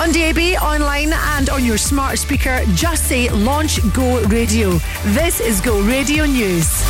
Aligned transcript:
On 0.00 0.10
DAB, 0.12 0.56
online, 0.62 1.12
and 1.12 1.50
on 1.50 1.62
your 1.62 1.76
smart 1.76 2.18
speaker, 2.18 2.62
just 2.72 3.06
say 3.06 3.28
Launch 3.28 3.80
Go 3.92 4.24
Radio. 4.28 4.70
This 5.08 5.40
is 5.40 5.60
Go 5.60 5.78
Radio 5.82 6.24
News. 6.24 6.82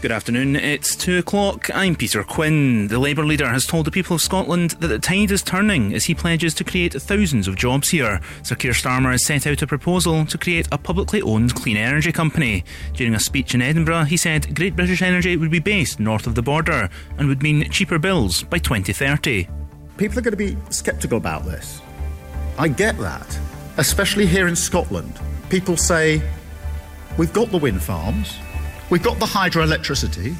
Good 0.00 0.12
afternoon, 0.12 0.56
it's 0.56 0.96
two 0.96 1.18
o'clock. 1.18 1.68
I'm 1.74 1.94
Peter 1.94 2.24
Quinn. 2.24 2.88
The 2.88 2.98
Labour 2.98 3.26
leader 3.26 3.48
has 3.50 3.66
told 3.66 3.84
the 3.84 3.90
people 3.90 4.14
of 4.14 4.22
Scotland 4.22 4.70
that 4.80 4.86
the 4.86 4.98
tide 4.98 5.30
is 5.30 5.42
turning 5.42 5.92
as 5.92 6.06
he 6.06 6.14
pledges 6.14 6.54
to 6.54 6.64
create 6.64 6.94
thousands 6.94 7.46
of 7.46 7.56
jobs 7.56 7.90
here. 7.90 8.22
Sir 8.44 8.54
Keir 8.54 8.72
Starmer 8.72 9.10
has 9.10 9.26
set 9.26 9.46
out 9.46 9.60
a 9.60 9.66
proposal 9.66 10.24
to 10.24 10.38
create 10.38 10.68
a 10.72 10.78
publicly 10.78 11.20
owned 11.20 11.54
clean 11.54 11.76
energy 11.76 12.12
company. 12.12 12.64
During 12.94 13.14
a 13.14 13.20
speech 13.20 13.54
in 13.54 13.60
Edinburgh, 13.60 14.04
he 14.04 14.16
said 14.16 14.56
Great 14.56 14.74
British 14.74 15.02
Energy 15.02 15.36
would 15.36 15.50
be 15.50 15.58
based 15.58 16.00
north 16.00 16.26
of 16.26 16.34
the 16.34 16.40
border 16.42 16.88
and 17.18 17.28
would 17.28 17.42
mean 17.42 17.70
cheaper 17.70 17.98
bills 17.98 18.42
by 18.42 18.56
2030. 18.56 19.46
People 19.96 20.18
are 20.18 20.22
going 20.22 20.32
to 20.32 20.36
be 20.36 20.56
sceptical 20.70 21.18
about 21.18 21.44
this. 21.44 21.80
I 22.58 22.68
get 22.68 22.98
that, 22.98 23.38
especially 23.76 24.26
here 24.26 24.48
in 24.48 24.56
Scotland. 24.56 25.18
People 25.48 25.76
say, 25.76 26.22
we've 27.18 27.32
got 27.32 27.50
the 27.50 27.58
wind 27.58 27.82
farms 27.82 28.36
We've 28.88 29.02
got 29.02 29.18
the 29.18 29.26
hydroelectricity. 29.26 30.36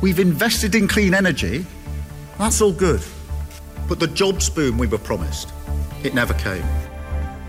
We've 0.00 0.20
invested 0.20 0.76
in 0.76 0.86
clean 0.86 1.12
energy. 1.12 1.66
That's 2.38 2.60
all 2.60 2.72
good. 2.72 3.02
But 3.88 3.98
the 3.98 4.06
jobs 4.06 4.48
boom 4.48 4.78
we 4.78 4.86
were 4.86 4.98
promised, 4.98 5.52
it 6.04 6.14
never 6.14 6.34
came. 6.34 6.62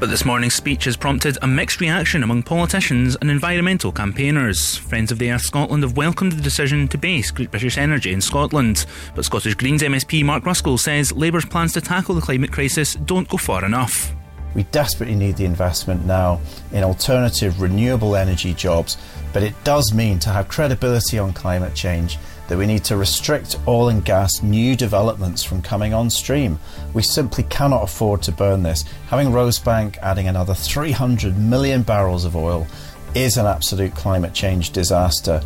But 0.02 0.10
this 0.10 0.26
morning's 0.26 0.56
speech 0.56 0.86
has 0.86 0.98
prompted 0.98 1.38
a 1.44 1.48
mixed 1.48 1.80
reaction 1.80 2.24
among 2.24 2.42
politicians 2.42 3.16
and 3.22 3.30
environmental 3.30 3.92
campaigners. 3.92 4.76
Friends 4.76 5.12
of 5.12 5.20
the 5.20 5.32
Earth 5.32 5.44
Scotland 5.44 5.84
have 5.84 5.96
welcomed 5.96 6.32
the 6.32 6.42
decision 6.42 6.88
to 6.88 6.98
base 6.98 7.30
Great 7.30 7.52
British 7.52 7.78
Energy 7.78 8.12
in 8.12 8.20
Scotland. 8.20 8.88
But 9.14 9.26
Scottish 9.26 9.54
Greens 9.54 9.84
MSP 9.84 10.26
Mark 10.26 10.44
Ruskell 10.44 10.80
says 10.80 11.14
Labour's 11.14 11.46
plans 11.46 11.74
to 11.74 11.82
tackle 11.82 12.16
the 12.16 12.22
climate 12.22 12.52
crisis 12.52 12.96
don't 12.96 13.30
go 13.30 13.38
far 13.38 13.64
enough. 13.64 14.12
We 14.56 14.64
desperately 14.64 15.14
need 15.14 15.38
the 15.38 15.46
investment 15.46 16.04
now 16.04 16.42
in 16.72 16.84
alternative 16.84 17.62
renewable 17.62 18.16
energy 18.16 18.56
jobs 18.56 18.98
but 19.34 19.44
it 19.44 19.54
does 19.64 19.94
mean 19.94 20.20
to 20.20 20.30
have 20.30 20.48
credibility 20.48 21.18
on 21.18 21.34
climate 21.34 21.74
change 21.74 22.18
that 22.52 22.58
we 22.58 22.66
need 22.66 22.84
to 22.84 22.98
restrict 22.98 23.58
oil 23.66 23.88
and 23.88 24.04
gas 24.04 24.44
new 24.44 24.76
developments 24.76 25.42
from 25.42 25.62
coming 25.62 25.94
on 25.94 26.10
stream. 26.10 26.60
We 26.94 27.02
simply 27.02 27.46
cannot 27.46 27.84
afford 27.84 28.22
to 28.24 28.34
burn 28.34 28.62
this. 28.62 28.84
Having 29.08 29.30
Rosebank 29.30 29.98
adding 30.00 30.28
another 30.28 30.54
300 30.54 31.38
million 31.38 31.82
barrels 31.82 32.26
of 32.26 32.36
oil 32.36 32.68
is 33.16 33.38
an 33.38 33.46
absolute 33.46 33.96
climate 33.96 34.34
change 34.34 34.72
disaster. 34.72 35.42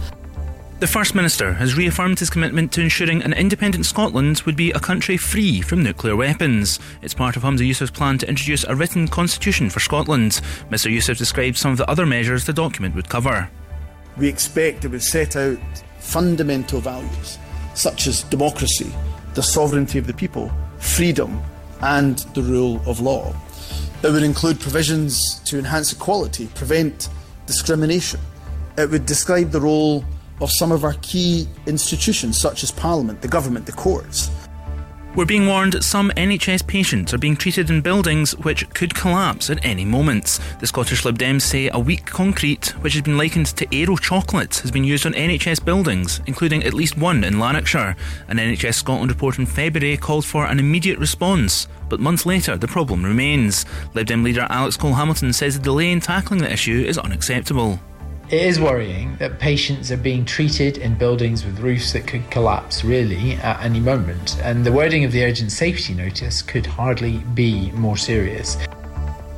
The 0.80 0.88
First 0.88 1.14
Minister 1.14 1.54
has 1.54 1.78
reaffirmed 1.78 2.18
his 2.18 2.32
commitment 2.32 2.72
to 2.72 2.82
ensuring 2.82 3.22
an 3.22 3.34
independent 3.34 3.86
Scotland 3.86 4.42
would 4.48 4.58
be 4.58 4.72
a 4.72 4.80
country 4.80 5.16
free 5.16 5.62
from 5.62 5.84
nuclear 5.84 6.16
weapons. 6.16 6.80
It's 7.04 7.14
part 7.14 7.38
of 7.38 7.44
Humza 7.44 7.70
Yousaf's 7.70 7.92
plan 7.92 8.18
to 8.18 8.28
introduce 8.28 8.64
a 8.64 8.76
written 8.76 9.08
constitution 9.08 9.70
for 9.70 9.80
Scotland. 9.80 10.42
Mr 10.72 10.92
Yousaf 10.92 11.20
described 11.20 11.58
some 11.58 11.72
of 11.72 11.78
the 11.78 11.88
other 11.88 12.08
measures 12.08 12.46
the 12.46 12.52
document 12.52 12.96
would 12.96 13.10
cover 13.10 13.48
we 14.18 14.28
expect 14.28 14.86
it 14.86 14.90
would 14.90 15.04
set 15.04 15.36
out 15.36 15.60
fundamental 16.06 16.80
values 16.80 17.40
such 17.74 18.08
as 18.08 18.24
democracy, 18.24 18.92
the 19.34 19.44
sovereignty 19.44 20.00
of 20.00 20.08
the 20.08 20.14
people, 20.14 20.52
freedom, 20.80 21.42
and 21.82 22.20
the 22.34 22.42
rule 22.42 22.82
of 22.86 23.00
law. 23.00 23.36
It 24.04 24.12
would 24.12 24.24
include 24.24 24.60
provisions 24.60 25.42
to 25.46 25.60
enhance 25.60 25.92
equality, 25.92 26.48
prevent 26.56 27.10
discrimination. 27.48 28.20
It 28.78 28.90
would 28.90 29.06
describe 29.06 29.52
the 29.52 29.60
role 29.60 30.06
of 30.42 30.52
some 30.52 30.72
of 30.72 30.84
our 30.84 30.96
key 31.02 31.48
institutions, 31.66 32.40
such 32.40 32.64
as 32.64 32.72
Parliament, 32.72 33.22
the 33.22 33.28
government, 33.28 33.66
the 33.66 33.72
courts, 33.72 34.30
we're 35.16 35.26
being 35.26 35.48
warned 35.48 35.82
some 35.82 36.12
NHS 36.12 36.68
patients 36.68 37.14
are 37.14 37.18
being 37.18 37.38
treated 37.38 37.70
in 37.70 37.80
buildings 37.80 38.36
which 38.40 38.70
could 38.72 38.94
collapse 38.94 39.50
at 39.50 39.64
any 39.64 39.86
moment. 39.86 40.40
The 40.60 40.68
Scottish 40.68 41.06
Lib 41.06 41.18
Dems 41.18 41.44
say 41.44 41.70
a 41.72 41.80
weak 41.80 42.06
concrete, 42.06 42.68
which 42.82 42.94
has 42.94 43.02
been 43.02 43.18
likened 43.18 43.48
to 43.48 43.68
Aero 43.74 43.96
chocolate, 43.96 44.58
has 44.58 44.72
been 44.72 44.84
used 44.84 45.06
on 45.06 45.14
NHS 45.14 45.64
buildings, 45.64 46.20
including 46.26 46.64
at 46.64 46.74
least 46.74 46.98
one 46.98 47.24
in 47.24 47.40
Lanarkshire. 47.40 47.96
An 48.28 48.38
NHS 48.38 48.74
Scotland 48.74 49.10
report 49.10 49.40
in 49.40 49.46
February 49.46 49.96
called 49.96 50.26
for 50.26 50.46
an 50.46 50.60
immediate 50.60 51.00
response, 51.00 51.68
but 51.88 52.02
months 52.02 52.26
later 52.26 52.58
the 52.58 52.68
problem 52.68 53.06
remains. 53.06 53.66
Lib 53.94 54.08
Dem 54.08 54.24
leader 54.24 54.48
Alex 54.50 54.76
Cole 54.76 54.94
Hamilton 54.94 55.32
says 55.32 55.58
the 55.58 55.64
delay 55.64 55.92
in 55.92 56.02
tackling 56.02 56.42
the 56.42 56.52
issue 56.52 56.84
is 56.86 56.98
unacceptable. 56.98 57.80
It 58.28 58.42
is 58.42 58.60
worrying 58.60 59.16
that 59.18 59.38
patients 59.38 59.92
are 59.92 59.98
being 59.98 60.26
treated 60.26 60.80
in 60.80 60.96
buildings 60.96 61.46
with 61.46 61.60
roofs 61.60 61.94
that 61.94 62.08
could 62.08 62.28
collapse 62.32 62.84
really 62.84 63.34
at 63.34 63.64
any 63.64 63.80
moment, 63.80 64.38
and 64.42 64.66
the 64.66 64.72
wording 64.72 65.04
of 65.04 65.12
the 65.12 65.24
urgent 65.24 65.52
safety 65.52 65.94
notice 65.94 66.42
could 66.42 66.66
hardly 66.66 67.20
be 67.36 67.72
more 67.74 67.98
serious. 67.98 68.58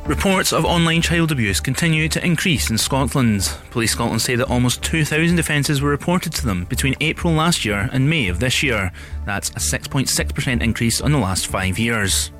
Reports 0.05 0.53
of 0.53 0.63
online 0.63 1.01
child 1.01 1.33
abuse 1.33 1.59
continue 1.59 2.07
to 2.07 2.25
increase 2.25 2.69
in 2.69 2.77
Scotland. 2.77 3.53
Police 3.71 3.91
Scotland 3.91 4.21
say 4.21 4.37
that 4.37 4.49
almost 4.49 4.81
2,000 4.83 5.37
offences 5.37 5.81
were 5.81 5.89
reported 5.89 6.31
to 6.35 6.45
them 6.45 6.63
between 6.63 6.95
April 7.01 7.33
last 7.33 7.65
year 7.65 7.89
and 7.91 8.09
May 8.09 8.29
of 8.29 8.39
this 8.39 8.63
year. 8.63 8.93
That's 9.25 9.49
a 9.49 9.55
6.6% 9.55 10.61
increase 10.61 11.01
on 11.01 11.11
the 11.11 11.17
last 11.17 11.47
five 11.47 11.77
years. 11.77 12.31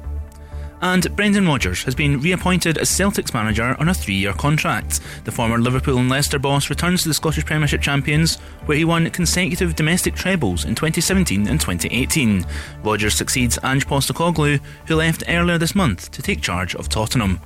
And 0.82 1.16
Brendan 1.16 1.48
Rodgers 1.48 1.84
has 1.84 1.96
been 1.96 2.20
reappointed 2.20 2.78
as 2.78 2.90
Celtic's 2.90 3.34
manager 3.34 3.76
on 3.80 3.90
a 3.90 3.94
three 3.94 4.16
year 4.16 4.34
contract. 4.34 5.00
The 5.26 5.32
former 5.32 5.58
Liverpool 5.58 5.98
and 5.98 6.10
Leicester 6.10 6.40
boss 6.40 6.70
returns 6.70 7.04
to 7.04 7.10
the 7.10 7.14
Scottish 7.14 7.46
Premiership 7.46 7.82
champions, 7.82 8.36
where 8.66 8.78
he 8.78 8.86
won 8.86 9.10
consecutive 9.10 9.76
domestic 9.76 10.16
trebles 10.16 10.66
in 10.66 10.76
2017 10.76 11.48
and 11.48 11.60
2018. 11.60 12.46
Rodgers 12.84 13.16
succeeds 13.16 13.58
Ange 13.64 13.88
Postecoglou, 13.88 14.60
who 14.88 14.96
left 14.96 15.24
earlier 15.28 15.58
this 15.58 15.76
month 15.76 16.12
to 16.12 16.22
take 16.22 16.42
charge 16.42 16.76
of 16.76 16.90
Tottenham. 16.90 17.40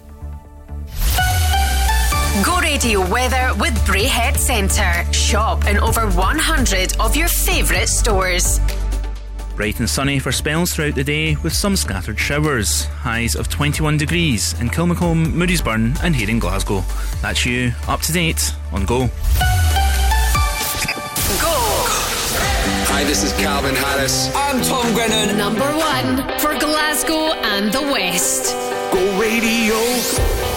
Go 2.46 2.62
Radio 2.82 3.08
weather 3.12 3.52
with 3.60 3.74
Braehead 3.86 4.38
Centre. 4.38 5.12
Shop 5.14 5.68
in 5.68 5.78
over 5.78 6.10
100 6.10 6.96
of 7.00 7.16
your 7.16 7.28
favourite 7.28 7.90
stores. 7.90 8.60
Bright 9.62 9.80
and 9.80 9.88
sunny 9.88 10.18
for 10.18 10.32
spells 10.32 10.74
throughout 10.74 10.96
the 10.96 11.04
day 11.04 11.36
with 11.44 11.54
some 11.54 11.76
scattered 11.76 12.18
showers. 12.18 12.86
Highs 12.86 13.36
of 13.36 13.48
21 13.48 13.96
degrees 13.96 14.60
in 14.60 14.70
Kilmacolm, 14.70 15.34
Moodiesburn, 15.34 16.02
and 16.04 16.16
here 16.16 16.32
in 16.32 16.40
Glasgow. 16.40 16.84
That's 17.22 17.46
you 17.46 17.72
up 17.88 18.02
to 18.02 18.12
date 18.12 18.56
on 18.72 18.88
Go. 18.88 19.02
Go! 19.02 19.12
Hi, 22.90 23.04
this 23.04 23.24
is 23.24 23.34
Calvin 23.34 23.76
Harris. 23.76 24.32
I'm 24.36 24.64
Tom 24.64 24.96
Grennan. 24.96 25.38
Number 25.38 25.70
one 25.78 26.40
for 26.40 26.58
Glasgow 26.58 27.34
and 27.44 27.72
the 27.72 27.84
West. 27.84 28.56
Go 28.92 29.22
radio. 29.22 29.76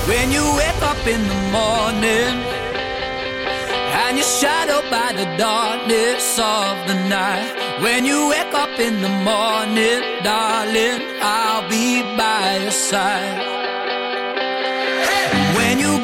When 0.09 0.32
you 0.32 0.50
wake 0.56 0.82
up 0.82 1.06
in 1.06 1.21
the 1.28 1.34
morning 1.53 2.63
and 4.03 4.16
you're 4.19 4.32
shadowed 4.41 4.91
by 4.91 5.12
the 5.21 5.27
darkness 5.37 6.38
of 6.38 6.72
the 6.88 6.99
night. 7.09 7.50
When 7.81 8.05
you 8.05 8.28
wake 8.28 8.55
up 8.55 8.78
in 8.78 9.00
the 9.00 9.15
morning, 9.31 10.00
darling, 10.22 11.00
I'll 11.22 11.69
be 11.69 12.03
by 12.16 12.59
your 12.62 12.78
side. 12.91 13.38
When 15.59 15.78
you 15.78 16.03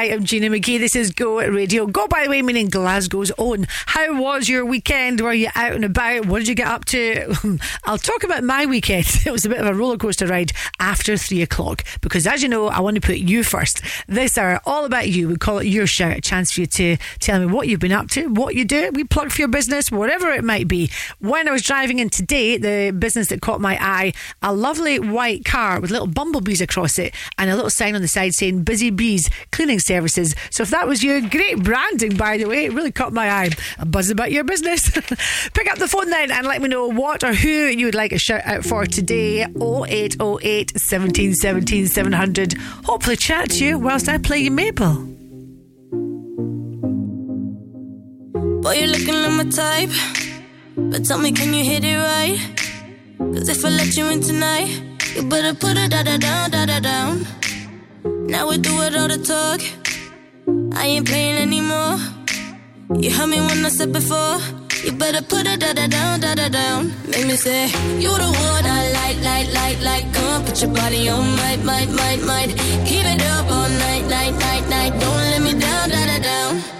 I 0.00 0.04
am 0.04 0.24
Gina 0.24 0.48
McKie. 0.48 0.78
This 0.78 0.96
is 0.96 1.10
Go 1.10 1.46
Radio. 1.46 1.86
Go, 1.86 2.08
by 2.08 2.24
the 2.24 2.30
way, 2.30 2.40
meaning 2.40 2.70
Glasgow's 2.70 3.30
own. 3.36 3.66
How 3.84 4.18
was 4.18 4.48
your 4.48 4.64
weekend? 4.64 5.20
Were 5.20 5.34
you 5.34 5.50
out 5.54 5.72
and 5.74 5.84
about? 5.84 6.24
What 6.24 6.38
did 6.38 6.48
you 6.48 6.54
get 6.54 6.68
up 6.68 6.86
to? 6.86 7.58
I'll 7.84 7.98
talk 7.98 8.24
about 8.24 8.42
my 8.42 8.64
weekend. 8.64 9.04
It 9.26 9.30
was 9.30 9.44
a 9.44 9.50
bit 9.50 9.58
of 9.58 9.66
a 9.66 9.74
roller 9.74 9.98
coaster 9.98 10.26
ride 10.26 10.52
after 10.80 11.18
three 11.18 11.42
o'clock 11.42 11.84
because, 12.00 12.26
as 12.26 12.42
you 12.42 12.48
know, 12.48 12.68
I 12.68 12.80
want 12.80 12.94
to 12.94 13.02
put 13.02 13.18
you 13.18 13.44
first. 13.44 13.82
This 14.08 14.38
hour, 14.38 14.58
all 14.64 14.86
about 14.86 15.10
you. 15.10 15.28
We 15.28 15.36
call 15.36 15.58
it 15.58 15.66
your 15.66 15.86
shout, 15.86 16.16
a 16.16 16.20
chance 16.22 16.52
for 16.52 16.62
you 16.62 16.66
to 16.66 16.96
tell 17.18 17.38
me 17.38 17.44
what 17.44 17.68
you've 17.68 17.80
been 17.80 17.92
up 17.92 18.08
to, 18.12 18.28
what 18.28 18.54
you 18.54 18.64
do. 18.64 18.90
We 18.94 19.04
plug 19.04 19.30
for 19.30 19.42
your 19.42 19.48
business, 19.48 19.92
whatever 19.92 20.30
it 20.30 20.42
might 20.42 20.66
be. 20.66 20.90
When 21.18 21.46
I 21.46 21.52
was 21.52 21.60
driving 21.60 21.98
in 21.98 22.08
today, 22.08 22.56
the 22.56 22.96
business 22.98 23.28
that 23.28 23.42
caught 23.42 23.60
my 23.60 23.76
eye, 23.78 24.14
a 24.40 24.54
lovely 24.54 24.98
white 24.98 25.44
car 25.44 25.78
with 25.78 25.90
little 25.90 26.08
bumblebees 26.08 26.62
across 26.62 26.98
it 26.98 27.14
and 27.36 27.50
a 27.50 27.54
little 27.54 27.70
sign 27.70 27.94
on 27.94 28.00
the 28.00 28.08
side 28.08 28.32
saying 28.32 28.62
Busy 28.62 28.88
Bees 28.88 29.28
Cleaning 29.52 29.78
Services. 29.90 30.36
So 30.50 30.62
if 30.62 30.70
that 30.70 30.86
was 30.86 31.02
you, 31.02 31.28
great 31.28 31.64
branding, 31.64 32.16
by 32.16 32.38
the 32.38 32.44
way. 32.44 32.66
It 32.66 32.72
really 32.72 32.92
caught 32.92 33.12
my 33.12 33.28
eye. 33.28 33.50
Buzz 33.84 34.08
about 34.08 34.30
your 34.30 34.44
business. 34.44 34.88
Pick 35.52 35.68
up 35.68 35.78
the 35.78 35.88
phone 35.88 36.10
then 36.10 36.30
and 36.30 36.46
let 36.46 36.62
me 36.62 36.68
know 36.68 36.86
what 36.86 37.24
or 37.24 37.34
who 37.34 37.48
you 37.48 37.86
would 37.86 37.96
like 37.96 38.12
a 38.12 38.18
shout 38.18 38.42
out 38.44 38.64
for 38.64 38.86
today. 38.86 39.42
0808 39.42 40.78
17 40.78 41.34
17 41.34 41.88
700. 41.88 42.52
Hopefully 42.84 43.16
chat 43.16 43.50
to 43.50 43.64
you 43.64 43.78
whilst 43.80 44.08
I 44.08 44.18
play 44.18 44.38
you 44.38 44.52
Maple. 44.52 44.94
Boy, 48.62 48.74
you're 48.74 48.86
looking 48.86 49.16
like 49.24 49.32
my 49.32 49.50
type. 49.50 49.90
But 50.76 51.04
tell 51.04 51.18
me, 51.18 51.32
can 51.32 51.52
you 51.52 51.64
hit 51.64 51.82
it 51.84 51.96
right? 51.96 52.38
Cause 53.18 53.48
if 53.48 53.64
I 53.64 53.70
let 53.70 53.96
you 53.96 54.06
in 54.08 54.20
tonight, 54.20 54.70
you 55.16 55.24
better 55.28 55.52
put 55.52 55.76
it 55.76 55.90
da 55.90 56.04
da 56.04 56.16
down, 56.16 56.52
da 56.52 56.64
da 56.66 56.78
down. 56.78 57.26
Now 58.30 58.48
we 58.48 58.58
do 58.58 58.70
it 58.82 58.94
all 58.94 59.08
the 59.08 59.18
talk. 59.18 59.60
I 60.80 60.86
ain't 60.86 61.08
playing 61.08 61.36
anymore. 61.36 61.98
You 63.02 63.10
heard 63.10 63.26
me 63.26 63.40
when 63.40 63.66
I 63.66 63.70
said 63.70 63.92
before. 63.92 64.38
You 64.84 64.92
better 64.92 65.20
put 65.20 65.48
it 65.48 65.58
da 65.58 65.72
down, 65.72 66.20
da 66.20 66.36
da 66.36 66.48
down. 66.48 66.92
Make 67.08 67.26
me 67.26 67.34
say, 67.34 67.66
You 67.98 68.12
the 68.22 68.30
one 68.48 68.64
I 68.78 68.92
like, 68.98 69.18
like, 69.30 69.52
like, 69.52 69.80
like. 69.82 70.14
Come 70.14 70.44
put 70.44 70.62
your 70.62 70.72
body 70.72 71.08
on, 71.08 71.26
might, 71.42 71.64
might, 71.64 71.90
might, 71.90 72.22
might. 72.22 72.50
Keep 72.86 73.04
it 73.04 73.20
up 73.34 73.50
all 73.50 73.68
night, 73.68 74.04
night, 74.06 74.34
night, 74.38 74.64
night. 74.68 74.92
Don't 75.00 75.24
let 75.32 75.42
me 75.42 75.52
down, 75.58 75.88
da 75.90 76.06
da 76.06 76.18
down. 76.20 76.79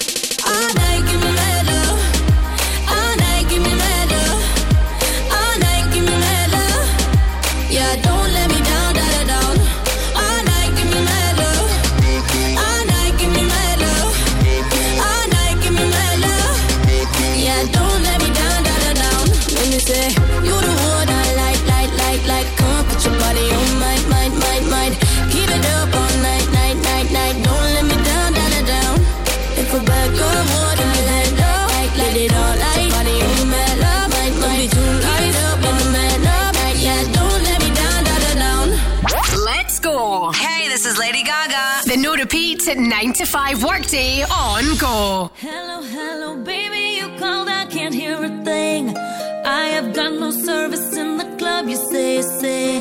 9 43.03 43.13
to 43.13 43.25
5 43.25 43.63
workday 43.63 44.21
on 44.21 44.77
Go. 44.77 45.31
Hello, 45.33 45.81
hello, 45.81 46.35
baby, 46.43 46.99
you 46.99 47.07
called, 47.17 47.49
I 47.49 47.65
can't 47.65 47.95
hear 47.95 48.23
a 48.23 48.29
thing. 48.43 48.95
I 49.43 49.69
have 49.69 49.95
got 49.95 50.13
no 50.13 50.29
service 50.29 50.95
in 50.95 51.17
the 51.17 51.25
club, 51.39 51.67
you 51.67 51.77
say, 51.77 52.21
say. 52.21 52.79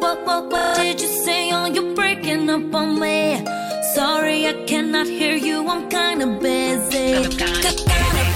What, 0.00 0.26
what, 0.26 0.52
what 0.52 0.76
did 0.76 1.00
you 1.00 1.08
say? 1.24 1.50
Oh, 1.50 1.64
you're 1.64 1.94
breaking 1.94 2.50
up 2.50 2.74
on 2.74 3.00
me. 3.00 3.42
Sorry, 3.94 4.46
I 4.46 4.52
cannot 4.66 5.06
hear 5.06 5.34
you, 5.34 5.66
I'm 5.66 5.88
kinda 5.88 6.26
busy. 6.42 7.14
I'm 7.14 7.30
kinda 7.30 8.33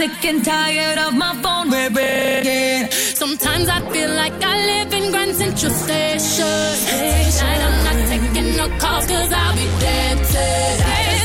sick 0.00 0.24
and 0.24 0.42
tired 0.42 0.98
of 0.98 1.12
my 1.14 1.34
phone 1.42 1.68
ringing. 1.70 2.90
Sometimes 2.90 3.68
I 3.68 3.80
feel 3.92 4.10
like 4.22 4.32
I 4.52 4.56
live 4.72 4.90
in 4.94 5.10
Grand 5.12 5.34
Central 5.36 5.72
Station. 5.84 6.70
Tonight 6.88 7.62
I'm 7.66 7.76
not 7.86 7.98
taking 8.08 8.56
no 8.56 8.66
calls 8.78 9.06
cause 9.06 9.30
I'll 9.30 9.54
be 9.56 9.66
dead 9.78 10.16
today. 10.24 11.19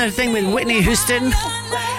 Their 0.00 0.10
thing 0.10 0.32
with 0.32 0.54
Whitney 0.54 0.80
Houston. 0.80 1.30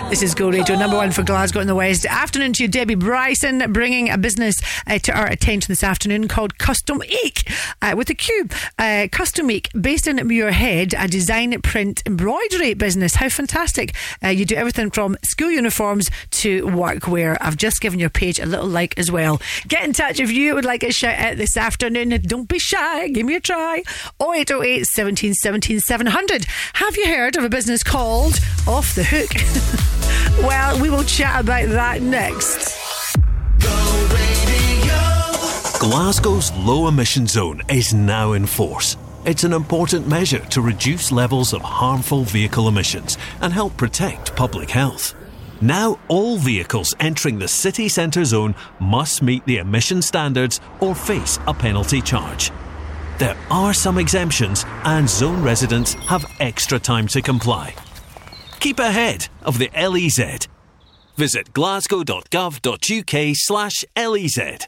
This 0.09 0.23
is 0.23 0.33
Go 0.33 0.49
Radio, 0.49 0.75
number 0.75 0.97
one 0.97 1.11
for 1.11 1.21
Glasgow 1.21 1.59
in 1.59 1.67
the 1.67 1.75
West. 1.75 2.03
Afternoon 2.07 2.51
to 2.53 2.63
you, 2.63 2.67
Debbie 2.67 2.95
Bryson, 2.95 3.71
bringing 3.71 4.09
a 4.09 4.17
business 4.17 4.59
uh, 4.87 4.97
to 4.97 5.15
our 5.15 5.27
attention 5.27 5.71
this 5.71 5.83
afternoon 5.83 6.27
called 6.27 6.57
Custom 6.57 7.03
Eke 7.03 7.40
uh, 7.81 7.93
with 7.95 8.09
a 8.09 8.15
cube. 8.15 8.53
Uh, 8.77 9.07
Custom 9.11 9.49
Eke, 9.51 9.69
based 9.79 10.07
in 10.07 10.17
Muirhead, 10.17 10.93
a 10.97 11.07
design, 11.07 11.59
print, 11.61 12.03
embroidery 12.05 12.73
business. 12.73 13.15
How 13.15 13.29
fantastic! 13.29 13.95
Uh, 14.23 14.29
you 14.29 14.45
do 14.45 14.55
everything 14.55 14.91
from 14.91 15.17
school 15.23 15.51
uniforms 15.51 16.09
to 16.31 16.65
workwear. 16.65 17.37
I've 17.41 17.57
just 17.57 17.81
given 17.81 17.99
your 17.99 18.09
page 18.09 18.39
a 18.39 18.45
little 18.45 18.67
like 18.67 18.97
as 18.97 19.11
well. 19.11 19.41
Get 19.67 19.83
in 19.83 19.93
touch 19.93 20.19
if 20.19 20.31
you 20.31 20.55
would 20.55 20.65
like 20.65 20.83
a 20.83 20.91
shout 20.91 21.17
out 21.17 21.37
this 21.37 21.57
afternoon. 21.57 22.09
Don't 22.21 22.47
be 22.47 22.59
shy, 22.59 23.07
give 23.09 23.25
me 23.25 23.35
a 23.35 23.39
try. 23.39 23.83
0808 24.21 24.85
17 24.85 25.33
17 25.33 25.79
700. 25.79 26.45
Have 26.73 26.97
you 26.97 27.07
heard 27.07 27.37
of 27.37 27.43
a 27.43 27.49
business 27.49 27.83
called 27.83 28.39
Off 28.67 28.95
the 28.95 29.03
Hook? 29.03 29.31
well, 30.47 30.79
we 30.81 30.89
will 30.89 31.03
chat 31.03 31.41
about 31.41 31.69
that 31.69 32.01
next. 32.01 32.90
Glasgow's 35.81 36.51
low 36.57 36.87
emission 36.89 37.25
zone 37.25 37.63
is 37.67 37.91
now 37.91 38.33
in 38.33 38.45
force. 38.45 38.97
It's 39.25 39.43
an 39.45 39.51
important 39.51 40.07
measure 40.07 40.45
to 40.51 40.61
reduce 40.61 41.11
levels 41.11 41.53
of 41.53 41.63
harmful 41.63 42.23
vehicle 42.23 42.67
emissions 42.67 43.17
and 43.41 43.51
help 43.51 43.75
protect 43.77 44.35
public 44.35 44.69
health. 44.69 45.15
Now, 45.59 45.97
all 46.07 46.37
vehicles 46.37 46.93
entering 46.99 47.39
the 47.39 47.47
city 47.47 47.89
centre 47.89 48.23
zone 48.25 48.53
must 48.79 49.23
meet 49.23 49.43
the 49.45 49.57
emission 49.57 50.03
standards 50.03 50.59
or 50.81 50.93
face 50.93 51.39
a 51.47 51.53
penalty 51.53 51.99
charge. 51.99 52.51
There 53.17 53.35
are 53.49 53.73
some 53.73 53.97
exemptions, 53.97 54.63
and 54.83 55.09
zone 55.09 55.41
residents 55.41 55.93
have 55.93 56.31
extra 56.39 56.77
time 56.77 57.07
to 57.07 57.23
comply. 57.23 57.73
Keep 58.59 58.77
ahead 58.77 59.29
of 59.41 59.57
the 59.57 59.71
LEZ. 59.75 60.47
Visit 61.15 61.53
glasgow.gov.uk 61.53 63.35
slash 63.35 63.83
E 63.97 64.05
LEZ. 64.05 64.67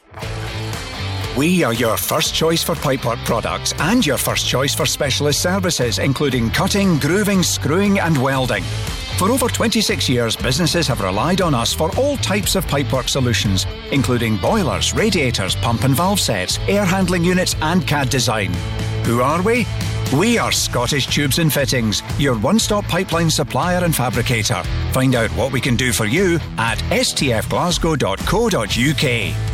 We 1.36 1.64
are 1.64 1.74
your 1.74 1.96
first 1.96 2.32
choice 2.32 2.62
for 2.62 2.76
pipework 2.76 3.18
products 3.24 3.74
and 3.80 4.06
your 4.06 4.18
first 4.18 4.46
choice 4.46 4.72
for 4.72 4.86
specialist 4.86 5.42
services, 5.42 5.98
including 5.98 6.48
cutting, 6.50 7.00
grooving, 7.00 7.42
screwing, 7.42 7.98
and 7.98 8.16
welding. 8.16 8.62
For 9.18 9.28
over 9.30 9.48
26 9.48 10.08
years, 10.08 10.36
businesses 10.36 10.86
have 10.86 11.00
relied 11.00 11.40
on 11.40 11.52
us 11.52 11.74
for 11.74 11.90
all 11.96 12.16
types 12.18 12.54
of 12.54 12.64
pipework 12.66 13.08
solutions, 13.08 13.66
including 13.90 14.36
boilers, 14.36 14.94
radiators, 14.94 15.56
pump 15.56 15.82
and 15.82 15.96
valve 15.96 16.20
sets, 16.20 16.60
air 16.68 16.84
handling 16.84 17.24
units, 17.24 17.56
and 17.62 17.84
CAD 17.84 18.10
design. 18.10 18.54
Who 19.04 19.20
are 19.20 19.42
we? 19.42 19.66
We 20.16 20.38
are 20.38 20.52
Scottish 20.52 21.08
Tubes 21.08 21.40
and 21.40 21.52
Fittings, 21.52 22.00
your 22.16 22.38
one 22.38 22.60
stop 22.60 22.84
pipeline 22.84 23.30
supplier 23.30 23.84
and 23.84 23.92
fabricator. 23.94 24.62
Find 24.92 25.16
out 25.16 25.30
what 25.30 25.50
we 25.50 25.60
can 25.60 25.74
do 25.74 25.92
for 25.92 26.06
you 26.06 26.36
at 26.58 26.78
stfglasgow.co.uk. 26.90 29.53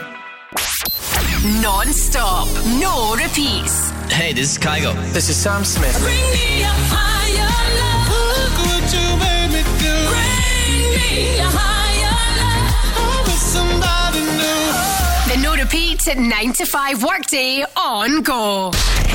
Non 1.43 1.91
stop, 1.91 2.47
no 2.79 3.15
repeats. 3.15 3.89
Hey, 4.11 4.31
this 4.31 4.51
is 4.51 4.57
Kygo. 4.59 4.93
This 5.11 5.27
is 5.27 5.35
Sam 5.35 5.65
Smith. 5.65 5.97
Bring 5.99 6.13
me 6.29 6.61
a 6.61 6.69
higher 6.69 7.49
love. 7.81 8.09
Look 8.13 8.55
what 8.69 8.85
you 8.93 9.17
made 9.17 9.49
me 9.49 9.63
do. 9.81 9.89
Bring 10.05 10.93
me 10.93 11.39
a 11.39 11.49
higher 11.49 12.13
love. 12.37 12.93
I 12.95 13.23
was 13.25 13.41
somebody 13.41 14.21
new. 14.37 15.33
The 15.33 15.41
no 15.41 15.55
repeat 15.55 16.07
at 16.07 16.19
9 16.19 16.53
to 16.53 16.65
5 16.67 17.03
workday 17.03 17.65
on 17.75 18.21
go. 18.21 18.69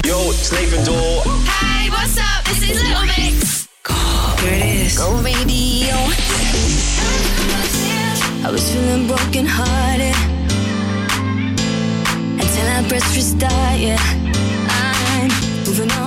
Yo, 0.04 0.30
it's 0.30 0.50
Nathan 0.50 0.84
Dawe. 0.84 1.22
Hey, 1.46 1.90
what's 1.90 2.18
up? 2.18 2.44
This 2.46 2.70
is 2.70 2.82
Little 2.82 3.06
Mix. 3.06 3.68
Here 4.40 4.52
it 4.52 4.62
is. 4.64 4.98
Go 4.98 5.14
radio. 5.22 5.94
I 8.44 8.50
was 8.50 8.68
feeling 8.72 9.06
broken 9.06 9.46
hearted 9.46 10.15
pressed 12.84 13.16
restart. 13.16 13.78
Yeah, 13.80 13.96
I'm 14.68 15.28
moving 15.64 15.90
on, 15.92 16.05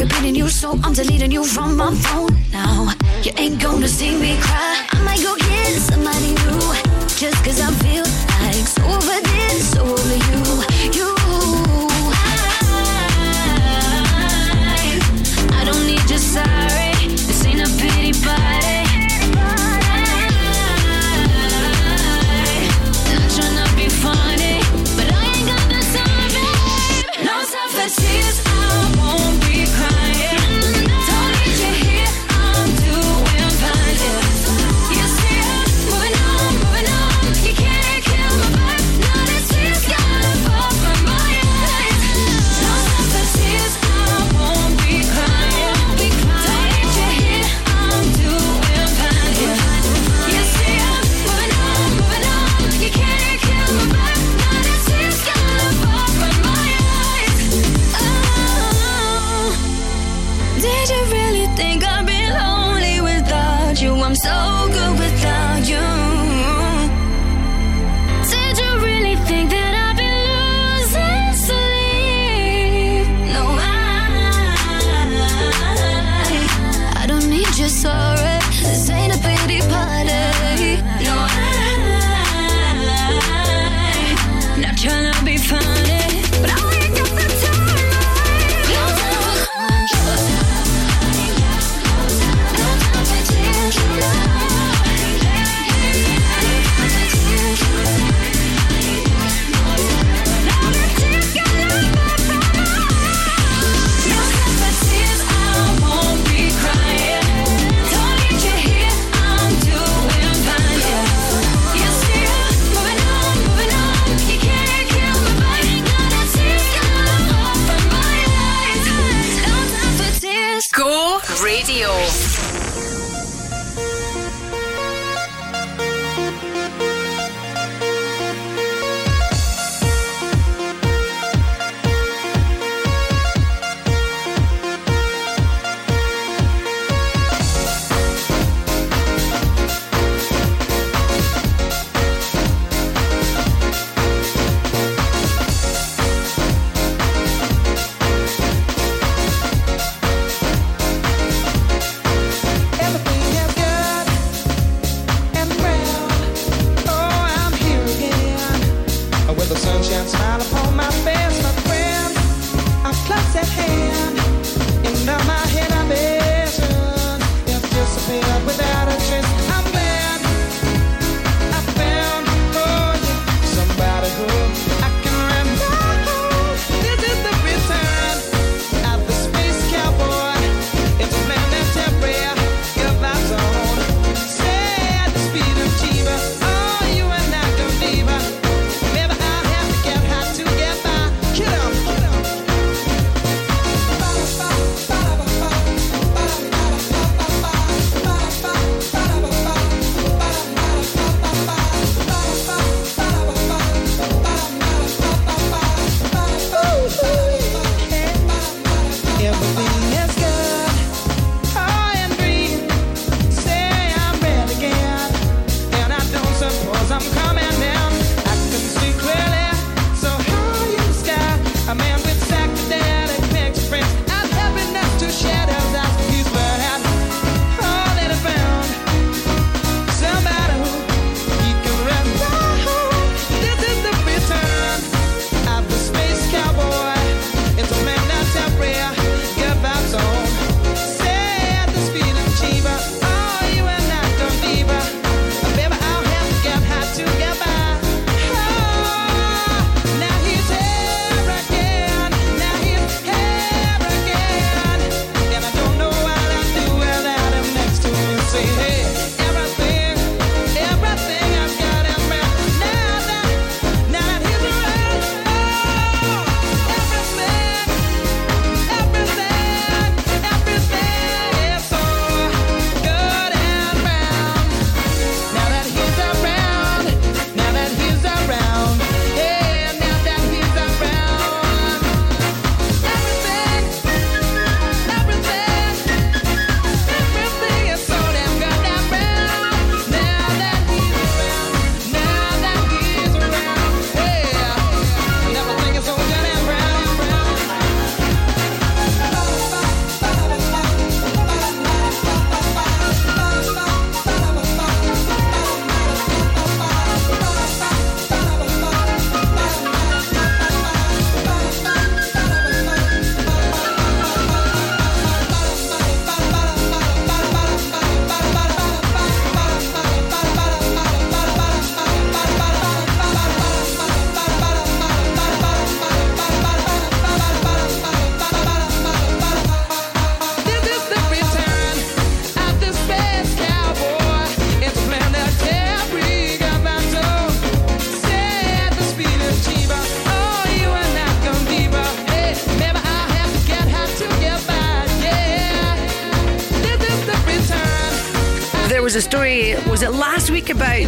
repeating 0.00 0.34
you, 0.34 0.48
so 0.48 0.78
I'm 0.82 0.94
deleting 0.94 1.30
you 1.30 1.44
from 1.44 1.76
my 1.76 1.94
phone 1.94 2.34
now. 2.52 2.92
You 3.22 3.32
ain't 3.36 3.60
gonna 3.60 3.88
see 3.88 4.16
me 4.16 4.36
cry. 4.40 4.89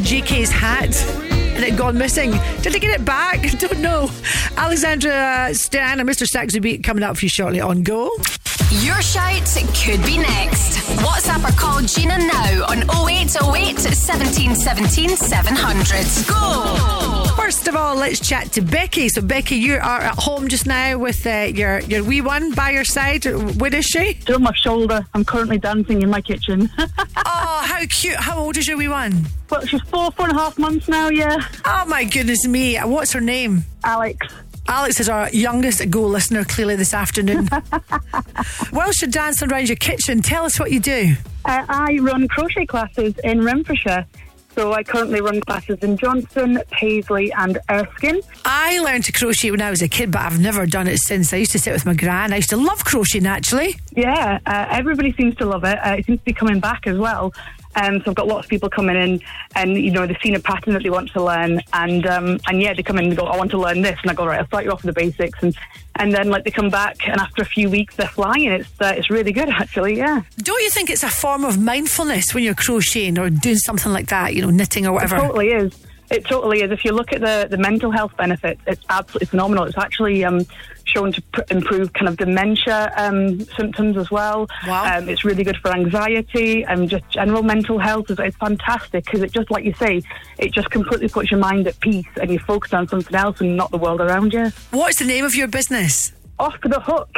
JK's 0.01 0.51
hat? 0.51 0.95
And 1.55 1.65
it 1.65 1.77
gone 1.77 1.99
missing. 1.99 2.33
Did 2.63 2.73
they 2.73 2.79
get 2.79 2.99
it 2.99 3.05
back? 3.05 3.43
Don't 3.59 3.81
know. 3.81 4.11
Alexandra 4.57 5.51
Stan 5.53 6.01
and 6.01 6.09
Mr. 6.09 6.61
Be 6.61 6.79
coming 6.79 7.05
up 7.05 7.17
for 7.17 7.25
you 7.25 7.29
shortly 7.29 7.61
on 7.61 7.83
Go. 7.83 8.11
Your 8.81 9.03
shout 9.03 9.45
could 9.85 10.03
be 10.07 10.17
next. 10.17 10.79
WhatsApp 11.05 11.47
or 11.47 11.53
call 11.59 11.83
Gina 11.83 12.17
now 12.17 12.65
on 12.71 12.85
0808 13.07 13.79
17 13.79 14.55
17 14.55 15.09
700. 15.11 16.27
Go! 16.27 17.35
First 17.37 17.69
of 17.69 17.77
all, 17.77 17.95
let's 17.97 18.19
chat 18.27 18.51
to 18.53 18.63
Becky. 18.63 19.11
So, 19.11 19.21
Becky, 19.21 19.57
you 19.57 19.75
are 19.75 20.01
at 20.01 20.19
home 20.19 20.49
just 20.49 20.67
now 20.67 20.97
with 20.97 21.27
uh, 21.27 21.51
your, 21.55 21.81
your 21.81 22.03
wee 22.03 22.23
one 22.23 22.53
by 22.53 22.71
your 22.71 22.85
side. 22.85 23.27
Where 23.27 23.75
is 23.75 23.85
she? 23.85 24.15
She's 24.15 24.35
on 24.35 24.43
my 24.43 24.55
shoulder. 24.55 25.05
I'm 25.13 25.27
currently 25.27 25.59
dancing 25.59 26.01
in 26.01 26.09
my 26.09 26.23
kitchen. 26.23 26.71
oh, 26.79 27.63
how 27.67 27.81
cute. 27.91 28.17
How 28.17 28.39
old 28.39 28.57
is 28.57 28.67
your 28.67 28.79
wee 28.79 28.89
one? 28.89 29.27
Well, 29.51 29.67
she's 29.67 29.83
four, 29.83 30.11
four 30.13 30.29
and 30.31 30.39
a 30.39 30.41
half 30.41 30.59
months 30.59 30.89
now, 30.89 31.11
yeah. 31.11 31.37
Oh, 31.67 31.85
my 31.87 32.05
goodness 32.05 32.47
me. 32.47 32.79
What's 32.79 33.13
her 33.13 33.21
name? 33.21 33.65
Alex. 33.85 34.27
Alex 34.69 35.01
is 35.01 35.09
our 35.09 35.29
youngest 35.31 35.91
Go 35.91 36.03
listener, 36.07 36.45
clearly, 36.45 36.77
this 36.77 36.95
afternoon. 36.95 37.49
Whilst 38.73 39.03
you're 39.03 39.11
dancing 39.11 39.51
around 39.51 39.69
your 39.69 39.77
kitchen, 39.77 40.23
tell 40.23 40.45
us 40.45 40.59
what 40.59 40.71
you 40.71 40.81
do. 40.81 41.15
Uh, 41.45 41.65
I 41.69 41.99
run 42.01 42.29
crochet 42.29 42.67
classes 42.67 43.15
in 43.25 43.43
Renfrewshire. 43.43 44.07
So 44.55 44.73
I 44.75 44.83
currently 44.83 45.23
run 45.23 45.41
classes 45.41 45.79
in 45.81 45.97
Johnstone, 45.97 46.59
Paisley, 46.71 47.33
and 47.33 47.59
Erskine. 47.71 48.21
I 48.45 48.79
learned 48.81 49.05
to 49.05 49.13
crochet 49.13 49.51
when 49.51 49.63
I 49.63 49.71
was 49.71 49.81
a 49.81 49.89
kid, 49.89 50.11
but 50.11 50.21
I've 50.21 50.39
never 50.39 50.67
done 50.67 50.89
it 50.89 50.99
since. 50.99 51.33
I 51.33 51.39
used 51.39 51.53
to 51.53 51.59
sit 51.59 51.73
with 51.73 51.87
my 51.87 51.95
gran. 51.95 52.35
I 52.35 52.37
used 52.37 52.51
to 52.51 52.59
love 52.59 52.85
crocheting, 52.85 53.27
actually. 53.27 53.77
Yeah, 53.97 54.41
uh, 54.45 54.67
everybody 54.69 55.15
seems 55.15 55.35
to 55.37 55.47
love 55.47 55.65
it. 55.65 55.79
Uh, 55.79 55.97
it 55.99 56.05
seems 56.05 56.19
to 56.19 56.25
be 56.27 56.35
coming 56.35 56.61
back 56.61 56.87
as 56.87 56.99
well. 56.99 57.33
Um, 57.75 58.01
so 58.01 58.11
I've 58.11 58.15
got 58.15 58.27
lots 58.27 58.47
of 58.47 58.51
people 58.51 58.69
coming 58.69 58.97
in, 58.97 59.21
and 59.55 59.77
you 59.77 59.91
know 59.91 60.07
they've 60.07 60.17
seen 60.23 60.35
a 60.35 60.41
pattern 60.41 60.75
that 60.75 60.83
they 60.83 60.91
want 60.91 61.11
to 61.13 61.23
learn, 61.23 61.61
and 61.73 62.07
um, 62.07 62.39
and 62.47 62.61
yeah, 62.61 62.75
they 62.75 62.83
come 62.83 62.99
in 62.99 63.07
and 63.07 63.17
go, 63.17 63.25
I 63.25 63.37
want 63.37 63.51
to 63.53 63.59
learn 63.59 63.83
this, 63.83 63.99
and 64.03 64.11
I 64.11 64.15
go 64.15 64.27
right, 64.27 64.41
I'll 64.41 64.47
start 64.47 64.65
you 64.65 64.71
off 64.71 64.85
with 64.85 64.95
the 64.95 65.01
basics, 65.01 65.43
and 65.43 65.57
and 65.97 66.13
then 66.13 66.29
like 66.29 66.45
they 66.45 66.51
come 66.51 66.71
back, 66.71 67.09
and 67.09 67.21
after 67.21 67.43
a 67.43 67.47
few 67.47 67.71
weeks 67.71 67.97
they're 67.97 68.09
flying. 68.09 68.49
It's 68.49 68.81
uh, 68.81 68.95
it's 68.97 69.11
really 69.11 69.33
good 69.33 69.49
actually, 69.63 69.97
yeah. 69.97 70.23
Don't 70.39 70.63
you 70.63 70.71
think 70.71 70.91
it's 70.91 71.03
a 71.03 71.11
form 71.11 71.45
of 71.45 71.59
mindfulness 71.59 72.35
when 72.35 72.45
you're 72.45 72.55
crocheting 72.55 73.19
or 73.19 73.31
doing 73.31 73.57
something 73.57 73.93
like 73.93 74.09
that, 74.09 74.35
you 74.35 74.43
know, 74.43 74.51
knitting 74.51 74.87
or 74.87 74.93
whatever? 74.93 75.17
It 75.17 75.21
totally 75.21 75.49
is. 75.49 75.79
It 76.11 76.27
totally 76.27 76.61
is. 76.61 76.71
If 76.71 76.85
you 76.85 76.93
look 76.93 77.11
at 77.13 77.23
the, 77.23 77.47
the 77.49 77.57
mental 77.57 77.91
health 77.91 78.15
benefits, 78.19 78.61
it's 78.67 78.85
absolutely 78.91 79.29
phenomenal. 79.29 79.65
It's 79.65 79.79
actually 79.79 80.23
um, 80.25 80.45
shown 80.87 81.13
to 81.13 81.23
pr- 81.33 81.41
improve 81.51 81.93
kind 81.93 82.09
of 82.09 82.17
dementia 82.17 82.93
um, 82.97 83.41
symptoms 83.57 83.97
as 83.97 84.11
well. 84.11 84.49
Wow. 84.67 84.99
Um, 84.99 85.09
it's 85.09 85.25
really 85.25 85.45
good 85.45 85.57
for 85.57 85.73
anxiety 85.73 86.65
and 86.65 86.89
just 86.89 87.09
general 87.11 87.43
mental 87.43 87.79
health. 87.79 88.11
It's, 88.11 88.21
it's 88.21 88.37
fantastic 88.37 89.05
because 89.05 89.23
it 89.23 89.33
just, 89.33 89.51
like 89.51 89.65
you 89.65 89.75
say, 89.75 90.03
it 90.39 90.53
just 90.53 90.71
completely 90.71 91.09
puts 91.09 91.31
your 91.31 91.41
mind 91.41 91.67
at 91.67 91.79
peace 91.81 92.07
and 92.21 92.31
you 92.31 92.39
focus 92.39 92.73
on 92.73 92.89
something 92.89 93.15
else 93.15 93.41
and 93.41 93.57
not 93.57 93.71
the 93.71 93.79
world 93.79 94.01
around 94.01 94.33
you. 94.33 94.51
What's 94.71 94.99
the 94.99 95.05
name 95.05 95.25
of 95.25 95.35
your 95.35 95.49
business? 95.49 96.13
Off 96.39 96.55
the 96.63 96.81
hook. 96.81 97.11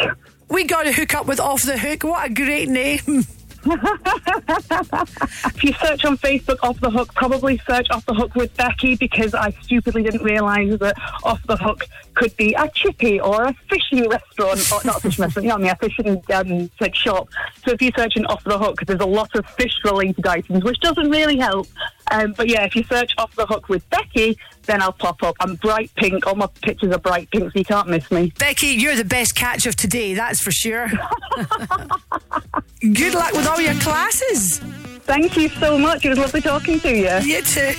We 0.48 0.64
got 0.64 0.85
to 0.85 0.92
hook 0.92 1.14
up 1.14 1.27
with 1.27 1.40
Off 1.40 1.62
the 1.62 1.79
Hook. 1.79 2.05
What 2.05 2.31
a 2.31 2.33
great 2.33 2.68
name. 2.68 3.24
If 3.66 5.64
you 5.64 5.72
search 5.74 6.05
on 6.05 6.18
Facebook 6.18 6.59
Off 6.62 6.81
the 6.81 6.90
Hook, 6.90 7.14
probably 7.14 7.61
search 7.66 7.88
Off 7.90 8.05
the 8.07 8.14
Hook 8.14 8.35
with 8.35 8.55
Becky 8.57 8.96
because 8.96 9.35
I 9.35 9.50
stupidly 9.62 10.03
didn't 10.03 10.22
realise 10.22 10.79
that 10.81 10.96
Off 11.24 11.42
the 11.46 11.57
Hook 11.57 11.87
could 12.14 12.37
be 12.37 12.55
a 12.55 12.68
chippy 12.74 13.20
or 13.20 13.44
a 13.44 13.55
fishing 13.68 14.09
restaurant, 14.09 14.72
or 14.72 14.81
not 14.85 15.03
fishing 15.03 15.22
restaurant, 15.22 15.46
what 15.46 15.55
I 15.55 15.62
mean, 15.62 15.70
a 15.70 15.77
fishing 15.77 16.22
um, 16.33 16.70
like 16.81 16.94
shop. 16.94 17.29
So 17.64 17.72
if 17.72 17.83
you 17.83 17.90
search 17.96 18.16
in 18.16 18.27
Off 18.27 18.44
the 18.44 18.59
Hook, 18.59 18.81
there's 18.87 19.00
a 19.00 19.07
lot 19.07 19.35
of 19.35 19.46
fish 19.46 19.74
related 19.85 20.27
items, 20.27 20.64
which 20.64 20.79
doesn't 20.81 21.11
really 21.11 21.38
help. 21.38 21.66
Um, 22.10 22.34
but 22.36 22.48
yeah, 22.48 22.64
if 22.64 22.76
you 22.76 22.84
search 22.84 23.12
Off 23.18 23.34
the 23.36 23.46
Hook 23.46 23.68
with 23.68 23.88
Becky, 23.90 24.38
then 24.66 24.82
I'll 24.82 24.92
pop 24.92 25.22
up. 25.22 25.36
I'm 25.40 25.56
bright 25.56 25.90
pink. 25.96 26.26
All 26.26 26.34
my 26.34 26.48
pictures 26.62 26.92
are 26.92 26.98
bright 26.98 27.30
pink, 27.30 27.52
so 27.52 27.58
you 27.58 27.64
can't 27.64 27.88
miss 27.88 28.10
me. 28.10 28.32
Becky, 28.38 28.68
you're 28.68 28.96
the 28.96 29.04
best 29.04 29.34
catch 29.34 29.66
of 29.66 29.76
today, 29.76 30.14
that's 30.14 30.40
for 30.40 30.50
sure. 30.50 30.88
Good 32.80 33.14
luck 33.14 33.32
with 33.32 33.46
all 33.46 33.60
your 33.60 33.74
classes. 33.74 34.58
Thank 35.04 35.36
you 35.36 35.48
so 35.48 35.78
much. 35.78 36.04
It 36.04 36.10
was 36.10 36.18
lovely 36.18 36.40
talking 36.40 36.80
to 36.80 36.90
you. 36.90 37.18
You 37.20 37.42
too. 37.42 37.74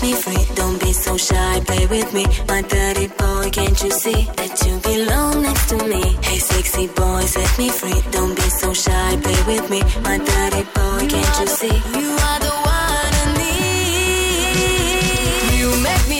Set 0.00 0.08
me 0.08 0.14
free. 0.14 0.44
Don't 0.54 0.80
be 0.80 0.92
so 0.92 1.16
shy, 1.16 1.60
play 1.66 1.86
with 1.86 2.12
me. 2.14 2.26
My 2.48 2.62
dirty 2.62 3.06
boy, 3.08 3.50
can't 3.50 3.82
you 3.82 3.90
see 3.90 4.28
that 4.36 4.62
you 4.66 4.78
belong 4.80 5.42
next 5.42 5.68
to 5.70 5.76
me? 5.76 6.02
Hey, 6.22 6.38
sexy 6.38 6.86
boy, 6.88 7.20
set 7.22 7.58
me 7.58 7.68
free. 7.70 8.00
Don't 8.10 8.34
be 8.34 8.42
so 8.42 8.72
shy, 8.72 9.16
play 9.22 9.42
with 9.46 9.70
me. 9.70 9.82
My 10.02 10.18
dirty 10.18 10.62
boy, 10.74 11.08
can't 11.08 11.40
you 11.40 11.46
see? 11.46 11.76
You 11.98 12.10
are 12.28 12.40
the 12.46 12.54
one 12.78 13.12
I 13.22 13.26
need. 13.40 14.80
You 15.60 15.68
make 15.82 16.06
me 16.08 16.19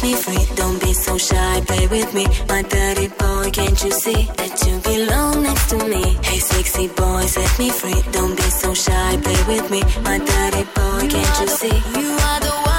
set 0.00 0.08
me 0.08 0.14
free. 0.14 0.56
Don't 0.56 0.80
be 0.80 0.92
so 0.92 1.18
shy, 1.18 1.60
play 1.66 1.86
with 1.86 2.14
me. 2.14 2.26
My 2.48 2.62
dirty 2.62 3.08
boy, 3.08 3.50
can't 3.52 3.84
you 3.84 3.90
see 3.90 4.28
that 4.36 4.66
you 4.66 4.78
belong 4.80 5.42
next 5.42 5.70
to 5.70 5.76
me? 5.76 6.16
Hey, 6.22 6.38
sexy 6.38 6.88
boy, 6.88 7.22
set 7.26 7.58
me 7.58 7.70
free. 7.70 8.02
Don't 8.12 8.36
be 8.36 8.42
so 8.42 8.74
shy, 8.74 9.18
play 9.22 9.42
with 9.48 9.70
me. 9.70 9.82
My 10.02 10.18
dirty 10.18 10.64
boy, 10.74 11.08
can't 11.08 11.40
you 11.40 11.48
see? 11.48 12.00
You 12.00 12.10
are 12.12 12.40
the 12.40 12.50
one 12.64 12.69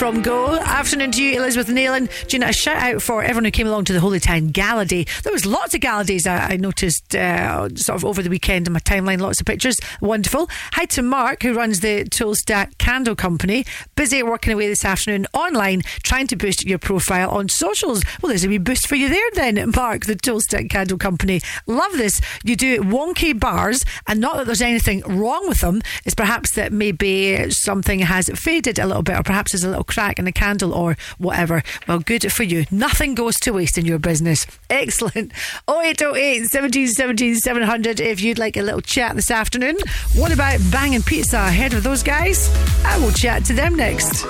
from 0.00 0.22
Go. 0.22 0.54
Afternoon 0.54 1.10
to 1.10 1.22
you, 1.22 1.36
Elizabeth 1.38 1.68
Nailan. 1.68 2.08
Gina, 2.26 2.46
a 2.46 2.52
shout 2.54 2.76
out 2.76 3.02
for 3.02 3.22
everyone 3.22 3.44
who 3.44 3.50
came 3.50 3.66
along 3.66 3.84
to 3.84 3.92
the 3.92 3.98
Holytown 3.98 4.50
Gala 4.50 4.86
Day. 4.86 5.04
There 5.24 5.32
was 5.32 5.44
lots 5.44 5.74
of 5.74 5.82
gala 5.82 6.04
days 6.04 6.26
I, 6.26 6.52
I 6.52 6.56
noticed 6.56 7.14
uh, 7.14 7.68
sort 7.74 7.96
of 7.96 8.06
over 8.06 8.22
the 8.22 8.30
weekend 8.30 8.66
in 8.66 8.72
my 8.72 8.78
timeline, 8.78 9.20
lots 9.20 9.40
of 9.40 9.46
pictures. 9.46 9.76
Wonderful. 10.00 10.48
Hi 10.72 10.86
to 10.86 11.02
Mark, 11.02 11.42
who 11.42 11.52
runs 11.52 11.80
the 11.80 12.04
Toolstack 12.04 12.78
Candle 12.90 13.14
Company. 13.14 13.64
Busy 13.94 14.20
working 14.20 14.52
away 14.52 14.66
this 14.66 14.84
afternoon 14.84 15.24
online, 15.32 15.82
trying 16.02 16.26
to 16.26 16.34
boost 16.34 16.66
your 16.66 16.80
profile 16.80 17.30
on 17.30 17.48
socials. 17.48 18.02
Well, 18.20 18.30
there's 18.30 18.42
a 18.42 18.48
wee 18.48 18.58
boost 18.58 18.88
for 18.88 18.96
you 18.96 19.08
there 19.08 19.30
then, 19.34 19.70
Mark, 19.76 20.06
the 20.06 20.16
Toolstack 20.16 20.70
Candle 20.70 20.98
Company. 20.98 21.40
Love 21.68 21.92
this. 21.92 22.20
You 22.42 22.56
do 22.56 22.80
wonky 22.80 23.38
bars, 23.38 23.84
and 24.08 24.18
not 24.18 24.38
that 24.38 24.46
there's 24.46 24.60
anything 24.60 25.02
wrong 25.02 25.46
with 25.46 25.60
them, 25.60 25.82
it's 26.04 26.16
perhaps 26.16 26.56
that 26.56 26.72
maybe 26.72 27.48
something 27.50 28.00
has 28.00 28.28
faded 28.30 28.80
a 28.80 28.86
little 28.86 29.04
bit, 29.04 29.16
or 29.16 29.22
perhaps 29.22 29.52
there's 29.52 29.62
a 29.62 29.68
little 29.68 29.84
crack 29.84 30.18
in 30.18 30.24
the 30.24 30.32
candle, 30.32 30.74
or 30.74 30.96
whatever. 31.18 31.62
Well, 31.86 32.00
good 32.00 32.32
for 32.32 32.42
you. 32.42 32.66
Nothing 32.72 33.14
goes 33.14 33.36
to 33.42 33.52
waste 33.52 33.78
in 33.78 33.86
your 33.86 34.00
business. 34.00 34.48
Excellent. 34.68 35.30
0808 35.68 36.46
17 36.46 36.88
17 36.88 37.36
700 37.36 38.00
if 38.00 38.20
you'd 38.20 38.38
like 38.38 38.56
a 38.56 38.62
little 38.62 38.80
chat 38.80 39.14
this 39.14 39.30
afternoon. 39.30 39.76
What 40.16 40.32
about 40.32 40.58
Banging 40.72 41.02
Pizza 41.02 41.36
ahead 41.36 41.72
of 41.72 41.84
those 41.84 42.02
guys? 42.02 42.50
I 42.84 42.98
will 42.98 43.12
chat 43.12 43.44
to 43.46 43.54
them 43.54 43.76
next. 43.76 44.24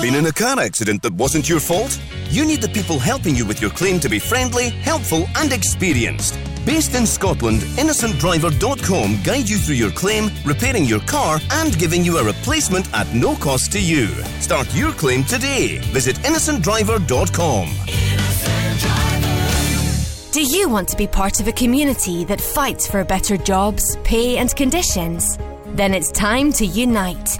Been 0.00 0.14
in 0.14 0.26
a 0.26 0.32
car 0.32 0.60
accident 0.60 1.02
that 1.02 1.14
wasn't 1.14 1.48
your 1.48 1.60
fault? 1.60 1.98
You 2.28 2.44
need 2.44 2.60
the 2.60 2.68
people 2.68 2.98
helping 2.98 3.34
you 3.34 3.46
with 3.46 3.60
your 3.62 3.70
claim 3.70 3.98
to 4.00 4.08
be 4.08 4.18
friendly, 4.18 4.68
helpful, 4.68 5.26
and 5.36 5.52
experienced. 5.52 6.38
Based 6.66 6.94
in 6.94 7.06
Scotland, 7.06 7.60
InnocentDriver.com 7.78 9.18
guide 9.22 9.48
you 9.48 9.56
through 9.56 9.76
your 9.76 9.90
claim, 9.90 10.30
repairing 10.44 10.84
your 10.84 11.00
car, 11.00 11.38
and 11.52 11.78
giving 11.78 12.04
you 12.04 12.18
a 12.18 12.24
replacement 12.24 12.92
at 12.94 13.12
no 13.14 13.34
cost 13.36 13.72
to 13.72 13.80
you. 13.80 14.08
Start 14.40 14.66
your 14.74 14.92
claim 14.92 15.24
today. 15.24 15.78
Visit 15.92 16.16
InnocentDriver.com. 16.16 17.68
Do 20.34 20.42
you 20.42 20.68
want 20.68 20.88
to 20.88 20.96
be 20.96 21.06
part 21.06 21.38
of 21.38 21.46
a 21.46 21.52
community 21.52 22.24
that 22.24 22.40
fights 22.40 22.88
for 22.88 23.04
better 23.04 23.36
jobs, 23.36 23.96
pay, 24.02 24.38
and 24.38 24.52
conditions? 24.56 25.38
Then 25.64 25.94
it's 25.94 26.10
time 26.10 26.52
to 26.54 26.66
unite. 26.66 27.38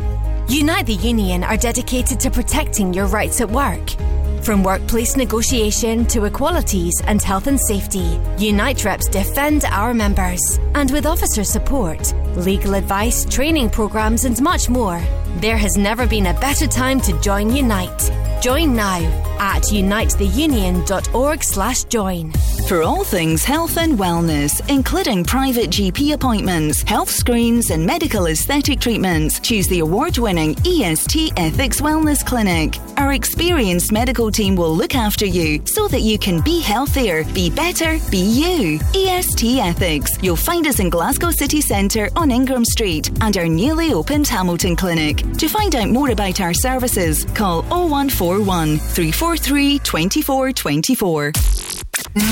Unite 0.49 0.86
the 0.86 0.95
Union 0.95 1.42
are 1.42 1.57
dedicated 1.57 2.20
to 2.20 2.30
protecting 2.30 2.95
your 2.95 3.07
rights 3.07 3.40
at 3.40 3.51
work. 3.51 3.97
From 4.45 4.62
workplace 4.62 5.16
negotiation 5.16 6.05
to 6.07 6.24
equalities 6.26 7.01
and 7.07 7.22
health 7.22 7.47
and 7.47 7.59
safety, 7.59 8.20
Unite 8.36 8.84
reps 8.84 9.09
defend 9.09 9.64
our 9.64 9.95
members. 9.95 10.61
And 10.74 10.90
with 10.90 11.07
officer 11.07 11.45
support, 11.45 12.12
legal 12.36 12.74
advice, 12.74 13.24
training 13.24 13.70
programs, 13.70 14.26
and 14.26 14.38
much 14.42 14.68
more, 14.68 15.01
there 15.36 15.57
has 15.57 15.78
never 15.78 16.07
been 16.07 16.26
a 16.26 16.38
better 16.40 16.66
time 16.66 17.01
to 17.01 17.18
join 17.22 17.57
Unite. 17.57 18.11
Join 18.42 18.76
now 18.76 18.99
at 19.38 19.62
unitetheunion.org/join. 19.62 22.32
For 22.68 22.82
all 22.82 23.05
things 23.05 23.45
health 23.45 23.78
and 23.78 23.99
wellness, 23.99 24.61
including 24.68 25.24
private 25.24 25.70
GP 25.70 26.12
appointments, 26.12 26.82
health 26.82 27.11
screens, 27.11 27.70
and 27.70 27.86
medical 27.86 28.26
aesthetic 28.26 28.80
treatments, 28.80 29.40
choose 29.40 29.66
the 29.68 29.78
award 29.80 30.18
winning 30.18 30.55
EST 30.64 31.32
Ethics 31.36 31.80
Wellness 31.80 32.22
Clinic. 32.24 32.78
Our 32.97 33.12
experienced 33.12 33.92
medical 33.92 34.30
team 34.35 34.57
will 34.57 34.74
look 34.74 34.97
after 34.97 35.24
you 35.24 35.62
so 35.64 35.87
that 35.89 36.01
you 36.01 36.18
can 36.18 36.41
be 36.41 36.61
healthier, 36.61 37.22
be 37.32 37.49
better, 37.49 37.99
be 38.11 38.18
you. 38.18 38.80
EST 38.95 39.61
Ethics. 39.61 40.11
You'll 40.22 40.35
find 40.37 40.66
us 40.66 40.80
in 40.80 40.91
Glasgow 40.91 41.30
City 41.30 41.61
Centre 41.61 42.11
on 42.16 42.32
Ingram 42.32 42.64
Street 42.64 43.11
and 43.22 43.37
our 43.37 43.47
newly 43.47 43.93
opened 43.93 44.26
Hamilton 44.26 44.74
Clinic. 44.74 45.18
To 45.39 45.49
find 45.49 45.76
out 45.76 45.89
more 45.89 46.11
about 46.11 46.41
our 46.41 46.53
services, 46.53 47.24
call 47.35 47.62
0141 47.62 48.78
343 48.78 49.78
2424. 49.78 51.32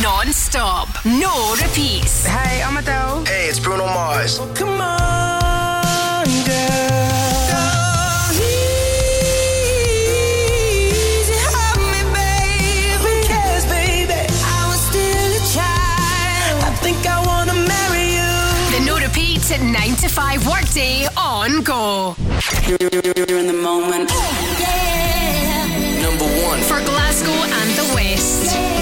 Non 0.02 0.26
stop. 0.32 0.88
No 1.04 1.54
repeats. 1.60 2.26
Hey, 2.26 2.62
I'm 2.62 2.76
Adele. 2.76 3.24
Hey, 3.24 3.46
it's 3.46 3.60
Bruno 3.60 3.86
Mars. 3.86 4.38
Come 4.54 4.80
on, 4.80 6.26
girl. 6.46 7.31
9 19.62 19.96
to 19.96 20.08
5 20.08 20.46
workday 20.48 21.06
on 21.16 21.62
go. 21.62 22.16
You're 22.66 23.38
in 23.38 23.46
the 23.46 23.52
moment. 23.52 24.10
Number 26.02 26.24
one. 26.44 26.60
For 26.62 26.80
Glasgow 26.84 27.30
and 27.30 27.70
the 27.78 27.94
West. 27.94 28.50
Go 28.54 28.81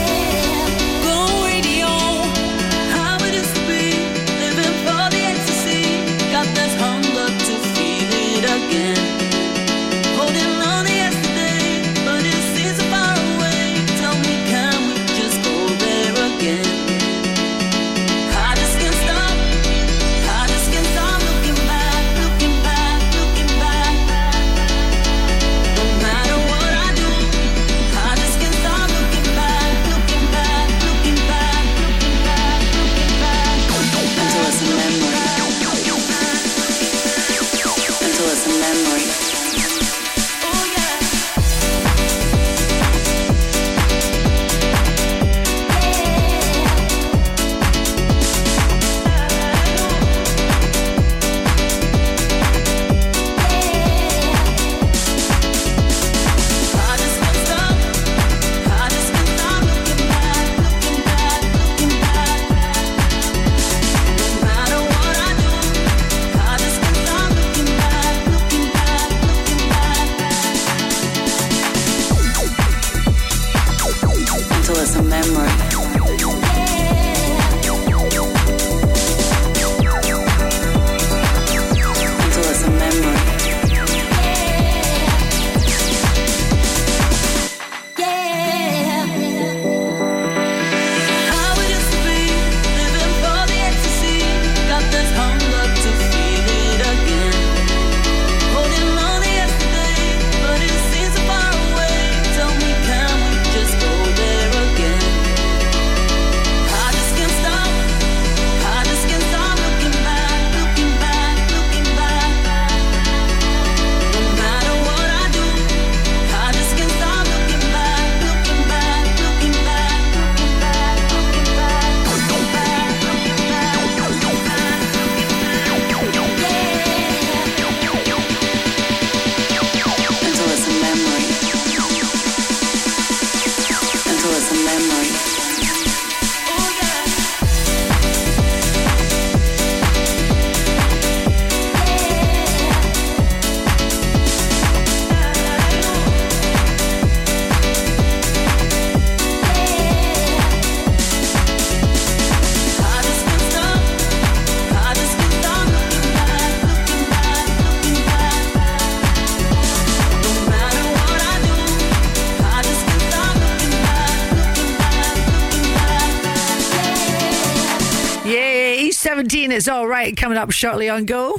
E17 169.61 169.69
all 169.69 169.87
right 169.87 170.17
coming 170.17 170.39
up 170.39 170.51
shortly 170.51 170.89
on 170.89 171.05
Go. 171.05 171.39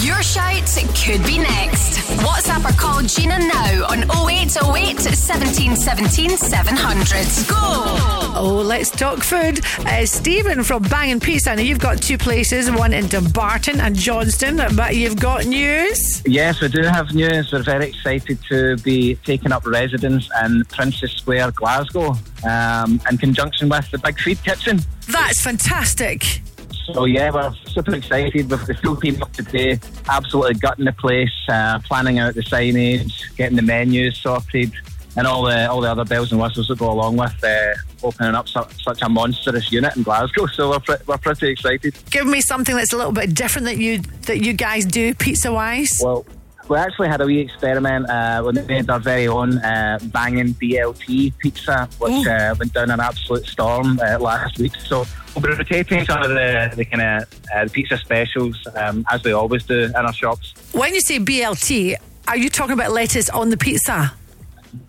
Your 0.00 0.20
shout 0.22 0.64
could 0.96 1.24
be 1.24 1.38
next. 1.38 1.98
WhatsApp 2.18 2.68
or 2.68 2.76
call 2.76 3.02
Gina 3.02 3.38
now 3.38 3.86
on 3.88 4.04
0808 4.28 4.98
17 4.98 5.76
17 5.76 6.36
700. 6.36 7.48
Go! 7.48 7.56
Oh, 8.34 8.64
let's 8.66 8.90
talk 8.90 9.20
food. 9.22 9.60
Uh, 9.86 10.06
Stephen 10.06 10.64
from 10.64 10.82
Bangin' 10.84 11.20
Pizza. 11.20 11.54
Now, 11.54 11.62
you've 11.62 11.78
got 11.78 12.02
two 12.02 12.16
places, 12.18 12.70
one 12.70 12.92
in 12.92 13.06
Dumbarton 13.06 13.80
and 13.80 13.94
Johnstone, 13.94 14.56
but 14.74 14.96
you've 14.96 15.20
got 15.20 15.44
news. 15.44 16.22
Yes, 16.26 16.60
we 16.60 16.68
do 16.68 16.82
have 16.82 17.14
news. 17.14 17.52
We're 17.52 17.62
very 17.62 17.88
excited 17.90 18.38
to 18.48 18.76
be 18.78 19.16
taking 19.16 19.52
up 19.52 19.66
residence 19.66 20.28
in 20.42 20.64
Princes 20.64 21.12
Square, 21.12 21.52
Glasgow, 21.52 22.16
um, 22.48 23.00
in 23.10 23.18
conjunction 23.18 23.68
with 23.68 23.90
the 23.90 23.98
Big 23.98 24.18
Feed 24.18 24.42
Kitchen. 24.42 24.80
That's 25.08 25.40
fantastic. 25.42 26.41
So 26.94 27.04
yeah, 27.06 27.30
we're 27.30 27.54
super 27.66 27.94
excited 27.94 28.50
with 28.50 28.66
the 28.66 28.74
full 28.74 28.96
team 28.96 29.22
up 29.22 29.32
today. 29.32 29.78
Absolutely 30.08 30.54
gutting 30.54 30.84
the 30.84 30.92
place, 30.92 31.30
uh, 31.48 31.78
planning 31.80 32.18
out 32.18 32.34
the 32.34 32.42
signage, 32.42 33.34
getting 33.36 33.56
the 33.56 33.62
menus 33.62 34.18
sorted, 34.18 34.72
and 35.16 35.26
all 35.26 35.42
the 35.44 35.70
all 35.70 35.80
the 35.80 35.90
other 35.90 36.04
bells 36.04 36.32
and 36.32 36.40
whistles 36.40 36.68
that 36.68 36.78
go 36.78 36.90
along 36.90 37.16
with 37.16 37.42
uh, 37.44 37.74
opening 38.02 38.34
up 38.34 38.48
su- 38.48 38.66
such 38.82 39.02
a 39.02 39.08
monstrous 39.08 39.70
unit 39.72 39.96
in 39.96 40.02
Glasgow. 40.02 40.46
So 40.52 40.70
we're 40.70 40.80
pre- 40.80 40.96
we're 41.06 41.18
pretty 41.18 41.48
excited. 41.48 41.96
Give 42.10 42.26
me 42.26 42.40
something 42.40 42.76
that's 42.76 42.92
a 42.92 42.96
little 42.96 43.12
bit 43.12 43.34
different 43.34 43.66
that 43.66 43.78
you 43.78 44.00
that 44.26 44.40
you 44.44 44.52
guys 44.52 44.84
do 44.84 45.14
pizza 45.14 45.52
wise. 45.52 45.98
Well, 46.02 46.26
we 46.72 46.78
actually 46.78 47.08
had 47.08 47.20
a 47.20 47.26
wee 47.26 47.38
experiment. 47.38 48.08
Uh, 48.08 48.42
we 48.46 48.52
made 48.62 48.88
our 48.88 48.98
very 48.98 49.28
own 49.28 49.58
uh, 49.58 49.98
banging 50.04 50.54
BLT 50.54 51.36
pizza, 51.36 51.86
which 51.98 52.26
uh, 52.26 52.54
went 52.58 52.72
down 52.72 52.90
an 52.90 52.98
absolute 52.98 53.44
storm 53.44 54.00
uh, 54.00 54.18
last 54.18 54.58
week. 54.58 54.74
So 54.76 55.04
we'll 55.34 55.42
be 55.42 55.48
rotating 55.50 56.06
some 56.06 56.22
of 56.22 56.30
the, 56.30 56.72
the 56.74 56.86
kind 56.86 57.02
of 57.02 57.40
uh, 57.54 57.68
pizza 57.70 57.98
specials 57.98 58.56
um, 58.74 59.04
as 59.10 59.22
we 59.22 59.32
always 59.32 59.64
do 59.64 59.80
in 59.80 59.94
our 59.94 60.14
shops. 60.14 60.54
When 60.72 60.94
you 60.94 61.02
say 61.02 61.18
BLT, 61.18 61.94
are 62.26 62.38
you 62.38 62.48
talking 62.48 62.72
about 62.72 62.90
lettuce 62.90 63.28
on 63.28 63.50
the 63.50 63.58
pizza? 63.58 64.14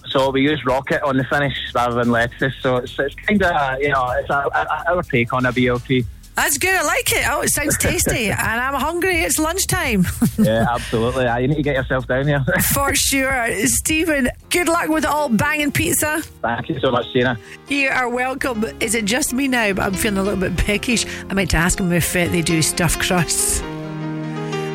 So 0.07 0.29
we 0.29 0.41
use 0.41 0.63
rocket 0.63 1.03
on 1.03 1.17
the 1.17 1.25
finish 1.25 1.57
rather 1.75 1.95
than 1.95 2.11
lettuce. 2.11 2.55
So 2.61 2.77
it's, 2.77 2.97
it's 2.97 3.15
kind 3.15 3.43
of 3.43 3.81
you 3.81 3.89
know 3.89 4.09
it's 4.11 4.29
a, 4.29 4.47
a, 4.55 4.83
our 4.87 5.03
take 5.03 5.33
on 5.33 5.45
a 5.45 5.51
BLT. 5.51 6.05
That's 6.35 6.57
good. 6.57 6.73
I 6.73 6.81
like 6.83 7.11
it. 7.11 7.29
Oh, 7.29 7.41
it 7.41 7.49
sounds 7.49 7.77
tasty, 7.77 8.25
and 8.31 8.39
I'm 8.39 8.73
hungry. 8.73 9.17
It's 9.21 9.37
lunchtime. 9.37 10.05
yeah, 10.39 10.65
absolutely. 10.69 11.27
Uh, 11.27 11.37
You 11.37 11.47
need 11.47 11.55
to 11.57 11.61
get 11.63 11.75
yourself 11.75 12.07
down 12.07 12.27
here. 12.27 12.43
For 12.73 12.95
sure. 12.95 13.47
Stephen, 13.67 14.29
good 14.49 14.67
luck 14.67 14.89
with 14.89 15.05
all 15.05 15.29
banging 15.29 15.71
pizza. 15.71 16.21
Thank 16.41 16.69
you 16.69 16.79
so 16.79 16.91
much, 16.91 17.11
Gina. 17.13 17.37
You 17.69 17.89
are 17.89 18.09
welcome. 18.09 18.65
Is 18.79 18.95
it 18.95 19.05
just 19.05 19.33
me 19.33 19.47
now? 19.47 19.73
But 19.73 19.83
I'm 19.85 19.93
feeling 19.93 20.17
a 20.17 20.23
little 20.23 20.39
bit 20.39 20.57
peckish. 20.57 21.05
I 21.29 21.33
meant 21.33 21.51
to 21.51 21.57
ask 21.57 21.77
them 21.77 21.91
if 21.93 22.15
uh, 22.15 22.25
they 22.27 22.41
do 22.41 22.61
stuffed 22.61 22.99
crusts. 22.99 23.59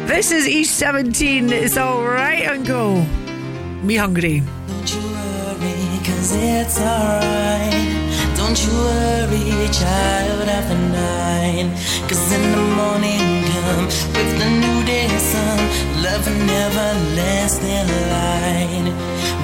This 0.07 0.31
is 0.31 0.47
East 0.49 0.79
17. 0.79 1.51
It's 1.53 1.77
all 1.77 2.03
right 2.05 2.45
and 2.45 2.65
go. 2.67 3.03
Me 3.83 3.97
hungry. 3.97 4.41
Don't 4.69 4.95
you 4.95 5.01
worry, 5.03 5.99
cause 6.05 6.35
it's 6.35 6.81
alright. 6.81 7.97
Don't 8.49 8.64
you 8.64 8.72
worry, 8.72 9.68
child 9.68 10.49
after 10.49 10.74
nine. 10.74 11.68
Cause 12.09 12.32
in 12.32 12.40
the 12.51 12.64
morning 12.80 13.44
come 13.53 13.84
with 14.16 14.32
the 14.40 14.49
new 14.62 14.78
day 14.86 15.07
sun. 15.18 15.59
Love 16.01 16.24
never 16.49 16.88
last 17.12 17.61
in 17.61 17.86
line. 18.09 18.86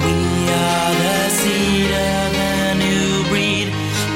We 0.01 0.15
are 0.49 0.93
the 1.03 1.29
seed 1.37 1.91
of 1.93 2.33
a 2.49 2.73
new 2.81 3.29
breed. 3.29 3.69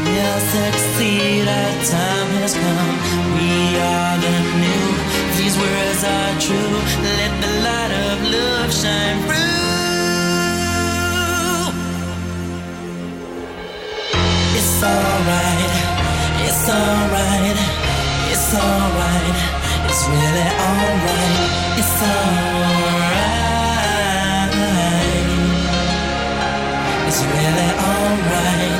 We'll 0.10 0.42
succeed, 0.58 1.46
our 1.46 1.76
time 1.86 2.32
has 2.42 2.56
come. 2.56 2.96
We 3.38 3.78
are 3.94 4.18
the 4.26 4.38
new. 4.64 4.88
These 5.38 5.56
words 5.56 6.02
are 6.04 6.34
true. 6.42 6.78
Let 7.20 7.34
the 7.44 7.54
light 7.62 7.94
of 8.10 8.18
love 8.34 8.74
shine 8.74 9.22
through. 9.28 9.59
It's 14.82 14.88
alright, 14.88 15.76
it's 16.40 16.70
alright, 16.70 17.60
it's 18.32 18.56
alright, 18.56 19.36
it's 19.90 20.08
really 20.08 20.48
alright, 20.56 21.52
it's 21.80 22.02
alright, 22.08 22.88
it's 27.08 27.22
really 27.26 27.70
alright. 27.84 28.79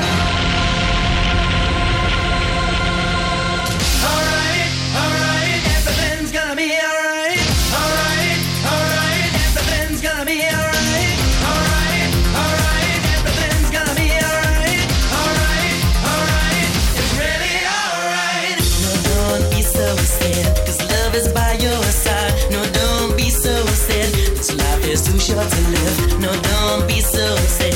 Too 25.20 25.34
short 25.34 25.50
to 25.50 25.60
live. 25.70 26.20
No, 26.20 26.32
don't 26.42 26.88
be 26.88 27.00
so 27.00 27.36
sad. 27.36 27.69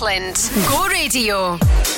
Scotland. 0.00 0.50
Go 0.70 0.86
Radio. 0.88 1.89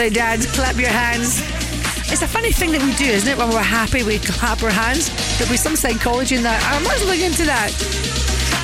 Everybody 0.00 0.18
dance, 0.18 0.46
clap 0.54 0.76
your 0.76 0.88
hands. 0.88 1.42
It's 2.10 2.22
a 2.22 2.26
funny 2.26 2.52
thing 2.52 2.72
that 2.72 2.80
we 2.80 2.94
do, 2.94 3.04
isn't 3.04 3.28
it? 3.28 3.36
When 3.36 3.50
we're 3.50 3.60
happy, 3.60 4.02
we 4.02 4.18
clap 4.18 4.62
our 4.62 4.70
hands. 4.70 5.10
There'll 5.36 5.52
be 5.52 5.58
some 5.58 5.76
psychology 5.76 6.36
in 6.36 6.42
that. 6.42 6.58
I 6.64 6.82
must 6.82 7.04
look 7.04 7.18
into 7.18 7.44
that. 7.44 7.68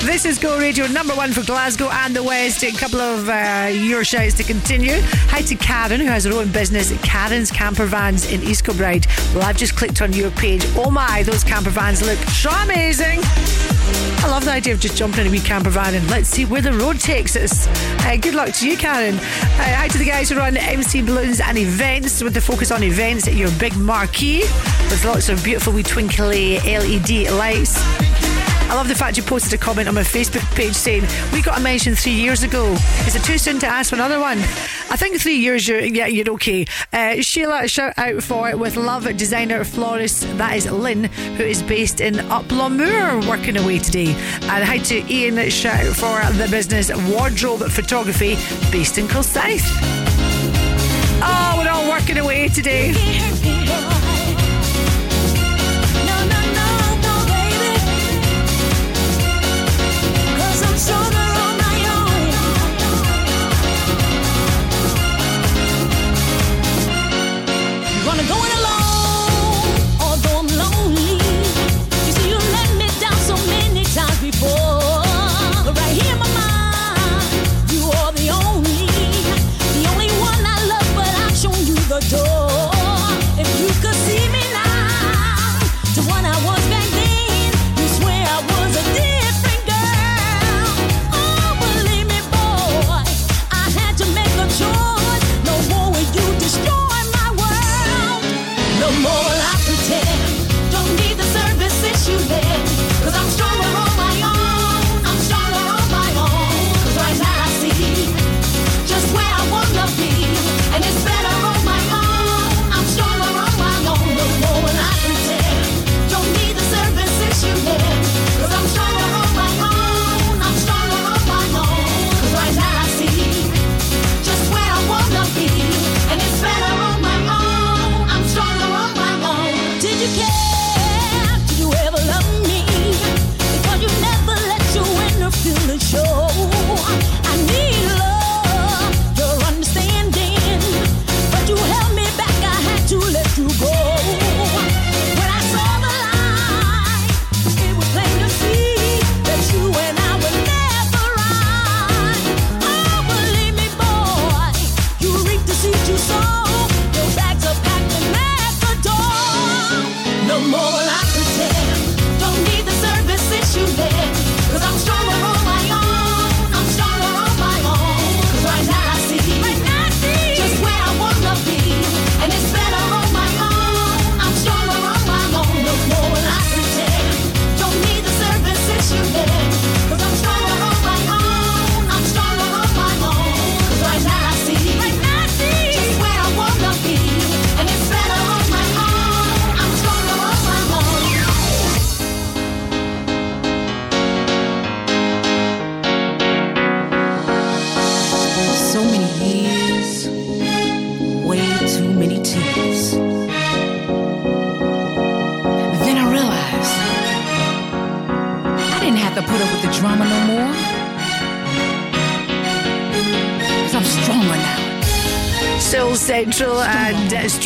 This 0.03 0.25
is 0.25 0.39
Go 0.39 0.57
Radio 0.57 0.87
number 0.87 1.13
one 1.13 1.33
for 1.33 1.43
Glasgow 1.43 1.89
and 1.91 2.15
the 2.15 2.23
West. 2.23 2.63
A 2.63 2.71
couple 2.71 2.99
of 2.99 3.29
uh, 3.29 3.69
your 3.71 4.03
shouts 4.03 4.33
to 4.37 4.43
continue. 4.43 4.99
Hi 5.29 5.41
to 5.43 5.53
Karen, 5.53 5.99
who 5.99 6.07
has 6.07 6.23
her 6.23 6.33
own 6.33 6.51
business, 6.51 6.91
Karen's 7.03 7.51
Camper 7.51 7.85
Vans 7.85 8.31
in 8.31 8.41
East 8.41 8.65
Kilbride. 8.65 9.05
Well, 9.35 9.43
I've 9.43 9.57
just 9.57 9.75
clicked 9.75 10.01
on 10.01 10.13
your 10.13 10.31
page. 10.31 10.65
Oh 10.75 10.89
my, 10.89 11.21
those 11.21 11.43
camper 11.43 11.69
vans 11.69 12.01
look 12.01 12.17
so 12.29 12.49
amazing. 12.49 13.19
I 13.21 14.27
love 14.27 14.43
the 14.43 14.51
idea 14.53 14.73
of 14.73 14.79
just 14.79 14.97
jumping 14.97 15.21
in 15.21 15.27
a 15.27 15.29
wee 15.29 15.39
camper 15.39 15.69
van 15.69 15.93
and 15.93 16.09
let's 16.09 16.29
see 16.29 16.45
where 16.45 16.63
the 16.63 16.73
road 16.73 16.99
takes 16.99 17.35
us. 17.35 17.67
Uh, 18.07 18.15
good 18.15 18.35
luck 18.35 18.53
to 18.53 18.69
you, 18.69 18.77
Karen. 18.77 19.15
Uh, 19.15 19.19
hi 19.75 19.89
to 19.89 19.97
the 19.97 20.05
guys 20.05 20.29
who 20.29 20.37
run 20.37 20.55
MC 20.55 21.01
Balloons 21.01 21.41
and 21.41 21.57
events 21.57 22.23
with 22.23 22.33
the 22.33 22.39
focus 22.39 22.71
on 22.71 22.81
events 22.81 23.27
at 23.27 23.33
your 23.33 23.51
big 23.59 23.75
marquee 23.75 24.43
with 24.89 25.03
lots 25.03 25.27
of 25.27 25.43
beautiful 25.43 25.73
wee 25.73 25.83
twinkly 25.83 26.57
LED 26.59 27.29
lights. 27.33 27.75
I 28.69 28.75
love 28.75 28.87
the 28.87 28.95
fact 28.95 29.17
you 29.17 29.23
posted 29.23 29.51
a 29.53 29.57
comment 29.57 29.89
on 29.89 29.95
my 29.95 30.03
Facebook 30.03 30.43
page 30.55 30.73
saying 30.73 31.03
we 31.33 31.41
got 31.41 31.57
a 31.57 31.61
mention 31.61 31.95
three 31.95 32.13
years 32.13 32.43
ago. 32.43 32.71
Is 33.05 33.15
it 33.15 33.25
too 33.25 33.37
soon 33.37 33.59
to 33.59 33.67
ask 33.67 33.89
for 33.89 33.95
another 33.95 34.21
one? 34.21 34.37
I 34.89 34.95
think 34.95 35.19
three 35.19 35.35
years, 35.35 35.67
you're 35.67 35.81
yeah, 35.81 36.07
you're 36.07 36.29
okay. 36.31 36.65
Uh, 36.93 37.15
Sheila, 37.21 37.67
shout 37.67 37.93
out 37.97 38.23
for 38.23 38.49
it 38.49 38.57
with 38.57 38.77
love 38.77 39.03
designer 39.17 39.63
florist. 39.63 40.21
That 40.37 40.55
is 40.55 40.65
Lynn, 40.65 41.05
who 41.35 41.43
is 41.43 41.61
based 41.61 41.99
in 41.99 42.15
Uplawmoor, 42.15 43.27
working 43.27 43.57
away 43.57 43.79
today. 43.79 44.13
And 44.43 44.63
hi 44.63 44.77
to 44.77 45.13
Ian, 45.13 45.49
shout 45.49 45.85
out 45.85 45.95
for 45.95 46.33
the 46.37 46.47
business 46.49 46.89
wardrobe 47.11 47.69
photography, 47.69 48.35
based 48.71 48.97
in 48.97 49.07
Kilsyth. 49.07 49.67
Oh, 51.21 51.55
we're 51.57 51.69
all 51.69 51.89
working 51.89 52.17
away 52.17 52.47
today. 52.47 52.93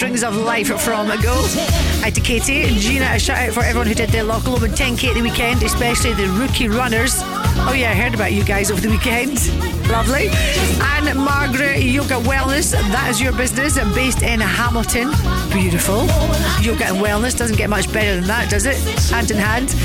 Strings 0.01 0.23
of 0.23 0.35
Life 0.35 0.65
from 0.81 1.05
Go. 1.21 1.35
Hi 2.01 2.09
to 2.09 2.21
Katie. 2.21 2.63
And 2.63 2.75
Gina, 2.77 3.05
a 3.05 3.19
shout 3.19 3.37
out 3.37 3.53
for 3.53 3.59
everyone 3.59 3.85
who 3.85 3.93
did 3.93 4.09
their 4.09 4.23
local 4.23 4.55
open 4.55 4.71
10k 4.71 5.09
at 5.09 5.13
the 5.13 5.21
weekend, 5.21 5.61
especially 5.61 6.13
the 6.13 6.27
rookie 6.39 6.67
runners. 6.67 7.13
Oh, 7.21 7.75
yeah, 7.77 7.91
I 7.91 7.93
heard 7.93 8.15
about 8.15 8.33
you 8.33 8.43
guys 8.43 8.71
over 8.71 8.81
the 8.81 8.89
weekend. 8.89 9.33
Lovely. 9.91 10.29
And 10.81 11.19
Margaret 11.19 11.83
Yoga 11.83 12.15
Wellness, 12.15 12.71
that 12.71 13.09
is 13.11 13.21
your 13.21 13.31
business, 13.31 13.77
based 13.93 14.23
in 14.23 14.39
Hamilton. 14.39 15.11
Beautiful. 15.51 16.07
Yoga 16.63 16.87
and 16.87 16.97
wellness 16.97 17.37
doesn't 17.37 17.57
get 17.57 17.69
much 17.69 17.93
better 17.93 18.15
than 18.15 18.25
that, 18.25 18.49
does 18.49 18.65
it? 18.65 18.77
Hand 19.11 19.29
in 19.29 19.37
hand. 19.37 19.75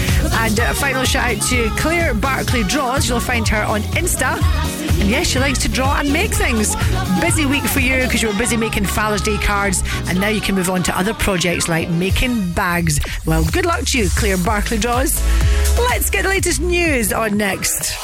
And 0.41 0.59
a 0.59 0.73
final 0.73 1.05
shout 1.05 1.37
out 1.37 1.43
to 1.49 1.69
Claire 1.77 2.15
Barclay 2.15 2.63
Draws. 2.63 3.07
You'll 3.07 3.21
find 3.21 3.47
her 3.49 3.65
on 3.65 3.83
Insta. 3.93 4.41
Yes, 5.05 5.27
she 5.29 5.39
likes 5.39 5.59
to 5.61 5.69
draw 5.69 5.99
and 5.99 6.13
make 6.13 6.33
things. 6.33 6.75
Busy 7.21 7.47
week 7.47 7.63
for 7.65 7.81
you 7.81 8.03
because 8.03 8.23
you 8.23 8.29
were 8.29 8.39
busy 8.39 8.57
making 8.57 8.87
Father's 8.87 9.23
Day 9.23 9.39
cards, 9.39 9.83
and 10.09 10.21
now 10.21 10.29
you 10.29 10.41
can 10.41 10.55
move 10.55 10.71
on 10.71 10.83
to 10.85 10.99
other 10.99 11.15
projects 11.15 11.69
like 11.69 11.89
making 11.89 12.53
bags. 12.53 12.99
Well, 13.27 13.45
good 13.45 13.67
luck 13.67 13.85
to 13.87 13.99
you, 13.99 14.09
Claire 14.17 14.39
Barclay 14.39 14.79
Draws. 14.79 15.21
Let's 15.79 16.11
get 16.11 16.23
the 16.23 16.29
latest 16.29 16.61
news 16.61 17.13
on 17.13 17.37
next. 17.37 17.95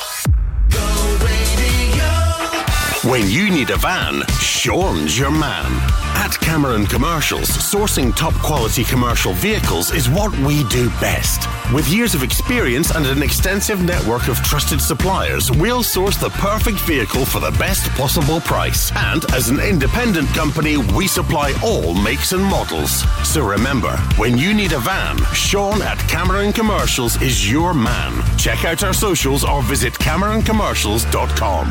When 3.04 3.28
you 3.28 3.50
need 3.50 3.70
a 3.70 3.76
van, 3.76 4.22
Sean's 4.38 5.18
your 5.18 5.32
man. 5.32 5.66
At 6.14 6.38
Cameron 6.40 6.86
Commercials, 6.86 7.48
sourcing 7.48 8.14
top 8.14 8.34
quality 8.34 8.84
commercial 8.84 9.32
vehicles 9.32 9.92
is 9.92 10.08
what 10.08 10.30
we 10.38 10.62
do 10.68 10.88
best. 11.00 11.48
With 11.72 11.88
years 11.88 12.14
of 12.14 12.22
experience 12.22 12.94
and 12.94 13.06
an 13.06 13.22
extensive 13.22 13.82
network 13.82 14.28
of 14.28 14.36
trusted 14.42 14.78
suppliers, 14.78 15.50
we'll 15.50 15.82
source 15.82 16.18
the 16.18 16.28
perfect 16.28 16.78
vehicle 16.80 17.24
for 17.24 17.40
the 17.40 17.50
best 17.52 17.88
possible 17.92 18.42
price. 18.42 18.92
And 18.94 19.24
as 19.32 19.48
an 19.48 19.58
independent 19.58 20.28
company, 20.34 20.76
we 20.76 21.06
supply 21.06 21.54
all 21.64 21.94
makes 21.94 22.32
and 22.32 22.44
models. 22.44 23.04
So 23.26 23.42
remember, 23.42 23.96
when 24.18 24.36
you 24.36 24.52
need 24.52 24.72
a 24.72 24.80
van, 24.80 25.16
Sean 25.32 25.80
at 25.80 25.98
Cameron 26.10 26.52
Commercials 26.52 27.20
is 27.22 27.50
your 27.50 27.72
man. 27.72 28.22
Check 28.36 28.66
out 28.66 28.82
our 28.84 28.92
socials 28.92 29.42
or 29.42 29.62
visit 29.62 29.94
CameronCommercials.com. 29.94 31.66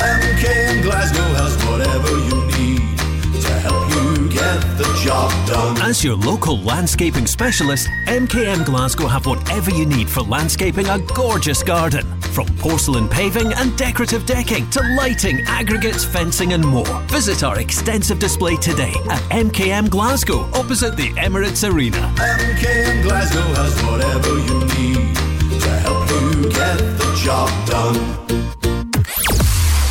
MKM 0.00 0.82
Glasgow 0.82 1.32
has 1.34 1.56
whatever 1.64 2.10
you 2.28 2.44
need 2.58 2.98
to 3.40 3.52
help 3.60 3.88
you 3.94 4.13
get 4.44 4.78
the 4.78 5.00
job 5.02 5.30
done. 5.46 5.76
As 5.82 6.04
your 6.04 6.16
local 6.16 6.58
landscaping 6.58 7.26
specialist, 7.26 7.88
MKM 8.06 8.64
Glasgow 8.64 9.06
have 9.06 9.26
whatever 9.26 9.70
you 9.70 9.86
need 9.86 10.08
for 10.08 10.20
landscaping 10.22 10.86
a 10.88 10.98
gorgeous 11.14 11.62
garden. 11.62 12.04
From 12.20 12.46
porcelain 12.58 13.08
paving 13.08 13.52
and 13.54 13.76
decorative 13.78 14.26
decking 14.26 14.68
to 14.70 14.80
lighting, 14.96 15.40
aggregates, 15.46 16.04
fencing, 16.04 16.52
and 16.52 16.64
more. 16.64 17.00
Visit 17.08 17.42
our 17.42 17.58
extensive 17.60 18.18
display 18.18 18.56
today 18.56 18.94
at 19.10 19.22
MKM 19.30 19.88
Glasgow, 19.88 20.40
opposite 20.52 20.96
the 20.96 21.10
Emirates 21.26 21.62
Arena. 21.68 22.12
MKM 22.16 23.02
Glasgow 23.02 23.48
has 23.60 23.74
whatever 23.84 24.32
you 24.48 24.58
need 24.76 25.60
to 25.60 25.70
help 25.86 26.10
you 26.10 26.50
get 26.50 26.78
the 26.98 27.20
job 27.24 27.48
done. 27.68 28.23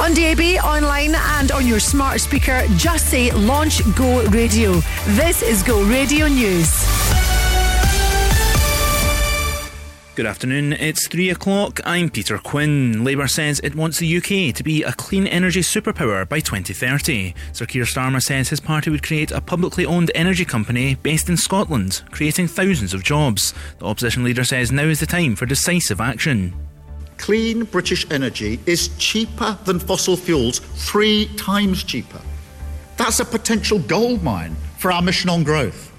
On 0.04 0.14
DAB, 0.14 0.62
online, 0.66 1.16
and 1.16 1.50
on 1.54 1.66
your 1.66 1.80
smart 1.80 2.20
speaker, 2.20 2.66
just 2.76 3.10
say 3.10 3.32
Launch 3.32 3.82
Go 3.96 4.22
Radio. 4.32 4.74
This 5.16 5.42
is 5.42 5.64
Go 5.64 5.82
Radio 5.86 6.28
News. 6.28 6.70
Good 10.16 10.26
afternoon, 10.26 10.74
it's 10.74 11.08
three 11.08 11.30
o'clock. 11.30 11.80
I'm 11.86 12.10
Peter 12.10 12.38
Quinn. 12.38 13.06
Labour 13.06 13.30
says 13.30 13.62
it 13.62 13.76
wants 13.76 14.00
the 14.00 14.18
UK 14.18 14.54
to 14.56 14.62
be 14.62 14.84
a 14.84 14.92
clean 14.92 15.26
energy 15.26 15.62
superpower 15.62 16.28
by 16.28 16.42
2030. 16.42 17.34
Sir 17.54 17.66
Keir 17.66 17.86
Starmer 17.86 18.22
says 18.22 18.50
his 18.50 18.60
party 18.60 18.90
would 18.90 19.04
create 19.04 19.32
a 19.32 19.40
publicly 19.40 19.86
owned 19.86 20.12
energy 20.14 20.44
company 20.44 20.96
based 20.96 21.30
in 21.30 21.38
Scotland, 21.38 22.02
creating 22.12 22.50
thousands 22.50 22.94
of 22.94 23.06
jobs. 23.06 23.54
The 23.80 23.86
opposition 23.86 24.26
leader 24.26 24.44
says 24.44 24.70
now 24.70 24.84
is 24.84 25.00
the 25.00 25.06
time 25.06 25.38
for 25.38 25.46
decisive 25.46 26.02
action. 26.02 26.54
Clean 27.24 27.64
British 27.64 28.06
energy 28.12 28.60
is 28.66 28.90
cheaper 28.98 29.58
than 29.64 29.80
fossil 29.80 30.18
fuels, 30.18 30.60
three 30.60 31.30
times 31.38 31.82
cheaper. 31.82 32.20
That's 32.98 33.22
a 33.22 33.24
potential 33.24 33.80
gold 33.80 34.22
mine 34.22 34.58
for 34.78 34.92
our 34.92 35.02
mission 35.02 35.30
on 35.30 35.44
growth. 35.44 35.90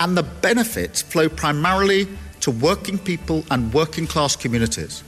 And 0.00 0.16
the 0.16 0.24
benefits 0.24 1.00
flow 1.00 1.28
primarily 1.28 2.08
to 2.40 2.50
working 2.50 2.98
people 2.98 3.44
and 3.52 3.72
working 3.72 4.08
class 4.08 4.34
communities. 4.34 5.04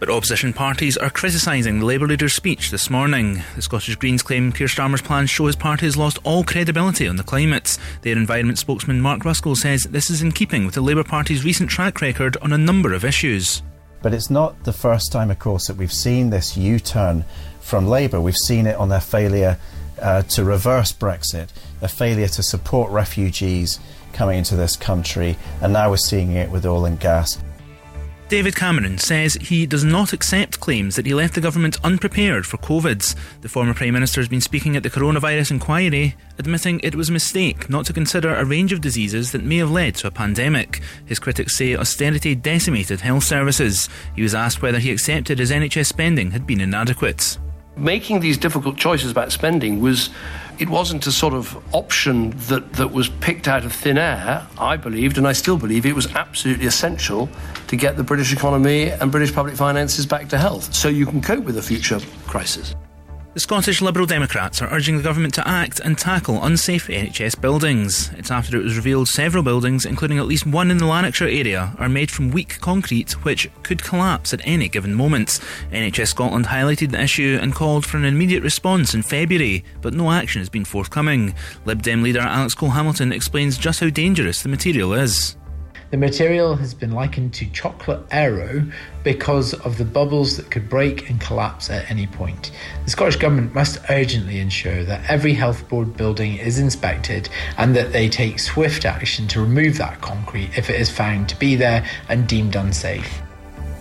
But 0.00 0.10
opposition 0.10 0.52
parties 0.52 0.96
are 0.96 1.10
criticising 1.10 1.78
the 1.78 1.86
Labour 1.86 2.08
leader's 2.08 2.34
speech 2.34 2.72
this 2.72 2.90
morning. 2.90 3.40
The 3.54 3.62
Scottish 3.62 3.94
Greens 3.94 4.24
claim 4.24 4.50
Keir 4.50 4.66
Starmer's 4.66 5.00
plans 5.00 5.30
show 5.30 5.46
his 5.46 5.54
party 5.54 5.86
has 5.86 5.96
lost 5.96 6.18
all 6.24 6.42
credibility 6.42 7.06
on 7.06 7.14
the 7.14 7.22
climate. 7.22 7.78
Their 8.00 8.16
environment 8.16 8.58
spokesman 8.58 9.00
Mark 9.00 9.20
Ruskell 9.20 9.56
says 9.56 9.84
this 9.84 10.10
is 10.10 10.22
in 10.22 10.32
keeping 10.32 10.66
with 10.66 10.74
the 10.74 10.80
Labour 10.80 11.04
Party's 11.04 11.44
recent 11.44 11.70
track 11.70 12.00
record 12.00 12.36
on 12.42 12.52
a 12.52 12.58
number 12.58 12.92
of 12.92 13.04
issues. 13.04 13.62
But 14.02 14.12
it's 14.12 14.30
not 14.30 14.64
the 14.64 14.72
first 14.72 15.12
time, 15.12 15.30
of 15.30 15.38
course, 15.38 15.68
that 15.68 15.76
we've 15.76 15.92
seen 15.92 16.30
this 16.30 16.56
U 16.56 16.80
turn 16.80 17.24
from 17.60 17.86
Labour. 17.86 18.20
We've 18.20 18.34
seen 18.46 18.66
it 18.66 18.76
on 18.76 18.88
their 18.88 19.00
failure 19.00 19.58
uh, 20.00 20.22
to 20.22 20.44
reverse 20.44 20.92
Brexit, 20.92 21.48
their 21.80 21.88
failure 21.88 22.28
to 22.28 22.42
support 22.42 22.90
refugees 22.90 23.78
coming 24.12 24.38
into 24.38 24.56
this 24.56 24.76
country, 24.76 25.36
and 25.60 25.72
now 25.72 25.90
we're 25.90 25.96
seeing 25.96 26.32
it 26.32 26.50
with 26.50 26.66
oil 26.66 26.84
and 26.84 26.98
gas. 26.98 27.38
David 28.32 28.56
Cameron 28.56 28.96
says 28.96 29.34
he 29.34 29.66
does 29.66 29.84
not 29.84 30.14
accept 30.14 30.58
claims 30.58 30.96
that 30.96 31.04
he 31.04 31.12
left 31.12 31.34
the 31.34 31.40
government 31.42 31.76
unprepared 31.84 32.46
for 32.46 32.56
COVID. 32.56 33.14
The 33.42 33.48
former 33.50 33.74
Prime 33.74 33.92
Minister 33.92 34.22
has 34.22 34.28
been 34.30 34.40
speaking 34.40 34.74
at 34.74 34.82
the 34.82 34.88
coronavirus 34.88 35.50
inquiry, 35.50 36.16
admitting 36.38 36.80
it 36.80 36.94
was 36.94 37.10
a 37.10 37.12
mistake 37.12 37.68
not 37.68 37.84
to 37.84 37.92
consider 37.92 38.34
a 38.34 38.46
range 38.46 38.72
of 38.72 38.80
diseases 38.80 39.32
that 39.32 39.44
may 39.44 39.58
have 39.58 39.70
led 39.70 39.96
to 39.96 40.06
a 40.06 40.10
pandemic. 40.10 40.80
His 41.04 41.18
critics 41.18 41.58
say 41.58 41.76
austerity 41.76 42.34
decimated 42.34 43.02
health 43.02 43.24
services. 43.24 43.90
He 44.16 44.22
was 44.22 44.34
asked 44.34 44.62
whether 44.62 44.78
he 44.78 44.90
accepted 44.90 45.38
his 45.38 45.50
NHS 45.50 45.84
spending 45.84 46.30
had 46.30 46.46
been 46.46 46.62
inadequate. 46.62 47.36
making 47.76 48.20
these 48.20 48.38
difficult 48.38 48.78
choices 48.78 49.10
about 49.10 49.30
spending 49.30 49.82
was 49.82 50.08
it 50.62 50.68
wasn't 50.68 51.04
a 51.08 51.10
sort 51.10 51.34
of 51.34 51.58
option 51.74 52.30
that, 52.46 52.74
that 52.74 52.92
was 52.92 53.08
picked 53.08 53.48
out 53.48 53.64
of 53.64 53.72
thin 53.72 53.98
air. 53.98 54.46
I 54.56 54.76
believed, 54.76 55.18
and 55.18 55.26
I 55.26 55.32
still 55.32 55.58
believe, 55.58 55.84
it 55.84 55.92
was 55.92 56.06
absolutely 56.14 56.66
essential 56.66 57.28
to 57.66 57.74
get 57.74 57.96
the 57.96 58.04
British 58.04 58.32
economy 58.32 58.90
and 58.90 59.10
British 59.10 59.34
public 59.34 59.56
finances 59.56 60.06
back 60.06 60.28
to 60.28 60.38
health 60.38 60.72
so 60.72 60.88
you 60.88 61.04
can 61.04 61.20
cope 61.20 61.42
with 61.42 61.58
a 61.58 61.62
future 61.62 61.98
crisis. 62.28 62.76
The 63.34 63.40
Scottish 63.40 63.80
Liberal 63.80 64.04
Democrats 64.04 64.60
are 64.60 64.70
urging 64.70 64.98
the 64.98 65.02
government 65.02 65.32
to 65.34 65.48
act 65.48 65.80
and 65.80 65.96
tackle 65.96 66.44
unsafe 66.44 66.88
NHS 66.88 67.40
buildings. 67.40 68.10
It's 68.18 68.30
after 68.30 68.58
it 68.58 68.62
was 68.62 68.76
revealed 68.76 69.08
several 69.08 69.42
buildings, 69.42 69.86
including 69.86 70.18
at 70.18 70.26
least 70.26 70.46
one 70.46 70.70
in 70.70 70.76
the 70.76 70.84
Lanarkshire 70.84 71.28
area, 71.28 71.74
are 71.78 71.88
made 71.88 72.10
from 72.10 72.30
weak 72.30 72.60
concrete 72.60 73.12
which 73.24 73.48
could 73.62 73.82
collapse 73.82 74.34
at 74.34 74.42
any 74.44 74.68
given 74.68 74.92
moment. 74.92 75.40
NHS 75.70 76.08
Scotland 76.08 76.44
highlighted 76.44 76.90
the 76.90 77.00
issue 77.00 77.38
and 77.40 77.54
called 77.54 77.86
for 77.86 77.96
an 77.96 78.04
immediate 78.04 78.42
response 78.42 78.92
in 78.92 79.02
February, 79.02 79.64
but 79.80 79.94
no 79.94 80.10
action 80.10 80.42
has 80.42 80.50
been 80.50 80.66
forthcoming. 80.66 81.34
Lib 81.64 81.80
Dem 81.80 82.02
leader 82.02 82.20
Alex 82.20 82.52
Cole 82.52 82.68
Hamilton 82.68 83.12
explains 83.12 83.56
just 83.56 83.80
how 83.80 83.88
dangerous 83.88 84.42
the 84.42 84.50
material 84.50 84.92
is. 84.92 85.38
The 85.92 85.98
material 85.98 86.56
has 86.56 86.72
been 86.72 86.92
likened 86.92 87.34
to 87.34 87.50
chocolate 87.50 88.00
aero 88.10 88.64
because 89.04 89.52
of 89.52 89.76
the 89.76 89.84
bubbles 89.84 90.38
that 90.38 90.50
could 90.50 90.66
break 90.66 91.10
and 91.10 91.20
collapse 91.20 91.68
at 91.68 91.90
any 91.90 92.06
point. 92.06 92.50
The 92.86 92.90
Scottish 92.90 93.16
Government 93.16 93.54
must 93.54 93.78
urgently 93.90 94.40
ensure 94.40 94.84
that 94.84 95.04
every 95.10 95.34
health 95.34 95.68
board 95.68 95.94
building 95.94 96.36
is 96.38 96.58
inspected 96.58 97.28
and 97.58 97.76
that 97.76 97.92
they 97.92 98.08
take 98.08 98.38
swift 98.38 98.86
action 98.86 99.28
to 99.28 99.42
remove 99.42 99.76
that 99.76 100.00
concrete 100.00 100.56
if 100.56 100.70
it 100.70 100.80
is 100.80 100.88
found 100.88 101.28
to 101.28 101.38
be 101.38 101.56
there 101.56 101.86
and 102.08 102.26
deemed 102.26 102.56
unsafe. 102.56 103.20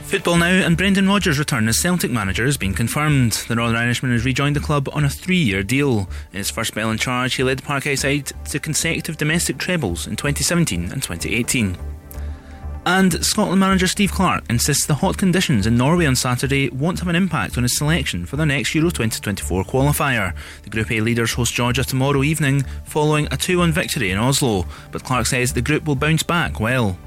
Football 0.01 0.35
now, 0.35 0.51
and 0.51 0.75
Brendan 0.75 1.07
Rodgers' 1.07 1.39
return 1.39 1.69
as 1.69 1.79
Celtic 1.79 2.11
manager 2.11 2.43
has 2.43 2.57
been 2.57 2.73
confirmed. 2.73 3.31
The 3.47 3.55
Northern 3.55 3.77
Irishman 3.77 4.11
has 4.11 4.25
rejoined 4.25 4.57
the 4.57 4.59
club 4.59 4.89
on 4.91 5.05
a 5.05 5.09
three 5.09 5.37
year 5.37 5.63
deal. 5.63 6.09
In 6.33 6.39
his 6.39 6.49
first 6.49 6.73
spell 6.73 6.91
in 6.91 6.97
charge, 6.97 7.35
he 7.35 7.43
led 7.43 7.63
Parkhead 7.63 7.99
side 7.99 8.25
to 8.49 8.59
consecutive 8.59 9.15
domestic 9.15 9.57
trebles 9.57 10.07
in 10.07 10.17
2017 10.17 10.91
and 10.91 11.01
2018. 11.01 11.77
And 12.85 13.23
Scotland 13.23 13.59
manager 13.59 13.85
Steve 13.85 14.11
Clarke 14.11 14.43
insists 14.49 14.87
the 14.87 14.95
hot 14.95 15.15
conditions 15.15 15.67
in 15.67 15.77
Norway 15.77 16.07
on 16.07 16.15
Saturday 16.15 16.69
won't 16.69 16.97
have 16.99 17.07
an 17.07 17.15
impact 17.15 17.57
on 17.57 17.63
his 17.63 17.77
selection 17.77 18.25
for 18.25 18.37
the 18.37 18.45
next 18.45 18.73
Euro 18.73 18.89
2024 18.89 19.63
qualifier. 19.65 20.33
The 20.63 20.69
Group 20.71 20.91
A 20.91 20.99
leaders 20.99 21.33
host 21.33 21.53
Georgia 21.53 21.83
tomorrow 21.83 22.23
evening 22.23 22.63
following 22.85 23.27
a 23.31 23.37
2 23.37 23.59
1 23.59 23.71
victory 23.71 24.09
in 24.09 24.17
Oslo, 24.17 24.65
but 24.91 25.03
Clarke 25.03 25.27
says 25.27 25.53
the 25.53 25.61
group 25.61 25.85
will 25.85 25.95
bounce 25.95 26.23
back 26.23 26.59
well. 26.59 26.97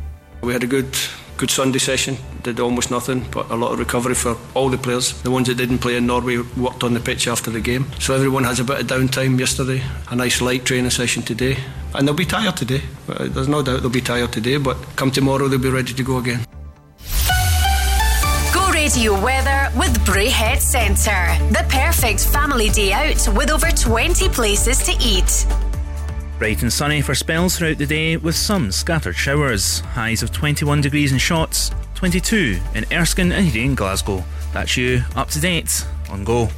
We 0.43 0.53
had 0.53 0.63
a 0.63 0.69
good 0.69 0.97
good 1.37 1.51
Sunday 1.51 1.79
session, 1.79 2.17
did 2.43 2.61
almost 2.61 2.91
nothing, 2.91 3.25
but 3.31 3.51
a 3.51 3.57
lot 3.57 3.73
of 3.73 3.79
recovery 3.79 4.15
for 4.15 4.37
all 4.55 4.69
the 4.69 4.79
players. 4.79 5.21
The 5.23 5.31
ones 5.31 5.49
that 5.49 5.57
didn't 5.57 5.79
play 5.79 5.97
in 5.97 6.07
Norway 6.07 6.39
worked 6.57 6.85
on 6.85 6.95
the 6.95 7.01
pitch 7.01 7.27
after 7.29 7.51
the 7.51 7.61
game. 7.61 7.87
So 7.99 8.15
everyone 8.15 8.45
has 8.45 8.61
a 8.61 8.65
bit 8.65 8.81
of 8.81 8.87
downtime 8.87 9.39
yesterday, 9.39 9.83
a 10.11 10.17
nice 10.17 10.41
light 10.41 10.65
training 10.65 10.91
session 10.91 11.23
today. 11.23 11.57
And 11.95 12.07
they'll 12.07 12.15
be 12.15 12.25
tired 12.25 12.57
today. 12.57 12.83
But 13.07 13.35
There's 13.35 13.49
no 13.49 13.63
doubt 13.63 13.81
they'll 13.81 13.91
be 13.91 14.01
tired 14.01 14.33
today, 14.33 14.57
but 14.57 14.77
come 14.97 15.11
tomorrow 15.11 15.49
they'll 15.49 15.59
be 15.59 15.71
ready 15.71 15.95
to 15.95 16.03
go 16.03 16.19
again. 16.19 16.45
Go 18.53 18.71
Radio 18.73 19.13
weather 19.21 19.71
with 19.77 19.99
Braehead 20.07 20.61
Centre. 20.61 21.27
The 21.53 21.65
perfect 21.69 22.27
family 22.27 22.69
day 22.69 22.93
out 22.93 23.29
with 23.37 23.51
over 23.51 23.71
20 23.71 24.29
places 24.29 24.83
to 24.85 24.93
eat. 25.01 25.74
Bright 26.39 26.63
and 26.63 26.73
sunny 26.73 27.01
for 27.01 27.15
spells 27.15 27.57
throughout 27.57 27.79
the 27.79 27.87
day 27.87 28.17
with 28.17 28.35
some 28.35 28.73
scattered 28.73 29.17
showers. 29.17 29.81
Highs 29.81 30.23
of 30.23 30.33
21 30.33 30.81
degrees 30.81 31.13
in 31.13 31.19
Shotts, 31.19 31.73
22 31.95 32.61
in 32.75 32.85
Erskine 32.93 33.31
and 33.33 33.47
here 33.47 33.65
in 33.65 33.75
Glasgow. 33.75 34.25
That's 34.53 34.77
you 34.77 35.03
up 35.15 35.29
to 35.31 35.41
date 35.41 35.87
on 36.11 36.25
Go. 36.25 36.49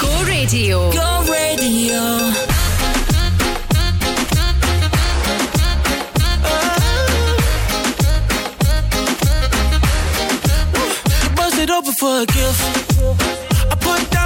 Go 0.00 0.24
Radio. 0.26 0.92
Go 0.92 1.24
radio. 1.30 2.32
Bust 11.36 11.58
it 11.58 11.70
open 11.70 11.92
for 11.92 12.22
a 12.22 12.26
gift. 12.26 13.41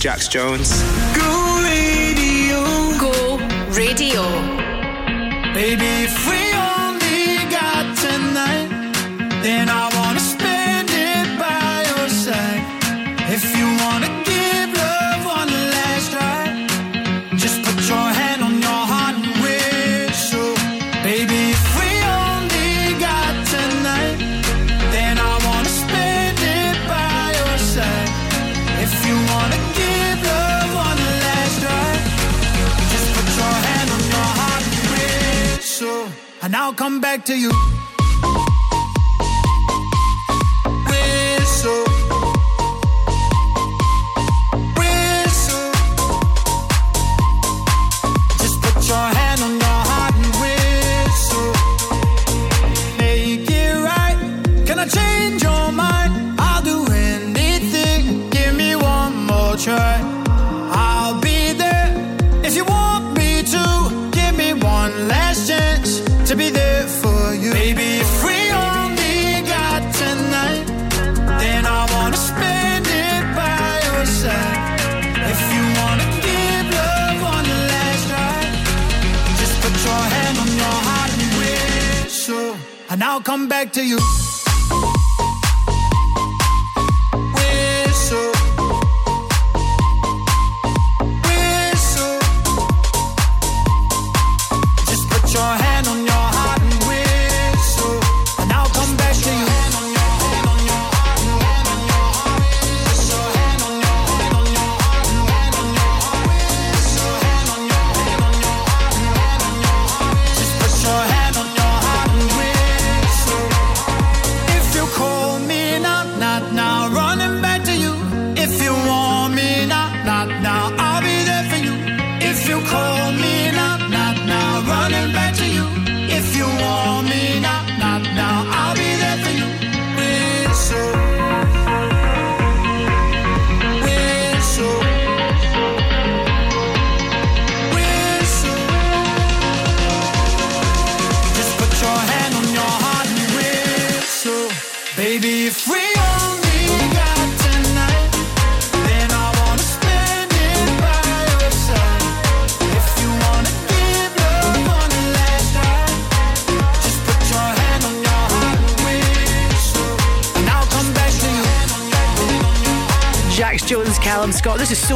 Jax 0.00 0.28
Jones. 0.28 0.82
Go 1.14 1.60
radio. 1.62 2.64
Go 2.98 3.36
Radio. 3.68 4.22
Baby, 5.52 5.99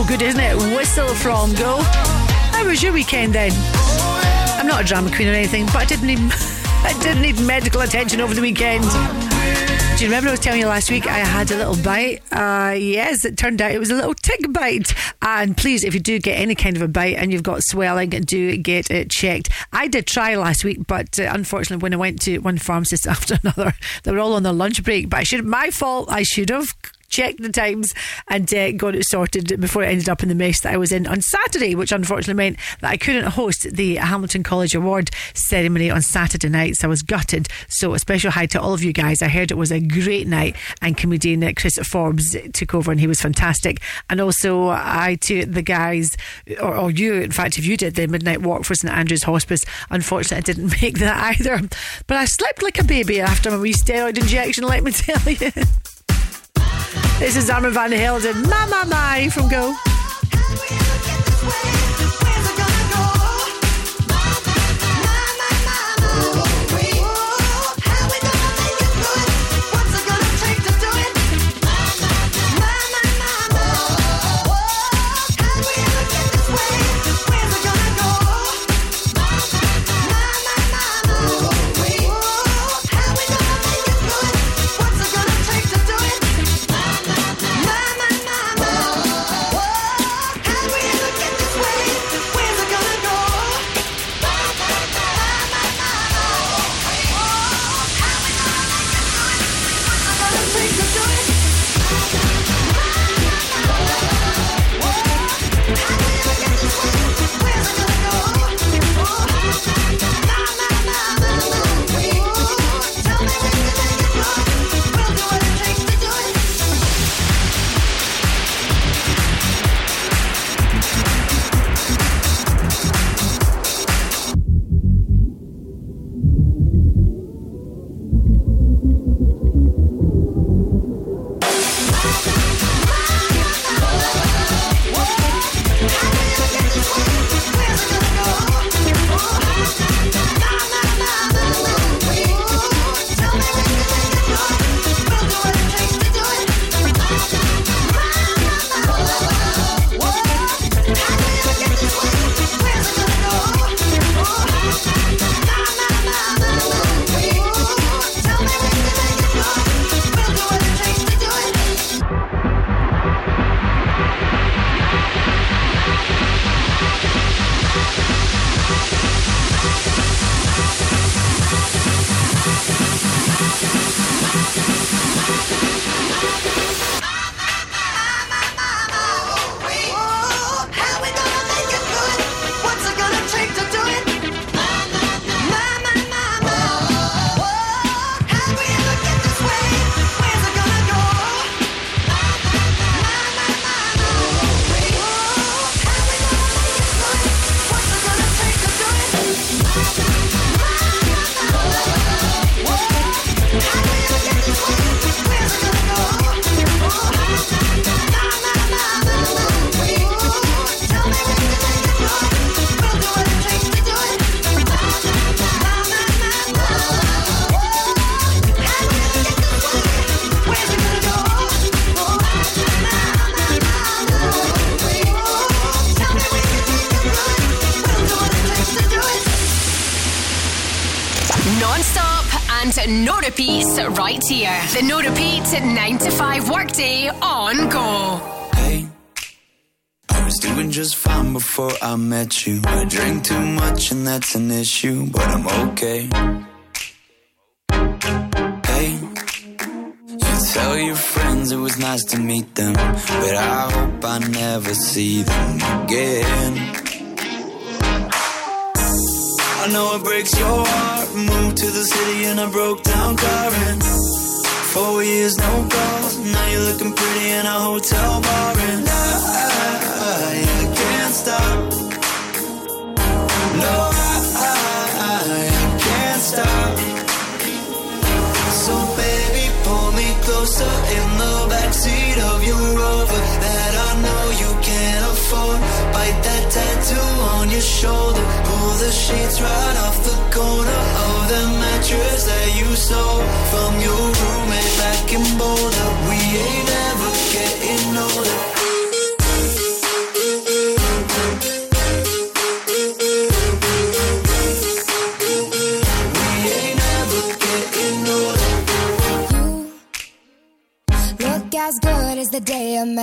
good, 0.07 0.23
isn't 0.23 0.41
it? 0.41 0.57
Whistle 0.77 1.09
from 1.15 1.55
Go. 1.55 1.79
How 1.83 2.67
was 2.67 2.83
your 2.83 2.93
weekend 2.93 3.35
then? 3.35 3.53
I'm 4.59 4.67
not 4.67 4.83
a 4.83 4.85
drama 4.85 5.15
queen 5.15 5.29
or 5.29 5.33
anything, 5.33 5.67
but 5.67 5.77
I 5.77 5.85
didn't 5.85 6.07
need 6.07 6.19
I 6.85 6.99
didn't 7.03 7.23
need 7.23 7.41
medical 7.41 7.81
attention 7.81 8.21
over 8.21 8.35
the 8.35 8.43
weekend. 8.43 8.85
Do 8.85 10.05
you 10.05 10.11
remember 10.11 10.29
I 10.29 10.33
was 10.33 10.41
telling 10.41 10.61
you 10.61 10.67
last 10.67 10.91
week 10.91 11.07
I 11.07 11.19
had 11.19 11.51
a 11.53 11.57
little 11.57 11.77
bite? 11.77 12.21
Uh, 12.33 12.73
yes, 12.73 13.25
it 13.25 13.39
turned 13.39 13.63
out 13.63 13.71
it 13.71 13.79
was 13.79 13.91
a 13.91 13.95
little 13.95 14.13
tick 14.13 14.53
bite. 14.53 14.93
And 15.23 15.57
please, 15.57 15.85
if 15.85 15.95
you 15.95 16.01
do 16.01 16.19
get 16.19 16.39
any 16.39 16.57
kind 16.57 16.75
of 16.75 16.83
a 16.83 16.89
bite 16.89 17.17
and 17.17 17.33
you've 17.33 17.45
got 17.45 17.63
swelling, 17.63 18.11
do 18.11 18.57
get 18.57 18.91
it 18.91 19.11
checked. 19.11 19.51
I 19.73 19.87
did 19.87 20.07
try 20.07 20.35
last 20.35 20.65
week, 20.65 20.87
but 20.89 21.19
uh, 21.21 21.31
unfortunately, 21.33 21.83
when 21.83 21.95
I 21.95 21.97
went 21.97 22.21
to 22.23 22.39
one 22.39 22.59
pharmacist 22.59 23.07
after 23.09 23.39
another, 23.43 23.73
they 24.03 24.11
were 24.11 24.19
all 24.19 24.35
on 24.35 24.43
their 24.43 24.53
lunch 24.53 24.83
break. 24.83 25.09
But 25.09 25.21
I 25.21 25.23
should, 25.23 25.45
my 25.45 25.71
fault. 25.71 26.11
I 26.11 26.25
should 26.25 26.51
have 26.51 26.67
checked 27.15 27.41
the 27.41 27.49
times 27.49 27.95
and 28.29 28.53
uh, 28.53 28.73
got 28.73 28.97
it 28.97 29.05
sorted 29.05 29.61
before 29.61 29.85
it 29.85 29.89
ended 29.89 30.09
up 30.09 30.23
in 30.23 30.29
the 30.29 30.35
mess 30.35 30.61
that 30.61 30.75
I 30.75 30.77
was 30.77 30.91
in 30.91 31.07
on 31.07 31.21
Saturday, 31.21 31.77
which 31.77 31.93
unfortunately 31.93 32.35
meant 32.35 32.59
that 32.81 32.91
I 32.91 32.97
couldn't 32.97 33.27
host 33.27 33.63
the 33.73 33.97
Hamilton 33.97 34.43
College 34.43 34.75
Award 34.75 35.11
ceremony 35.35 35.91
on 35.91 36.03
Saturday 36.03 36.49
night. 36.49 36.77
So 36.77 36.89
I 36.89 36.91
was 36.91 37.03
gutted. 37.03 37.49
So 37.69 37.95
a 37.95 37.99
special 38.01 38.33
hi 38.33 38.47
to 38.47 38.61
all 38.61 38.75
of 38.75 38.83
you 38.83 38.93
guys. 38.93 39.23
I 39.23 39.29
heard 39.29 39.53
it 39.53 39.57
was 39.57 39.71
a 39.71 39.81
great 39.81 40.27
night, 40.27 40.57
and 40.83 40.97
comedian 40.97 41.55
Chris 41.55 41.79
Forbes 41.79 42.37
took 42.53 42.75
over, 42.75 42.91
and 42.91 43.01
he 43.01 43.07
was 43.07 43.21
fantastic. 43.21 43.81
And 44.11 44.21
also 44.21 44.69
I 44.69 45.17
to 45.23 45.47
the 45.47 45.63
guys, 45.63 46.17
or, 46.61 46.75
or 46.75 46.91
you, 46.91 47.15
in 47.15 47.31
fact, 47.31 47.59
if 47.59 47.65
you 47.65 47.77
did 47.77 47.95
the 47.95 48.09
midnight 48.09 48.43
walk 48.43 48.65
for 48.65 48.75
St 48.75 48.93
Andrew's 48.93 49.23
Hospice, 49.23 49.65
unfortunately 49.91 50.39
I 50.39 50.41
didn't 50.41 50.73
make 50.83 50.99
that 50.99 51.39
either. 51.39 51.69
But 52.09 52.17
I 52.17 52.25
slept 52.25 52.63
like 52.63 52.81
a 52.81 52.85
baby 52.85 53.21
after 53.21 53.53
my 53.53 53.59
wee 53.59 53.73
steroid 53.73 54.19
injection. 54.19 54.65
Let 54.65 54.83
me 54.83 54.91
tell 54.91 55.33
you. 55.33 55.53
This 57.19 57.37
is 57.37 57.49
Armand 57.49 57.75
van 57.75 57.93
Helden, 57.93 58.43
Mama 58.43 58.85
My 58.89 59.29
from 59.31 59.49
Go. 59.49 59.75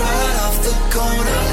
Right 0.00 0.36
off 0.44 0.62
the 0.62 0.74
corner 0.94 1.45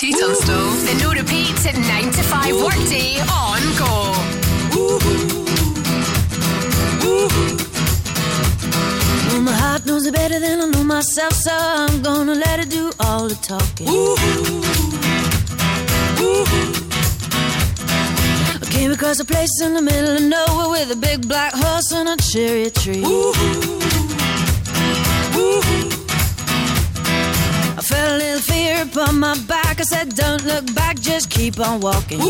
this 0.00 0.10
is 0.10 0.16
KT 0.16 0.20
Tunstall. 0.20 0.70
The 0.86 0.94
no 1.02 1.12
repeat 1.12 1.54
9 1.64 2.12
to 2.12 2.22
5 2.22 2.56
workday 2.62 3.20
on 3.20 3.60
go. 3.78 4.14
Well, 9.28 9.40
my 9.42 9.52
heart 9.52 9.86
knows 9.86 10.06
it 10.06 10.14
better 10.14 10.38
than 10.40 10.60
I 10.60 10.66
know 10.66 10.84
myself, 10.84 11.32
so 11.32 11.50
I'm 11.52 12.02
gonna 12.02 12.34
let 12.34 12.60
it 12.60 12.70
do 12.70 12.92
all 13.00 13.28
the 13.28 13.34
talking. 13.36 13.88
Ooh. 13.88 14.16
Ooh. 16.22 16.44
I 18.62 18.66
came 18.70 18.92
across 18.92 19.20
a 19.20 19.24
place 19.24 19.60
in 19.62 19.74
the 19.74 19.82
middle 19.82 20.16
of 20.16 20.22
nowhere 20.22 20.68
with 20.70 20.90
a 20.92 20.96
big 20.96 21.28
black 21.28 21.52
horse 21.54 21.92
and 21.92 22.08
a 22.08 22.16
cherry 22.16 22.70
tree. 22.70 23.04
Felt 25.42 25.64
a 25.64 25.89
fear 28.80 29.02
upon 29.02 29.18
my 29.18 29.38
back. 29.46 29.80
I 29.80 29.82
said, 29.82 30.14
Don't 30.14 30.44
look 30.44 30.74
back, 30.74 31.00
just 31.00 31.30
keep 31.30 31.58
on 31.58 31.80
walking. 31.80 32.18
But 32.18 32.28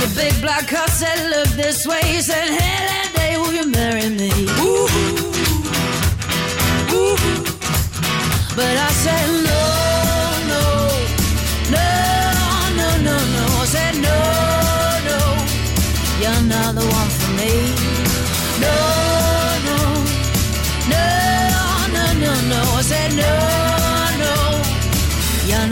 the 0.00 0.12
big 0.14 0.40
black 0.40 0.68
horse 0.68 0.92
said, 0.92 1.30
Look 1.30 1.48
this 1.48 1.86
way. 1.86 2.00
He 2.04 2.20
said, 2.22 2.48
Hey, 2.48 2.86
that 2.86 3.12
day, 3.14 3.36
will 3.38 3.52
you 3.52 3.70
marry 3.70 4.08
me? 4.08 4.30
But 8.54 8.76
I 8.76 8.90
said, 9.04 9.41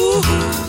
Ooh. 0.00 0.67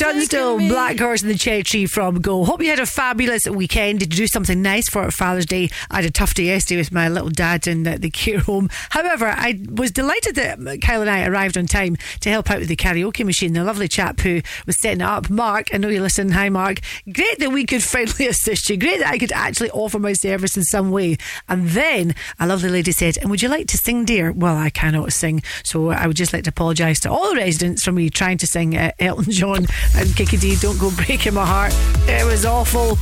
Tunstall, 0.00 0.56
Black 0.56 0.98
Horse 0.98 1.20
and 1.20 1.30
the 1.30 1.36
Cherry 1.36 1.62
Tree 1.62 1.84
from 1.84 2.22
Go. 2.22 2.46
Hope 2.46 2.62
you 2.62 2.70
had 2.70 2.78
a 2.78 2.86
fabulous 2.86 3.44
weekend. 3.44 4.00
Did 4.00 4.14
you 4.14 4.24
do 4.24 4.26
something 4.28 4.62
nice 4.62 4.88
for 4.88 5.10
Father's 5.10 5.44
Day? 5.44 5.68
I 5.90 5.96
had 5.96 6.06
a 6.06 6.10
tough 6.10 6.32
day 6.32 6.44
yesterday 6.44 6.78
with 6.78 6.90
my 6.90 7.10
little 7.10 7.28
dad 7.28 7.66
in 7.66 7.82
the, 7.82 7.98
the 7.98 8.08
care 8.08 8.38
home. 8.38 8.70
However, 8.88 9.26
I 9.26 9.60
was 9.70 9.90
delighted 9.90 10.36
that 10.36 10.80
Kyle 10.80 11.02
and 11.02 11.10
I 11.10 11.26
arrived 11.26 11.58
on 11.58 11.66
time 11.66 11.98
to 12.20 12.30
help 12.30 12.50
out 12.50 12.60
with 12.60 12.68
the 12.68 12.76
karaoke 12.76 13.26
machine. 13.26 13.52
The 13.52 13.62
lovely 13.62 13.88
chap 13.88 14.20
who 14.20 14.40
was 14.64 14.80
setting 14.80 15.02
it 15.02 15.06
up, 15.06 15.28
Mark. 15.28 15.68
I 15.74 15.76
know 15.76 15.88
you 15.88 16.00
listen. 16.00 16.30
Hi, 16.30 16.48
Mark. 16.48 16.80
Great 17.12 17.38
that 17.38 17.52
we 17.52 17.66
could 17.66 17.82
finally 17.82 18.26
assist 18.26 18.70
you. 18.70 18.78
Great 18.78 19.00
that 19.00 19.12
I 19.12 19.18
could 19.18 19.32
actually 19.32 19.70
offer 19.72 19.98
my 19.98 20.14
service 20.14 20.56
in 20.56 20.62
some 20.62 20.90
way. 20.90 21.18
And 21.46 21.68
then 21.68 22.14
a 22.38 22.46
lovely 22.46 22.70
lady 22.70 22.92
said, 22.92 23.18
And 23.18 23.28
would 23.30 23.42
you 23.42 23.50
like 23.50 23.66
to 23.66 23.76
sing, 23.76 24.06
dear? 24.06 24.32
Well, 24.32 24.56
I 24.56 24.70
cannot 24.70 25.12
sing. 25.12 25.42
So 25.62 25.90
I 25.90 26.06
would 26.06 26.16
just 26.16 26.32
like 26.32 26.44
to 26.44 26.50
apologise 26.50 27.00
to 27.00 27.10
all 27.10 27.28
the 27.28 27.36
residents 27.36 27.84
for 27.84 27.92
me 27.92 28.08
trying 28.08 28.38
to 28.38 28.46
sing 28.46 28.74
uh, 28.78 28.92
Elton 28.98 29.30
John 29.30 29.66
and 29.96 30.14
Kiki 30.14 30.36
Dee, 30.36 30.56
Don't 30.56 30.78
Go 30.78 30.90
Breaking 30.96 31.34
My 31.34 31.44
Heart. 31.44 31.72
It 32.08 32.24
was 32.24 32.44
awful. 32.44 32.98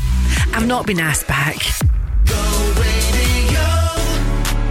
I've 0.55 0.67
not 0.67 0.87
been 0.87 1.01
asked 1.01 1.27
back. 1.27 1.57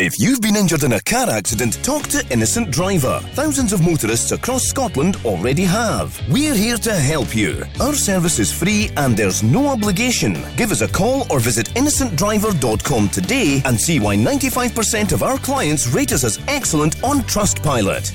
If 0.00 0.16
you've 0.20 0.40
been 0.40 0.54
injured 0.54 0.84
in 0.84 0.92
a 0.92 1.00
car 1.00 1.28
accident, 1.28 1.82
talk 1.82 2.04
to 2.10 2.24
Innocent 2.30 2.70
Driver. 2.70 3.18
Thousands 3.32 3.72
of 3.72 3.82
motorists 3.82 4.30
across 4.30 4.62
Scotland 4.62 5.16
already 5.24 5.64
have. 5.64 6.16
We're 6.30 6.54
here 6.54 6.76
to 6.76 6.94
help 6.94 7.34
you. 7.34 7.64
Our 7.80 7.94
service 7.94 8.38
is 8.38 8.52
free 8.52 8.90
and 8.96 9.16
there's 9.16 9.42
no 9.42 9.66
obligation. 9.66 10.38
Give 10.56 10.70
us 10.70 10.82
a 10.82 10.88
call 10.88 11.26
or 11.32 11.40
visit 11.40 11.70
innocentdriver.com 11.74 13.08
today 13.08 13.60
and 13.64 13.80
see 13.80 13.98
why 13.98 14.14
95% 14.14 15.10
of 15.10 15.24
our 15.24 15.36
clients 15.38 15.88
rate 15.88 16.12
us 16.12 16.22
as 16.22 16.38
excellent 16.46 17.02
on 17.02 17.22
Trustpilot. 17.22 18.14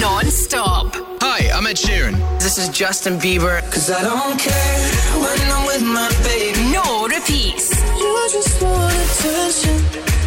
Non-stop. 0.00 0.94
Hi, 1.20 1.50
I'm 1.54 1.66
Ed 1.66 1.76
Sheeran. 1.76 2.14
This 2.40 2.58
is 2.58 2.68
Justin 2.70 3.18
Bieber. 3.18 3.60
Cause 3.70 3.90
I 3.90 4.02
don't 4.02 4.38
care 4.38 4.78
when 5.22 5.38
I'm 5.52 5.66
with 5.66 5.82
my 5.82 6.08
baby. 6.24 6.58
No 6.72 7.06
repeats. 7.06 7.70
You 7.98 8.28
just 8.32 8.60
want 8.62 8.94
attention. 8.94 9.76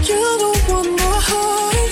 You 0.04 0.22
don't 0.40 0.70
want 0.70 0.92
my 0.92 1.20
heart. 1.30 1.92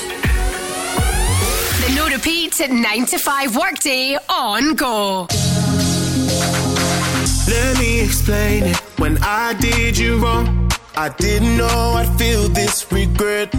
The 1.81 1.95
no 1.95 2.07
repeats 2.07 2.61
at 2.61 2.71
9 2.71 3.05
to 3.07 3.17
5 3.17 3.55
workday 3.57 4.17
on 4.29 4.75
Go. 4.75 5.27
Let 7.47 7.77
me 7.79 7.99
explain 7.99 8.63
it. 8.63 8.77
When 8.97 9.17
I 9.21 9.53
did 9.59 9.97
you 9.97 10.17
wrong, 10.17 10.71
I 10.95 11.09
didn't 11.09 11.57
know 11.57 11.95
I'd 11.97 12.17
feel 12.17 12.47
this 12.47 12.89
regret. 12.91 13.53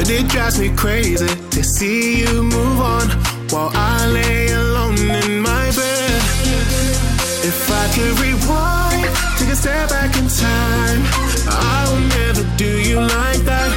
But 0.00 0.08
it 0.08 0.28
drives 0.28 0.58
me 0.58 0.74
crazy 0.76 1.26
to 1.26 1.62
see 1.62 2.20
you 2.20 2.42
move 2.42 2.80
on 2.80 3.06
while 3.52 3.70
I 3.74 4.06
lay 4.06 4.48
alone 4.50 4.96
in 4.96 5.42
my 5.42 5.66
bed. 5.76 6.20
If 7.44 7.68
I 7.70 7.84
could 7.92 8.18
rewind, 8.18 9.04
take 9.36 9.52
a 9.52 9.56
step 9.56 9.90
back 9.90 10.16
in 10.16 10.26
time, 10.26 11.02
I 11.52 11.84
will 11.90 12.00
never 12.16 12.44
do 12.56 12.80
you 12.80 12.96
like 12.96 13.44
that. 13.44 13.70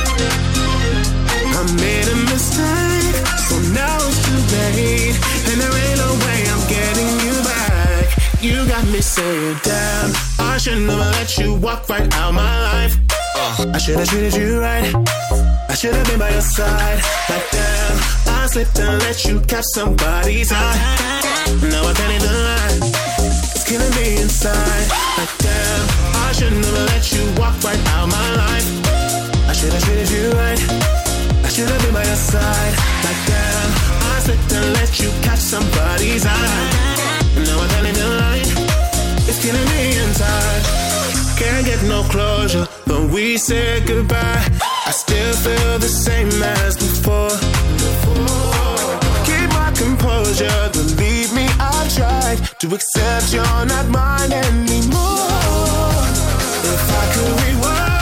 I 1.60 1.62
made 1.76 2.08
a 2.08 2.16
mistake, 2.32 3.20
so 3.44 3.60
now 3.76 3.98
it's 4.08 4.24
too 4.24 4.40
late, 4.56 5.20
and 5.52 5.60
there 5.60 5.76
ain't 5.76 6.00
no 6.08 6.12
way 6.24 6.40
I'm 6.48 6.64
getting 6.72 7.14
you 7.28 7.36
back. 7.52 8.06
You 8.42 8.66
got 8.66 8.88
me 8.88 9.02
saying, 9.02 9.58
damn, 9.62 10.14
I 10.40 10.58
should 10.58 10.88
never 10.88 11.04
let 11.20 11.38
you 11.38 11.56
walk 11.56 11.90
right 11.90 12.08
out 12.16 12.34
my 12.34 12.62
life. 12.72 12.96
Uh. 13.36 13.74
I 13.76 13.78
should 13.78 14.00
have 14.00 14.08
treated 14.08 14.36
you 14.36 14.62
right. 14.62 15.53
I 15.74 15.76
should 15.76 15.96
have 15.96 16.06
been 16.06 16.20
by 16.20 16.30
your 16.30 16.42
side. 16.42 17.02
Like 17.28 17.50
damn, 17.50 17.98
I 18.30 18.46
slipped 18.46 18.78
and 18.78 19.02
let 19.02 19.26
you 19.26 19.40
catch 19.50 19.66
somebody's 19.74 20.52
eye. 20.52 20.78
Now 21.66 21.82
I 21.90 21.94
can't 21.98 22.14
even 22.14 22.36
lie. 22.46 22.78
It's 23.58 23.66
killing 23.68 23.90
me 23.98 24.22
inside. 24.22 24.86
Like 25.18 25.34
damn, 25.42 25.84
I 26.30 26.32
should 26.32 26.54
never 26.54 26.86
let 26.94 27.12
you 27.12 27.26
walk 27.42 27.58
right 27.66 27.82
out 27.98 28.06
my 28.06 28.30
life. 28.38 28.70
I 29.50 29.54
should 29.58 29.74
have 29.74 29.84
treated 29.84 30.12
you 30.14 30.30
right. 30.38 30.62
I 31.42 31.50
should 31.50 31.68
have 31.68 31.82
been 31.82 31.94
by 31.98 32.06
your 32.06 32.22
side. 32.22 32.74
Like 33.02 33.22
damn, 33.26 33.70
I 34.14 34.20
slipped 34.22 34.54
and 34.54 34.74
let 34.78 35.00
you 35.02 35.10
catch 35.26 35.42
somebody's 35.42 36.24
eye. 36.28 36.70
Now 37.50 37.58
I 37.58 37.68
can't 37.74 37.88
even 37.90 38.10
lie. 38.22 38.46
It's 39.26 39.42
killing 39.42 39.68
me 39.74 39.98
inside. 40.06 40.62
Can't 41.42 41.66
get 41.66 41.82
no 41.90 42.04
closure, 42.14 42.68
but 42.86 43.10
we 43.10 43.38
said 43.38 43.88
goodbye. 43.88 44.73
Still 45.14 45.34
feel 45.34 45.78
the 45.78 45.88
same 45.88 46.42
as 46.42 46.76
before. 46.76 47.30
Keep 49.28 49.50
my 49.54 49.72
composure, 49.78 50.70
believe 50.74 51.32
me, 51.36 51.46
I've 51.60 51.94
tried 51.94 52.40
to 52.62 52.74
accept 52.74 53.32
you're 53.32 53.66
not 53.68 53.88
mine 53.90 54.32
anymore. 54.32 56.00
If 56.74 56.86
I 57.02 57.04
could 57.14 57.32
rewind, 57.46 57.93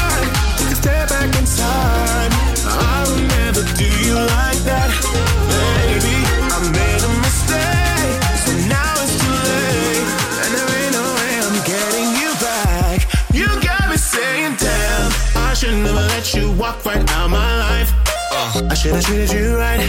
let 16.22 16.35
you 16.35 16.52
walk 16.52 16.85
right 16.85 17.02
out 17.18 17.31
my 17.31 17.52
life. 17.57 17.91
Uh, 18.31 18.69
I 18.69 18.76
should 18.76 18.93
have 18.93 19.03
treated 19.03 19.31
you 19.31 19.57
right. 19.57 19.81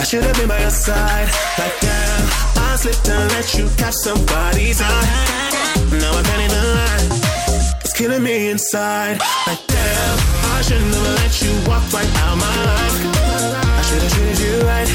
I 0.00 0.02
should 0.02 0.24
have 0.24 0.36
been 0.36 0.48
by 0.48 0.58
your 0.58 0.70
side. 0.70 1.28
Like 1.56 1.78
damn, 1.78 2.22
I 2.58 2.74
slipped 2.74 3.08
and 3.08 3.30
let 3.30 3.54
you 3.54 3.70
catch 3.78 3.94
somebody's 4.02 4.82
eye. 4.82 5.06
Now 6.02 6.10
I 6.10 6.22
can't 6.26 6.42
even 6.46 6.64
lie. 6.74 7.06
It's 7.84 7.92
killing 7.92 8.24
me 8.24 8.50
inside. 8.50 9.20
Like 9.46 9.62
damn, 9.68 10.18
I 10.58 10.62
should 10.66 10.82
never 10.90 11.14
let 11.22 11.34
you 11.40 11.52
walk 11.70 11.86
right 11.94 12.12
out 12.26 12.34
my 12.34 12.56
life. 12.74 12.96
I 13.78 13.82
should 13.86 14.02
have 14.02 14.12
treated 14.12 14.40
you 14.42 14.54
right. 14.66 14.90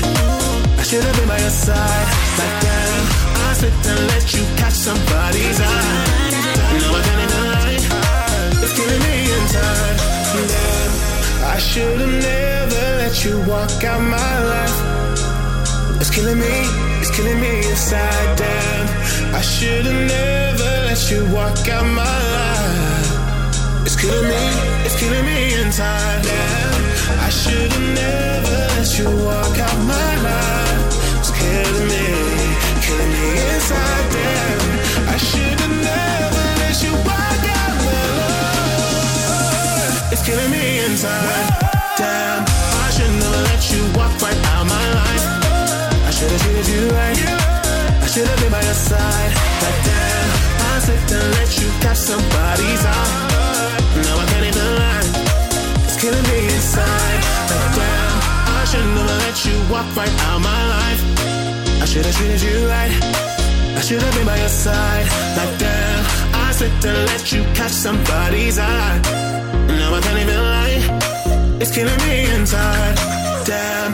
I 0.76 0.84
should 0.84 1.04
have 1.08 1.16
been 1.16 1.30
by 1.30 1.40
your 1.40 1.56
side. 1.56 2.08
Like 2.36 2.56
damn, 2.68 3.06
I 3.48 3.54
slipped 3.56 3.86
and 3.88 4.02
let 4.12 4.28
you 4.36 4.44
catch 4.60 4.76
somebody's 4.76 5.62
eye. 5.62 6.20
Now 6.84 7.00
I 7.00 7.02
can't 7.08 7.22
even 7.24 7.44
lie. 7.48 7.80
It's 8.60 8.76
killing 8.76 9.02
me 9.08 9.16
inside. 9.40 10.09
Damn, 10.32 10.92
I 11.44 11.58
should 11.58 12.00
have 12.00 12.22
never 12.22 12.84
let 13.02 13.26
you 13.26 13.42
walk 13.48 13.84
out 13.84 14.00
my 14.00 14.34
life. 14.54 14.78
It's 16.00 16.12
killing 16.12 16.38
me, 16.38 16.56
it's 17.02 17.10
killing 17.10 17.40
me 17.42 17.58
inside. 17.70 18.38
Damn, 18.38 18.88
I 19.34 19.42
should 19.42 19.86
have 19.86 20.08
never 20.08 20.70
let 20.86 21.02
you 21.10 21.26
walk 21.34 21.68
out 21.68 21.86
my 21.86 22.20
life. 22.38 23.86
It's 23.86 23.96
killing 24.00 24.28
me, 24.30 24.44
it's 24.86 25.00
killing 25.00 25.26
me 25.26 25.40
inside. 25.64 26.22
Damn, 26.22 27.20
I 27.26 27.30
should 27.30 27.72
have 27.72 27.90
never 28.04 28.58
let 28.78 28.90
you 29.00 29.10
walk 29.26 29.58
out 29.58 29.78
my 29.96 30.12
life. 30.30 30.82
It's 31.20 31.32
killing 31.32 31.88
me, 31.90 32.06
killing 32.86 33.12
me 33.18 33.28
inside. 33.50 34.06
Damn, 34.14 34.59
it's 40.20 40.28
killing 40.28 40.52
me 40.52 40.84
inside. 40.86 41.48
Damn, 41.96 42.44
I 42.44 42.90
should 42.92 43.12
never 43.24 43.42
let 43.52 43.62
you 43.72 43.82
walk 43.96 44.12
right 44.22 44.40
out 44.52 44.66
my 44.68 44.86
life. 45.00 45.26
I 46.08 46.12
should 46.12 46.32
have 46.32 46.42
treated 46.44 46.68
you 46.68 46.84
right. 46.92 47.20
I 48.04 48.08
should 48.08 48.28
have 48.28 48.40
been 48.42 48.52
by 48.52 48.62
your 48.62 48.80
side. 48.92 49.32
But 49.62 49.76
damn, 49.88 50.30
I 50.68 50.80
slipped 50.84 51.12
and 51.12 51.28
let 51.40 51.50
you 51.60 51.68
catch 51.84 51.98
somebody's 51.98 52.84
eye. 52.84 53.12
Now 54.04 54.16
I 54.20 54.26
can't 54.32 54.46
even 54.52 54.68
lie. 54.82 55.08
It's 55.88 55.98
killing 56.02 56.26
me 56.32 56.40
inside. 56.52 57.20
But 57.48 57.64
damn, 57.80 58.16
I 58.60 58.64
should 58.68 58.88
never 58.96 59.16
let 59.24 59.38
you 59.46 59.56
walk 59.72 59.88
right 59.96 60.16
out 60.28 60.40
my 60.40 60.62
life. 60.76 61.02
I 61.84 61.86
should 61.86 62.06
have 62.06 62.16
treated 62.16 62.42
you 62.42 62.68
right. 62.68 62.92
I 63.78 63.82
should 63.82 64.02
have 64.02 64.14
been 64.16 64.26
by 64.26 64.38
your 64.38 64.52
side. 64.52 65.08
Like 65.38 65.54
damn, 65.60 66.04
I 66.36 66.52
slipped 66.52 66.84
and 66.84 67.00
let 67.08 67.32
you 67.32 67.44
catch 67.56 67.72
somebody's 67.72 68.60
eye. 68.60 69.29
Now 69.78 69.94
I 69.94 70.02
can't 70.02 70.20
even 70.20 70.36
lie. 70.36 71.60
It's 71.62 71.72
killing 71.74 71.98
me 72.08 72.30
inside. 72.36 72.96
Damn. 73.46 73.94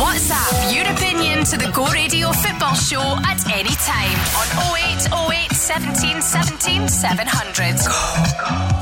WhatsApp 0.00 0.74
your 0.74 0.84
opinion 0.92 1.44
to 1.44 1.56
the 1.56 1.70
Go 1.72 1.86
Radio 1.86 2.32
Football 2.32 2.74
Show 2.74 3.16
at 3.24 3.40
any 3.50 3.74
time 3.86 4.18
on 4.36 4.48
0808 4.76 5.52
17 5.52 6.20
17 6.22 6.88
700. 6.88 8.75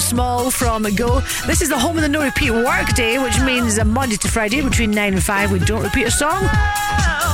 Small 0.00 0.50
from 0.50 0.82
go. 0.94 1.20
This 1.46 1.62
is 1.62 1.68
the 1.68 1.78
home 1.78 1.96
of 1.96 2.02
the 2.02 2.08
no 2.08 2.22
repeat 2.22 2.50
work 2.50 2.94
day, 2.94 3.18
which 3.18 3.40
means 3.40 3.78
a 3.78 3.84
Monday 3.84 4.16
to 4.16 4.28
Friday 4.28 4.60
between 4.60 4.90
9 4.90 5.14
and 5.14 5.22
5 5.22 5.52
we 5.52 5.58
don't 5.60 5.82
repeat 5.82 6.04
a 6.04 6.10
song. 6.10 6.48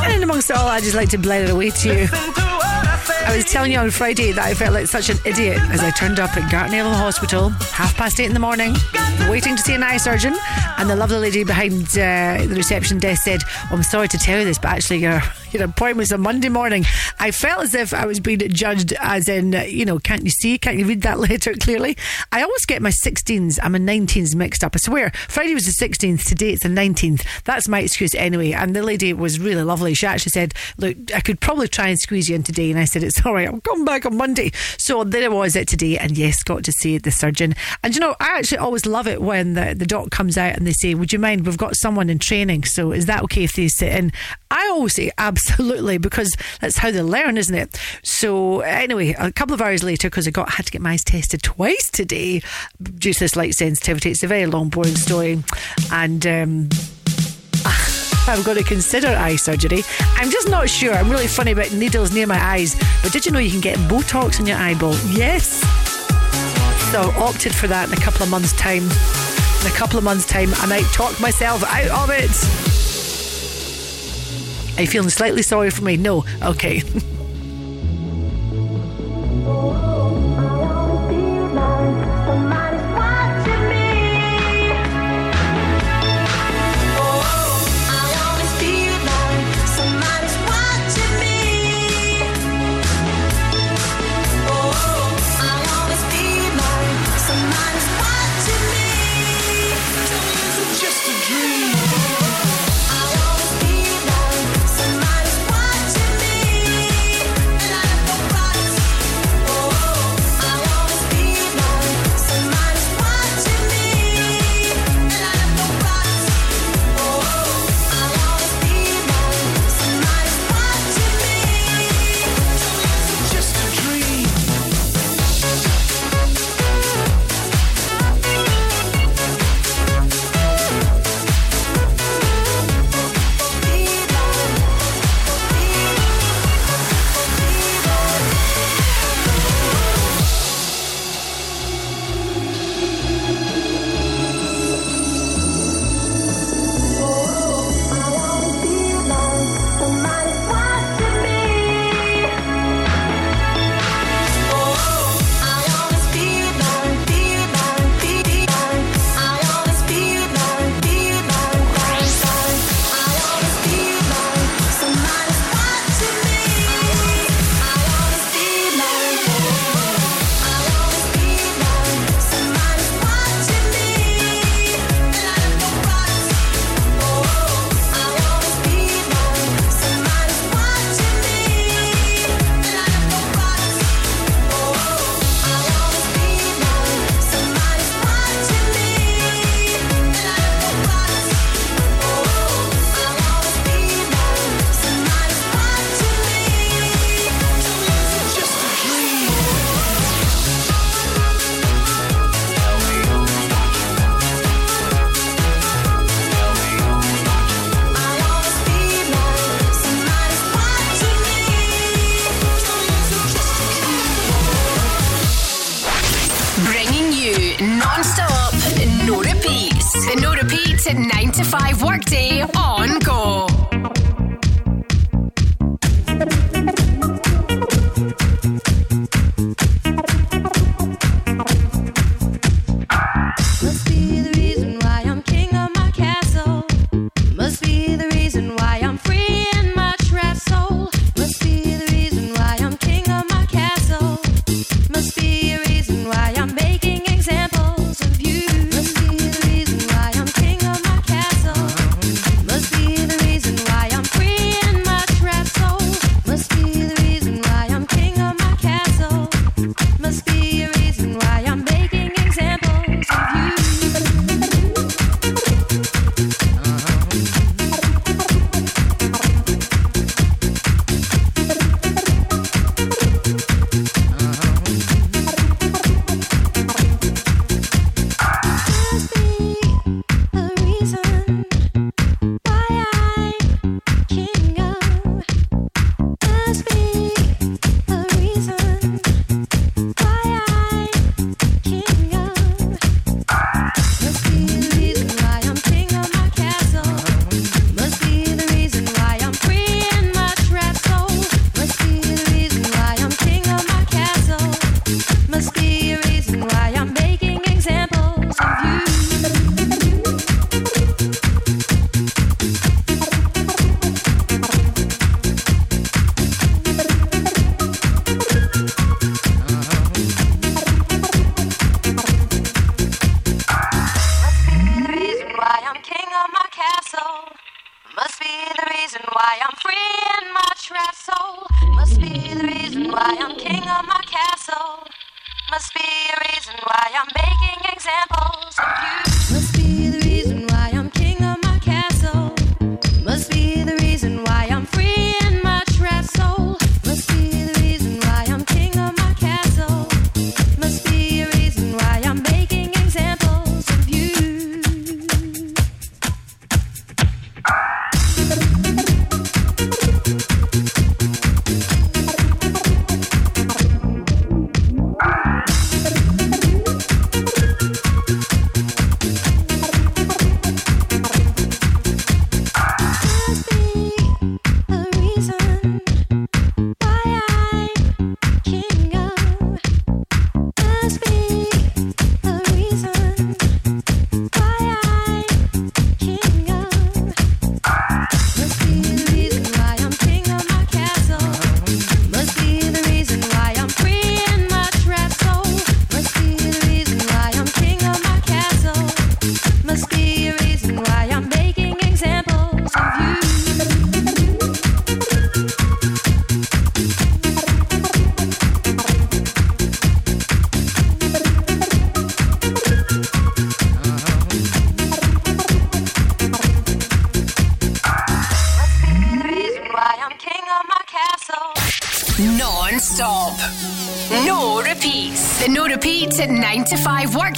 And 0.04 0.22
amongst 0.22 0.50
it 0.50 0.56
all, 0.56 0.68
I 0.68 0.80
just 0.80 0.94
like 0.94 1.08
to 1.10 1.18
blend 1.18 1.48
it 1.48 1.52
away 1.52 1.70
to 1.70 1.88
you. 1.88 2.08
I 3.26 3.36
was 3.36 3.44
telling 3.44 3.70
you 3.72 3.78
on 3.78 3.90
Friday 3.90 4.32
that 4.32 4.44
I 4.44 4.54
felt 4.54 4.72
like 4.72 4.86
such 4.86 5.08
an 5.08 5.18
idiot 5.24 5.58
as 5.70 5.80
I 5.80 5.90
turned 5.90 6.18
up 6.18 6.36
at 6.36 6.50
Gartnavel 6.50 6.92
Hospital, 6.94 7.50
half 7.50 7.96
past 7.96 8.18
eight 8.18 8.26
in 8.26 8.34
the 8.34 8.40
morning, 8.40 8.74
waiting 9.28 9.56
to 9.56 9.62
see 9.62 9.74
an 9.74 9.82
eye 9.82 9.98
surgeon. 9.98 10.34
And 10.78 10.88
the 10.88 10.96
lovely 10.96 11.18
lady 11.18 11.44
behind 11.44 11.82
uh, 11.90 12.44
the 12.46 12.54
reception 12.56 12.98
desk 12.98 13.22
said, 13.22 13.42
oh, 13.46 13.68
I'm 13.72 13.82
sorry 13.82 14.08
to 14.08 14.18
tell 14.18 14.38
you 14.38 14.44
this, 14.44 14.58
but 14.58 14.70
actually, 14.70 14.98
your, 14.98 15.22
your 15.52 15.64
appointment 15.64 15.98
was 15.98 16.12
a 16.12 16.18
Monday 16.18 16.48
morning. 16.48 16.84
I 17.18 17.30
felt 17.30 17.62
as 17.62 17.74
if 17.74 17.92
I 17.92 18.06
was 18.06 18.18
being 18.18 18.40
judged, 18.48 18.94
as 19.00 19.28
in, 19.28 19.52
you 19.68 19.84
know, 19.84 19.98
can't 19.98 20.24
you 20.24 20.30
see? 20.30 20.58
Can't 20.58 20.78
you 20.78 20.86
read 20.86 21.02
that 21.02 21.18
letter 21.30 21.54
clearly? 21.54 21.96
I 22.40 22.44
always 22.44 22.64
get 22.64 22.80
my 22.80 22.88
16s 22.88 23.58
and 23.62 23.72
my 23.72 23.78
19s 23.78 24.34
mixed 24.34 24.64
up. 24.64 24.74
I 24.74 24.78
swear, 24.78 25.12
Friday 25.28 25.52
was 25.52 25.66
the 25.66 25.86
16th, 25.86 26.24
today 26.24 26.52
it's 26.52 26.62
the 26.62 26.70
19th. 26.70 27.26
That's 27.44 27.68
my 27.68 27.80
excuse 27.80 28.14
anyway. 28.14 28.52
And 28.52 28.74
the 28.74 28.82
lady 28.82 29.12
was 29.12 29.38
really 29.38 29.62
lovely. 29.62 29.92
She 29.92 30.06
actually 30.06 30.30
said, 30.30 30.54
Look, 30.78 30.96
I 31.14 31.20
could 31.20 31.40
probably 31.40 31.68
try 31.68 31.88
and 31.88 31.98
squeeze 31.98 32.30
you 32.30 32.36
in 32.36 32.42
today. 32.42 32.70
And 32.70 32.80
I 32.80 32.86
said, 32.86 33.02
It's 33.02 33.20
all 33.26 33.34
right, 33.34 33.46
I'll 33.46 33.60
come 33.60 33.84
back 33.84 34.06
on 34.06 34.16
Monday. 34.16 34.52
So 34.78 35.04
there 35.04 35.24
it 35.24 35.32
was 35.32 35.54
it 35.54 35.68
today. 35.68 35.98
And 35.98 36.16
yes, 36.16 36.42
got 36.42 36.64
to 36.64 36.72
see 36.72 36.96
the 36.96 37.10
surgeon. 37.10 37.54
And 37.82 37.94
you 37.94 38.00
know, 38.00 38.16
I 38.20 38.38
actually 38.38 38.56
always 38.56 38.86
love 38.86 39.06
it 39.06 39.20
when 39.20 39.52
the, 39.52 39.74
the 39.76 39.84
doc 39.84 40.10
comes 40.10 40.38
out 40.38 40.56
and 40.56 40.66
they 40.66 40.72
say, 40.72 40.94
Would 40.94 41.12
you 41.12 41.18
mind? 41.18 41.44
We've 41.44 41.58
got 41.58 41.76
someone 41.76 42.08
in 42.08 42.20
training. 42.20 42.64
So 42.64 42.92
is 42.92 43.04
that 43.04 43.22
okay 43.24 43.44
if 43.44 43.52
they 43.52 43.68
sit 43.68 43.92
in? 43.92 44.12
I 44.50 44.66
always 44.68 44.94
say, 44.94 45.10
Absolutely, 45.18 45.98
because 45.98 46.34
that's 46.62 46.78
how 46.78 46.90
they 46.90 47.02
learn, 47.02 47.36
isn't 47.36 47.54
it? 47.54 47.78
So 48.02 48.60
anyway, 48.60 49.14
a 49.18 49.30
couple 49.30 49.52
of 49.52 49.60
hours 49.60 49.82
later, 49.82 50.08
because 50.08 50.26
I 50.26 50.30
got 50.30 50.52
had 50.52 50.64
to 50.64 50.72
get 50.72 50.80
my 50.80 50.92
eyes 50.92 51.04
tested 51.04 51.42
twice 51.42 51.90
today 51.90 52.29
due 52.38 53.12
to 53.12 53.20
this 53.20 53.36
light 53.36 53.54
sensitivity. 53.54 54.12
It's 54.12 54.22
a 54.22 54.26
very 54.26 54.46
long, 54.46 54.68
boring 54.68 54.96
story. 54.96 55.42
And 55.90 56.26
um, 56.26 56.68
I'm 58.28 58.42
going 58.42 58.58
to 58.58 58.64
consider 58.64 59.08
eye 59.08 59.36
surgery. 59.36 59.82
I'm 60.16 60.30
just 60.30 60.48
not 60.48 60.68
sure. 60.68 60.92
I'm 60.94 61.10
really 61.10 61.26
funny 61.26 61.52
about 61.52 61.72
needles 61.72 62.12
near 62.12 62.26
my 62.26 62.40
eyes. 62.40 62.76
But 63.02 63.12
did 63.12 63.26
you 63.26 63.32
know 63.32 63.38
you 63.38 63.50
can 63.50 63.60
get 63.60 63.76
Botox 63.90 64.38
in 64.38 64.46
your 64.46 64.58
eyeball? 64.58 64.94
Yes. 65.10 65.60
So 66.92 67.02
opted 67.22 67.54
for 67.54 67.66
that 67.66 67.88
in 67.88 67.94
a 67.94 68.00
couple 68.00 68.22
of 68.22 68.30
months' 68.30 68.52
time. 68.52 68.84
In 68.84 69.66
a 69.66 69.74
couple 69.76 69.98
of 69.98 70.04
months' 70.04 70.26
time, 70.26 70.50
I 70.54 70.66
might 70.66 70.86
talk 70.92 71.20
myself 71.20 71.62
out 71.64 71.90
of 71.90 72.10
it. 72.10 72.30
Are 74.78 74.82
you 74.82 74.88
feeling 74.88 75.10
slightly 75.10 75.42
sorry 75.42 75.70
for 75.70 75.84
me? 75.84 75.96
No. 75.96 76.24
Okay. 76.42 76.82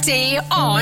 5 0.03 0.09
workday 0.09 0.37
on 0.51 0.72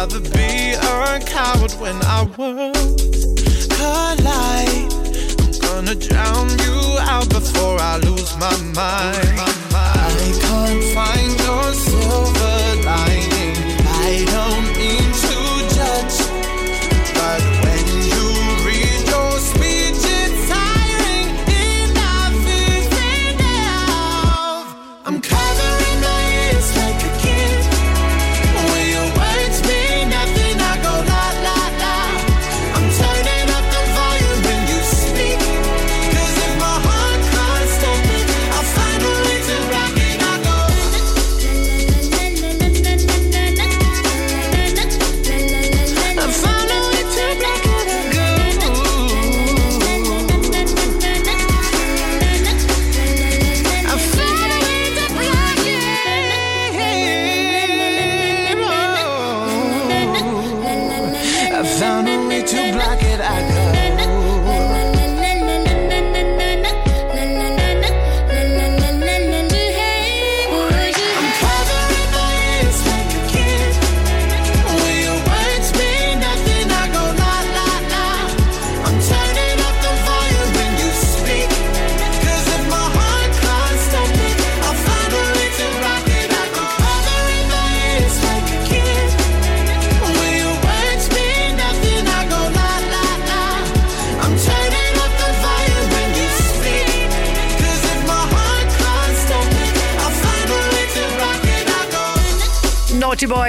rather 0.00 0.20
be 0.30 0.72
a 0.72 1.20
coward 1.26 1.72
when 1.72 1.94
our 2.06 2.24
worlds 2.38 3.66
collide. 3.76 4.90
I'm 5.42 5.52
gonna 5.60 5.94
drown 5.94 6.48
you 6.64 6.78
out 7.00 7.28
before 7.28 7.78
I 7.78 7.98
lose 7.98 8.34
my 8.38 8.56
mind. 8.80 9.36
I 9.74 10.32
can't 10.40 10.84
find 10.96 11.32
your 11.46 11.74
silver 11.74 12.39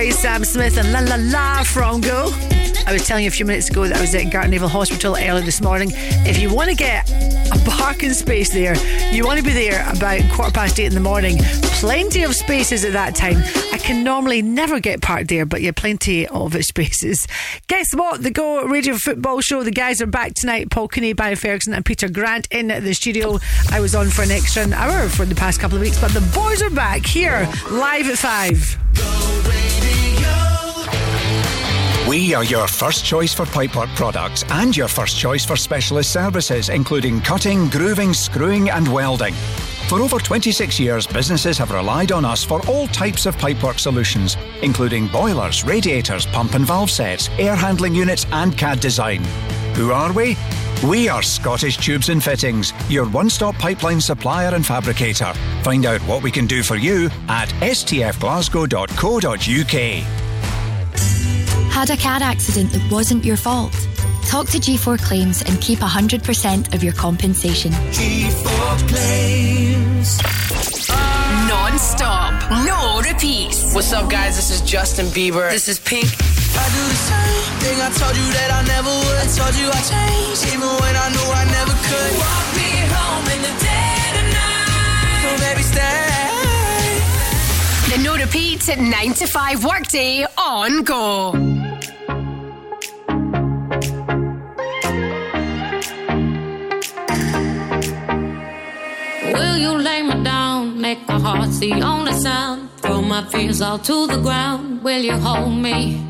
Sam 0.10 0.44
Smith, 0.44 0.78
and 0.78 0.92
La 0.92 1.02
La 1.02 1.18
La 1.20 1.64
from 1.64 2.02
Go. 2.02 2.32
I 2.88 2.94
was 2.94 3.06
telling 3.06 3.24
you 3.24 3.28
a 3.28 3.32
few 3.32 3.46
minutes 3.46 3.70
ago 3.70 3.88
that 3.88 3.98
I 3.98 4.02
was 4.02 4.16
at 4.16 4.24
Gartnavel 4.34 4.68
Hospital 4.68 5.16
early 5.16 5.44
this 5.44 5.62
morning. 5.62 5.92
If 5.94 6.40
you 6.40 6.52
want 6.52 6.70
to 6.70 6.76
get 6.76 7.08
a 7.12 7.70
parking 7.70 8.12
space 8.14 8.52
there, 8.52 8.76
you 9.14 9.24
want 9.24 9.38
to 9.38 9.46
be 9.46 9.54
there 9.54 9.88
about 9.92 10.22
quarter 10.32 10.52
past 10.52 10.80
eight 10.80 10.86
in 10.86 10.96
the 10.96 11.00
morning. 11.00 11.38
Plenty 11.80 12.24
of 12.24 12.36
spaces 12.36 12.84
at 12.84 12.94
that 12.94 13.16
time. 13.16 13.38
I 13.72 13.78
can 13.78 14.04
normally 14.04 14.42
never 14.42 14.80
get 14.80 15.02
parked 15.02 15.28
there, 15.28 15.46
but 15.46 15.62
yeah, 15.62 15.72
plenty 15.76 16.28
of 16.28 16.56
spaces. 16.66 17.28
Guess 17.68 17.94
what? 17.94 18.24
The 18.24 18.32
Go 18.32 18.64
Radio 18.66 18.96
Football 18.96 19.42
Show. 19.42 19.62
The 19.62 19.72
guys 19.72 20.02
are 20.02 20.08
back 20.08 20.34
tonight. 20.34 20.72
Paul 20.72 20.88
Kinney, 20.88 21.14
Barry 21.14 21.36
Ferguson, 21.36 21.76
and 21.76 21.86
Peter 21.86 22.10
Grant 22.10 22.48
in 22.50 22.70
the 22.70 22.94
studio. 22.94 23.38
I 23.70 23.80
was 23.80 23.94
on 23.94 24.10
for 24.10 24.24
an 24.24 24.32
extra 24.32 24.72
hour 24.74 25.08
for 25.10 25.26
the 25.26 25.36
past 25.36 25.60
couple 25.60 25.78
of 25.78 25.84
weeks, 25.84 26.02
but 26.02 26.12
the 26.12 26.22
boys 26.34 26.64
are 26.64 26.72
back 26.72 27.06
here 27.06 27.48
live 27.70 28.10
at 28.10 28.18
five. 28.18 29.51
We 32.12 32.34
are 32.34 32.44
your 32.44 32.68
first 32.68 33.06
choice 33.06 33.34
for 33.34 33.46
pipework 33.46 33.88
products 33.96 34.44
and 34.50 34.76
your 34.76 34.90
first 34.90 35.18
choice 35.18 35.46
for 35.46 35.56
specialist 35.56 36.12
services, 36.12 36.68
including 36.68 37.22
cutting, 37.22 37.70
grooving, 37.70 38.14
screwing, 38.14 38.70
and 38.70 38.86
welding. 38.92 39.34
For 39.88 40.02
over 40.02 40.20
26 40.20 40.78
years, 40.78 41.08
businesses 41.08 41.58
have 41.58 41.72
relied 41.72 42.12
on 42.12 42.26
us 42.26 42.44
for 42.44 42.60
all 42.68 42.88
types 42.88 43.26
of 43.26 43.38
pipework 43.38 43.80
solutions, 43.80 44.36
including 44.62 45.08
boilers, 45.08 45.64
radiators, 45.64 46.26
pump 46.26 46.54
and 46.54 46.66
valve 46.66 46.92
sets, 46.92 47.30
air 47.40 47.56
handling 47.56 47.96
units, 47.96 48.26
and 48.34 48.58
CAD 48.58 48.82
design. 48.82 49.24
Who 49.76 49.94
are 49.94 50.12
we? 50.12 50.36
We 50.86 51.08
are 51.08 51.22
Scottish 51.22 51.78
Tubes 51.78 52.10
and 52.10 52.22
Fittings, 52.22 52.74
your 52.90 53.08
one 53.08 53.30
stop 53.30 53.56
pipeline 53.56 54.02
supplier 54.02 54.54
and 54.54 54.66
fabricator. 54.66 55.32
Find 55.64 55.86
out 55.86 56.02
what 56.02 56.24
we 56.24 56.32
can 56.32 56.46
do 56.46 56.62
for 56.62 56.76
you 56.76 57.06
at 57.30 57.48
stfglasgow.co.uk. 57.62 60.31
Had 61.72 61.90
a 61.90 61.98
car 61.98 62.20
accident 62.22 62.72
that 62.74 62.92
wasn't 62.92 63.26
your 63.26 63.38
fault? 63.38 63.74
Talk 64.28 64.48
to 64.50 64.60
G4 64.60 65.00
Claims 65.02 65.42
and 65.42 65.60
keep 65.62 65.80
100% 65.80 66.74
of 66.76 66.84
your 66.84 66.94
compensation. 66.94 67.72
G4 67.72 68.88
Claims. 68.88 70.20
Non 71.48 71.80
stop, 71.80 72.34
no 72.68 73.02
repeats. 73.02 73.74
What's 73.74 73.92
up, 73.94 74.10
guys? 74.12 74.36
This 74.36 74.52
is 74.52 74.62
Justin 74.62 75.08
Bieber. 75.08 75.50
This 75.50 75.68
is 75.68 75.80
Pink. 75.80 76.06
I 76.06 76.68
do 76.76 76.84
the 76.84 77.02
same 77.10 77.54
thing 77.64 77.78
I 77.82 77.90
told 77.98 78.16
you 78.16 78.28
that 78.36 78.52
I 78.52 78.62
never 78.68 78.92
would. 78.92 79.18
I 79.18 79.28
told 79.32 79.56
you 79.56 79.68
I 79.72 79.82
changed, 79.82 80.44
even 80.54 80.68
when 80.68 80.96
I 80.96 81.08
knew 81.10 81.28
I 81.32 81.46
never 81.56 81.76
could. 81.88 82.12
Walk 82.20 82.48
me 82.60 82.70
home 82.92 83.26
in 83.32 83.42
the 83.48 83.56
dead 83.64 84.14
of 84.20 84.28
night. 84.36 85.24
So 85.24 85.30
baby, 85.40 85.64
stay. 85.64 86.41
The 87.92 87.98
no 87.98 88.16
repeat 88.16 88.70
at 88.70 88.80
9 88.80 89.14
to 89.16 89.28
5 89.28 89.66
workday 89.66 90.26
on 90.38 90.84
Go. 90.84 91.32
Will 99.34 99.58
you 99.58 99.74
lay 99.78 100.04
me 100.04 100.24
down? 100.24 100.80
Make 100.80 101.06
my 101.06 101.20
heart 101.20 101.50
the 101.60 101.74
only 101.84 102.14
sound. 102.14 102.70
Throw 102.78 103.02
my 103.02 103.26
fears 103.26 103.60
all 103.60 103.80
to 103.80 104.08
the 104.08 104.22
ground. 104.22 104.82
Will 104.84 105.02
you 105.02 105.18
hold 105.18 105.58
me? 105.58 106.06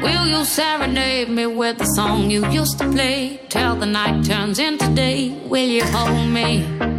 Will 0.00 0.26
you 0.28 0.44
serenade 0.44 1.28
me 1.28 1.46
with 1.46 1.78
the 1.78 1.86
song 1.86 2.30
you 2.30 2.46
used 2.52 2.78
to 2.78 2.88
play? 2.88 3.40
Till 3.48 3.74
the 3.74 3.86
night 3.86 4.24
turns 4.24 4.60
into 4.60 4.86
day. 4.94 5.42
Will 5.48 5.68
you 5.68 5.82
hold 5.86 6.28
me? 6.28 6.91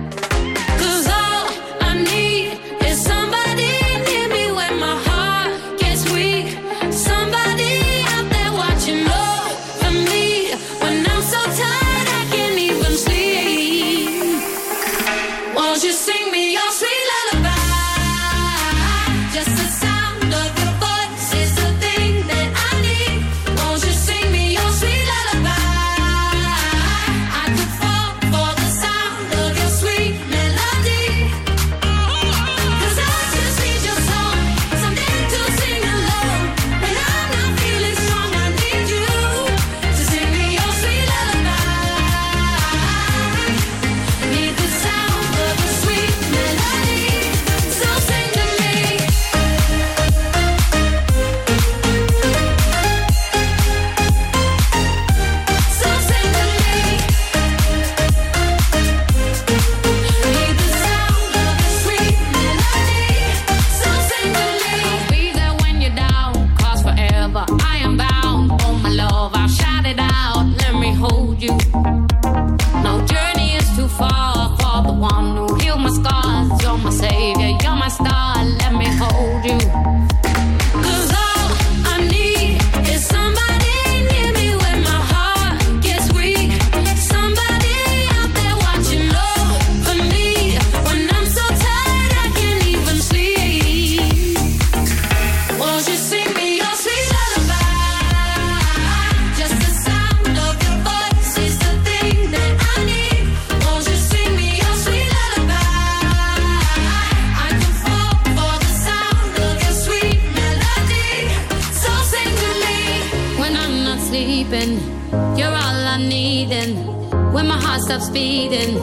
Stops 117.83 118.09
beating, 118.09 118.77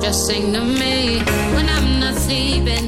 just 0.00 0.26
sing 0.26 0.52
to 0.52 0.60
me. 0.60 1.18
When 1.54 1.68
I'm 1.68 1.98
not 1.98 2.14
sleeping, 2.14 2.87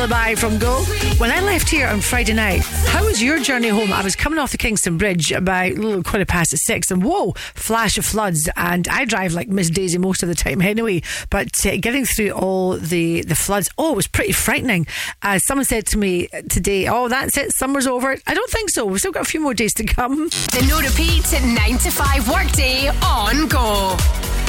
Lullaby 0.00 0.34
from 0.34 0.56
Go. 0.56 0.82
When 1.18 1.30
I 1.30 1.40
left 1.40 1.68
here 1.68 1.86
on 1.86 2.00
Friday 2.00 2.32
night, 2.32 2.62
how 2.86 3.04
was 3.04 3.22
your 3.22 3.38
journey 3.38 3.68
home? 3.68 3.92
I 3.92 4.02
was 4.02 4.16
coming 4.16 4.38
off 4.38 4.50
the 4.50 4.56
Kingston 4.56 4.96
Bridge 4.96 5.30
about 5.30 5.72
a 5.72 5.74
little 5.74 6.02
quarter 6.02 6.24
past 6.24 6.56
six, 6.56 6.90
and 6.90 7.04
whoa, 7.04 7.32
flash 7.54 7.98
of 7.98 8.06
floods. 8.06 8.48
And 8.56 8.88
I 8.88 9.04
drive 9.04 9.34
like 9.34 9.48
Miss 9.48 9.68
Daisy 9.68 9.98
most 9.98 10.22
of 10.22 10.30
the 10.30 10.34
time 10.34 10.62
anyway. 10.62 11.02
But 11.28 11.48
uh, 11.66 11.76
getting 11.76 12.06
through 12.06 12.30
all 12.30 12.78
the, 12.78 13.20
the 13.20 13.34
floods, 13.34 13.68
oh, 13.76 13.92
it 13.92 13.96
was 13.96 14.06
pretty 14.06 14.32
frightening. 14.32 14.86
Uh, 15.20 15.38
someone 15.38 15.66
said 15.66 15.84
to 15.88 15.98
me 15.98 16.28
today, 16.48 16.88
oh, 16.88 17.08
that's 17.08 17.36
it, 17.36 17.52
summer's 17.52 17.86
over. 17.86 18.16
I 18.26 18.32
don't 18.32 18.50
think 18.50 18.70
so. 18.70 18.86
We've 18.86 19.00
still 19.00 19.12
got 19.12 19.26
a 19.26 19.30
few 19.30 19.40
more 19.40 19.52
days 19.52 19.74
to 19.74 19.84
come. 19.84 20.30
The 20.30 20.66
no 20.66 20.80
repeat 20.80 21.30
9 21.30 21.76
to 21.76 21.90
5 21.90 22.26
workday 22.30 22.88
on 23.04 23.48
go. 23.48 23.98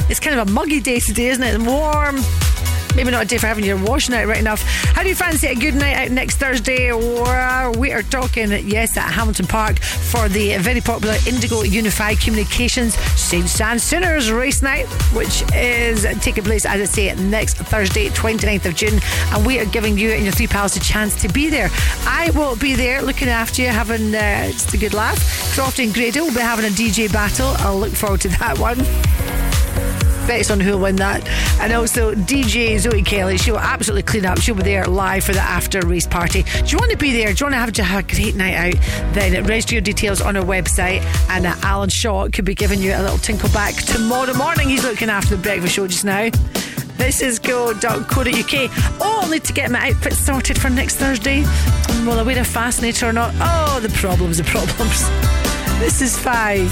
It's 0.08 0.18
kind 0.18 0.40
of 0.40 0.48
a 0.48 0.50
muggy 0.50 0.80
day 0.80 0.98
today, 0.98 1.26
isn't 1.26 1.44
it? 1.44 1.60
Warm. 1.60 2.51
Maybe 2.94 3.10
not 3.10 3.24
a 3.24 3.26
day 3.26 3.38
for 3.38 3.46
having 3.46 3.64
your 3.64 3.82
washing 3.82 4.14
out 4.14 4.26
right 4.26 4.38
enough. 4.38 4.62
How 4.62 5.02
do 5.02 5.08
you 5.08 5.14
fancy 5.14 5.46
a 5.46 5.54
good 5.54 5.74
night 5.74 5.96
out 5.96 6.10
next 6.10 6.36
Thursday? 6.36 6.92
We 6.92 7.92
are 7.92 8.02
talking, 8.02 8.50
yes, 8.68 8.96
at 8.96 9.10
Hamilton 9.10 9.46
Park 9.46 9.78
for 9.80 10.28
the 10.28 10.56
very 10.58 10.80
popular 10.80 11.16
Indigo 11.26 11.62
Unified 11.62 12.20
Communications 12.20 12.94
St. 13.18 13.48
Stan 13.48 13.78
Sooners 13.78 14.30
race 14.30 14.62
night, 14.62 14.86
which 15.14 15.42
is 15.54 16.06
taking 16.20 16.44
place, 16.44 16.66
as 16.66 16.80
I 16.80 16.84
say, 16.84 17.14
next 17.14 17.56
Thursday, 17.56 18.08
29th 18.10 18.66
of 18.66 18.74
June. 18.74 19.00
And 19.30 19.46
we 19.46 19.58
are 19.58 19.66
giving 19.66 19.96
you 19.96 20.10
and 20.10 20.24
your 20.24 20.32
three 20.32 20.46
pals 20.46 20.76
a 20.76 20.80
chance 20.80 21.20
to 21.22 21.28
be 21.28 21.48
there. 21.48 21.70
I 22.06 22.30
will 22.34 22.56
be 22.56 22.74
there 22.74 23.00
looking 23.00 23.28
after 23.28 23.62
you, 23.62 23.68
having 23.68 24.14
uh, 24.14 24.48
just 24.48 24.74
a 24.74 24.76
good 24.76 24.92
laugh. 24.92 25.18
Crofty 25.56 25.84
and 25.84 25.94
Grado 25.94 26.24
will 26.24 26.34
be 26.34 26.40
having 26.40 26.66
a 26.66 26.68
DJ 26.68 27.10
battle. 27.10 27.54
I'll 27.58 27.78
look 27.78 27.92
forward 27.92 28.20
to 28.22 28.28
that 28.28 28.58
one 28.58 30.01
bets 30.26 30.50
on 30.50 30.60
who'll 30.60 30.78
win 30.78 30.96
that. 30.96 31.26
And 31.60 31.72
also 31.72 32.14
DJ 32.14 32.78
Zoe 32.78 33.02
Kelly, 33.02 33.38
she'll 33.38 33.58
absolutely 33.58 34.02
clean 34.02 34.26
up. 34.26 34.40
She'll 34.40 34.54
be 34.54 34.62
there 34.62 34.84
live 34.86 35.24
for 35.24 35.32
the 35.32 35.40
after 35.40 35.80
race 35.86 36.06
party. 36.06 36.42
Do 36.42 36.66
you 36.66 36.78
want 36.78 36.90
to 36.90 36.96
be 36.96 37.12
there? 37.12 37.32
Do 37.32 37.44
you 37.44 37.50
want 37.50 37.74
to 37.74 37.82
have, 37.82 37.98
a 37.98 38.02
great 38.02 38.34
night 38.34 38.54
out? 38.54 39.14
Then 39.14 39.44
register 39.44 39.74
your 39.74 39.82
details 39.82 40.20
on 40.20 40.36
our 40.36 40.44
website. 40.44 41.02
And 41.28 41.46
uh, 41.46 41.54
Alan 41.62 41.88
Shaw 41.88 42.28
could 42.28 42.44
be 42.44 42.54
giving 42.54 42.80
you 42.80 42.92
a 42.92 43.02
little 43.02 43.18
tinkle 43.18 43.48
back 43.50 43.74
tomorrow 43.74 44.34
morning. 44.34 44.68
He's 44.68 44.84
looking 44.84 45.10
after 45.10 45.36
the 45.36 45.42
breakfast 45.42 45.74
show 45.74 45.86
just 45.86 46.04
now. 46.04 46.30
This 46.96 47.20
is 47.20 47.38
go.co.uk. 47.38 48.70
Oh, 49.00 49.20
I'll 49.22 49.28
need 49.28 49.44
to 49.44 49.52
get 49.52 49.70
my 49.70 49.90
outfit 49.90 50.12
sorted 50.12 50.60
for 50.60 50.70
next 50.70 50.96
Thursday. 50.96 51.40
Will 52.06 52.18
I 52.18 52.22
wear 52.22 52.38
a 52.38 52.44
fascinator 52.44 53.08
or 53.08 53.12
not? 53.12 53.34
Oh, 53.38 53.80
the 53.80 53.88
problems, 53.90 54.38
the 54.38 54.44
problems. 54.44 55.08
This 55.82 56.00
is 56.00 56.16
five. 56.16 56.70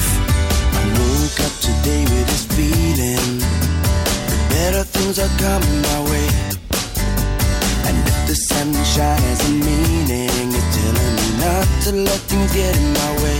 Woke 0.70 1.40
up 1.40 1.52
today 1.60 2.02
with 2.05 2.27
this 2.28 2.47
feeling 2.47 3.39
better 4.51 4.85
things 4.85 5.18
are 5.18 5.32
coming 5.39 5.78
my 5.81 6.01
way. 6.10 6.28
And 7.86 7.97
if 7.97 8.18
the 8.27 8.36
sunshine 8.51 9.22
has 9.31 9.40
a 9.48 9.52
meaning, 9.55 10.47
it's 10.51 10.68
telling 10.77 11.14
me 11.18 11.28
not 11.39 11.66
to 11.85 11.90
let 12.06 12.20
things 12.31 12.51
get 12.52 12.74
in 12.77 12.89
my 12.93 13.12
way. 13.22 13.39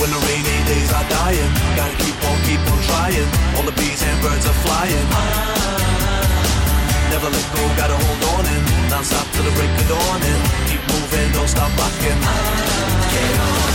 When 0.00 0.10
the 0.14 0.20
rainy 0.26 0.58
days 0.70 0.90
are 0.96 1.06
dying, 1.10 1.52
gotta 1.76 1.96
keep 2.02 2.16
on, 2.28 2.36
keep 2.46 2.62
on 2.72 2.78
trying. 2.88 3.28
All 3.56 3.66
the 3.66 3.76
bees 3.76 4.00
and 4.02 4.18
birds 4.22 4.46
are 4.46 4.58
flying. 4.64 5.06
Never 7.12 7.28
let 7.28 7.46
go, 7.54 7.62
gotta 7.76 7.96
hold 7.98 8.22
on 8.34 8.44
and 8.46 8.62
non 8.90 9.04
stop 9.04 9.26
till 9.34 9.44
the 9.44 9.54
break 9.58 9.72
of 9.82 9.86
dawn 9.90 10.20
and 10.30 10.40
keep 10.70 10.82
moving, 10.94 11.28
don't 11.36 11.50
stop 11.50 11.70
rocking. 11.76 12.20
Get 13.12 13.34
on 13.44 13.69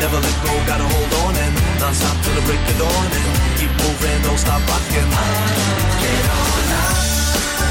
Never 0.00 0.20
let 0.20 0.36
go, 0.44 0.52
gotta 0.66 0.84
hold 0.84 1.12
on 1.24 1.36
and 1.36 1.54
non 1.80 1.94
stop 1.94 2.16
till 2.22 2.34
the 2.34 2.42
break 2.42 2.60
of 2.60 2.78
dawn 2.78 3.10
and 3.12 3.58
keep 3.58 3.70
moving, 3.70 4.22
don't 4.22 4.38
stop 4.38 4.60
rocking. 4.68 5.08
Get 6.00 6.24
on 6.36 6.68
up 6.76 6.98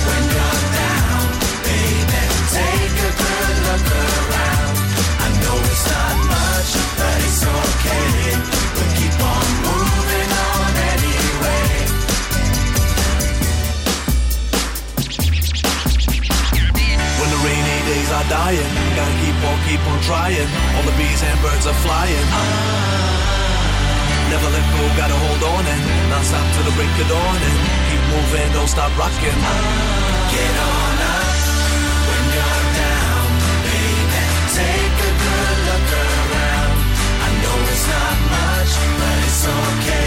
when 0.05 0.23
you're 0.33 0.63
down, 0.73 1.25
baby. 1.65 2.21
Take 2.49 2.97
a 2.97 3.11
good 3.13 3.57
look 3.67 3.87
around. 3.93 4.75
I 5.21 5.27
know 5.41 5.57
it's 5.69 5.85
not 5.85 6.17
much, 6.33 6.71
but 6.97 7.17
it's 7.25 7.43
okay. 7.45 8.64
Are 18.25 18.29
dying, 18.29 18.71
gotta 18.95 19.15
keep 19.21 19.37
on, 19.45 19.57
keep 19.67 19.81
on 19.87 19.99
trying. 20.01 20.49
All 20.75 20.83
the 20.83 20.95
bees 20.97 21.21
and 21.21 21.37
birds 21.41 21.65
are 21.67 21.77
flying. 21.85 22.27
Never 24.29 24.49
let 24.49 24.65
go, 24.73 24.81
gotta 24.97 25.13
hold 25.13 25.43
on 25.43 25.65
and 25.65 25.81
non 26.09 26.23
stop 26.23 26.45
till 26.53 26.65
the 26.65 26.75
break 26.75 26.89
of 27.01 27.07
dawn 27.09 27.37
and 27.37 27.57
keep 27.89 28.03
moving, 28.13 28.51
don't 28.53 28.67
stop 28.69 28.91
rocking. 28.97 29.37
Get 30.33 30.55
on 30.57 30.97
up 31.13 31.37
when 32.07 32.23
you're 32.33 32.65
down, 32.81 33.27
baby. 33.65 34.21
Take 34.57 34.97
a 35.05 35.11
good 35.21 35.57
look 35.69 35.89
around. 36.01 36.77
I 37.25 37.29
know 37.41 37.57
it's 37.71 37.85
not 37.93 38.17
much, 38.33 38.73
but 38.99 39.17
it's 39.27 39.43
okay. 39.45 40.04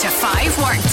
To 0.00 0.08
5 0.08 0.56
workday. 0.62 0.89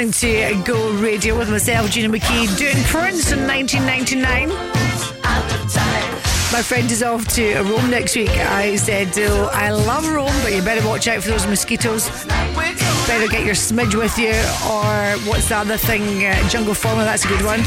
Listening 0.00 0.62
to 0.62 0.64
Go 0.64 0.92
Radio 0.94 1.36
with 1.36 1.50
myself, 1.50 1.90
Gina 1.90 2.08
McKie, 2.08 2.56
doing 2.56 2.82
Prince 2.84 3.32
in 3.32 3.46
1999. 3.46 4.48
My 6.50 6.62
friend 6.62 6.90
is 6.90 7.02
off 7.02 7.28
to 7.34 7.60
Rome 7.60 7.90
next 7.90 8.16
week. 8.16 8.30
I 8.30 8.76
said, 8.76 9.10
oh, 9.18 9.50
I 9.52 9.68
love 9.68 10.08
Rome, 10.08 10.32
but 10.42 10.54
you 10.54 10.62
better 10.62 10.86
watch 10.88 11.06
out 11.06 11.22
for 11.22 11.28
those 11.28 11.46
mosquitoes. 11.46 12.08
Better 12.24 13.28
get 13.28 13.44
your 13.44 13.54
smidge 13.54 13.94
with 13.94 14.16
you, 14.16 14.30
or 14.70 15.18
what's 15.28 15.50
the 15.50 15.58
other 15.58 15.76
thing? 15.76 16.24
Uh, 16.24 16.48
jungle 16.48 16.72
formula, 16.72 17.04
that's 17.04 17.26
a 17.26 17.28
good 17.28 17.44
one. 17.44 17.60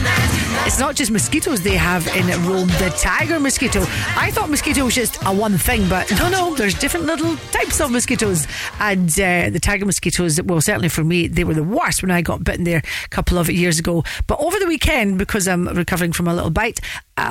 It's 0.65 0.79
not 0.79 0.95
just 0.95 1.11
mosquitoes 1.11 1.61
they 1.61 1.75
have 1.75 2.07
in 2.15 2.25
Rome, 2.47 2.67
the 2.67 2.93
tiger 2.97 3.37
mosquito. 3.37 3.81
I 4.15 4.31
thought 4.31 4.49
mosquito 4.49 4.85
was 4.85 4.95
just 4.95 5.17
a 5.25 5.33
one 5.33 5.57
thing, 5.57 5.89
but 5.89 6.09
no, 6.11 6.29
no, 6.29 6.55
there's 6.55 6.73
different 6.73 7.05
little 7.05 7.35
types 7.51 7.81
of 7.81 7.91
mosquitoes. 7.91 8.47
And 8.79 9.09
uh, 9.19 9.49
the 9.49 9.59
tiger 9.61 9.85
mosquitoes, 9.85 10.41
well, 10.41 10.61
certainly 10.61 10.87
for 10.87 11.03
me, 11.03 11.27
they 11.27 11.43
were 11.43 11.53
the 11.53 11.63
worst 11.63 12.01
when 12.01 12.11
I 12.11 12.21
got 12.21 12.45
bitten 12.45 12.63
there 12.63 12.81
a 13.03 13.09
couple 13.09 13.37
of 13.37 13.49
years 13.49 13.77
ago. 13.77 14.05
But 14.25 14.39
over 14.39 14.57
the 14.57 14.65
weekend, 14.65 15.17
because 15.17 15.49
I'm 15.49 15.67
recovering 15.67 16.13
from 16.13 16.29
a 16.29 16.33
little 16.33 16.49
bite, 16.49 16.79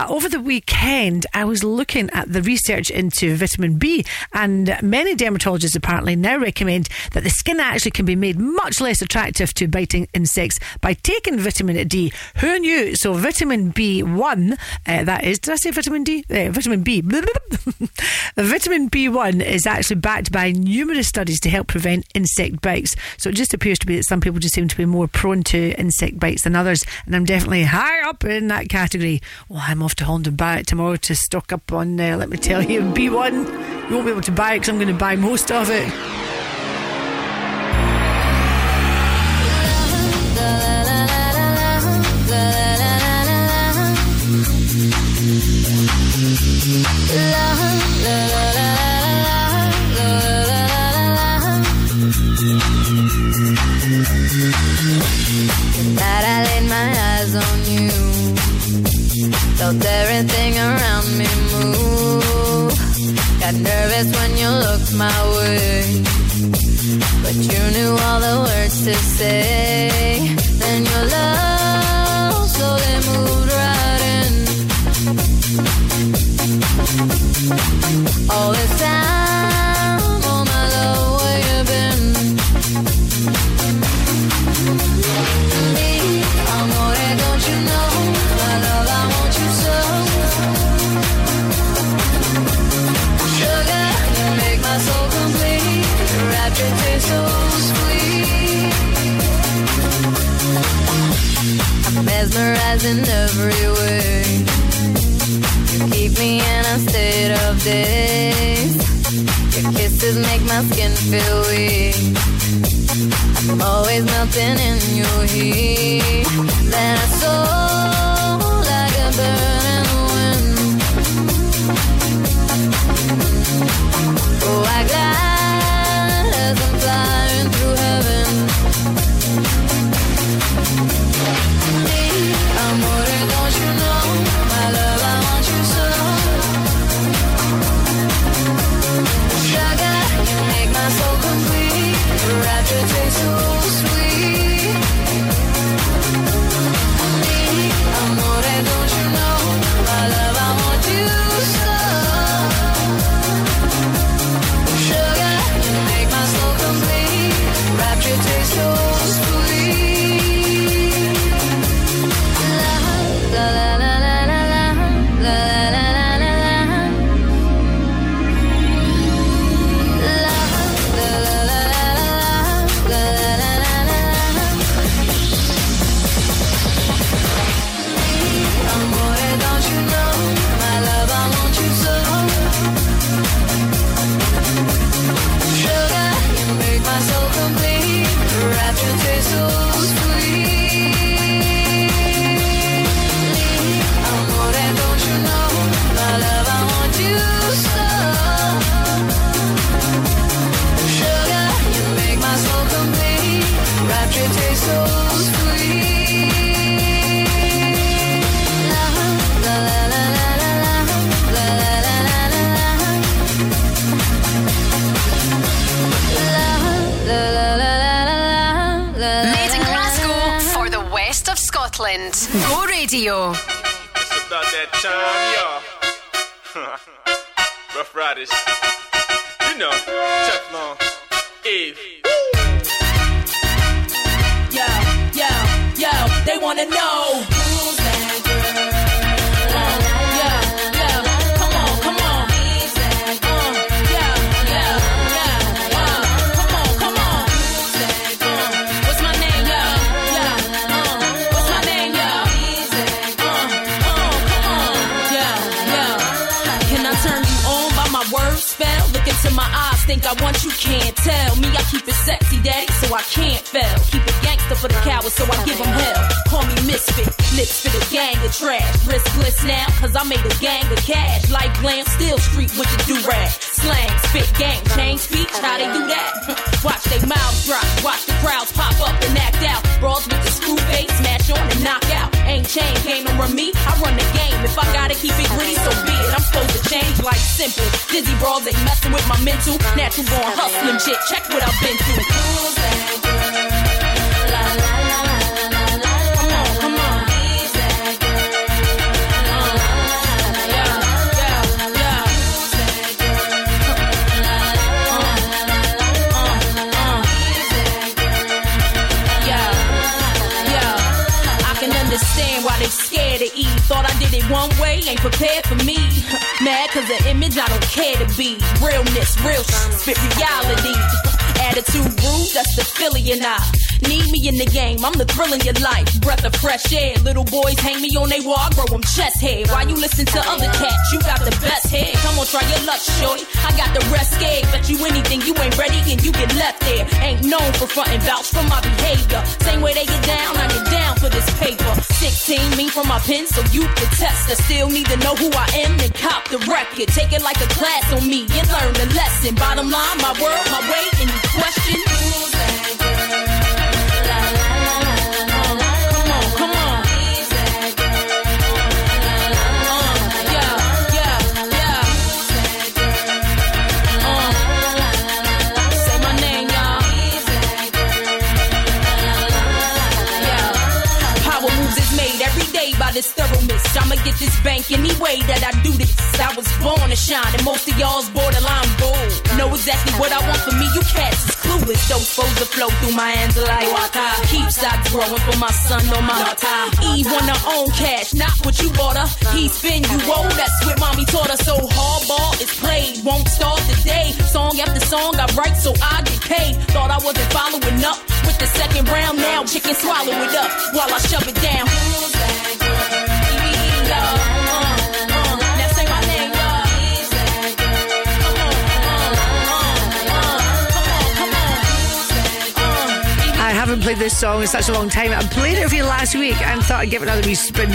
over 0.08 0.28
the 0.28 0.40
weekend, 0.40 1.26
I 1.34 1.44
was 1.44 1.62
looking 1.62 2.10
at 2.10 2.32
the 2.32 2.42
research 2.42 2.90
into 2.90 3.36
vitamin 3.36 3.78
B, 3.78 4.04
and 4.32 4.76
many 4.82 5.14
dermatologists 5.14 5.76
apparently 5.76 6.16
now 6.16 6.38
recommend 6.38 6.88
that 7.12 7.24
the 7.24 7.30
skin 7.30 7.60
actually 7.60 7.92
can 7.92 8.04
be 8.04 8.16
made 8.16 8.38
much 8.38 8.80
less 8.80 9.02
attractive 9.02 9.54
to 9.54 9.68
biting 9.68 10.08
insects 10.14 10.58
by 10.80 10.94
taking 10.94 11.38
vitamin 11.38 11.86
D. 11.88 12.12
Who 12.38 12.58
knew? 12.58 12.94
So, 12.94 13.12
vitamin 13.14 13.72
B1, 13.72 14.58
uh, 14.86 15.04
that 15.04 15.24
is, 15.24 15.38
did 15.38 15.52
I 15.52 15.56
say 15.56 15.70
vitamin 15.70 16.04
D? 16.04 16.24
Uh, 16.30 16.50
vitamin 16.50 16.82
B. 16.82 17.00
vitamin 18.36 18.90
B1 18.90 19.44
is 19.44 19.66
actually 19.66 19.96
backed 19.96 20.32
by 20.32 20.52
numerous 20.52 21.08
studies 21.08 21.40
to 21.40 21.50
help 21.50 21.66
prevent 21.68 22.06
insect 22.14 22.60
bites. 22.60 22.94
So, 23.18 23.30
it 23.30 23.34
just 23.34 23.54
appears 23.54 23.78
to 23.80 23.86
be 23.86 23.96
that 23.96 24.04
some 24.04 24.20
people 24.20 24.40
just 24.40 24.54
seem 24.54 24.68
to 24.68 24.76
be 24.76 24.86
more 24.86 25.08
prone 25.08 25.42
to 25.44 25.72
insect 25.78 26.18
bites 26.18 26.42
than 26.42 26.56
others, 26.56 26.84
and 27.06 27.14
I'm 27.14 27.24
definitely 27.24 27.64
high 27.64 28.08
up 28.08 28.24
in 28.24 28.48
that 28.48 28.68
category. 28.68 29.20
Well, 29.48 29.62
I'm 29.62 29.82
off 29.82 29.91
to 29.96 30.04
Holland 30.04 30.26
and 30.26 30.36
Barrett 30.36 30.66
tomorrow 30.66 30.96
to 30.96 31.14
stock 31.14 31.52
up 31.52 31.72
on, 31.72 31.98
uh, 31.98 32.16
let 32.16 32.28
me 32.28 32.36
tell 32.36 32.62
you, 32.62 32.80
B1. 32.80 33.88
You 33.88 33.96
won't 33.96 34.06
be 34.06 34.12
able 34.12 34.22
to 34.22 34.32
buy 34.32 34.54
it 34.54 34.60
because 34.60 34.68
I'm 34.70 34.76
going 34.76 34.88
to 34.88 34.94
buy 34.94 35.16
most 35.16 35.50
of 35.50 35.68
it. 35.70 36.21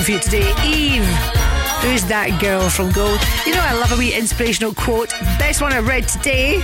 For 0.08 0.14
you 0.14 0.20
today. 0.20 0.54
Eve. 0.66 1.06
Who's 1.82 2.06
that 2.06 2.40
girl 2.40 2.70
from 2.70 2.92
Gold? 2.94 3.20
You 3.46 3.54
know, 3.54 3.62
I 3.62 3.74
love 3.74 3.92
a 3.92 3.98
wee 3.98 4.14
inspirational 4.14 4.74
quote. 4.74 5.10
Best 5.38 5.62
one 5.62 5.74
I 5.74 5.80
read 5.80 6.08
today. 6.08 6.64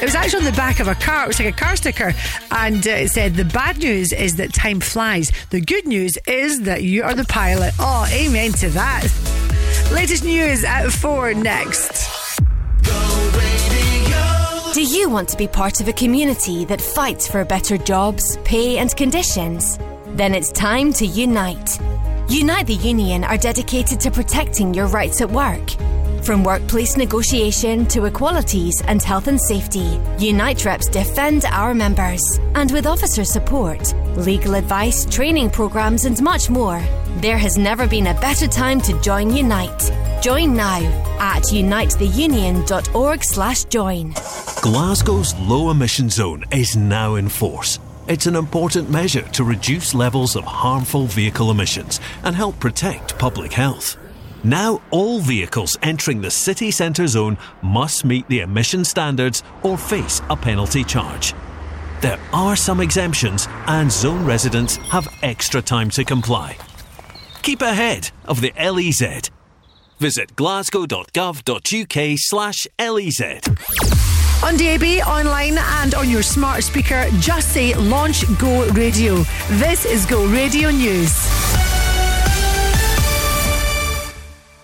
It 0.00 0.04
was 0.04 0.14
actually 0.14 0.38
on 0.38 0.44
the 0.46 0.56
back 0.56 0.80
of 0.80 0.88
a 0.88 0.94
car. 0.94 1.24
It 1.24 1.26
was 1.28 1.38
like 1.38 1.52
a 1.52 1.56
car 1.56 1.76
sticker. 1.76 2.14
And 2.50 2.86
uh, 2.86 2.90
it 2.90 3.08
said, 3.10 3.34
The 3.34 3.44
bad 3.44 3.78
news 3.78 4.14
is 4.14 4.36
that 4.36 4.54
time 4.54 4.80
flies. 4.80 5.30
The 5.50 5.60
good 5.60 5.86
news 5.86 6.16
is 6.26 6.62
that 6.62 6.82
you 6.82 7.02
are 7.02 7.14
the 7.14 7.26
pilot. 7.26 7.74
Oh, 7.78 8.08
amen 8.10 8.52
to 8.52 8.70
that. 8.70 9.02
Latest 9.92 10.24
news 10.24 10.64
at 10.64 10.88
four 10.88 11.34
next. 11.34 12.40
Do 14.72 14.82
you 14.82 15.10
want 15.10 15.28
to 15.28 15.36
be 15.36 15.46
part 15.46 15.82
of 15.82 15.88
a 15.88 15.92
community 15.92 16.64
that 16.64 16.80
fights 16.80 17.28
for 17.28 17.44
better 17.44 17.76
jobs, 17.76 18.38
pay, 18.44 18.78
and 18.78 18.96
conditions? 18.96 19.78
Then 20.16 20.34
it's 20.34 20.50
time 20.52 20.94
to 20.94 21.06
unite. 21.06 21.78
Unite 22.30 22.66
the 22.66 22.74
Union 22.74 23.24
are 23.24 23.38
dedicated 23.38 23.98
to 24.00 24.10
protecting 24.10 24.74
your 24.74 24.86
rights 24.88 25.22
at 25.22 25.30
work. 25.30 25.70
From 26.22 26.44
workplace 26.44 26.94
negotiation 26.94 27.86
to 27.86 28.04
equalities 28.04 28.82
and 28.86 29.02
health 29.02 29.28
and 29.28 29.40
safety, 29.40 29.98
Unite 30.18 30.62
reps 30.66 30.88
defend 30.88 31.46
our 31.46 31.72
members. 31.72 32.20
And 32.54 32.70
with 32.70 32.86
officer 32.86 33.24
support, 33.24 33.94
legal 34.18 34.56
advice, 34.56 35.06
training 35.06 35.48
programs, 35.48 36.04
and 36.04 36.22
much 36.22 36.50
more, 36.50 36.82
there 37.22 37.38
has 37.38 37.56
never 37.56 37.88
been 37.88 38.08
a 38.08 38.20
better 38.20 38.46
time 38.46 38.82
to 38.82 39.00
join 39.00 39.34
Unite. 39.34 39.90
Join 40.22 40.54
now 40.54 40.82
at 41.18 41.44
unitetheunion.org/join. 41.44 44.12
Glasgow's 44.60 45.34
low 45.36 45.70
emission 45.70 46.10
zone 46.10 46.44
is 46.50 46.76
now 46.76 47.14
in 47.14 47.30
force. 47.30 47.78
It's 48.08 48.26
an 48.26 48.36
important 48.36 48.88
measure 48.88 49.28
to 49.32 49.44
reduce 49.44 49.92
levels 49.92 50.34
of 50.34 50.44
harmful 50.44 51.06
vehicle 51.06 51.50
emissions 51.50 52.00
and 52.28 52.36
help 52.36 52.60
protect 52.60 53.18
public 53.18 53.52
health. 53.52 53.96
Now, 54.44 54.82
all 54.90 55.18
vehicles 55.20 55.78
entering 55.82 56.20
the 56.20 56.30
city 56.30 56.70
centre 56.70 57.06
zone 57.06 57.38
must 57.62 58.04
meet 58.04 58.28
the 58.28 58.40
emission 58.40 58.84
standards 58.84 59.42
or 59.62 59.78
face 59.78 60.20
a 60.28 60.36
penalty 60.36 60.84
charge. 60.84 61.32
There 62.02 62.20
are 62.34 62.54
some 62.54 62.80
exemptions, 62.80 63.48
and 63.66 63.90
zone 63.90 64.26
residents 64.26 64.76
have 64.92 65.08
extra 65.22 65.62
time 65.62 65.88
to 65.90 66.04
comply. 66.04 66.58
Keep 67.42 67.62
ahead 67.62 68.10
of 68.26 68.42
the 68.42 68.52
LEZ. 68.58 69.30
Visit 69.98 70.36
glasgow.gov.uk 70.36 72.18
slash 72.18 72.66
E 72.66 72.88
LEZ. 72.90 73.22
On 74.44 74.56
DAB, 74.56 75.04
online, 75.08 75.58
and 75.58 75.94
on 75.94 76.10
your 76.10 76.22
smart 76.22 76.62
speaker, 76.62 77.06
just 77.18 77.52
say 77.52 77.74
Launch 77.74 78.22
Go 78.38 78.68
Radio. 78.68 79.16
This 79.52 79.86
is 79.86 80.06
Go 80.06 80.26
Radio 80.26 80.70
News. 80.70 81.47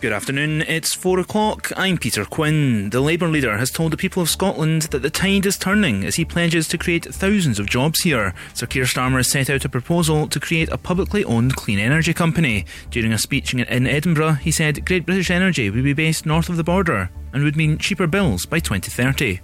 Good 0.05 0.12
afternoon, 0.12 0.60
it's 0.68 0.94
four 0.94 1.18
o'clock. 1.18 1.72
I'm 1.78 1.97
Peter 1.97 2.26
Quinn. 2.26 2.90
The 2.90 3.01
Labour 3.01 3.26
leader 3.26 3.56
has 3.56 3.70
told 3.70 3.90
the 3.90 3.97
people 3.97 4.20
of 4.22 4.28
Scotland 4.28 4.82
that 4.82 4.98
the 4.98 5.09
tide 5.09 5.47
is 5.47 5.56
turning 5.56 6.05
as 6.05 6.16
he 6.16 6.26
pledges 6.26 6.68
to 6.68 6.76
create 6.76 7.06
thousands 7.06 7.59
of 7.59 7.70
jobs 7.70 8.02
here. 8.02 8.35
Sir 8.52 8.66
Keir 8.66 8.85
Starmer 8.85 9.16
has 9.16 9.31
set 9.31 9.48
out 9.48 9.64
a 9.64 9.68
proposal 9.70 10.28
to 10.28 10.39
create 10.39 10.68
a 10.68 10.76
publicly 10.76 11.24
owned 11.24 11.56
clean 11.56 11.78
energy 11.78 12.12
company. 12.12 12.66
During 12.90 13.14
a 13.14 13.18
speech 13.18 13.55
in- 13.55 13.60
in 13.60 13.86
Edinburgh, 13.86 14.35
he 14.35 14.51
said 14.51 14.85
Great 14.85 15.06
British 15.06 15.31
Energy 15.31 15.70
would 15.70 15.82
be 15.82 15.94
based 15.94 16.26
north 16.26 16.51
of 16.51 16.59
the 16.59 16.64
border 16.64 17.09
and 17.32 17.43
would 17.43 17.56
mean 17.56 17.78
cheaper 17.78 18.06
bills 18.06 18.44
by 18.44 18.59
2030. 18.59 19.40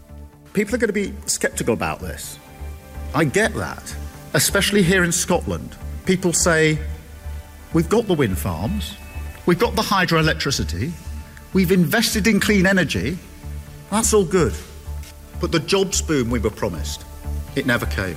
People 0.53 0.75
are 0.75 0.79
going 0.79 0.89
to 0.89 0.93
be 0.93 1.15
sceptical 1.25 1.73
about 1.73 2.01
this. 2.01 2.39
I 3.15 3.25
get 3.25 3.55
that, 3.55 3.97
especially 4.35 4.83
here 4.83 5.05
in 5.05 5.13
Scotland. 5.13 5.75
People 6.05 6.35
say, 6.35 6.79
we've 7.73 7.89
got 7.89 8.07
the 8.09 8.15
wind 8.15 8.37
farms, 8.37 8.95
we've 9.47 9.59
got 9.59 9.77
the 9.77 9.83
hydroelectricity, 9.83 10.93
we've 11.53 11.73
invested 11.73 12.27
in 12.27 12.41
clean 12.41 12.67
energy. 12.67 13.19
That's 13.91 14.15
all 14.15 14.25
good. 14.25 14.55
But 15.41 15.53
the 15.53 15.61
jobs 15.61 16.03
boom 16.03 16.31
we 16.31 16.39
were 16.39 16.51
promised, 16.51 17.05
it 17.57 17.67
never 17.67 17.87
came. 17.87 18.17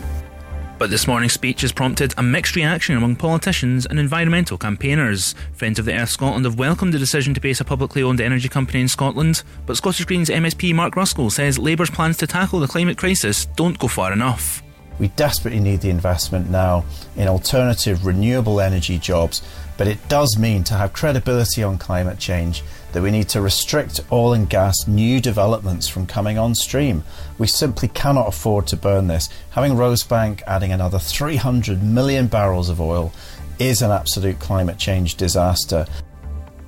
But 0.80 0.90
this 0.90 1.08
morning's 1.08 1.34
speech 1.34 1.62
has 1.62 1.72
prompted 1.72 2.14
a 2.18 2.24
mixed 2.24 2.58
reaction 2.58 2.98
among 2.98 3.16
politicians 3.16 3.86
and 3.86 3.98
environmental 3.98 4.58
campaigners. 4.58 5.34
Friends 5.54 5.80
of 5.80 5.86
the 5.86 5.94
Earth 5.94 6.10
Scotland 6.10 6.44
have 6.44 6.60
welcomed 6.60 6.94
the 6.94 7.00
decision 7.00 7.34
to 7.36 7.40
base 7.40 7.62
a 7.62 7.64
publicly 7.64 8.04
owned 8.04 8.20
energy 8.20 8.50
company 8.50 8.82
in 8.82 8.90
Scotland, 8.90 9.44
but 9.66 9.78
Scottish 9.78 10.06
Greens 10.06 10.30
MSP 10.30 10.74
Mark 10.76 10.96
Ruskell 10.96 11.32
says 11.32 11.58
Labour's 11.58 11.90
plans 11.90 12.18
to 12.18 12.28
tackle 12.28 12.60
the 12.60 12.68
climate 12.68 12.98
crisis 12.98 13.46
don't 13.46 13.80
go 13.80 13.88
far 13.88 14.12
enough. 14.12 14.62
We 15.00 15.08
desperately 15.10 15.60
need 15.60 15.82
the 15.82 15.90
investment 15.90 16.50
now 16.50 16.86
in 17.16 17.28
alternative 17.28 18.06
renewable 18.06 18.60
energy 18.60 18.98
jobs, 18.98 19.42
but 19.78 19.88
it 19.88 20.10
does 20.10 20.38
mean 20.38 20.64
to 20.66 20.74
have 20.74 20.94
credibility 20.94 21.64
on 21.64 21.78
climate 21.78 22.20
change 22.20 22.64
that 22.92 23.02
we 23.02 23.12
need 23.12 23.28
to 23.30 23.42
restrict 23.42 24.02
oil 24.12 24.34
and 24.34 24.50
gas 24.50 24.88
new 24.88 25.20
developments 25.20 25.88
from 25.88 26.06
coming 26.06 26.38
on 26.38 26.54
stream. 26.56 27.04
We 27.38 27.48
simply 27.48 27.88
cannot 27.88 28.28
afford 28.28 28.68
to 28.68 28.78
burn 28.78 29.08
this. 29.08 29.30
Having 29.52 29.74
Rosebank 29.74 30.42
adding 30.44 30.72
another 30.72 31.00
300 31.00 31.82
million 31.82 32.28
barrels 32.28 32.70
of 32.70 32.80
oil 32.80 33.12
is 33.60 33.82
an 33.82 33.92
absolute 33.92 34.40
climate 34.40 34.78
change 34.78 35.16
disaster. 35.16 35.86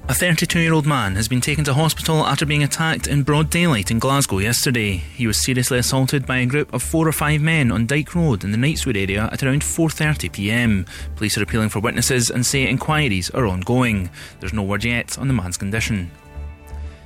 A 0.07 0.14
32 0.14 0.60
year 0.60 0.73
old 0.73 0.86
man 0.86 1.15
has 1.15 1.27
been 1.27 1.41
taken 1.41 1.64
to 1.64 1.73
hospital 1.73 2.27
after 2.27 2.45
being 2.45 2.61
attacked 2.61 3.07
in 3.07 3.23
broad 3.23 3.49
daylight 3.49 3.90
in 3.90 3.98
Glasgow 3.98 4.38
yesterday. 4.38 4.98
He 4.98 5.26
was 5.26 5.44
seriously 5.44 5.80
assaulted 5.80 6.27
by 6.27 6.38
a 6.38 6.45
group 6.45 6.72
of 6.76 6.84
four 6.84 7.07
or 7.07 7.11
five 7.11 7.41
men 7.41 7.72
on 7.72 7.88
Dyke 7.88 8.14
Road 8.14 8.44
in 8.44 8.52
the 8.52 8.57
Knightswood 8.57 9.02
area 9.02 9.27
at 9.32 9.41
around 9.41 9.64
4.30pm. 9.64 10.88
Police 11.15 11.40
are 11.40 11.44
appealing 11.44 11.69
for 11.69 11.80
witnesses 11.80 12.30
and 12.30 12.45
say 12.45 12.68
inquiries 12.68 13.32
are 13.32 13.48
ongoing. 13.48 14.11
There's 14.40 14.53
no 14.53 14.61
word 14.61 14.84
yet 14.84 15.18
on 15.18 15.27
the 15.27 15.34
man's 15.34 15.57
condition. 15.57 16.11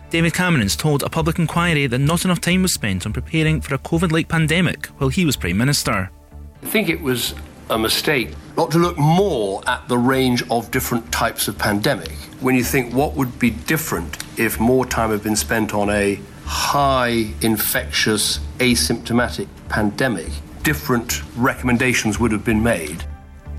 David 0.10 0.34
Cameron's 0.34 0.76
told 0.76 1.02
a 1.02 1.10
public 1.10 1.40
inquiry 1.40 1.88
that 1.88 2.00
not 2.00 2.26
enough 2.26 2.42
time 2.42 2.64
was 2.64 2.74
spent 2.74 3.06
on 3.06 3.14
preparing 3.14 3.62
for 3.62 3.76
a 3.76 3.80
COVID 3.80 4.12
like 4.12 4.28
pandemic 4.28 4.88
while 4.98 5.10
he 5.10 5.26
was 5.26 5.38
Prime 5.38 5.58
Minister. 5.58 6.12
I 6.62 6.66
think 6.66 6.90
it 6.90 7.00
was 7.00 7.34
a 7.70 7.78
mistake 7.78 8.34
not 8.58 8.72
to 8.72 8.78
look 8.78 8.98
more 8.98 9.62
at 9.68 9.88
the 9.88 9.98
range 9.98 10.44
of 10.50 10.70
different 10.72 11.12
types 11.12 11.48
of 11.48 11.58
pandemic. 11.58 12.12
When 12.42 12.56
you 12.56 12.64
think 12.64 12.94
what 12.94 13.14
would 13.16 13.40
be 13.40 13.52
different 13.52 14.18
if 14.38 14.60
more 14.60 14.86
time 14.86 15.12
had 15.12 15.24
been 15.24 15.36
spent 15.36 15.74
on 15.74 15.90
a 15.90 16.20
high 16.46 17.32
infectious, 17.42 18.40
asymptomatic 18.58 19.48
pandemic, 19.70 20.30
different 20.64 21.22
recommendations 21.36 22.20
would 22.20 22.32
have 22.32 22.44
been 22.44 22.64
made. 22.64 23.06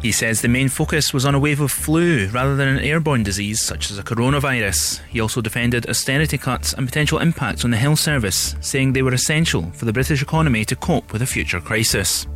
He 0.02 0.12
says 0.12 0.40
the 0.40 0.48
main 0.48 0.70
focus 0.70 1.12
was 1.12 1.26
on 1.26 1.34
a 1.34 1.38
wave 1.38 1.60
of 1.60 1.70
flu 1.70 2.28
rather 2.28 2.56
than 2.56 2.68
an 2.68 2.78
airborne 2.78 3.22
disease 3.22 3.62
such 3.62 3.90
as 3.90 3.98
a 3.98 4.02
coronavirus. 4.02 5.00
He 5.08 5.20
also 5.20 5.42
defended 5.42 5.88
austerity 5.88 6.38
cuts 6.38 6.72
and 6.72 6.88
potential 6.88 7.18
impacts 7.18 7.64
on 7.66 7.70
the 7.70 7.76
health 7.76 7.98
service, 7.98 8.56
saying 8.60 8.92
they 8.92 9.02
were 9.02 9.12
essential 9.12 9.70
for 9.72 9.84
the 9.84 9.92
British 9.92 10.22
economy 10.22 10.64
to 10.64 10.74
cope 10.74 11.12
with 11.12 11.20
a 11.20 11.26
future 11.26 11.60
crisis. 11.60 12.26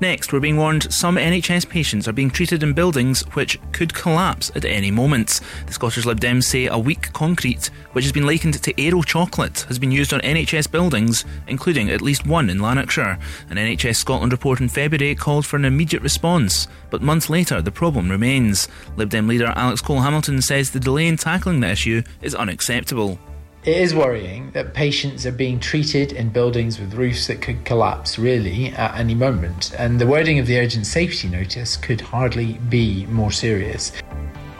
Next, 0.00 0.32
we're 0.32 0.40
being 0.40 0.56
warned 0.56 0.90
some 0.90 1.16
NHS 1.16 1.68
patients 1.68 2.08
are 2.08 2.12
being 2.12 2.30
treated 2.30 2.62
in 2.62 2.72
buildings 2.72 3.20
which 3.34 3.60
could 3.72 3.92
collapse 3.92 4.50
at 4.54 4.64
any 4.64 4.90
moment. 4.90 5.40
The 5.66 5.74
Scottish 5.74 6.06
Lib 6.06 6.18
Dems 6.18 6.44
say 6.44 6.66
a 6.68 6.78
weak 6.78 7.12
concrete, 7.12 7.66
which 7.92 8.06
has 8.06 8.12
been 8.12 8.24
likened 8.24 8.62
to 8.62 8.80
aero 8.80 9.02
chocolate, 9.02 9.60
has 9.68 9.78
been 9.78 9.92
used 9.92 10.14
on 10.14 10.20
NHS 10.20 10.70
buildings, 10.70 11.26
including 11.48 11.90
at 11.90 12.00
least 12.00 12.26
one 12.26 12.48
in 12.48 12.60
Lanarkshire. 12.60 13.18
An 13.50 13.58
NHS 13.58 13.96
Scotland 13.96 14.32
report 14.32 14.60
in 14.60 14.70
February 14.70 15.14
called 15.14 15.44
for 15.44 15.56
an 15.56 15.66
immediate 15.66 16.02
response, 16.02 16.66
but 16.88 17.02
months 17.02 17.28
later 17.28 17.60
the 17.60 17.70
problem 17.70 18.10
remains. 18.10 18.68
Lib 18.96 19.10
Dem 19.10 19.28
leader 19.28 19.52
Alex 19.54 19.82
Cole 19.82 20.00
Hamilton 20.00 20.40
says 20.40 20.70
the 20.70 20.80
delay 20.80 21.08
in 21.08 21.18
tackling 21.18 21.60
the 21.60 21.68
issue 21.68 22.02
is 22.22 22.34
unacceptable. 22.34 23.18
It 23.62 23.76
is 23.76 23.94
worrying 23.94 24.52
that 24.52 24.72
patients 24.72 25.26
are 25.26 25.32
being 25.32 25.60
treated 25.60 26.12
in 26.12 26.30
buildings 26.30 26.80
with 26.80 26.94
roofs 26.94 27.26
that 27.26 27.42
could 27.42 27.62
collapse 27.66 28.18
really 28.18 28.68
at 28.68 28.98
any 28.98 29.14
moment, 29.14 29.74
and 29.78 30.00
the 30.00 30.06
wording 30.06 30.38
of 30.38 30.46
the 30.46 30.58
urgent 30.58 30.86
safety 30.86 31.28
notice 31.28 31.76
could 31.76 32.00
hardly 32.00 32.54
be 32.70 33.04
more 33.06 33.30
serious. 33.30 33.92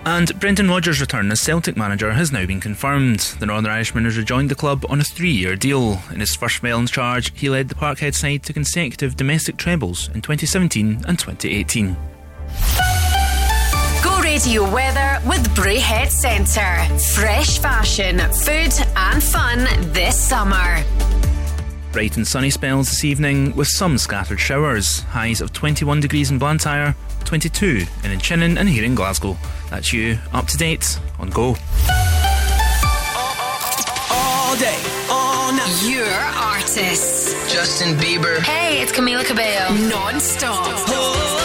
And 0.05 0.39
Brendan 0.39 0.69
Rodgers' 0.69 1.01
return 1.01 1.31
as 1.31 1.41
Celtic 1.41 1.79
manager 1.79 2.13
has 2.13 2.31
now 2.31 2.45
been 2.45 2.61
confirmed. 2.61 3.21
The 3.39 3.47
Northern 3.47 3.71
Irishman 3.71 4.05
has 4.05 4.19
rejoined 4.19 4.51
the 4.51 4.55
club 4.55 4.85
on 4.91 5.01
a 5.01 5.05
three 5.05 5.31
year 5.31 5.57
deal. 5.57 6.03
In 6.13 6.21
his 6.21 6.37
first 6.37 6.57
spell 6.57 6.79
in 6.79 6.87
charge, 6.87 7.33
he 7.39 7.49
led 7.49 7.71
the 7.71 7.75
Parkhead 7.75 8.15
side 8.15 8.43
to 8.43 8.53
consecutive 8.53 9.17
domestic 9.17 9.57
trebles 9.57 10.09
in 10.09 10.21
2017 10.21 11.05
and 11.09 11.19
2018. 11.19 11.97
Go 14.41 14.47
Radio 14.47 14.73
weather 14.73 15.19
with 15.27 15.47
Braehead 15.55 16.09
Centre. 16.09 16.99
Fresh 17.15 17.59
fashion, 17.59 18.19
food, 18.19 18.73
and 18.97 19.23
fun 19.23 19.67
this 19.93 20.19
summer. 20.19 20.83
Bright 21.93 22.17
and 22.17 22.27
sunny 22.27 22.49
spells 22.49 22.89
this 22.89 23.05
evening 23.05 23.55
with 23.55 23.69
some 23.69 23.99
scattered 23.99 24.41
showers. 24.41 25.01
Highs 25.01 25.41
of 25.41 25.53
21 25.53 26.01
degrees 26.01 26.31
in 26.31 26.39
Blantyre, 26.39 26.95
22 27.25 27.67
in 28.05 28.19
Inchinnan 28.19 28.59
and 28.59 28.69
here 28.69 28.85
in 28.85 28.95
Glasgow. 28.95 29.37
That's 29.69 29.93
you 29.93 30.19
up 30.33 30.47
to 30.47 30.57
date 30.57 30.99
on 31.19 31.31
Go. 31.31 31.57
All 34.11 34.57
day, 34.57 34.81
all 35.11 35.53
night. 35.53 35.83
Your 35.85 36.07
artists. 36.07 37.53
Justin 37.53 37.95
Bieber. 37.97 38.39
Hey, 38.41 38.81
it's 38.81 38.93
Camila 38.93 39.25
Cabello. 39.25 39.75
Non 39.89 40.19
stop. 40.21 41.40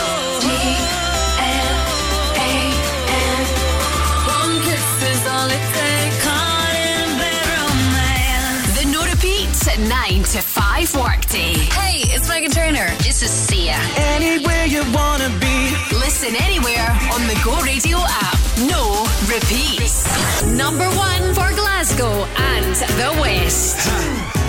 9 9.88 10.24
to 10.24 10.42
5 10.42 10.96
workday. 10.96 11.54
Hey, 11.54 12.02
it's 12.14 12.28
Megan 12.28 12.50
Turner. 12.50 12.88
This 12.98 13.22
is 13.22 13.30
Sia. 13.30 13.78
Anywhere 13.98 14.66
you 14.66 14.82
want 14.92 15.22
to 15.22 15.30
be. 15.40 15.70
Listen 15.94 16.36
anywhere 16.42 16.90
on 17.14 17.22
the 17.28 17.40
Go 17.44 17.54
Radio 17.62 17.98
app. 18.02 18.38
No 18.66 19.06
repeats. 19.30 20.44
Number 20.44 20.90
one 20.98 21.36
for 21.36 21.54
Glasgow 21.54 22.26
and 22.36 22.76
the 22.98 23.16
West. 23.22 23.78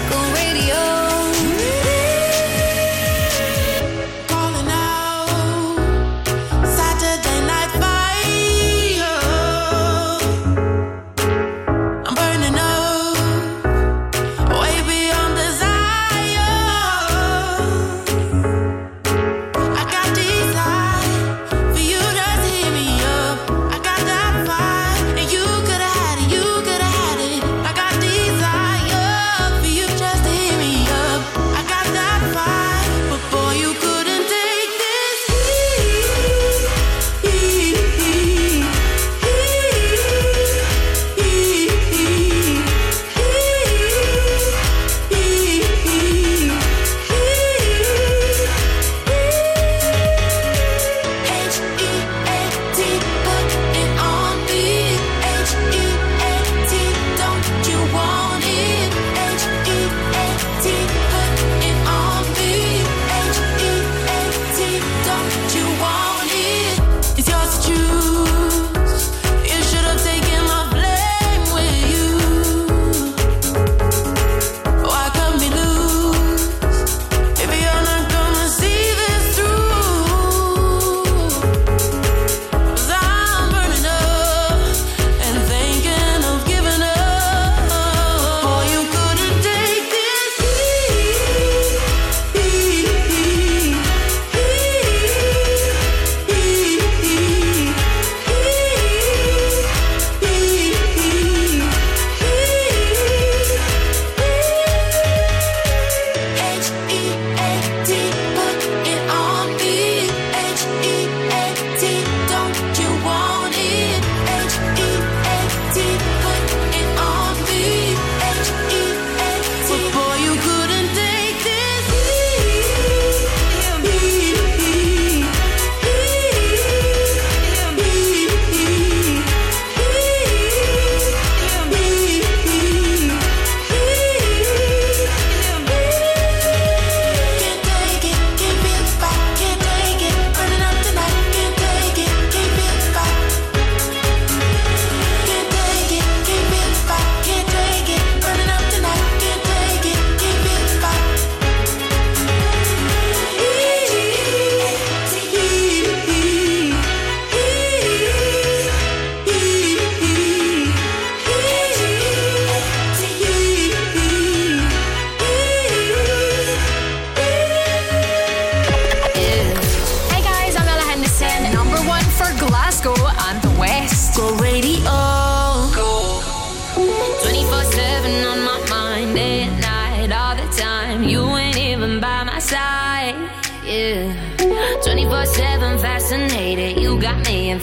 Go 0.09 0.19
Radio. 0.33 1.86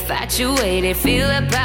infatuated, 0.03 0.97
feel 0.97 1.29
about 1.29 1.62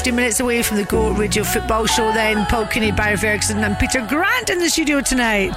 15 0.00 0.16
minutes 0.16 0.40
away 0.40 0.62
from 0.62 0.78
the 0.78 0.84
Go 0.84 1.10
Radio 1.12 1.44
Football 1.44 1.84
Show, 1.84 2.10
then 2.12 2.46
Paul 2.46 2.64
Cooney, 2.64 2.90
Barry 2.90 3.18
Ferguson, 3.18 3.62
and 3.62 3.78
Peter 3.78 4.00
Grant 4.06 4.48
in 4.48 4.58
the 4.58 4.70
studio 4.70 5.02
tonight. 5.02 5.50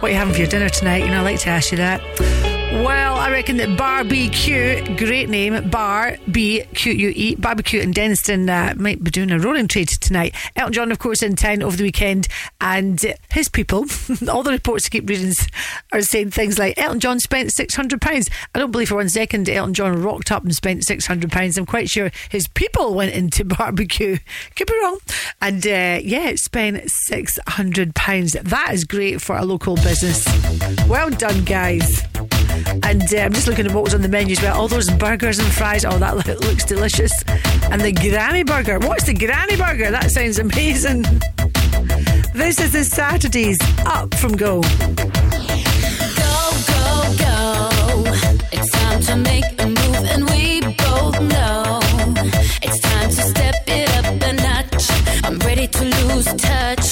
What 0.00 0.10
are 0.10 0.12
you 0.12 0.16
having 0.16 0.34
for 0.34 0.40
your 0.40 0.48
dinner 0.48 0.68
tonight? 0.68 0.98
You 0.98 1.08
know, 1.08 1.20
I 1.20 1.22
like 1.22 1.40
to 1.40 1.48
ask 1.48 1.70
you 1.70 1.78
that. 1.78 2.02
Well, 2.84 3.16
I 3.16 3.30
reckon 3.30 3.56
that 3.58 3.78
Barbecue, 3.78 4.96
great 4.96 5.30
name, 5.30 5.70
Bar 5.70 6.18
B 6.30 6.64
Q 6.74 6.92
U 6.92 7.12
E, 7.16 7.36
Barbecue 7.36 7.80
in 7.80 7.94
Dennistoun 7.94 8.50
uh, 8.50 8.74
might 8.74 9.02
be 9.02 9.10
doing 9.10 9.30
a 9.30 9.38
rolling 9.38 9.66
trade 9.66 9.88
tonight. 10.00 10.34
Elton 10.56 10.72
John, 10.74 10.92
of 10.92 10.98
course, 10.98 11.22
in 11.22 11.34
town 11.34 11.62
over 11.62 11.74
the 11.74 11.84
weekend, 11.84 12.28
and 12.60 13.00
his 13.30 13.48
people, 13.48 13.86
all 14.28 14.42
the 14.42 14.50
reports 14.50 14.84
I 14.86 14.88
keep 14.90 15.08
reading 15.08 15.32
are 15.94 16.02
saying 16.02 16.30
things 16.30 16.58
like 16.58 16.78
Elton 16.78 17.00
John 17.00 17.20
spent 17.20 17.52
six 17.52 17.74
hundred 17.74 18.00
pounds. 18.00 18.28
I 18.54 18.58
don't 18.58 18.70
believe 18.70 18.88
for 18.88 18.96
one 18.96 19.08
second 19.08 19.48
Elton 19.48 19.74
John 19.74 20.02
rocked 20.02 20.32
up 20.32 20.42
and 20.42 20.54
spent 20.54 20.84
six 20.84 21.06
hundred 21.06 21.30
pounds. 21.30 21.56
I'm 21.56 21.66
quite 21.66 21.88
sure 21.88 22.10
his 22.28 22.48
people 22.48 22.94
went 22.94 23.14
into 23.14 23.44
barbecue. 23.44 24.18
Could 24.56 24.66
be 24.66 24.80
wrong, 24.82 24.98
and 25.40 25.66
uh, 25.66 26.00
yeah, 26.02 26.32
spent 26.36 26.90
six 26.90 27.38
hundred 27.48 27.94
pounds. 27.94 28.32
That 28.32 28.72
is 28.72 28.84
great 28.84 29.20
for 29.20 29.36
a 29.36 29.44
local 29.44 29.76
business. 29.76 30.24
Well 30.88 31.10
done, 31.10 31.44
guys. 31.44 32.02
And 32.82 33.02
uh, 33.14 33.18
I'm 33.18 33.32
just 33.32 33.46
looking 33.46 33.66
at 33.66 33.72
what 33.72 33.84
was 33.84 33.94
on 33.94 34.02
the 34.02 34.08
menu 34.08 34.32
as 34.32 34.42
well. 34.42 34.60
All 34.60 34.68
those 34.68 34.90
burgers 34.90 35.38
and 35.38 35.48
fries. 35.48 35.84
Oh, 35.84 35.98
that 35.98 36.16
looks 36.26 36.64
delicious. 36.64 37.22
And 37.70 37.80
the 37.80 37.92
Granny 37.92 38.42
Burger. 38.42 38.78
What's 38.78 39.04
the 39.04 39.14
Granny 39.14 39.56
Burger? 39.56 39.90
That 39.90 40.10
sounds 40.10 40.38
amazing. 40.38 41.02
This 42.34 42.60
is 42.60 42.72
the 42.72 42.84
Saturdays 42.84 43.58
up 43.86 44.14
from 44.14 44.36
Go. 44.36 44.60
Touch. 56.38 56.83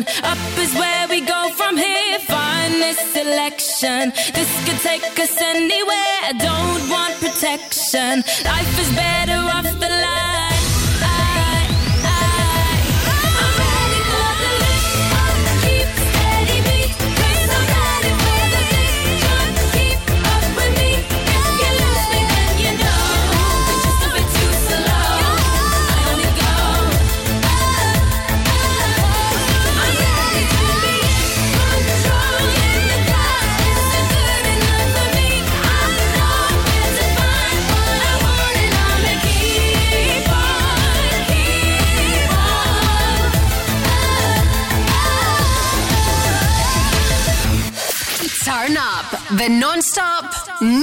Intersection. 0.00 0.24
Up 0.24 0.58
is 0.58 0.74
where 0.74 1.08
we 1.08 1.20
go 1.20 1.50
from 1.56 1.76
here. 1.76 2.18
Find 2.20 2.74
this 2.74 2.98
selection. 3.12 4.12
This 4.34 4.50
could 4.64 4.80
take 4.80 5.18
us 5.18 5.40
anywhere. 5.40 6.18
I 6.24 6.32
don't 6.38 6.90
want 6.90 7.14
protection. 7.20 8.22
Life 8.44 8.78
is 8.80 8.94
better 8.94 9.40
off 9.56 9.79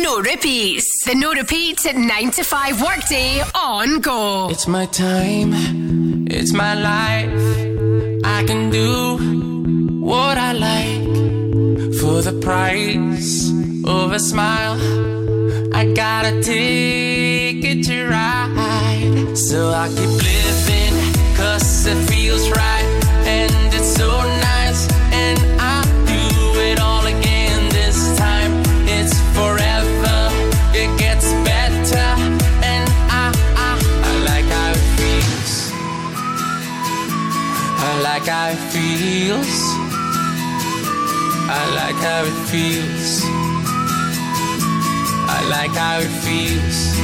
no 0.01 0.19
repeats. 0.19 0.87
The 1.05 1.15
no 1.15 1.33
repeats 1.33 1.85
at 1.85 1.95
9 1.95 2.31
to 2.31 2.43
5 2.43 2.81
workday 2.81 3.41
on 3.55 3.99
go. 3.99 4.49
It's 4.49 4.67
my 4.67 4.85
time, 4.85 5.51
it's 6.29 6.53
my 6.53 6.73
life. 6.73 8.23
I 8.23 8.43
can 8.45 8.69
do 8.69 9.17
what 9.99 10.37
I 10.37 10.51
like 10.51 11.93
for 11.99 12.21
the 12.21 12.39
price 12.41 13.49
of 13.85 14.11
a 14.11 14.19
smile. 14.19 14.77
I 15.73 15.93
got 15.93 16.25
a 16.25 16.41
ticket 16.41 17.85
to 17.85 18.07
ride, 18.09 19.37
so 19.37 19.69
I 19.69 19.87
keep 19.89 20.13
living. 20.31 20.95
Cause 21.35 21.85
if 38.27 38.49
it 38.51 38.59
feels. 38.73 39.61
I 41.49 41.63
like 41.79 41.95
how 41.95 42.25
it 42.25 42.37
feels. 42.51 43.23
I 45.29 45.47
like 45.49 45.71
how 45.71 45.99
it 45.99 46.11
feels. 46.25 46.96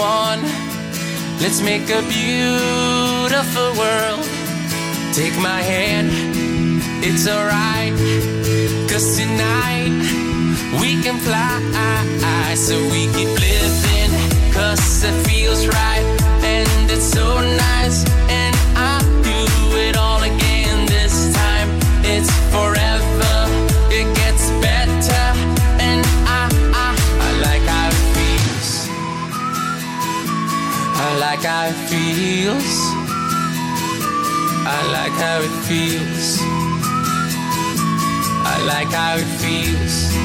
One. 0.00 0.42
Let's 1.42 1.60
make 1.60 1.86
a 1.90 2.02
beautiful 2.08 3.68
world. 3.76 4.24
Take 5.12 5.36
my 5.38 5.60
hand, 5.60 6.08
it's 7.04 7.28
alright. 7.28 7.92
Cause 8.90 9.16
tonight 9.16 9.92
we 10.80 10.90
can 11.02 11.18
fly. 11.18 11.50
So 12.56 12.76
we 12.94 13.06
keep 13.16 13.32
living, 13.48 14.12
cause 14.52 15.04
it 15.04 15.16
feels 15.26 15.66
right. 15.66 16.04
And 16.42 16.90
it's 16.90 17.04
so 17.04 17.40
nice. 17.40 18.04
It 31.70 31.76
feels. 31.88 32.78
I 34.66 34.80
like 34.96 35.12
how 35.12 35.38
it 35.40 35.54
feels. 35.68 36.38
I 38.44 38.56
like 38.66 38.88
how 38.88 39.16
it 39.16 39.30
feels. 39.40 40.19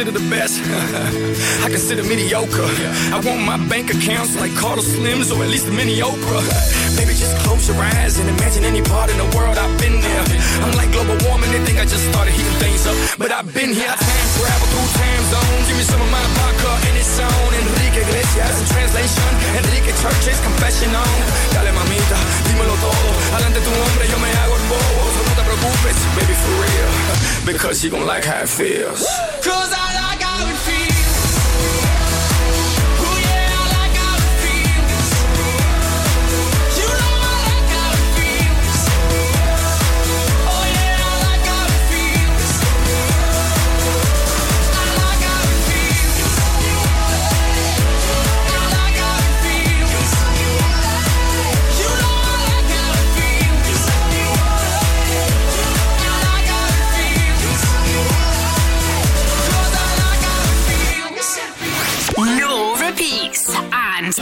Consider 0.00 0.16
the 0.16 0.30
best? 0.32 0.56
I 1.60 1.68
consider 1.68 2.00
mediocre. 2.08 2.64
I 3.12 3.20
want 3.20 3.44
my 3.44 3.60
bank 3.68 3.92
accounts 3.92 4.32
like 4.40 4.48
Carlos 4.56 4.88
Slim's 4.96 5.28
or 5.28 5.44
at 5.44 5.52
least 5.52 5.68
a 5.68 5.72
mini 5.76 6.00
Oprah. 6.00 6.40
Baby, 6.96 7.12
just 7.20 7.36
close 7.44 7.68
your 7.68 7.76
eyes 7.76 8.16
and 8.16 8.24
imagine 8.32 8.64
any 8.64 8.80
part 8.80 9.12
in 9.12 9.20
the 9.20 9.28
world 9.36 9.60
I've 9.60 9.76
been 9.76 10.00
there. 10.00 10.24
I'm 10.64 10.72
like 10.72 10.88
global 10.88 11.20
warming, 11.28 11.52
they 11.52 11.60
think 11.68 11.76
I 11.76 11.84
just 11.84 12.00
started 12.08 12.32
heating 12.32 12.56
things 12.64 12.88
up. 12.88 12.96
But 13.20 13.28
I've 13.28 13.52
been 13.52 13.76
here, 13.76 13.92
I 13.92 14.00
time 14.00 14.28
travel 14.40 14.66
through 14.72 14.88
time 14.96 15.24
zones. 15.36 15.64
Give 15.68 15.76
me 15.76 15.84
some 15.84 16.00
of 16.00 16.08
my 16.08 16.24
vodka 16.32 16.72
and 16.88 16.96
it's 16.96 17.20
on. 17.20 17.52
Enrique 17.60 18.00
Iglesias 18.00 18.56
in 18.56 18.66
translation. 18.72 19.28
Enrique 19.52 19.92
Church's 20.00 20.40
confession 20.40 20.96
on. 20.96 21.16
Dale 21.52 21.76
mamita, 21.76 22.18
dímelo 22.48 22.72
todo. 22.80 23.08
Adelante 23.36 23.60
tu 23.60 23.68
hombre, 23.68 24.08
yo 24.08 24.16
me 24.16 24.32
hago 24.32 24.56
el 24.56 24.64
bobo. 24.64 25.02
So 25.12 25.20
no 25.28 25.32
te 25.36 25.44
preocupes, 25.44 25.98
baby, 26.16 26.32
for 26.40 26.56
real. 26.56 26.88
Because 27.44 27.84
you 27.84 27.90
gon' 27.90 28.06
like 28.06 28.24
how 28.24 28.40
it 28.40 28.48
feels. 28.48 29.04
Cause 29.42 29.72
I 29.72 29.89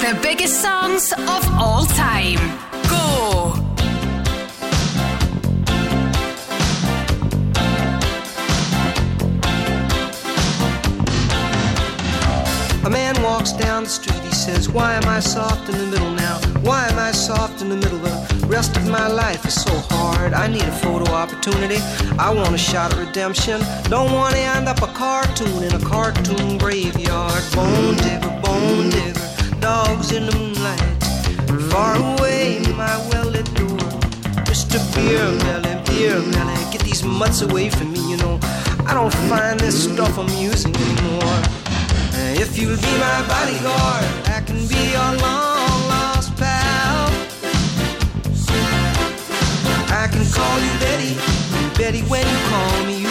the 0.01 0.17
biggest 0.23 0.63
songs 0.63 1.13
of 1.13 1.43
all 1.59 1.85
time. 1.87 2.39
Go. 2.89 3.53
A 12.85 12.91
man 12.91 13.21
walks 13.23 13.53
down 13.53 13.85
the 13.85 13.91
street, 13.91 14.21
he 14.21 14.31
says, 14.31 14.69
Why 14.69 14.95
am 14.95 15.05
I 15.05 15.19
soft 15.19 15.69
in 15.69 15.77
the 15.77 15.87
middle 15.87 16.13
now? 16.13 16.39
Why 16.63 16.87
am 16.89 16.99
I 16.99 17.11
soft 17.11 17.61
in 17.61 17.69
the 17.69 17.77
middle? 17.77 17.99
The 17.99 18.47
rest 18.47 18.77
of 18.77 18.89
my 18.89 19.09
life 19.09 19.45
is 19.45 19.61
so 19.61 19.75
hard. 19.91 20.33
I 20.33 20.47
need 20.47 20.63
a 20.63 20.73
photo 20.73 21.11
opportunity. 21.13 21.79
I 22.19 22.31
want 22.33 22.55
a 22.55 22.59
shot 22.59 22.93
at 22.93 22.99
redemption. 22.99 23.61
Don't 23.85 24.13
want 24.13 24.35
to 24.37 24.41
end 24.41 24.69
up 24.69 24.81
a 24.81 24.87
cartoon 24.89 25.65
in 25.65 25.75
a 25.75 25.85
cartoon 25.85 26.57
graveyard. 26.57 27.43
Bone 27.55 27.97
digger, 27.97 28.41
bone 28.43 28.91
digger, 28.91 29.18
dogs 29.69 30.13
in 30.13 30.25
the 30.25 30.35
moonlight. 30.41 30.83
Far 31.71 31.93
away, 32.13 32.61
my 32.83 32.97
well 33.11 33.29
lit 33.35 33.49
door. 33.59 33.89
Mr. 34.51 34.79
Beer 34.95 35.27
Melly, 35.45 35.75
Beer 35.87 36.19
Melly, 36.33 36.61
get 36.73 36.83
these 36.89 37.05
mutts 37.05 37.41
away 37.43 37.67
from 37.77 37.89
me, 37.93 38.03
you 38.13 38.17
know. 38.23 38.37
I 38.89 38.93
don't 38.99 39.17
find 39.31 39.61
this 39.61 39.77
stuff 39.89 40.15
amusing 40.25 40.75
anymore. 40.87 41.39
Uh, 42.17 42.43
If 42.45 42.51
you'll 42.59 42.83
be 42.89 42.95
my 43.09 43.19
bodyguard, 43.33 44.07
I 44.37 44.41
can 44.49 44.61
be 44.73 44.83
your 44.97 45.11
long 45.27 45.79
lost 45.93 46.31
pal. 46.41 47.05
I 50.03 50.05
can 50.13 50.25
call 50.37 50.57
you 50.67 50.73
Betty, 50.85 51.13
Betty, 51.79 52.03
when 52.13 52.25
you 52.33 52.39
call 52.53 52.75
me, 52.89 52.95
you 53.05 53.11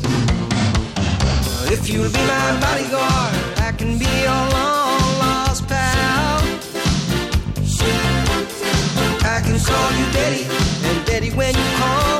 If 1.73 1.89
you'll 1.89 2.11
be 2.11 2.19
my 2.27 2.59
bodyguard, 2.59 3.33
I 3.59 3.71
can 3.77 3.97
be 3.97 4.03
your 4.03 4.43
long 4.51 5.19
lost 5.23 5.69
pal. 5.69 6.41
I 9.23 9.39
can 9.39 9.57
call 9.57 9.91
you 9.97 10.05
Betty, 10.11 10.43
and 10.89 11.05
Betty, 11.05 11.29
when 11.31 11.55
you 11.55 11.63
call 11.77 12.10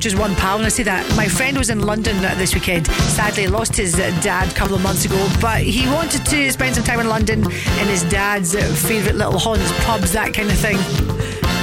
just 0.00 0.18
one 0.18 0.34
pal 0.34 0.56
when 0.56 0.64
I 0.64 0.70
say 0.70 0.82
that. 0.84 1.06
My 1.14 1.28
friend 1.28 1.58
was 1.58 1.68
in 1.68 1.80
London 1.80 2.20
this 2.38 2.54
weekend. 2.54 2.86
Sadly, 2.86 3.46
lost 3.46 3.76
his 3.76 3.92
dad 3.92 4.50
a 4.50 4.54
couple 4.54 4.74
of 4.74 4.82
months 4.82 5.04
ago, 5.04 5.28
but 5.40 5.60
he 5.60 5.86
wanted 5.88 6.24
to 6.26 6.50
spend 6.50 6.74
some 6.74 6.84
time 6.84 7.00
in 7.00 7.08
London 7.08 7.40
in 7.44 7.86
his 7.86 8.02
dad's 8.04 8.54
favourite 8.86 9.16
little 9.16 9.38
haunts, 9.38 9.70
pubs, 9.84 10.12
that 10.12 10.32
kind 10.32 10.48
of 10.48 10.56
thing. 10.56 10.78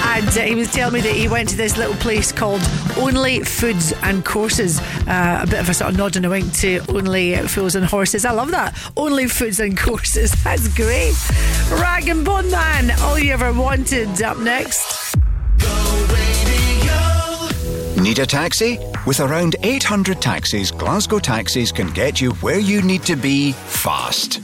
And 0.09 0.27
uh, 0.29 0.41
he 0.41 0.55
was 0.55 0.71
telling 0.71 0.93
me 0.93 1.01
that 1.01 1.15
he 1.15 1.27
went 1.27 1.49
to 1.49 1.57
this 1.57 1.77
little 1.77 1.95
place 1.95 2.31
called 2.31 2.61
Only 2.97 3.41
Foods 3.41 3.91
and 4.03 4.23
Courses. 4.23 4.79
Uh, 5.07 5.41
a 5.43 5.47
bit 5.47 5.59
of 5.59 5.69
a 5.69 5.73
sort 5.73 5.91
of 5.91 5.97
nod 5.97 6.15
and 6.15 6.25
a 6.25 6.29
wink 6.29 6.53
to 6.55 6.79
Only 6.89 7.35
Fools 7.47 7.75
and 7.75 7.85
Horses. 7.85 8.23
I 8.23 8.31
love 8.31 8.51
that. 8.51 8.77
Only 8.95 9.27
Foods 9.27 9.59
and 9.59 9.77
Courses. 9.77 10.31
That's 10.43 10.67
great. 10.69 11.15
Rag 11.71 12.07
and 12.07 12.23
Bone 12.23 12.49
Man, 12.51 12.91
all 13.01 13.17
you 13.17 13.33
ever 13.33 13.51
wanted. 13.51 14.21
Up 14.21 14.37
next. 14.37 14.86
Need 18.07 18.19
a 18.19 18.25
taxi? 18.25 18.79
With 19.05 19.19
around 19.19 19.57
800 19.63 20.21
taxis, 20.21 20.71
Glasgow 20.71 21.19
Taxis 21.19 21.73
can 21.73 21.91
get 21.91 22.21
you 22.21 22.31
where 22.35 22.57
you 22.57 22.81
need 22.81 23.03
to 23.03 23.17
be 23.17 23.51
fast. 23.51 24.39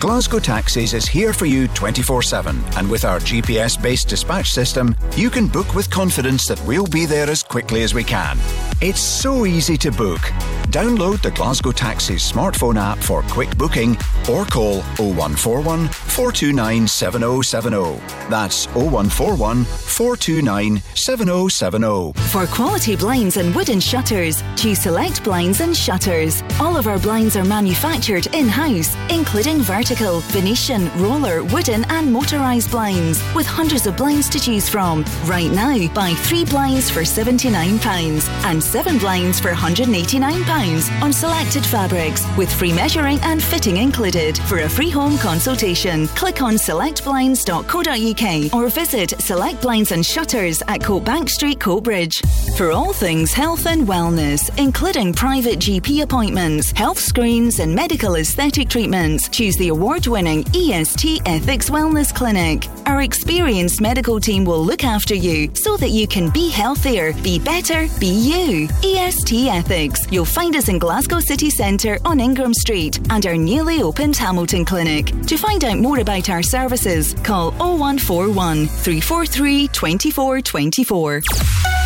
Glasgow 0.00 0.38
Taxis 0.38 0.94
is 0.94 1.06
here 1.06 1.34
for 1.34 1.44
you 1.44 1.68
24 1.68 2.22
7, 2.22 2.58
and 2.78 2.90
with 2.90 3.04
our 3.04 3.18
GPS 3.18 3.80
based 3.80 4.08
dispatch 4.08 4.50
system, 4.50 4.96
you 5.14 5.28
can 5.28 5.46
book 5.46 5.74
with 5.74 5.90
confidence 5.90 6.48
that 6.48 6.58
we'll 6.64 6.86
be 6.86 7.04
there 7.04 7.28
as 7.28 7.42
quickly 7.42 7.82
as 7.82 7.92
we 7.92 8.02
can. 8.02 8.38
It's 8.82 9.00
so 9.00 9.46
easy 9.46 9.78
to 9.78 9.90
book. 9.90 10.20
Download 10.68 11.22
the 11.22 11.30
Glasgow 11.30 11.72
Taxis 11.72 12.30
smartphone 12.30 12.76
app 12.76 12.98
for 12.98 13.22
quick 13.22 13.56
booking 13.56 13.96
or 14.30 14.44
call 14.44 14.82
0141 14.98 15.88
429 15.88 16.86
7070. 16.86 17.98
That's 18.28 18.66
0141 18.74 19.64
429 19.64 20.82
7070. 20.94 22.12
For 22.28 22.46
quality 22.48 22.96
blinds 22.96 23.38
and 23.38 23.54
wooden 23.54 23.80
shutters, 23.80 24.42
choose 24.56 24.82
Select 24.82 25.24
Blinds 25.24 25.62
and 25.62 25.74
Shutters. 25.74 26.42
All 26.60 26.76
of 26.76 26.86
our 26.86 26.98
blinds 26.98 27.34
are 27.36 27.44
manufactured 27.44 28.26
in 28.34 28.46
house, 28.46 28.94
including 29.08 29.60
vertical, 29.60 30.20
Venetian, 30.32 30.90
roller, 31.00 31.42
wooden, 31.44 31.84
and 31.84 32.14
motorised 32.14 32.70
blinds, 32.72 33.22
with 33.34 33.46
hundreds 33.46 33.86
of 33.86 33.96
blinds 33.96 34.28
to 34.28 34.38
choose 34.38 34.68
from. 34.68 35.02
Right 35.24 35.50
now, 35.50 35.88
buy 35.94 36.12
three 36.12 36.44
blinds 36.44 36.90
for 36.90 37.00
£79 37.00 38.28
and 38.44 38.65
seven 38.66 38.98
blinds 38.98 39.38
for 39.38 39.52
£189 39.52 41.00
on 41.00 41.12
selected 41.12 41.64
fabrics, 41.64 42.24
with 42.36 42.52
free 42.52 42.72
measuring 42.72 43.20
and 43.22 43.40
fitting 43.42 43.76
included. 43.76 44.36
For 44.48 44.60
a 44.60 44.68
free 44.68 44.90
home 44.90 45.16
consultation, 45.18 46.08
click 46.08 46.42
on 46.42 46.54
selectblinds.co.uk 46.54 48.54
or 48.54 48.68
visit 48.68 49.20
Select 49.20 49.62
Blinds 49.62 49.92
and 49.92 50.04
Shutters 50.04 50.62
at 50.62 50.80
Coatbank 50.80 51.30
Street, 51.30 51.60
Coatbridge. 51.60 52.24
For 52.56 52.72
all 52.72 52.92
things 52.92 53.32
health 53.32 53.66
and 53.66 53.86
wellness, 53.86 54.50
including 54.58 55.12
private 55.12 55.58
GP 55.58 56.02
appointments, 56.02 56.72
health 56.72 56.98
screens, 56.98 57.60
and 57.60 57.74
medical 57.74 58.16
aesthetic 58.16 58.68
treatments, 58.68 59.28
choose 59.28 59.56
the 59.56 59.68
award 59.68 60.06
winning 60.06 60.44
EST 60.54 61.20
Ethics 61.26 61.70
Wellness 61.70 62.14
Clinic. 62.14 62.66
Our 62.86 63.02
experienced 63.02 63.80
medical 63.80 64.18
team 64.18 64.44
will 64.44 64.64
look 64.64 64.84
after 64.84 65.14
you 65.14 65.50
so 65.54 65.76
that 65.76 65.90
you 65.90 66.08
can 66.08 66.30
be 66.30 66.48
healthier, 66.48 67.12
be 67.22 67.38
better, 67.38 67.86
be 68.00 68.06
you. 68.06 68.55
EST 68.64 69.48
Ethics. 69.48 70.00
You'll 70.10 70.24
find 70.24 70.56
us 70.56 70.68
in 70.68 70.78
Glasgow 70.78 71.20
City 71.20 71.50
Centre 71.50 71.98
on 72.04 72.20
Ingram 72.20 72.54
Street 72.54 72.98
and 73.10 73.24
our 73.26 73.36
newly 73.36 73.82
opened 73.82 74.16
Hamilton 74.16 74.64
Clinic. 74.64 75.06
To 75.26 75.36
find 75.36 75.64
out 75.64 75.78
more 75.78 76.00
about 76.00 76.30
our 76.30 76.42
services, 76.42 77.14
call 77.22 77.50
0141 77.52 78.66
343 78.66 79.68
2424. 79.68 81.85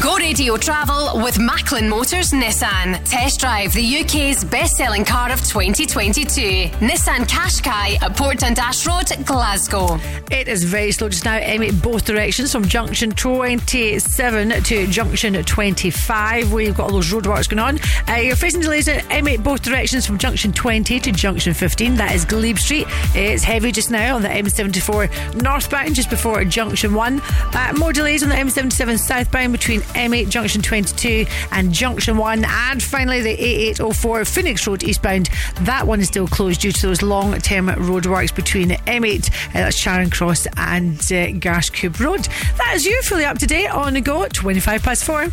Go 0.00 0.16
radio 0.16 0.56
travel 0.56 1.20
with 1.24 1.40
Macklin 1.40 1.88
Motors 1.88 2.30
Nissan. 2.30 3.02
Test 3.04 3.40
drive 3.40 3.72
the 3.72 4.00
UK's 4.00 4.44
best 4.44 4.76
selling 4.76 5.04
car 5.04 5.32
of 5.32 5.40
2022. 5.40 6.68
Nissan 6.78 7.26
Qashqai 7.26 8.00
at 8.00 8.16
Port 8.16 8.38
Dundas 8.38 8.86
Road, 8.86 9.10
Glasgow. 9.26 9.98
It 10.30 10.46
is 10.46 10.62
very 10.62 10.92
slow 10.92 11.08
just 11.08 11.24
now, 11.24 11.40
M8 11.40 11.82
both 11.82 12.04
directions 12.04 12.52
from 12.52 12.64
junction 12.64 13.10
27 13.10 14.62
to 14.62 14.86
junction 14.86 15.42
25, 15.42 16.52
where 16.52 16.62
you've 16.62 16.76
got 16.76 16.84
all 16.84 16.92
those 16.92 17.10
roadworks 17.10 17.48
going 17.48 17.58
on. 17.58 17.80
Uh, 18.08 18.20
you're 18.20 18.36
facing 18.36 18.60
delays 18.60 18.86
at 18.86 19.02
M8 19.06 19.42
both 19.42 19.62
directions 19.62 20.06
from 20.06 20.16
junction 20.16 20.52
20 20.52 21.00
to 21.00 21.10
junction 21.10 21.52
15. 21.52 21.96
That 21.96 22.14
is 22.14 22.24
Glebe 22.24 22.58
Street. 22.58 22.86
It's 23.16 23.42
heavy 23.42 23.72
just 23.72 23.90
now 23.90 24.14
on 24.14 24.22
the 24.22 24.28
M74 24.28 25.42
northbound 25.42 25.96
just 25.96 26.08
before 26.08 26.44
junction 26.44 26.94
1. 26.94 27.20
Uh, 27.20 27.72
more 27.76 27.92
delays 27.92 28.22
on 28.22 28.28
the 28.28 28.36
M77 28.36 28.96
southbound 29.00 29.50
between 29.52 29.82
M8 29.94 30.28
junction 30.28 30.62
22 30.62 31.26
and 31.52 31.72
junction 31.72 32.16
1. 32.16 32.44
And 32.44 32.82
finally, 32.82 33.22
the 33.22 33.36
A804 33.36 34.26
Phoenix 34.26 34.66
Road 34.66 34.82
eastbound. 34.82 35.30
That 35.62 35.86
one 35.86 36.00
is 36.00 36.08
still 36.08 36.26
closed 36.28 36.60
due 36.60 36.72
to 36.72 36.86
those 36.86 37.02
long 37.02 37.38
term 37.40 37.68
roadworks 37.68 38.34
between 38.34 38.70
M8, 38.70 39.30
uh, 39.30 39.52
that's 39.52 39.78
Charing 39.78 40.10
Cross, 40.10 40.46
and 40.56 40.98
uh, 40.98 41.32
Garscube 41.38 41.98
Road. 42.00 42.28
That 42.58 42.72
is 42.74 42.84
you 42.84 43.00
fully 43.02 43.24
up 43.24 43.38
to 43.38 43.46
date 43.46 43.68
on 43.68 43.94
the 43.94 44.00
go, 44.00 44.26
25 44.28 44.82
past 44.82 45.04
4. 45.04 45.28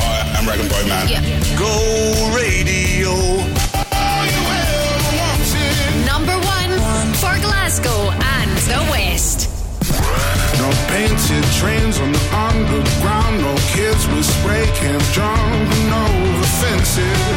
Hi, 0.00 0.38
I'm 0.38 0.48
Rag 0.48 0.60
and 0.60 0.70
Bone 0.70 0.88
Man. 0.88 1.58
Go 1.58 2.36
radio. 2.36 3.77
Painted 10.88 11.44
trains 11.60 12.00
on 12.00 12.10
the 12.12 12.24
underground, 12.34 13.42
no 13.42 13.54
kids 13.76 14.06
with 14.08 14.24
spray 14.24 14.66
cans 14.74 15.12
drunk 15.12 15.68
and 15.78 15.92
over 15.92 16.48
fences. 16.60 17.28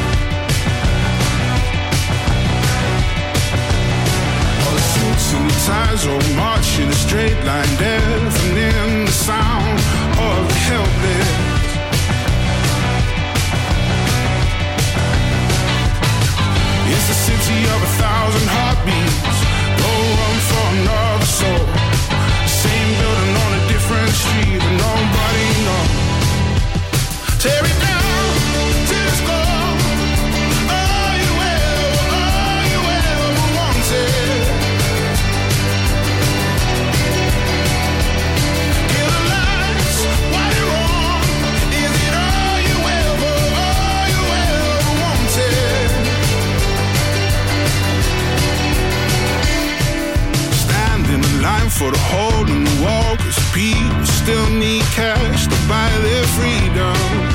All 4.64 4.74
the 4.74 4.86
suits 4.94 5.34
and 5.34 5.50
the 5.50 5.58
ties 5.68 6.08
all 6.08 6.24
march 6.36 6.80
in 6.80 6.88
a 6.90 6.94
straight 6.94 7.40
line, 7.44 7.76
deafening 7.78 9.06
the 9.06 9.12
sound 9.12 9.80
of 10.18 10.48
the 10.48 10.58
helpless. 10.70 11.62
It's 16.94 17.08
the 17.08 17.18
city 17.28 17.60
of 17.74 17.80
a 17.84 17.92
thousand 18.02 18.48
heartbeats, 18.56 19.40
no 19.84 19.92
room 20.18 20.40
for 20.50 20.66
another 20.80 21.26
soul 21.26 22.01
different 23.92 24.16
street 24.16 24.60
that 24.60 24.76
nobody 24.80 25.48
knows. 25.68 25.92
Tear 27.44 27.64
it 27.66 27.78
down. 27.84 28.00
All 30.72 31.16
you 31.24 31.34
ever, 31.52 31.92
all 32.16 32.64
you 32.72 32.82
ever 33.00 33.32
wanted. 33.58 34.48
What 40.34 40.52
you 40.60 40.68
want. 40.76 41.28
Is 41.84 41.96
it 42.08 42.14
all 42.26 42.58
you 42.70 42.78
ever, 43.00 43.36
all 43.66 44.06
you 44.16 44.24
ever 44.40 44.92
wanted? 45.04 45.92
Standing 50.64 51.24
in 51.30 51.36
line 51.42 51.70
for 51.70 51.90
the 51.92 52.02
hole 52.10 52.48
in 52.48 52.64
the 52.64 52.76
wall. 52.84 53.41
People 53.54 54.06
still 54.06 54.50
need 54.50 54.82
cash 54.94 55.46
to 55.48 55.68
buy 55.68 55.90
their 56.02 56.24
freedom. 56.38 57.31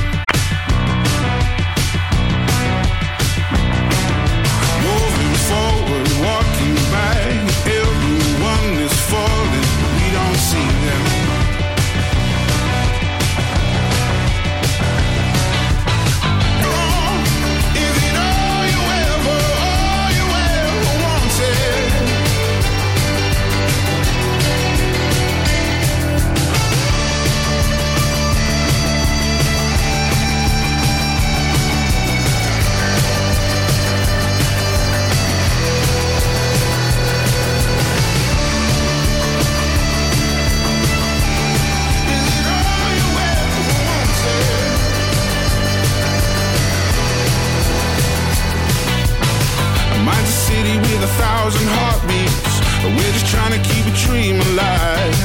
thousand 51.46 51.68
heartbeats. 51.68 52.60
We're 52.82 53.12
just 53.12 53.26
trying 53.28 53.52
to 53.52 53.68
keep 53.68 53.86
a 53.86 53.94
dream 53.94 54.40
alive. 54.40 55.18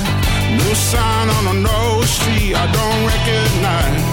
No 0.60 0.74
sign 0.74 1.30
on 1.30 1.56
a 1.56 1.60
no 1.62 2.02
street 2.04 2.54
I 2.54 2.72
don't 2.72 3.08
recognize. 3.08 4.11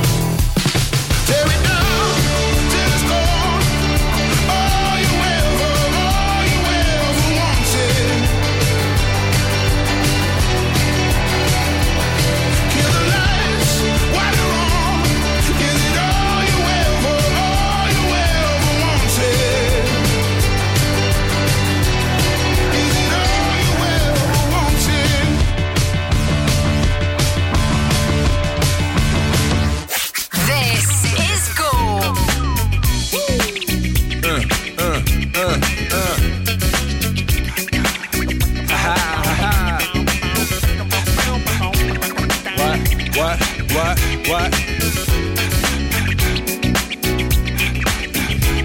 What? 43.78 43.98
What? 44.26 44.54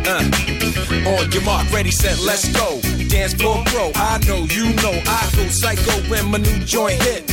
Uh, 0.07 0.23
on 1.07 1.31
your 1.31 1.43
mark, 1.43 1.71
ready, 1.71 1.91
set, 1.91 2.17
let's 2.25 2.51
go. 2.51 2.81
Dance 3.09 3.35
floor 3.35 3.61
pro, 3.67 3.91
I 3.93 4.17
know, 4.25 4.47
you 4.49 4.73
know, 4.73 4.99
I 5.05 5.29
go 5.35 5.47
psycho 5.49 5.91
when 6.09 6.31
my 6.31 6.39
new 6.39 6.65
joint 6.65 6.99
hit. 7.03 7.32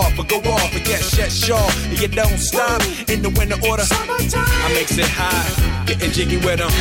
but 0.15 0.27
go 0.27 0.37
off 0.51 0.73
and 0.73 0.83
get 0.85 1.01
shut 1.01 1.31
shaw. 1.31 1.69
And 1.89 1.99
you 1.99 2.07
don't 2.07 2.37
stop 2.37 2.81
in 3.09 3.21
the 3.21 3.29
winter 3.29 3.57
order. 3.67 3.83
I 3.89 4.73
makes 4.73 4.97
it 4.97 5.05
high, 5.07 5.85
getting 5.85 6.11
jiggy 6.11 6.37
with 6.37 6.59
them. 6.59 6.71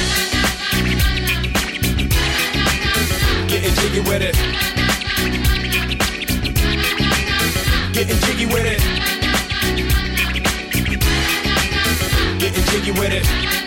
Getting 3.49 3.74
jiggy 3.74 4.00
with 4.00 4.23
it. 4.23 4.34
Getting 7.92 8.18
jiggy 8.24 8.47
with 8.47 8.66
it. 8.66 8.81
Getting 12.40 12.65
jiggy 12.70 12.92
with 12.92 13.12
it. 13.12 13.59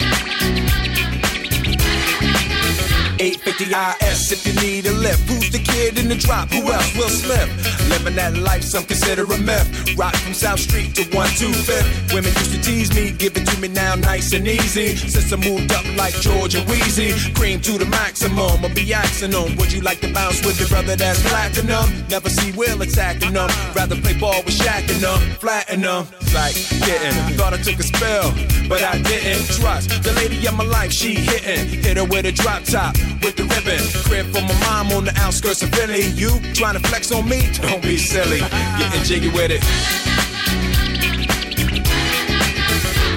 850 3.23 3.71
IS 4.03 4.31
if 4.33 4.45
you 4.45 4.53
need 4.59 4.85
a 4.85 4.91
lift. 4.91 5.23
Who's 5.29 5.49
the 5.49 5.59
kid 5.59 5.97
in 5.97 6.09
the 6.09 6.15
drop? 6.15 6.51
Who 6.51 6.69
else? 6.69 6.93
Will 6.97 7.07
slip? 7.07 7.47
Living 7.87 8.15
that 8.15 8.35
life, 8.35 8.63
some 8.63 8.83
consider 8.83 9.23
a 9.23 9.37
myth. 9.37 9.95
Rock 9.97 10.13
from 10.17 10.33
South 10.33 10.59
Street 10.59 10.93
to 10.95 11.03
125th. 11.03 12.13
Women 12.13 12.33
used 12.35 12.51
to 12.51 12.61
tease 12.61 12.93
me, 12.93 13.11
give 13.11 13.37
it 13.37 13.47
to 13.47 13.57
me 13.61 13.69
now 13.69 13.95
nice 13.95 14.33
and 14.33 14.45
easy. 14.45 14.97
Since 14.97 15.31
I 15.31 15.37
moved 15.37 15.71
up 15.71 15.85
like 15.95 16.13
Georgia 16.15 16.65
Wheezy, 16.67 17.13
cream 17.33 17.61
to 17.61 17.77
the 17.77 17.85
maximum. 17.85 18.59
I'll 18.59 18.75
be 18.75 18.93
axing 18.93 19.31
them. 19.31 19.55
Would 19.55 19.71
you 19.71 19.79
like 19.79 20.01
to 20.01 20.11
bounce 20.11 20.45
with 20.45 20.59
your 20.59 20.67
brother 20.67 20.97
that's 20.97 21.23
platinum? 21.29 21.87
Never 22.09 22.27
see 22.29 22.51
Will 22.51 22.81
attacking 22.81 23.33
them. 23.33 23.49
Rather 23.73 23.95
play 23.95 24.19
ball 24.19 24.43
with 24.43 24.59
Shaq 24.59 24.91
and 24.91 24.99
them, 24.99 25.21
flatten 25.39 25.79
them. 25.79 26.07
Like 26.33 26.55
getting, 26.81 27.13
thought 27.37 27.53
I 27.53 27.57
took 27.57 27.79
a 27.79 27.83
spell, 27.83 28.33
but 28.67 28.81
I 28.81 28.99
didn't. 29.03 29.45
Trust 29.53 30.01
the 30.01 30.11
lady 30.13 30.45
of 30.47 30.55
my 30.55 30.63
life, 30.63 30.91
she 30.91 31.13
hitting. 31.13 31.83
Hit 31.83 31.97
her 31.97 32.05
with 32.05 32.25
a 32.25 32.31
drop 32.31 32.63
top, 32.63 32.97
with 33.21 33.35
the 33.35 33.43
ribbon. 33.43 33.79
Crib 34.03 34.25
for 34.33 34.41
my 34.41 34.59
mom 34.65 34.91
on 34.93 35.05
the 35.05 35.13
outskirts 35.19 35.61
of 35.61 35.69
Philly. 35.69 36.07
You 36.17 36.31
trying 36.53 36.73
to 36.73 36.87
flex 36.87 37.11
on 37.11 37.29
me? 37.29 37.51
Don't 37.61 37.83
be 37.83 37.97
silly. 37.97 38.39
Getting 38.79 39.03
jiggy 39.03 39.29
with 39.29 39.51
it. 39.51 39.61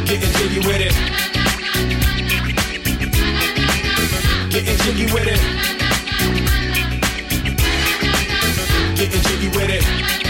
Getting 0.04 0.32
jiggy 0.36 0.60
with 0.60 0.80
it. 0.84 0.92
Getting 4.50 4.76
jiggy 4.84 5.06
with 5.12 5.26
it. 5.26 5.40
Getting 8.96 9.22
jiggy 9.22 9.48
with 9.56 9.70
it. 9.70 10.25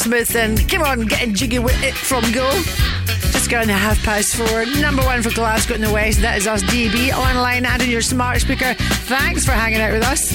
Smith 0.00 0.34
and 0.34 0.66
come 0.66 0.80
on, 0.80 1.02
getting 1.02 1.34
jiggy 1.34 1.58
with 1.58 1.76
it 1.82 1.92
from 1.92 2.22
Go. 2.32 2.50
Just 3.32 3.50
going 3.50 3.66
to 3.68 3.74
half 3.74 4.02
past 4.02 4.34
four. 4.34 4.64
Number 4.80 5.02
one 5.02 5.22
for 5.22 5.30
Glasgow 5.34 5.74
in 5.74 5.82
the 5.82 5.92
West. 5.92 6.22
That 6.22 6.38
is 6.38 6.46
us, 6.46 6.62
DAB, 6.62 7.14
online 7.14 7.66
and 7.66 7.82
in 7.82 7.90
your 7.90 8.00
smart 8.00 8.40
speaker. 8.40 8.72
Thanks 8.74 9.44
for 9.44 9.52
hanging 9.52 9.82
out 9.82 9.92
with 9.92 10.02
us. 10.02 10.32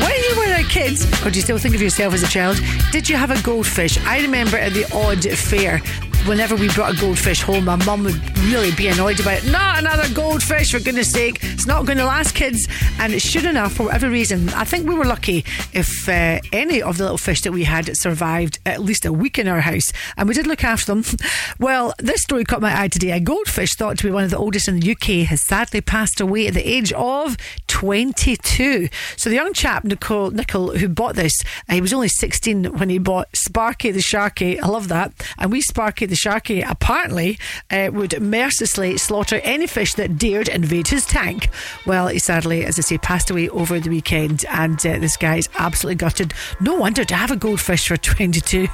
When 0.00 0.14
you 0.22 0.36
were 0.38 0.54
a 0.54 0.64
kid, 0.64 0.98
or 1.22 1.30
do 1.30 1.36
you 1.38 1.42
still 1.42 1.58
think 1.58 1.74
of 1.74 1.82
yourself 1.82 2.14
as 2.14 2.22
a 2.22 2.28
child, 2.28 2.58
did 2.90 3.10
you 3.10 3.16
have 3.16 3.30
a 3.30 3.42
goldfish? 3.42 3.98
I 4.06 4.20
remember 4.20 4.56
at 4.56 4.72
the 4.72 4.84
odd 4.94 5.22
fair, 5.36 5.82
whenever 6.28 6.54
we 6.56 6.68
brought 6.74 6.94
a 6.94 7.00
goldfish 7.00 7.40
home, 7.40 7.64
my 7.64 7.76
mum 7.86 8.04
would 8.04 8.38
really 8.40 8.70
be 8.72 8.88
annoyed 8.88 9.18
about 9.18 9.42
it. 9.42 9.50
Not 9.50 9.78
another 9.78 10.12
goldfish, 10.12 10.72
for 10.72 10.78
goodness 10.78 11.10
sake. 11.10 11.38
It's 11.42 11.66
not 11.66 11.86
going 11.86 11.96
to 11.96 12.04
last, 12.04 12.34
kids. 12.34 12.68
And 12.98 13.20
should 13.20 13.46
enough, 13.46 13.74
for 13.74 13.84
whatever 13.84 14.10
reason. 14.10 14.50
I 14.50 14.64
think 14.64 14.86
we 14.86 14.94
were 14.94 15.06
lucky 15.06 15.44
if 15.72 16.06
uh, 16.06 16.38
any 16.52 16.82
of 16.82 16.98
the 16.98 17.04
little 17.04 17.18
fish 17.18 17.40
that 17.42 17.52
we 17.52 17.64
had 17.64 17.96
survived 17.96 18.58
at 18.66 18.82
least 18.82 19.06
a 19.06 19.12
week 19.12 19.38
in 19.38 19.48
our 19.48 19.60
house. 19.60 19.90
And 20.18 20.28
we 20.28 20.34
did 20.34 20.46
look 20.46 20.64
after 20.64 20.94
them. 20.94 21.04
Well, 21.58 21.92
this 21.98 22.22
story 22.22 22.44
caught 22.44 22.60
my 22.60 22.82
eye 22.82 22.88
today. 22.88 23.10
A 23.10 23.20
goldfish 23.20 23.74
thought 23.74 23.98
to 23.98 24.04
be 24.04 24.12
one 24.12 24.22
of 24.22 24.30
the 24.30 24.38
oldest 24.38 24.68
in 24.68 24.78
the 24.78 24.92
UK 24.92 25.26
has 25.26 25.40
sadly 25.40 25.80
passed 25.80 26.20
away 26.20 26.46
at 26.46 26.54
the 26.54 26.68
age 26.68 26.92
of 26.92 27.36
22. 27.66 28.88
So 29.16 29.28
the 29.28 29.36
young 29.36 29.52
chap, 29.52 29.82
Nicole, 29.82 30.30
Nicol, 30.30 30.76
who 30.76 30.88
bought 30.88 31.16
this, 31.16 31.32
uh, 31.68 31.74
he 31.74 31.80
was 31.80 31.92
only 31.92 32.08
16 32.08 32.78
when 32.78 32.90
he 32.90 32.98
bought 32.98 33.34
Sparky 33.34 33.90
the 33.90 34.00
Sharky. 34.00 34.60
I 34.60 34.68
love 34.68 34.88
that. 34.88 35.12
And 35.36 35.50
we 35.50 35.60
Sparky 35.62 36.06
the 36.06 36.17
Sharky 36.18 36.68
apparently 36.68 37.38
uh, 37.70 37.90
would 37.92 38.20
mercilessly 38.20 38.98
slaughter 38.98 39.40
any 39.44 39.66
fish 39.66 39.94
that 39.94 40.18
dared 40.18 40.48
invade 40.48 40.88
his 40.88 41.06
tank. 41.06 41.48
Well, 41.86 42.08
he 42.08 42.18
sadly, 42.18 42.64
as 42.64 42.78
I 42.78 42.82
say, 42.82 42.98
passed 42.98 43.30
away 43.30 43.48
over 43.50 43.80
the 43.80 43.90
weekend, 43.90 44.44
and 44.50 44.74
uh, 44.86 44.98
this 44.98 45.16
guy 45.16 45.36
is 45.36 45.48
absolutely 45.58 45.96
gutted. 45.96 46.34
No 46.60 46.74
wonder 46.74 47.04
to 47.04 47.14
have 47.14 47.30
a 47.30 47.36
goldfish 47.36 47.88
for 47.88 47.96
22, 48.08 48.68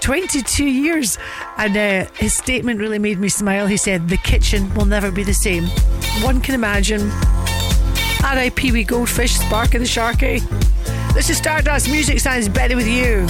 22 0.00 0.64
years. 0.64 1.18
And 1.56 1.76
uh, 1.76 2.10
his 2.14 2.36
statement 2.36 2.80
really 2.80 2.98
made 2.98 3.18
me 3.18 3.28
smile. 3.28 3.66
He 3.66 3.76
said, 3.76 4.08
The 4.08 4.16
kitchen 4.18 4.72
will 4.74 4.84
never 4.86 5.10
be 5.10 5.22
the 5.24 5.34
same. 5.34 5.64
One 6.22 6.40
can 6.40 6.54
imagine. 6.54 7.10
R.I.P. 8.22 8.72
Wee 8.72 8.84
Goldfish, 8.84 9.32
Sparky 9.32 9.78
the 9.78 9.84
Sharky. 9.84 10.40
This 11.14 11.30
is 11.30 11.38
Stardust 11.38 11.90
music 11.90 12.20
sounds 12.20 12.48
better 12.48 12.76
with 12.76 12.86
you. 12.86 13.26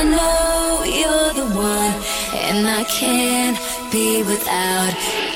I 0.00 0.04
know 0.04 0.84
you're 0.84 1.32
the 1.34 1.52
one, 1.56 1.94
and 2.32 2.68
I 2.68 2.84
can't 2.84 3.58
be 3.90 4.22
without 4.22 5.27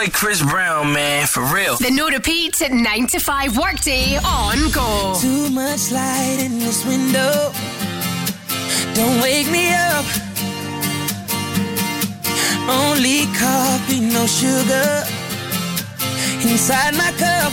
boy 0.00 0.10
Chris 0.12 0.42
Brown, 0.42 0.92
man, 0.92 1.26
for 1.26 1.42
real. 1.54 1.76
The 1.76 1.90
Nora 1.90 2.20
Pete 2.20 2.62
at 2.62 2.72
9 2.72 3.06
to 3.08 3.18
5 3.18 3.58
workday 3.58 4.16
on 4.16 4.70
call. 4.72 5.16
Too 5.16 5.50
much 5.50 5.92
light 5.92 6.38
in 6.40 6.58
this 6.58 6.86
window. 6.86 7.52
Don't 8.94 9.20
wake 9.20 9.50
me 9.50 9.72
up. 9.74 10.04
Only 12.68 13.26
coffee, 13.36 14.00
no 14.00 14.26
sugar. 14.26 15.04
Inside 16.48 16.94
my 16.94 17.12
cup. 17.18 17.52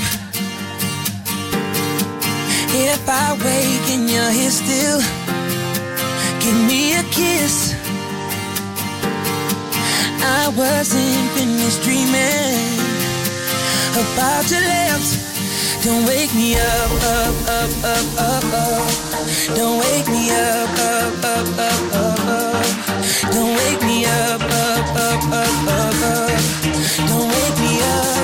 If 2.70 3.10
I 3.10 3.34
wake 3.44 3.90
and 3.96 4.10
you're 4.10 4.32
here 4.32 4.52
still, 4.52 5.02
give 6.40 6.58
me 6.68 6.96
a 6.96 7.04
kiss. 7.12 7.77
I 10.30 10.50
wasn't 10.50 11.32
finished 11.36 11.82
dreaming 11.84 12.80
about 13.96 14.44
your 14.52 14.60
lips. 14.60 15.10
Don't 15.86 16.06
wake 16.06 16.34
me 16.36 16.56
up, 16.56 16.92
up, 17.16 17.36
up, 17.48 17.72
up, 17.96 18.08
up, 18.20 18.46
up. 18.52 18.92
Don't 19.56 19.80
wake 19.80 20.08
me 20.10 20.32
up, 20.32 20.70
up, 20.92 21.24
up, 21.24 21.48
up, 21.70 21.96
up, 21.96 22.20
up. 22.28 22.66
Don't 23.32 23.56
wake 23.56 23.82
me 23.84 24.06
up, 24.06 24.42
up, 24.42 24.88
up, 25.08 25.24
up, 25.32 25.56
up, 25.80 26.02
up. 26.12 26.30
Don't 27.08 27.30
wake 27.30 27.60
me 27.64 27.82
up. 27.82 28.17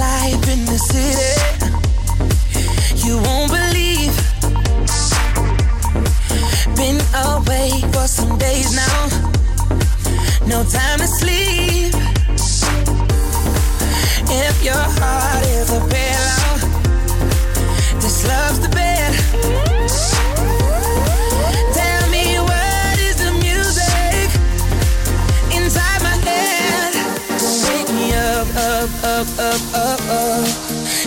Life 0.00 0.48
in 0.48 0.64
the 0.64 0.78
city. 0.92 1.34
You 3.06 3.14
won't 3.26 3.50
believe. 3.58 4.14
Been 6.80 7.00
away 7.28 7.68
for 7.92 8.06
some 8.08 8.38
days 8.38 8.70
now. 8.82 8.98
No 10.46 10.58
time 10.64 10.98
to 11.04 11.08
sleep. 11.20 11.92
If 14.42 14.64
your 14.64 14.84
heart 14.98 15.29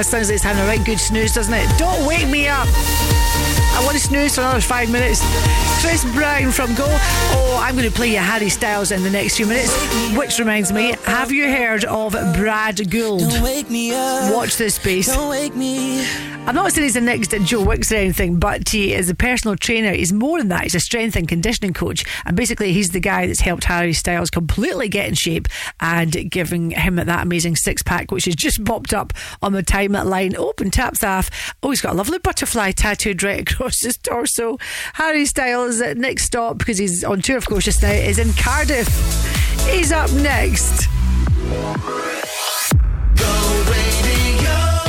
Ah, 0.00 0.02
sounds 0.02 0.28
like 0.28 0.36
it's 0.36 0.44
having 0.44 0.62
a 0.62 0.66
right 0.66 0.82
good 0.86 0.98
snooze, 0.98 1.34
doesn't 1.34 1.52
it? 1.52 1.68
Don't 1.78 2.06
wake 2.06 2.26
me 2.26 2.48
up. 2.48 2.66
I 2.66 3.82
want 3.84 3.98
to 3.98 4.02
snooze 4.02 4.34
for 4.34 4.40
another 4.40 4.62
five 4.62 4.90
minutes. 4.90 5.20
Chris 5.82 6.10
Brown 6.14 6.50
from 6.52 6.74
Go. 6.74 6.86
Oh, 6.88 7.60
I'm 7.62 7.76
going 7.76 7.86
to 7.86 7.94
play 7.94 8.12
you 8.12 8.18
Harry 8.18 8.48
Styles 8.48 8.92
in 8.92 9.02
the 9.02 9.10
next 9.10 9.36
few 9.36 9.44
minutes. 9.44 9.76
Which 10.16 10.38
reminds 10.38 10.72
me, 10.72 10.94
have 11.04 11.30
you 11.30 11.50
heard 11.50 11.84
of 11.84 12.12
Brad 12.34 12.90
Gould? 12.90 13.20
Don't 13.20 13.42
wake 13.42 13.68
me 13.68 13.92
up. 13.92 14.34
Watch 14.34 14.56
this 14.56 14.76
space. 14.76 15.14
I'm 16.50 16.56
not 16.56 16.72
saying 16.72 16.82
he's 16.82 16.94
the 16.94 17.00
next 17.00 17.30
Joe 17.44 17.64
Wicks 17.64 17.92
or 17.92 17.94
anything, 17.94 18.40
but 18.40 18.70
he 18.70 18.92
is 18.92 19.08
a 19.08 19.14
personal 19.14 19.54
trainer. 19.54 19.92
He's 19.92 20.12
more 20.12 20.38
than 20.38 20.48
that. 20.48 20.64
He's 20.64 20.74
a 20.74 20.80
strength 20.80 21.14
and 21.14 21.28
conditioning 21.28 21.72
coach. 21.72 22.04
And 22.26 22.36
basically, 22.36 22.72
he's 22.72 22.88
the 22.88 22.98
guy 22.98 23.28
that's 23.28 23.38
helped 23.38 23.62
Harry 23.62 23.92
Styles 23.92 24.30
completely 24.30 24.88
get 24.88 25.06
in 25.06 25.14
shape 25.14 25.46
and 25.78 26.28
giving 26.28 26.72
him 26.72 26.96
that 26.96 27.22
amazing 27.22 27.54
six 27.54 27.84
pack, 27.84 28.10
which 28.10 28.24
has 28.24 28.34
just 28.34 28.64
popped 28.64 28.92
up 28.92 29.12
on 29.40 29.52
the 29.52 29.62
time 29.62 29.92
line. 29.92 30.34
Open 30.34 30.66
oh, 30.66 30.70
taps 30.70 31.04
off. 31.04 31.30
Oh, 31.62 31.70
he's 31.70 31.80
got 31.80 31.92
a 31.92 31.96
lovely 31.96 32.18
butterfly 32.18 32.72
tattooed 32.72 33.22
right 33.22 33.48
across 33.48 33.80
his 33.82 33.96
torso. 33.98 34.58
Harry 34.94 35.26
Styles' 35.26 35.80
next 35.80 36.24
stop, 36.24 36.58
because 36.58 36.78
he's 36.78 37.04
on 37.04 37.22
tour, 37.22 37.36
of 37.36 37.46
course, 37.46 37.66
just 37.66 37.80
now, 37.80 37.92
is 37.92 38.18
in 38.18 38.32
Cardiff. 38.32 38.88
He's 39.68 39.92
up 39.92 40.10
next. 40.14 40.88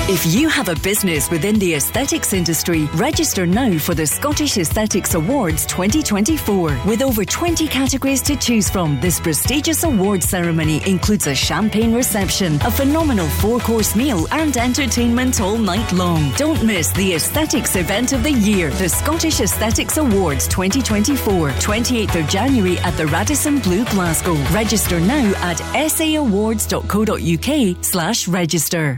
If 0.10 0.26
you 0.34 0.50
have 0.50 0.68
a 0.68 0.74
business 0.82 1.30
within 1.30 1.60
the 1.60 1.76
aesthetics 1.76 2.34
industry, 2.34 2.86
register 2.96 3.46
now 3.46 3.78
for 3.78 3.94
the 3.94 4.08
Scottish 4.08 4.58
Aesthetics 4.58 5.14
Awards 5.14 5.66
2024. 5.68 6.82
With 6.86 7.04
over 7.04 7.24
20 7.24 7.68
categories 7.68 8.22
to 8.24 8.36
choose 8.36 8.68
from, 8.70 9.00
this 9.00 9.20
prestigious 9.20 9.84
award 9.84 10.24
ceremony 10.24 10.82
includes 10.90 11.28
a 11.28 11.36
champagne 11.36 11.94
reception, 11.94 12.56
a 12.64 12.72
phenomenal 12.72 13.30
four 13.30 13.60
course 13.60 13.96
meal, 13.96 14.28
and 14.32 14.58
entertainment 14.58 15.40
all 15.40 15.58
night 15.58 15.94
long. 15.94 16.32
Don't 16.36 16.64
miss 16.66 16.92
the 16.92 17.14
aesthetics 17.14 17.76
event 17.76 18.12
of 18.12 18.24
the 18.24 18.34
year, 18.34 18.72
the 18.72 18.90
Scottish 18.90 19.40
Aesthetics 19.40 19.98
Awards 19.98 20.48
2024, 20.48 21.52
28th 21.52 22.20
of 22.22 22.28
January 22.28 22.80
at 22.80 22.98
the 22.98 23.06
Radisson 23.08 23.60
Blu 23.60 23.86
Glasgow. 23.86 24.34
Register 24.50 25.00
now 25.00 25.28
at 25.38 25.58
saawards.co.uk 25.58 27.86
slash 27.86 28.28
register. 28.28 28.98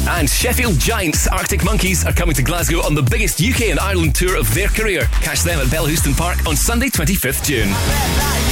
And 0.08 0.30
Sheffield 0.30 0.78
Giants 0.78 1.26
Arctic 1.26 1.64
Monkeys 1.64 2.06
are 2.06 2.12
coming 2.12 2.36
to 2.36 2.42
Glasgow 2.42 2.78
on 2.78 2.94
the 2.94 3.02
biggest 3.02 3.42
UK 3.42 3.70
and 3.70 3.80
Ireland 3.80 4.14
tour 4.14 4.36
of 4.36 4.54
their 4.54 4.68
career. 4.68 5.08
Catch 5.20 5.42
them 5.42 5.58
at 5.58 5.66
Bellahouston 5.66 6.16
Park 6.16 6.46
on 6.46 6.54
Sunday, 6.54 6.90
25th 6.90 7.44
June. 7.44 8.51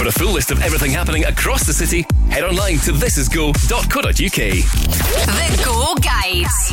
For 0.00 0.06
a 0.06 0.12
full 0.12 0.32
list 0.32 0.50
of 0.50 0.62
everything 0.62 0.92
happening 0.92 1.26
across 1.26 1.66
the 1.66 1.74
city, 1.74 2.06
head 2.30 2.42
online 2.42 2.78
to 2.78 2.92
thisisgo.co.uk. 2.92 4.14
The 4.14 5.62
Go 5.62 5.94
Guides. 5.96 6.72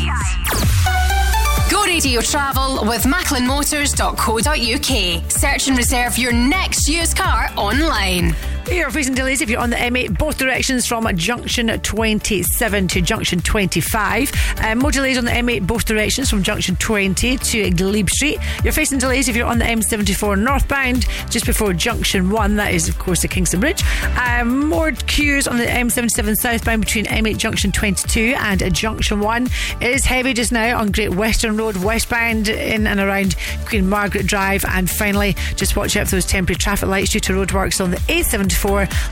Go 1.69 1.83
Radio 1.83 2.21
Travel 2.21 2.85
with 2.87 3.03
macklinmotors.co.uk. 3.03 5.29
Search 5.29 5.67
and 5.67 5.77
reserve 5.77 6.17
your 6.17 6.31
next 6.31 6.87
used 6.87 7.17
car 7.17 7.49
online. 7.57 8.33
You're 8.69 8.91
facing 8.91 9.15
delays 9.15 9.39
if 9.39 9.49
you're 9.49 9.61
on 9.61 9.69
the 9.69 9.77
M8, 9.77 10.17
both 10.17 10.37
directions 10.37 10.85
from 10.85 11.07
junction 11.15 11.67
27 11.67 12.87
to 12.89 13.01
junction 13.01 13.39
25. 13.39 14.31
Um, 14.61 14.79
more 14.79 14.91
delays 14.91 15.17
on 15.17 15.23
the 15.23 15.31
M8, 15.31 15.65
both 15.65 15.85
directions 15.85 16.29
from 16.29 16.43
junction 16.43 16.75
20 16.75 17.37
to 17.37 17.69
Glebe 17.71 18.09
Street. 18.09 18.39
You're 18.65 18.73
facing 18.73 18.99
delays 18.99 19.29
if 19.29 19.37
you're 19.37 19.47
on 19.47 19.59
the 19.59 19.65
M74 19.65 20.37
northbound 20.43 21.05
just 21.29 21.45
before 21.45 21.71
junction 21.71 22.29
1. 22.29 22.57
That 22.57 22.73
is, 22.73 22.89
of 22.89 22.99
course, 22.99 23.21
the 23.21 23.29
Kingston 23.29 23.61
Bridge. 23.61 23.83
Um, 24.17 24.67
more 24.67 24.91
queues 24.91 25.47
on 25.47 25.57
the 25.57 25.65
M77 25.65 26.35
southbound 26.35 26.81
between 26.81 27.05
M8 27.05 27.37
junction 27.37 27.71
22 27.71 28.35
and 28.37 28.75
junction 28.75 29.21
1. 29.21 29.45
It 29.79 29.91
is 29.91 30.03
heavy 30.03 30.33
just 30.33 30.51
now 30.51 30.77
on 30.77 30.91
Great 30.91 31.15
Western 31.15 31.55
Road, 31.55 31.77
westbound 31.77 32.49
in 32.49 32.85
and 32.85 32.99
around 32.99 33.37
Queen 33.65 33.87
Margaret 33.87 34.25
Drive. 34.25 34.65
And 34.65 34.89
finally, 34.89 35.37
just 35.55 35.77
watch 35.77 35.95
out 35.95 36.07
for 36.07 36.17
those 36.17 36.25
temporary 36.25 36.57
traffic 36.57 36.89
lights 36.89 37.11
due 37.11 37.21
to 37.21 37.33
roadworks 37.33 37.81
on 37.81 37.91
the 37.91 37.97
A74 37.97 38.56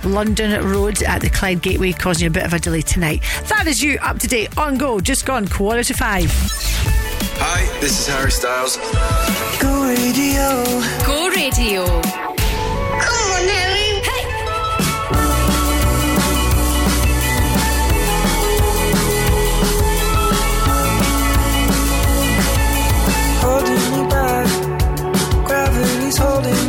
London 0.03 0.63
Road 0.65 1.03
at 1.03 1.21
the 1.21 1.29
Clyde 1.29 1.61
Gateway, 1.61 1.91
causing 1.91 2.23
you 2.25 2.29
a 2.29 2.31
bit 2.31 2.45
of 2.45 2.53
a 2.53 2.59
delay 2.59 2.81
tonight. 2.81 3.21
That 3.49 3.67
is 3.67 3.81
you 3.81 3.97
up 4.01 4.19
to 4.19 4.27
date 4.27 4.57
on 4.57 4.77
Go, 4.77 4.99
just 4.99 5.25
gone 5.25 5.47
quarter 5.47 5.83
to 5.83 5.93
five. 5.93 6.31
Hi, 7.37 7.79
this 7.79 7.99
is 7.99 8.07
Harry 8.07 8.31
Styles. 8.31 8.77
Go 9.61 9.87
radio. 9.87 10.63
Go 11.05 11.29
Radio. 11.29 11.85
Come 12.01 13.31
on, 13.31 13.47
Harry. 13.47 14.01
Hey. 14.01 14.25
holding 26.17 26.64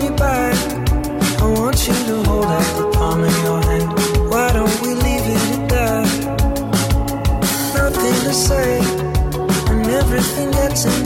everything 10.17 10.51
gets 10.53 10.85
in 10.85 11.06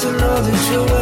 just 0.00 0.14
to 0.14 0.18
know 0.18 0.42
that 0.42 0.72
you're 0.72 0.99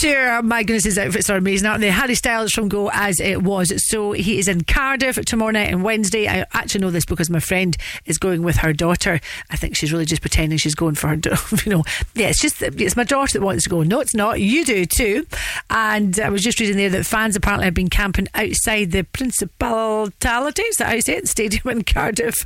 tour. 0.00 0.30
Uh, 0.30 0.42
my 0.42 0.62
goodness, 0.62 0.84
his 0.84 0.98
outfits 0.98 1.28
uh, 1.28 1.34
are 1.34 1.36
amazing, 1.36 1.68
aren't 1.68 1.80
they? 1.82 1.90
Harry 1.90 2.14
Styles 2.14 2.52
from 2.52 2.68
Go 2.68 2.90
as 2.92 3.20
it 3.20 3.42
was. 3.42 3.72
So 3.88 4.12
he 4.12 4.38
is 4.38 4.48
in 4.48 4.64
Cardiff 4.64 5.16
tomorrow 5.24 5.50
night 5.50 5.70
and 5.70 5.84
Wednesday. 5.84 6.26
I 6.26 6.46
actually 6.54 6.80
know 6.80 6.90
this 6.90 7.04
because 7.04 7.28
my 7.28 7.40
friend 7.40 7.76
is 8.06 8.18
going 8.18 8.42
with 8.42 8.56
her 8.56 8.72
daughter. 8.72 9.20
I 9.50 9.56
think 9.56 9.76
she's 9.76 9.92
really 9.92 10.06
just 10.06 10.22
pretending 10.22 10.58
she's 10.58 10.74
going 10.74 10.94
for 10.94 11.08
her, 11.08 11.16
da- 11.16 11.36
you 11.64 11.70
know. 11.70 11.84
Yeah, 12.14 12.28
it's 12.28 12.40
just 12.40 12.62
it's 12.62 12.96
my 12.96 13.04
daughter 13.04 13.38
that 13.38 13.44
wants 13.44 13.64
to 13.64 13.70
go. 13.70 13.82
No, 13.82 14.00
it's 14.00 14.14
not. 14.14 14.40
You 14.40 14.64
do 14.64 14.86
too. 14.86 15.26
And 15.68 16.18
I 16.18 16.30
was 16.30 16.42
just 16.42 16.58
reading 16.60 16.76
there 16.76 16.90
that 16.90 17.06
fans 17.06 17.36
apparently 17.36 17.66
have 17.66 17.74
been 17.74 17.90
camping 17.90 18.28
outside 18.34 18.92
the 18.92 19.04
Principality, 19.04 20.62
is 20.62 20.76
that 20.76 20.88
how 20.88 20.94
you 20.94 21.02
say 21.02 21.16
it? 21.16 21.28
Stadium 21.28 21.68
in 21.68 21.84
Cardiff, 21.84 22.36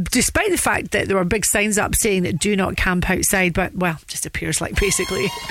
despite 0.00 0.50
the 0.50 0.58
fact 0.58 0.92
that 0.92 1.08
there 1.08 1.16
were 1.16 1.24
big 1.24 1.44
signs 1.44 1.76
up 1.78 1.94
saying 1.94 2.22
that 2.22 2.38
do 2.38 2.54
not 2.54 2.76
camp 2.76 3.08
outside. 3.10 3.52
But 3.52 3.74
well, 3.74 3.98
just 4.06 4.26
appears 4.26 4.60
like 4.60 4.78
basically 4.78 5.26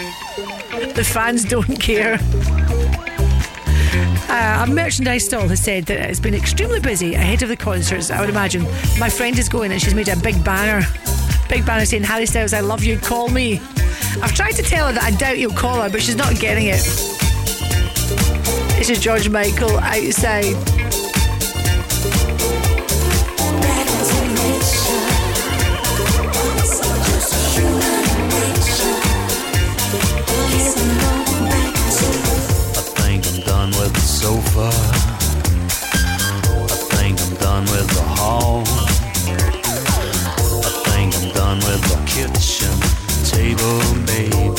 the 0.95 1.05
fans 1.05 1.43
don't 1.49 1.81
care. 1.81 2.19
Uh, 4.29 4.65
a 4.67 4.71
merchandise 4.71 5.25
stall 5.25 5.47
has 5.47 5.59
said 5.59 5.83
that 5.87 6.07
it's 6.07 6.19
been 6.19 6.35
extremely 6.35 6.79
busy 6.79 7.15
ahead 7.15 7.41
of 7.41 7.49
the 7.49 7.57
concerts. 7.57 8.11
I 8.11 8.21
would 8.21 8.29
imagine. 8.29 8.61
My 8.99 9.09
friend 9.09 9.37
is 9.39 9.49
going 9.49 9.71
and 9.71 9.81
she's 9.81 9.95
made 9.95 10.09
a 10.09 10.15
big 10.17 10.43
banner. 10.43 10.85
Big 11.49 11.65
banner 11.65 11.85
saying, 11.85 12.03
Harry 12.03 12.27
Styles, 12.27 12.53
I 12.53 12.59
love 12.59 12.83
you, 12.83 12.99
call 12.99 13.29
me. 13.29 13.59
I've 14.21 14.35
tried 14.35 14.51
to 14.53 14.61
tell 14.61 14.87
her 14.87 14.93
that 14.93 15.01
I 15.01 15.09
doubt 15.09 15.39
you'll 15.39 15.51
call 15.51 15.81
her, 15.81 15.89
but 15.89 16.03
she's 16.03 16.15
not 16.15 16.35
getting 16.39 16.67
it. 16.67 16.83
This 18.77 18.91
is 18.91 18.99
George 18.99 19.27
Michael 19.27 19.79
outside. 19.79 20.53
Done 33.71 33.81
with 33.81 33.93
the 33.93 33.99
sofa. 33.99 34.69
I 36.63 36.77
think 36.95 37.19
I'm 37.21 37.35
done 37.35 37.63
with 37.65 37.87
the 37.89 38.01
hall. 38.01 38.63
I 40.65 40.71
think 40.89 41.15
I'm 41.15 41.31
done 41.33 41.57
with 41.57 41.81
the 41.89 41.97
kitchen 42.05 42.73
table, 43.25 43.79
baby. 44.05 44.58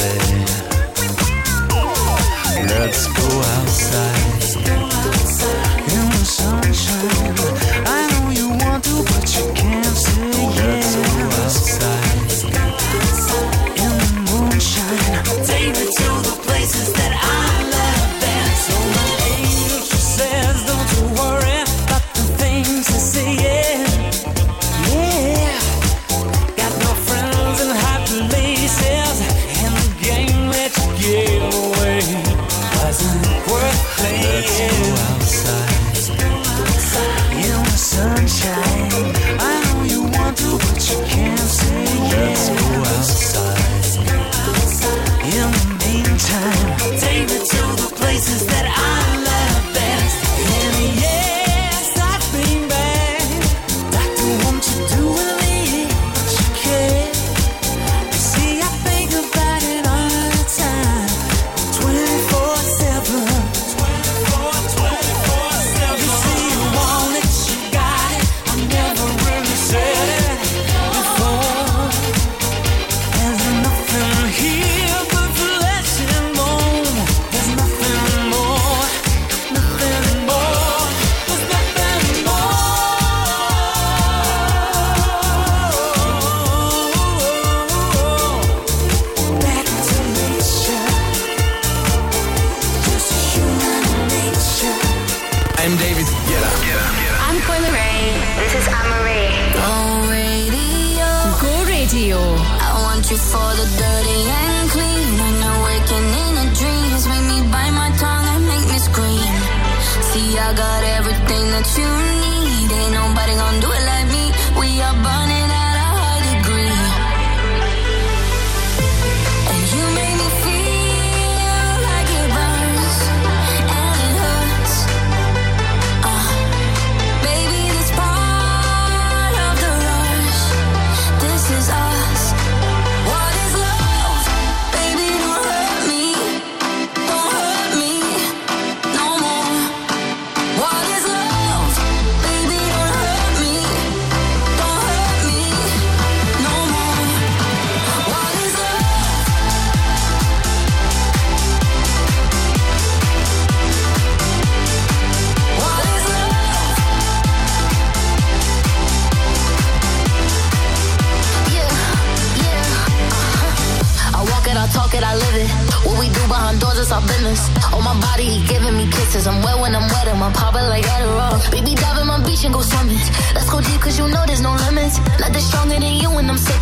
Body, 168.21 168.39
he 168.39 168.47
giving 168.47 168.77
me 168.77 168.87
kisses. 168.87 169.27
I'm 169.27 169.43
wet 169.43 169.59
when 169.61 169.75
I'm 169.75 169.89
wet, 169.89 170.09
and 170.09 170.21
my 170.21 170.33
poppin' 170.33 170.69
like 170.69 170.85
Adderall. 170.85 171.51
Baby, 171.51 171.75
dive 171.75 171.99
in 172.01 172.07
my 172.07 172.23
beach 172.25 172.45
and 172.45 172.55
go 172.55 172.63
swimming. 172.63 172.99
Let's 173.35 173.51
go 173.51 173.61
deep, 173.61 173.81
cause 173.81 173.99
you 173.99 174.09
know 174.09 174.25
there's 174.27 174.41
no 174.41 174.55
limits. 174.67 174.99
Nothing 175.21 175.43
stronger 175.43 175.79
than 175.81 175.95
you 175.95 176.11
when 176.11 176.29
I'm 176.31 176.39
sipping. 176.39 176.60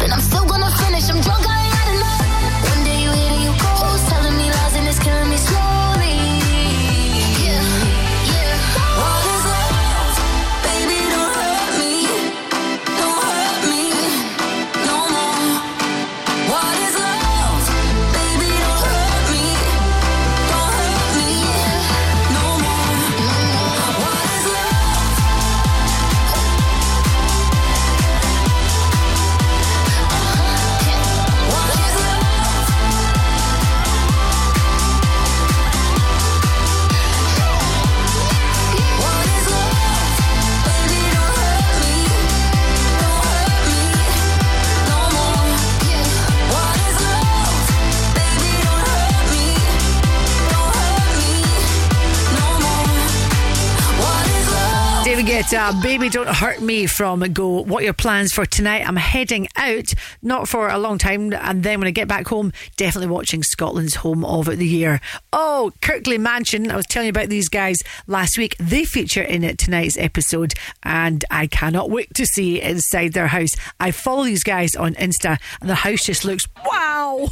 Uh, 55.53 55.73
Baby 55.83 56.09
Don't 56.09 56.29
Hurt 56.29 56.61
Me 56.61 56.87
from 56.87 57.21
Go. 57.33 57.63
What 57.63 57.85
your 57.85 57.93
plans 57.93 58.33
for 58.33 58.45
tonight? 58.45 58.87
I'm 58.87 58.97
heading 58.97 59.49
out, 59.57 59.95
not 60.23 60.49
for 60.49 60.69
a 60.69 60.79
long 60.79 60.99
time, 60.99 61.33
and 61.33 61.63
then 61.63 61.79
when 61.79 61.87
I 61.87 61.91
get 61.91 62.09
back 62.09 62.27
home, 62.27 62.53
definitely 62.77 63.09
watching 63.09 63.43
Scotland's 63.43 63.97
Home 63.97 64.25
of 64.25 64.47
the 64.47 64.67
Year. 64.67 65.01
Oh, 65.33 65.73
Kirkley 65.81 66.19
Mansion. 66.19 66.71
I 66.71 66.77
was 66.77 66.87
telling 66.87 67.07
you 67.07 67.11
about 67.11 67.29
these 67.29 67.49
guys 67.49 67.79
last 68.07 68.37
week. 68.37 68.57
They 68.59 68.85
feature 68.85 69.23
in 69.23 69.43
tonight's 69.57 69.97
episode, 69.97 70.55
and 70.83 71.25
I 71.31 71.47
cannot 71.47 71.91
wait 71.91 72.13
to 72.15 72.27
see 72.27 72.61
inside 72.61 73.13
their 73.13 73.29
house. 73.29 73.51
I 73.79 73.91
follow 73.91 74.25
these 74.25 74.45
guys 74.45 74.75
on 74.75 74.95
Insta, 74.95 75.39
and 75.61 75.71
the 75.71 75.77
house 75.77 76.05
just 76.05 76.25
looks 76.25 76.47
wow. 76.67 77.29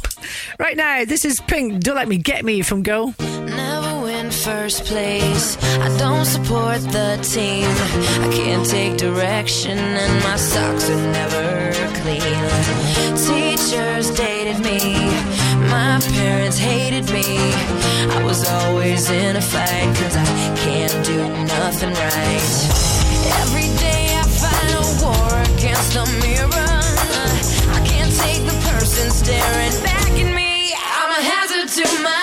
Right 0.59 0.77
now, 0.77 1.05
this 1.05 1.25
is 1.25 1.41
Pink. 1.41 1.83
Don't 1.83 1.95
let 1.95 2.07
me 2.07 2.17
get 2.17 2.45
me 2.45 2.61
from 2.61 2.83
Go. 2.83 3.13
Never 3.19 4.06
win 4.17 4.31
first 4.31 4.85
place. 4.85 5.57
I 5.79 5.89
don't 5.97 6.25
support 6.25 6.81
the 6.81 7.19
team. 7.21 7.69
I 8.25 8.29
can't 8.33 8.65
take 8.65 8.97
direction, 8.97 9.77
and 9.77 10.23
my 10.23 10.37
socks 10.37 10.89
are 10.89 11.05
never 11.19 11.73
clean. 12.01 12.43
Teachers 13.27 14.07
dated 14.11 14.59
me. 14.63 14.79
My 15.75 15.99
parents 16.17 16.57
hated 16.57 17.05
me. 17.11 17.27
I 18.17 18.23
was 18.23 18.47
always 18.49 19.09
in 19.09 19.35
a 19.35 19.41
fight, 19.41 19.89
cause 19.99 20.15
I 20.15 20.27
can't 20.65 20.97
do 21.05 21.19
nothing 21.57 21.93
right. 21.93 22.51
Every 23.41 23.69
day 23.85 24.03
I 24.21 24.23
fight 24.41 24.71
a 24.81 24.85
war 25.03 25.33
against 25.53 25.93
the 25.97 26.05
mirror. 26.23 26.73
I 27.77 27.79
can't 27.91 28.13
take 28.23 28.43
the 28.51 28.57
person 28.69 29.11
staring 29.11 29.75
back 29.83 30.11
at 30.23 30.29
me. 30.39 30.73
I'm 30.99 31.11
a 31.19 31.21
hazard 31.31 31.69
to 31.77 32.03
myself. 32.03 32.16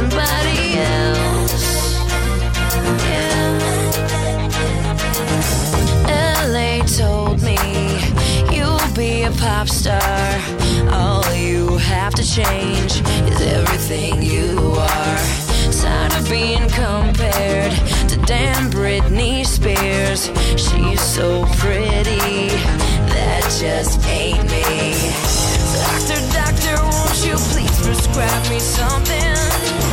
Somebody 0.00 0.78
else. 0.78 1.98
LA 6.48 6.80
told 6.86 7.42
me 7.42 7.58
you'll 8.54 8.94
be 8.94 9.24
a 9.24 9.30
pop 9.32 9.68
star. 9.68 10.22
All 10.90 11.24
you 11.34 11.76
have 11.76 12.14
to 12.14 12.24
change 12.24 12.92
is 13.30 13.40
everything 13.42 14.22
you 14.22 14.74
are. 14.76 15.18
Of 16.16 16.28
being 16.28 16.68
compared 16.68 17.72
to 18.10 18.16
damn 18.26 18.70
Britney 18.70 19.46
Spears. 19.46 20.30
She's 20.56 21.00
so 21.00 21.44
pretty, 21.58 22.48
that 23.12 23.42
just 23.60 24.06
ain't 24.06 24.44
me. 24.50 25.10
Doctor, 25.80 26.20
doctor, 26.32 26.76
won't 26.82 27.26
you 27.26 27.36
please 27.52 27.76
prescribe 27.82 28.50
me 28.50 28.58
something? 28.60 29.89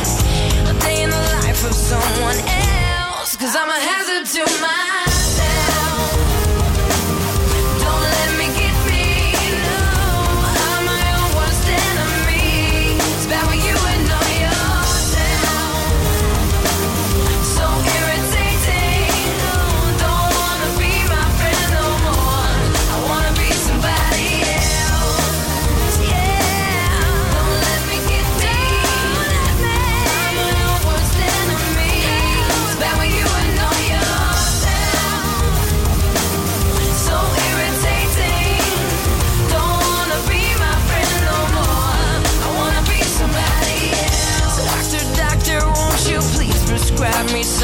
Of 1.60 1.74
someone 1.74 2.38
else. 2.46 3.36
Cause 3.36 3.56
I'm 3.56 3.68
a 3.68 3.80
hazard 3.80 4.26
to 4.26 4.60
myself. 4.60 4.97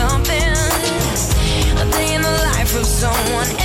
Something? 0.08 0.54
In 2.14 2.22
the 2.22 2.28
life 2.28 2.76
of 2.76 2.86
someone 2.86 3.48
else. 3.48 3.63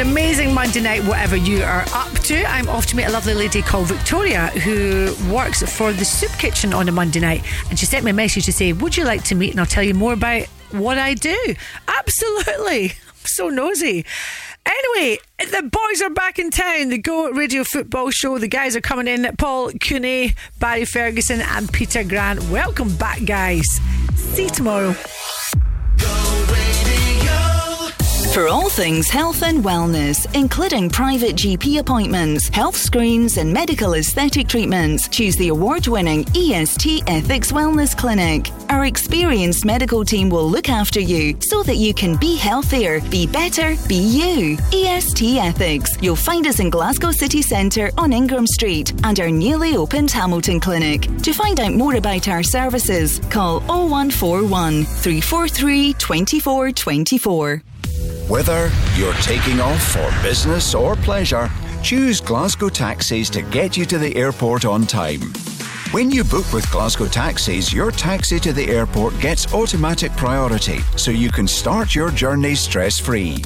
An 0.00 0.06
amazing 0.06 0.54
Monday 0.54 0.80
night, 0.80 1.02
whatever 1.04 1.34
you 1.34 1.62
are 1.62 1.84
up 1.92 2.12
to. 2.20 2.44
I'm 2.44 2.68
off 2.68 2.86
to 2.86 2.96
meet 2.96 3.04
a 3.04 3.10
lovely 3.10 3.34
lady 3.34 3.62
called 3.62 3.88
Victoria 3.88 4.46
who 4.48 5.12
works 5.32 5.62
for 5.62 5.92
the 5.92 6.04
soup 6.04 6.30
kitchen 6.32 6.72
on 6.72 6.88
a 6.88 6.92
Monday 6.92 7.18
night. 7.18 7.42
And 7.68 7.76
she 7.76 7.84
sent 7.86 8.04
me 8.04 8.12
a 8.12 8.14
message 8.14 8.44
to 8.44 8.52
say, 8.52 8.72
Would 8.72 8.96
you 8.96 9.04
like 9.04 9.24
to 9.24 9.34
meet? 9.34 9.50
And 9.50 9.60
I'll 9.60 9.66
tell 9.66 9.82
you 9.82 9.94
more 9.94 10.12
about 10.12 10.44
what 10.70 10.98
I 10.98 11.14
do. 11.14 11.36
Absolutely. 11.88 12.84
I'm 13.08 13.24
so 13.24 13.48
nosy. 13.48 14.04
Anyway, 14.66 15.18
the 15.38 15.62
boys 15.62 16.02
are 16.02 16.10
back 16.10 16.38
in 16.38 16.50
town. 16.50 16.90
The 16.90 16.98
Go 16.98 17.30
Radio 17.30 17.64
Football 17.64 18.10
Show. 18.10 18.38
The 18.38 18.46
guys 18.46 18.76
are 18.76 18.80
coming 18.80 19.08
in. 19.08 19.28
Paul 19.36 19.72
Cooney, 19.72 20.34
Barry 20.60 20.84
Ferguson, 20.84 21.40
and 21.40 21.72
Peter 21.72 22.04
Grant. 22.04 22.40
Welcome 22.50 22.94
back, 22.96 23.24
guys. 23.24 23.66
See 24.14 24.44
you 24.44 24.50
tomorrow. 24.50 24.94
For 28.32 28.46
all 28.46 28.68
things 28.68 29.08
health 29.08 29.42
and 29.42 29.64
wellness, 29.64 30.26
including 30.34 30.90
private 30.90 31.34
GP 31.34 31.80
appointments, 31.80 32.48
health 32.50 32.76
screens, 32.76 33.36
and 33.36 33.52
medical 33.52 33.94
aesthetic 33.94 34.46
treatments, 34.46 35.08
choose 35.08 35.34
the 35.36 35.48
award 35.48 35.88
winning 35.88 36.24
EST 36.36 37.02
Ethics 37.08 37.50
Wellness 37.50 37.96
Clinic. 37.96 38.52
Our 38.68 38.84
experienced 38.84 39.64
medical 39.64 40.04
team 40.04 40.28
will 40.28 40.48
look 40.48 40.68
after 40.68 41.00
you 41.00 41.36
so 41.40 41.62
that 41.64 41.76
you 41.76 41.92
can 41.94 42.16
be 42.16 42.36
healthier, 42.36 43.00
be 43.10 43.26
better, 43.26 43.76
be 43.88 43.96
you. 43.96 44.58
EST 44.72 45.38
Ethics. 45.38 45.90
You'll 46.00 46.14
find 46.14 46.46
us 46.46 46.60
in 46.60 46.70
Glasgow 46.70 47.10
City 47.10 47.42
Centre 47.42 47.90
on 47.98 48.12
Ingram 48.12 48.46
Street 48.46 48.92
and 49.04 49.18
our 49.18 49.30
newly 49.30 49.74
opened 49.74 50.10
Hamilton 50.12 50.60
Clinic. 50.60 51.08
To 51.22 51.32
find 51.32 51.58
out 51.58 51.72
more 51.72 51.96
about 51.96 52.28
our 52.28 52.42
services, 52.44 53.20
call 53.30 53.60
0141 53.60 54.84
343 54.84 55.94
2424. 55.94 57.62
Whether 58.28 58.70
you're 58.94 59.14
taking 59.14 59.58
off 59.58 59.82
for 59.82 60.22
business 60.22 60.74
or 60.74 60.96
pleasure, 60.96 61.50
choose 61.82 62.20
Glasgow 62.20 62.68
Taxis 62.68 63.30
to 63.30 63.40
get 63.40 63.74
you 63.74 63.86
to 63.86 63.96
the 63.96 64.14
airport 64.16 64.66
on 64.66 64.86
time. 64.86 65.32
When 65.90 66.10
you 66.10 66.22
book 66.22 66.52
with 66.52 66.70
Glasgow 66.70 67.06
Taxis, 67.06 67.72
your 67.72 67.90
taxi 67.90 68.38
to 68.40 68.52
the 68.52 68.68
airport 68.68 69.18
gets 69.20 69.54
automatic 69.54 70.12
priority 70.16 70.80
so 70.96 71.10
you 71.10 71.30
can 71.30 71.48
start 71.48 71.94
your 71.94 72.10
journey 72.10 72.54
stress 72.56 72.98
free. 72.98 73.42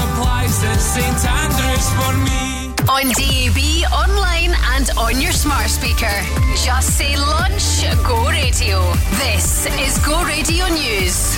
supplies 0.00 0.64
at 0.64 0.80
St 0.80 1.20
Andrews 1.40 1.86
for 1.98 2.12
me. 2.26 2.72
On 2.88 3.06
DAB, 3.20 3.60
online, 3.92 4.54
and 4.74 4.88
on 4.96 5.20
your 5.20 5.32
smart 5.32 5.68
speaker. 5.68 6.16
Just 6.64 6.96
say 6.96 7.16
lunch, 7.16 7.84
go 8.06 8.16
radio. 8.30 8.80
This 9.22 9.66
is 9.66 9.98
Go 10.04 10.24
Radio 10.24 10.66
News. 10.68 11.36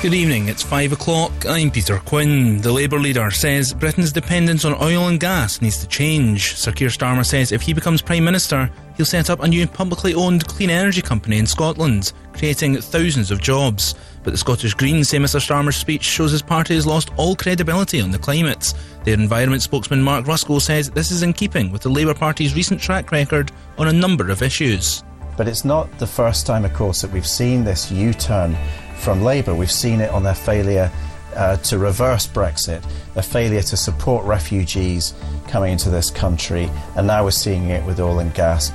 Good 0.00 0.14
evening, 0.14 0.48
it's 0.48 0.62
five 0.62 0.92
o'clock. 0.92 1.32
I'm 1.46 1.70
Peter 1.72 1.98
Quinn. 1.98 2.60
The 2.62 2.72
Labour 2.72 3.00
leader 3.00 3.30
says 3.32 3.74
Britain's 3.74 4.12
dependence 4.12 4.64
on 4.64 4.80
oil 4.80 5.08
and 5.08 5.18
gas 5.18 5.60
needs 5.60 5.78
to 5.78 5.88
change. 5.88 6.54
Sir 6.54 6.70
Keir 6.72 6.88
Starmer 6.88 7.26
says 7.26 7.50
if 7.50 7.62
he 7.62 7.74
becomes 7.74 8.00
Prime 8.00 8.24
Minister, 8.24 8.70
he'll 8.96 9.04
set 9.04 9.28
up 9.28 9.42
a 9.42 9.48
new 9.48 9.66
publicly 9.66 10.14
owned 10.14 10.46
clean 10.46 10.70
energy 10.70 11.02
company 11.02 11.38
in 11.38 11.46
Scotland, 11.46 12.12
creating 12.32 12.80
thousands 12.80 13.32
of 13.32 13.42
jobs. 13.42 13.96
But 14.28 14.32
the 14.32 14.36
Scottish 14.36 14.74
Greens 14.74 15.08
say 15.08 15.16
Mr 15.16 15.40
Starmer's 15.40 15.76
speech 15.76 16.02
shows 16.02 16.32
his 16.32 16.42
party 16.42 16.74
has 16.74 16.86
lost 16.86 17.08
all 17.16 17.34
credibility 17.34 17.98
on 18.02 18.10
the 18.10 18.18
climate. 18.18 18.74
Their 19.04 19.14
environment 19.14 19.62
spokesman 19.62 20.02
Mark 20.02 20.26
Ruskell 20.26 20.60
says 20.60 20.90
this 20.90 21.10
is 21.10 21.22
in 21.22 21.32
keeping 21.32 21.72
with 21.72 21.80
the 21.80 21.88
Labour 21.88 22.12
Party's 22.12 22.54
recent 22.54 22.78
track 22.78 23.10
record 23.10 23.50
on 23.78 23.88
a 23.88 23.92
number 23.94 24.28
of 24.28 24.42
issues. 24.42 25.02
But 25.38 25.48
it's 25.48 25.64
not 25.64 25.90
the 25.98 26.06
first 26.06 26.46
time, 26.46 26.66
of 26.66 26.74
course, 26.74 27.00
that 27.00 27.10
we've 27.10 27.26
seen 27.26 27.64
this 27.64 27.90
U 27.90 28.12
turn 28.12 28.54
from 28.98 29.24
Labour. 29.24 29.54
We've 29.54 29.72
seen 29.72 30.02
it 30.02 30.10
on 30.10 30.24
their 30.24 30.34
failure 30.34 30.92
uh, 31.34 31.56
to 31.56 31.78
reverse 31.78 32.26
Brexit, 32.26 32.84
their 33.14 33.22
failure 33.22 33.62
to 33.62 33.78
support 33.78 34.26
refugees 34.26 35.14
coming 35.46 35.72
into 35.72 35.88
this 35.88 36.10
country, 36.10 36.68
and 36.96 37.06
now 37.06 37.24
we're 37.24 37.30
seeing 37.30 37.70
it 37.70 37.82
with 37.86 37.98
oil 37.98 38.18
and 38.18 38.34
gas. 38.34 38.72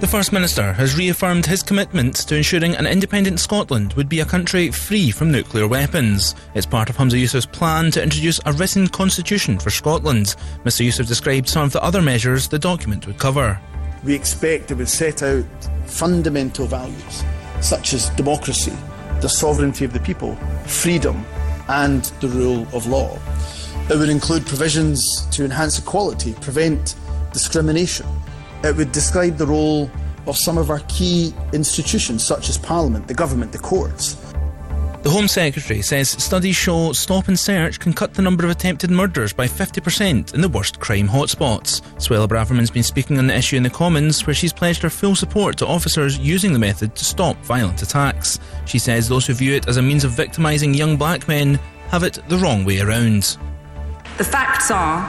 The 0.00 0.06
First 0.06 0.32
Minister 0.32 0.72
has 0.72 0.96
reaffirmed 0.96 1.44
his 1.44 1.62
commitment 1.62 2.16
to 2.26 2.34
ensuring 2.34 2.74
an 2.74 2.86
independent 2.86 3.38
Scotland 3.38 3.92
would 3.92 4.08
be 4.08 4.20
a 4.20 4.24
country 4.24 4.70
free 4.70 5.10
from 5.10 5.30
nuclear 5.30 5.68
weapons. 5.68 6.34
It's 6.54 6.64
part 6.64 6.88
of 6.88 6.96
Hamza 6.96 7.18
Yousaf's 7.18 7.44
plan 7.44 7.90
to 7.90 8.02
introduce 8.02 8.40
a 8.46 8.54
written 8.54 8.88
constitution 8.88 9.58
for 9.58 9.68
Scotland. 9.68 10.36
Mr 10.64 10.86
Yousaf 10.86 11.06
described 11.06 11.50
some 11.50 11.64
of 11.64 11.72
the 11.72 11.82
other 11.82 12.00
measures 12.00 12.48
the 12.48 12.58
document 12.58 13.06
would 13.06 13.18
cover. 13.18 13.60
We 14.02 14.14
expect 14.14 14.70
it 14.70 14.78
would 14.78 14.88
set 14.88 15.22
out 15.22 15.44
fundamental 15.84 16.64
values 16.64 17.22
such 17.60 17.92
as 17.92 18.08
democracy, 18.10 18.72
the 19.20 19.28
sovereignty 19.28 19.84
of 19.84 19.92
the 19.92 20.00
people, 20.00 20.34
freedom, 20.64 21.26
and 21.68 22.04
the 22.22 22.28
rule 22.28 22.66
of 22.72 22.86
law. 22.86 23.18
It 23.90 23.98
would 23.98 24.08
include 24.08 24.46
provisions 24.46 25.26
to 25.32 25.44
enhance 25.44 25.78
equality, 25.78 26.32
prevent 26.40 26.94
discrimination. 27.34 28.06
It 28.62 28.76
would 28.76 28.92
describe 28.92 29.36
the 29.36 29.46
role 29.46 29.90
of 30.26 30.36
some 30.36 30.58
of 30.58 30.70
our 30.70 30.80
key 30.80 31.34
institutions, 31.52 32.26
such 32.26 32.48
as 32.48 32.58
Parliament, 32.58 33.08
the 33.08 33.14
government, 33.14 33.52
the 33.52 33.58
courts. 33.58 34.16
The 35.02 35.08
Home 35.08 35.28
Secretary 35.28 35.80
says 35.80 36.10
studies 36.10 36.56
show 36.56 36.92
stop 36.92 37.28
and 37.28 37.38
search 37.38 37.80
can 37.80 37.94
cut 37.94 38.12
the 38.12 38.20
number 38.20 38.44
of 38.44 38.50
attempted 38.50 38.90
murders 38.90 39.32
by 39.32 39.46
50% 39.46 40.34
in 40.34 40.42
the 40.42 40.48
worst 40.48 40.78
crime 40.78 41.08
hotspots. 41.08 41.80
Suella 41.96 42.28
Braverman's 42.28 42.70
been 42.70 42.82
speaking 42.82 43.16
on 43.16 43.26
the 43.26 43.34
issue 43.34 43.56
in 43.56 43.62
the 43.62 43.70
Commons, 43.70 44.26
where 44.26 44.34
she's 44.34 44.52
pledged 44.52 44.82
her 44.82 44.90
full 44.90 45.14
support 45.14 45.56
to 45.56 45.66
officers 45.66 46.18
using 46.18 46.52
the 46.52 46.58
method 46.58 46.94
to 46.96 47.04
stop 47.06 47.38
violent 47.38 47.80
attacks. 47.80 48.38
She 48.66 48.78
says 48.78 49.08
those 49.08 49.26
who 49.26 49.32
view 49.32 49.54
it 49.54 49.68
as 49.68 49.78
a 49.78 49.82
means 49.82 50.04
of 50.04 50.10
victimising 50.10 50.74
young 50.74 50.98
black 50.98 51.26
men 51.26 51.58
have 51.88 52.02
it 52.02 52.18
the 52.28 52.36
wrong 52.36 52.66
way 52.66 52.80
around. 52.80 53.38
The 54.18 54.24
facts 54.24 54.70
are 54.70 55.00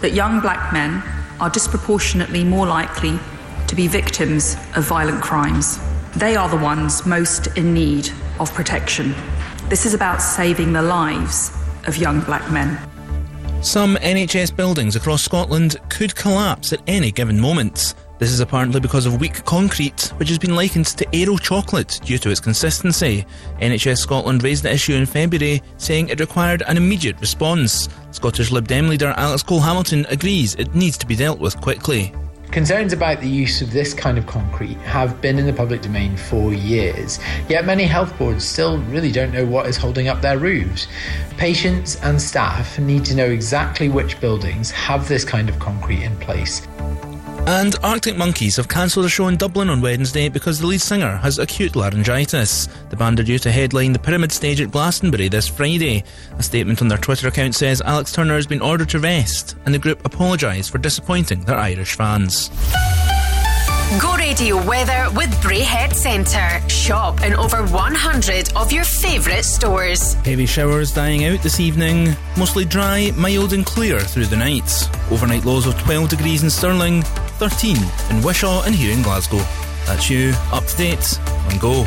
that 0.00 0.14
young 0.14 0.40
black 0.40 0.72
men 0.72 1.02
are 1.40 1.50
disproportionately 1.50 2.44
more 2.44 2.66
likely 2.66 3.18
to 3.66 3.74
be 3.74 3.86
victims 3.88 4.56
of 4.76 4.84
violent 4.84 5.22
crimes. 5.22 5.78
They 6.16 6.36
are 6.36 6.48
the 6.48 6.56
ones 6.56 7.04
most 7.06 7.46
in 7.56 7.74
need 7.74 8.10
of 8.38 8.52
protection. 8.54 9.14
This 9.68 9.86
is 9.86 9.94
about 9.94 10.22
saving 10.22 10.72
the 10.72 10.82
lives 10.82 11.50
of 11.86 11.96
young 11.96 12.20
black 12.20 12.50
men. 12.52 12.78
Some 13.62 13.96
NHS 13.96 14.54
buildings 14.54 14.94
across 14.94 15.22
Scotland 15.22 15.76
could 15.88 16.14
collapse 16.14 16.72
at 16.72 16.82
any 16.86 17.10
given 17.10 17.40
moment. 17.40 17.94
This 18.18 18.30
is 18.30 18.40
apparently 18.40 18.80
because 18.80 19.06
of 19.06 19.20
weak 19.20 19.44
concrete, 19.44 20.12
which 20.16 20.28
has 20.28 20.38
been 20.38 20.54
likened 20.54 20.86
to 20.86 21.06
Aero 21.14 21.36
chocolate 21.36 22.00
due 22.04 22.18
to 22.18 22.30
its 22.30 22.38
consistency. 22.38 23.26
NHS 23.60 23.98
Scotland 23.98 24.44
raised 24.44 24.62
the 24.62 24.72
issue 24.72 24.94
in 24.94 25.04
February, 25.04 25.60
saying 25.78 26.08
it 26.08 26.20
required 26.20 26.62
an 26.68 26.76
immediate 26.76 27.20
response. 27.20 27.88
Scottish 28.12 28.52
Lib 28.52 28.68
Dem 28.68 28.88
leader 28.88 29.12
Alex 29.16 29.42
Cole 29.42 29.60
Hamilton 29.60 30.06
agrees 30.08 30.54
it 30.54 30.74
needs 30.76 30.96
to 30.98 31.06
be 31.06 31.16
dealt 31.16 31.40
with 31.40 31.60
quickly. 31.60 32.12
Concerns 32.52 32.92
about 32.92 33.20
the 33.20 33.28
use 33.28 33.60
of 33.60 33.72
this 33.72 33.92
kind 33.92 34.16
of 34.16 34.28
concrete 34.28 34.76
have 34.82 35.20
been 35.20 35.40
in 35.40 35.46
the 35.46 35.52
public 35.52 35.82
domain 35.82 36.16
for 36.16 36.54
years, 36.54 37.18
yet 37.48 37.66
many 37.66 37.82
health 37.82 38.16
boards 38.16 38.44
still 38.44 38.78
really 38.82 39.10
don't 39.10 39.32
know 39.32 39.44
what 39.44 39.66
is 39.66 39.76
holding 39.76 40.06
up 40.06 40.20
their 40.20 40.38
roofs. 40.38 40.86
Patients 41.36 41.96
and 42.02 42.22
staff 42.22 42.78
need 42.78 43.04
to 43.06 43.16
know 43.16 43.26
exactly 43.26 43.88
which 43.88 44.20
buildings 44.20 44.70
have 44.70 45.08
this 45.08 45.24
kind 45.24 45.48
of 45.48 45.58
concrete 45.58 46.04
in 46.04 46.16
place. 46.18 46.64
And 47.46 47.76
Arctic 47.82 48.16
Monkeys 48.16 48.56
have 48.56 48.68
cancelled 48.68 49.04
a 49.04 49.08
show 49.08 49.28
in 49.28 49.36
Dublin 49.36 49.68
on 49.68 49.82
Wednesday 49.82 50.30
because 50.30 50.58
the 50.58 50.66
lead 50.66 50.80
singer 50.80 51.18
has 51.18 51.38
acute 51.38 51.76
laryngitis. 51.76 52.68
The 52.88 52.96
band 52.96 53.20
are 53.20 53.22
due 53.22 53.38
to 53.38 53.52
headline 53.52 53.92
the 53.92 53.98
Pyramid 53.98 54.32
stage 54.32 54.62
at 54.62 54.70
Glastonbury 54.70 55.28
this 55.28 55.46
Friday. 55.46 56.04
A 56.38 56.42
statement 56.42 56.80
on 56.80 56.88
their 56.88 56.96
Twitter 56.96 57.28
account 57.28 57.54
says 57.54 57.82
Alex 57.82 58.12
Turner 58.12 58.36
has 58.36 58.46
been 58.46 58.62
ordered 58.62 58.88
to 58.90 58.98
rest, 58.98 59.56
and 59.66 59.74
the 59.74 59.78
group 59.78 60.02
apologise 60.06 60.70
for 60.70 60.78
disappointing 60.78 61.42
their 61.42 61.58
Irish 61.58 61.96
fans. 61.96 62.50
Go 64.00 64.16
Radio 64.16 64.56
weather 64.66 65.06
with 65.14 65.30
Braehead 65.42 65.94
Centre. 65.94 66.68
Shop 66.68 67.22
in 67.22 67.32
over 67.34 67.64
100 67.66 68.52
of 68.56 68.72
your 68.72 68.82
favourite 68.82 69.44
stores. 69.44 70.14
Heavy 70.24 70.46
showers 70.46 70.92
dying 70.92 71.24
out 71.26 71.40
this 71.42 71.60
evening. 71.60 72.16
Mostly 72.36 72.64
dry, 72.64 73.12
mild 73.16 73.52
and 73.52 73.64
clear 73.64 74.00
through 74.00 74.26
the 74.26 74.36
night. 74.36 74.88
Overnight 75.10 75.44
lows 75.44 75.66
of 75.66 75.78
12 75.78 76.08
degrees 76.08 76.42
in 76.42 76.50
Stirling, 76.50 77.02
13 77.38 77.76
in 78.10 78.22
Wishaw 78.22 78.64
and 78.64 78.74
here 78.74 78.92
in 78.92 79.02
Glasgow. 79.02 79.44
That's 79.86 80.10
you, 80.10 80.32
up 80.50 80.64
to 80.64 80.76
date, 80.76 81.18
and 81.50 81.60
go. 81.60 81.84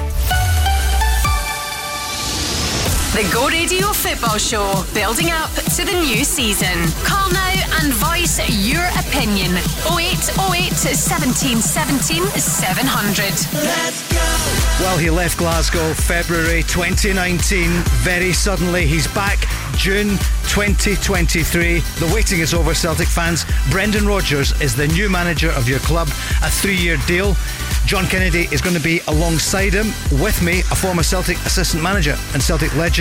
The 3.14 3.28
Go 3.34 3.48
Radio 3.48 3.88
Football 3.94 4.38
Show, 4.38 4.84
building 4.94 5.32
up 5.32 5.50
to 5.76 5.86
the 5.86 5.94
new 5.94 6.24
season. 6.24 6.76
Call 7.04 7.32
now 7.32 7.54
and 7.82 7.94
voice 7.94 8.38
your 8.50 8.86
opinion. 9.00 9.56
0808 9.90 10.74
17 10.76 11.58
17 11.58 12.24
700. 12.28 13.26
Let's 13.54 14.14
go. 14.14 14.58
Well, 14.84 14.98
he 14.98 15.10
left 15.10 15.38
Glasgow 15.38 15.94
February 15.94 16.62
2019. 16.64 17.70
Very 18.04 18.34
suddenly, 18.34 18.86
he's 18.86 19.08
back 19.08 19.48
June 19.78 20.10
2023. 20.50 21.80
The 21.80 22.12
waiting 22.14 22.40
is 22.40 22.54
over, 22.54 22.74
Celtic 22.74 23.08
fans. 23.08 23.46
Brendan 23.72 24.06
Rodgers 24.06 24.60
is 24.62 24.76
the 24.76 24.88
new 24.90 25.10
manager 25.10 25.52
of 25.52 25.68
your 25.68 25.80
club, 25.80 26.10
a 26.44 26.50
three 26.50 26.76
year 26.76 26.98
deal. 27.08 27.36
John 27.88 28.06
Kennedy 28.06 28.50
is 28.52 28.60
going 28.60 28.76
to 28.76 28.84
be 28.84 29.00
alongside 29.08 29.72
him. 29.72 29.88
With 30.22 30.42
me, 30.44 30.60
a 30.60 30.76
former 30.76 31.04
Celtic 31.04 31.38
assistant 31.46 31.82
manager 31.82 32.18
and 32.34 32.44
Celtic 32.44 32.76
legend, 32.76 32.97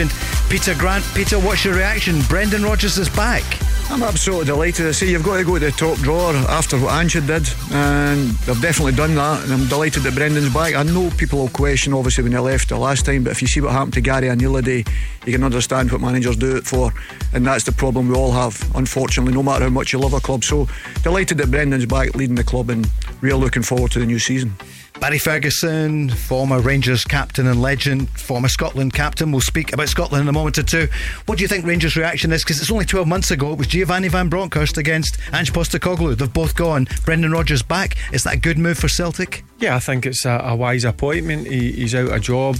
Peter 0.50 0.74
Grant. 0.74 1.02
Peter, 1.14 1.38
what's 1.38 1.64
your 1.64 1.74
reaction? 1.74 2.20
Brendan 2.28 2.62
Rodgers 2.62 2.98
is 2.98 3.08
back. 3.08 3.42
I'm 3.88 4.02
absolutely 4.02 4.44
delighted. 4.44 4.86
I 4.86 4.90
say 4.90 5.08
you've 5.08 5.24
got 5.24 5.38
to 5.38 5.44
go 5.44 5.58
to 5.58 5.64
the 5.64 5.70
top 5.70 5.96
drawer 5.98 6.34
after 6.34 6.78
what 6.78 6.92
Ange 6.92 7.14
did, 7.26 7.48
and 7.72 8.30
they've 8.44 8.60
definitely 8.60 8.92
done 8.92 9.14
that. 9.14 9.44
And 9.44 9.52
I'm 9.54 9.66
delighted 9.68 10.02
that 10.02 10.14
Brendan's 10.14 10.52
back. 10.52 10.74
I 10.74 10.82
know 10.82 11.08
people 11.16 11.38
will 11.38 11.48
question, 11.48 11.94
obviously, 11.94 12.24
when 12.24 12.32
he 12.32 12.38
left 12.38 12.68
the 12.68 12.76
last 12.76 13.06
time, 13.06 13.24
but 13.24 13.30
if 13.30 13.40
you 13.40 13.48
see 13.48 13.62
what 13.62 13.72
happened 13.72 13.94
to 13.94 14.02
Gary 14.02 14.28
Anilade, 14.28 14.86
you 15.24 15.32
can 15.32 15.42
understand 15.42 15.90
what 15.90 16.02
managers 16.02 16.36
do 16.36 16.56
it 16.56 16.66
for, 16.66 16.92
and 17.32 17.46
that's 17.46 17.64
the 17.64 17.72
problem 17.72 18.08
we 18.08 18.14
all 18.14 18.32
have, 18.32 18.60
unfortunately, 18.74 19.32
no 19.32 19.42
matter 19.42 19.64
how 19.64 19.70
much 19.70 19.94
you 19.94 19.98
love 19.98 20.12
a 20.12 20.20
club. 20.20 20.44
So 20.44 20.68
delighted 21.02 21.38
that 21.38 21.50
Brendan's 21.50 21.86
back 21.86 22.14
leading 22.14 22.36
the 22.36 22.44
club, 22.44 22.68
and 22.68 22.86
real 23.22 23.38
looking 23.38 23.62
forward 23.62 23.92
to 23.92 24.00
the 24.00 24.06
new 24.06 24.18
season. 24.18 24.54
Barry 25.00 25.18
Ferguson, 25.18 26.08
former 26.08 26.58
Rangers 26.60 27.04
captain 27.04 27.46
and 27.46 27.60
legend, 27.60 28.08
former 28.18 28.48
Scotland 28.48 28.94
captain. 28.94 29.30
We'll 29.30 29.40
speak 29.42 29.72
about 29.72 29.88
Scotland 29.88 30.22
in 30.22 30.28
a 30.28 30.32
moment 30.32 30.58
or 30.58 30.62
two. 30.62 30.88
What 31.26 31.38
do 31.38 31.42
you 31.42 31.48
think 31.48 31.64
Rangers' 31.66 31.96
reaction 31.96 32.32
is? 32.32 32.42
Because 32.42 32.60
it's 32.60 32.72
only 32.72 32.86
12 32.86 33.06
months 33.06 33.30
ago, 33.30 33.52
it 33.52 33.58
was 33.58 33.66
Giovanni 33.68 34.08
Van 34.08 34.28
Bronckhorst 34.28 34.78
against 34.78 35.18
Ange 35.32 35.52
Postecoglou. 35.52 36.16
They've 36.16 36.32
both 36.32 36.56
gone. 36.56 36.88
Brendan 37.04 37.30
Rodgers 37.30 37.62
back. 37.62 37.96
Is 38.12 38.24
that 38.24 38.34
a 38.34 38.38
good 38.38 38.58
move 38.58 38.78
for 38.78 38.88
Celtic? 38.88 39.44
Yeah, 39.58 39.76
I 39.76 39.80
think 39.80 40.06
it's 40.06 40.24
a, 40.24 40.40
a 40.42 40.56
wise 40.56 40.84
appointment. 40.84 41.46
He, 41.46 41.72
he's 41.72 41.94
out 41.94 42.08
of 42.10 42.20
job. 42.22 42.56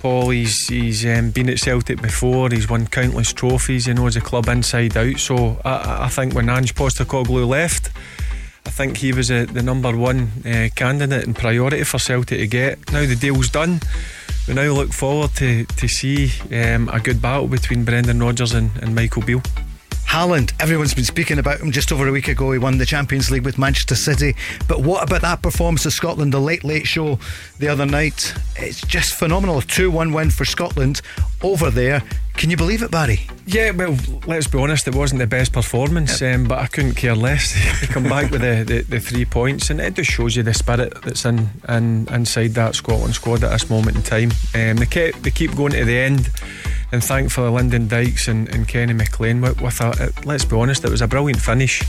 Paul, 0.00 0.30
he's 0.30 0.66
he's 0.66 1.04
um, 1.06 1.30
been 1.30 1.48
at 1.50 1.58
Celtic 1.58 2.00
before. 2.02 2.48
He's 2.50 2.68
won 2.68 2.86
countless 2.88 3.32
trophies. 3.32 3.84
He 3.86 3.92
knows 3.94 4.14
the 4.14 4.20
club 4.22 4.48
inside 4.48 4.96
out. 4.96 5.18
So 5.18 5.60
I- 5.64 6.04
I, 6.04 6.08
think 6.08 6.34
when 6.34 6.48
Ange 6.48 6.74
Postecoglou 6.74 7.46
left, 7.46 7.90
I 8.66 8.70
think 8.70 8.98
he 8.98 9.12
was 9.12 9.30
a, 9.30 9.46
the 9.46 9.62
number 9.62 9.96
one 9.96 10.30
uh, 10.44 10.68
candidate 10.74 11.26
and 11.26 11.34
priority 11.34 11.84
for 11.84 11.98
Celtic 11.98 12.38
to 12.38 12.46
get. 12.46 12.92
Now 12.92 13.06
the 13.06 13.16
deal's 13.16 13.48
done. 13.48 13.80
We 14.46 14.54
now 14.54 14.72
look 14.72 14.92
forward 14.92 15.34
to 15.36 15.64
to 15.64 15.88
see 15.88 16.32
um, 16.52 16.88
a 16.88 17.00
good 17.00 17.20
battle 17.20 17.48
between 17.48 17.84
Brendan 17.84 18.20
Rodgers 18.20 18.54
and, 18.54 18.70
and 18.82 18.94
Michael 18.94 19.22
Beale. 19.22 19.42
Haaland, 20.10 20.52
everyone's 20.58 20.92
been 20.92 21.04
speaking 21.04 21.38
about 21.38 21.60
him 21.60 21.70
just 21.70 21.92
over 21.92 22.08
a 22.08 22.10
week 22.10 22.26
ago. 22.26 22.50
He 22.50 22.58
won 22.58 22.78
the 22.78 22.84
Champions 22.84 23.30
League 23.30 23.44
with 23.44 23.58
Manchester 23.58 23.94
City. 23.94 24.34
But 24.66 24.80
what 24.80 25.04
about 25.04 25.22
that 25.22 25.40
performance 25.40 25.86
of 25.86 25.92
Scotland, 25.92 26.34
the 26.34 26.40
late, 26.40 26.64
late 26.64 26.84
show 26.84 27.20
the 27.60 27.68
other 27.68 27.86
night? 27.86 28.34
It's 28.56 28.80
just 28.80 29.14
phenomenal. 29.14 29.58
A 29.58 29.62
2 29.62 29.88
1 29.88 30.12
win 30.12 30.30
for 30.30 30.44
Scotland 30.44 31.00
over 31.44 31.70
there. 31.70 32.02
Can 32.34 32.50
you 32.50 32.56
believe 32.56 32.82
it, 32.82 32.90
Barry? 32.90 33.20
Yeah, 33.46 33.70
well, 33.70 33.96
let's 34.26 34.48
be 34.48 34.58
honest, 34.58 34.88
it 34.88 34.96
wasn't 34.96 35.20
the 35.20 35.28
best 35.28 35.52
performance, 35.52 36.20
um, 36.22 36.44
but 36.44 36.58
I 36.58 36.66
couldn't 36.66 36.94
care 36.94 37.14
less 37.14 37.52
to 37.80 37.86
come 37.86 38.04
back 38.04 38.32
with 38.32 38.40
the, 38.40 38.64
the, 38.64 38.82
the 38.82 38.98
three 38.98 39.24
points, 39.24 39.70
and 39.70 39.80
it 39.80 39.94
just 39.94 40.10
shows 40.10 40.34
you 40.34 40.42
the 40.42 40.54
spirit 40.54 41.02
that's 41.02 41.24
in, 41.24 41.50
in 41.68 42.08
inside 42.12 42.48
that 42.54 42.74
Scotland 42.74 43.14
squad 43.14 43.44
at 43.44 43.50
this 43.50 43.70
moment 43.70 43.96
in 43.96 44.02
time. 44.02 44.30
Um, 44.54 44.78
they, 44.78 44.86
kept, 44.86 45.22
they 45.22 45.30
keep 45.30 45.54
going 45.54 45.72
to 45.72 45.84
the 45.84 45.98
end, 45.98 46.30
and 46.92 47.02
thankfully, 47.02 47.50
Lyndon 47.50 47.88
Dykes 47.88 48.28
and, 48.28 48.48
and 48.48 48.66
Kenny 48.66 48.92
McLean 48.92 49.40
with, 49.40 49.60
with 49.60 49.80
a, 49.80 49.90
it, 50.06 50.26
let's 50.26 50.44
be 50.44 50.56
honest, 50.56 50.84
it 50.84 50.90
was 50.90 51.02
a 51.02 51.08
brilliant 51.08 51.40
finish. 51.40 51.82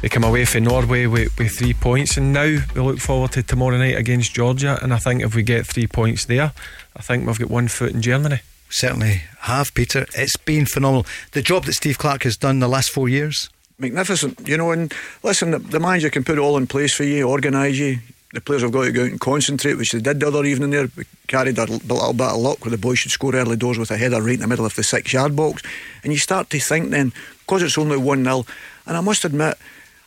They 0.00 0.08
come 0.08 0.22
away 0.22 0.44
from 0.44 0.64
Norway 0.64 1.06
with, 1.06 1.36
with 1.38 1.58
three 1.58 1.74
points, 1.74 2.16
and 2.16 2.32
now 2.32 2.58
we 2.74 2.80
look 2.80 3.00
forward 3.00 3.32
to 3.32 3.42
tomorrow 3.42 3.76
night 3.78 3.96
against 3.96 4.32
Georgia. 4.32 4.78
And 4.80 4.94
I 4.94 4.98
think 4.98 5.22
if 5.22 5.34
we 5.34 5.42
get 5.42 5.66
three 5.66 5.88
points 5.88 6.24
there, 6.26 6.52
I 6.96 7.02
think 7.02 7.26
we've 7.26 7.38
got 7.38 7.50
one 7.50 7.66
foot 7.66 7.92
in 7.92 8.00
Germany. 8.00 8.40
Certainly 8.70 9.22
have, 9.40 9.74
Peter. 9.74 10.06
It's 10.14 10.36
been 10.36 10.66
phenomenal. 10.66 11.06
The 11.32 11.42
job 11.42 11.64
that 11.64 11.72
Steve 11.72 11.98
Clarke 11.98 12.22
has 12.24 12.36
done 12.36 12.60
the 12.60 12.68
last 12.68 12.90
four 12.90 13.08
years. 13.08 13.48
magnificent. 13.78 14.46
You 14.46 14.56
know, 14.56 14.70
and 14.70 14.92
listen, 15.22 15.50
the, 15.50 15.58
the 15.58 15.80
manager 15.80 16.10
can 16.10 16.22
put 16.22 16.38
it 16.38 16.40
all 16.40 16.56
in 16.56 16.66
place 16.66 16.94
for 16.94 17.04
you, 17.04 17.28
organise 17.28 17.78
you. 17.78 17.98
The 18.32 18.42
players 18.42 18.60
have 18.60 18.72
got 18.72 18.84
to 18.84 18.92
go 18.92 19.04
out 19.04 19.10
and 19.10 19.20
concentrate, 19.20 19.74
which 19.74 19.92
they 19.92 20.00
did 20.00 20.20
the 20.20 20.28
other 20.28 20.44
evening 20.44 20.70
there. 20.70 20.90
We 20.94 21.04
carried 21.28 21.56
a 21.56 21.64
little 21.64 22.12
bit 22.12 22.26
of 22.26 22.36
luck 22.36 22.62
where 22.62 22.70
the 22.70 22.76
boys 22.76 22.98
should 22.98 23.10
score 23.10 23.34
early 23.34 23.56
doors 23.56 23.78
with 23.78 23.90
a 23.90 23.96
header 23.96 24.20
right 24.20 24.34
in 24.34 24.40
the 24.40 24.46
middle 24.46 24.66
of 24.66 24.74
the 24.74 24.82
six 24.82 25.14
yard 25.14 25.34
box. 25.34 25.62
And 26.04 26.12
you 26.12 26.18
start 26.18 26.50
to 26.50 26.60
think 26.60 26.90
then, 26.90 27.12
because 27.40 27.62
it's 27.62 27.78
only 27.78 27.96
1 27.96 28.24
0, 28.24 28.44
and 28.86 28.96
I 28.96 29.00
must 29.00 29.24
admit, 29.24 29.56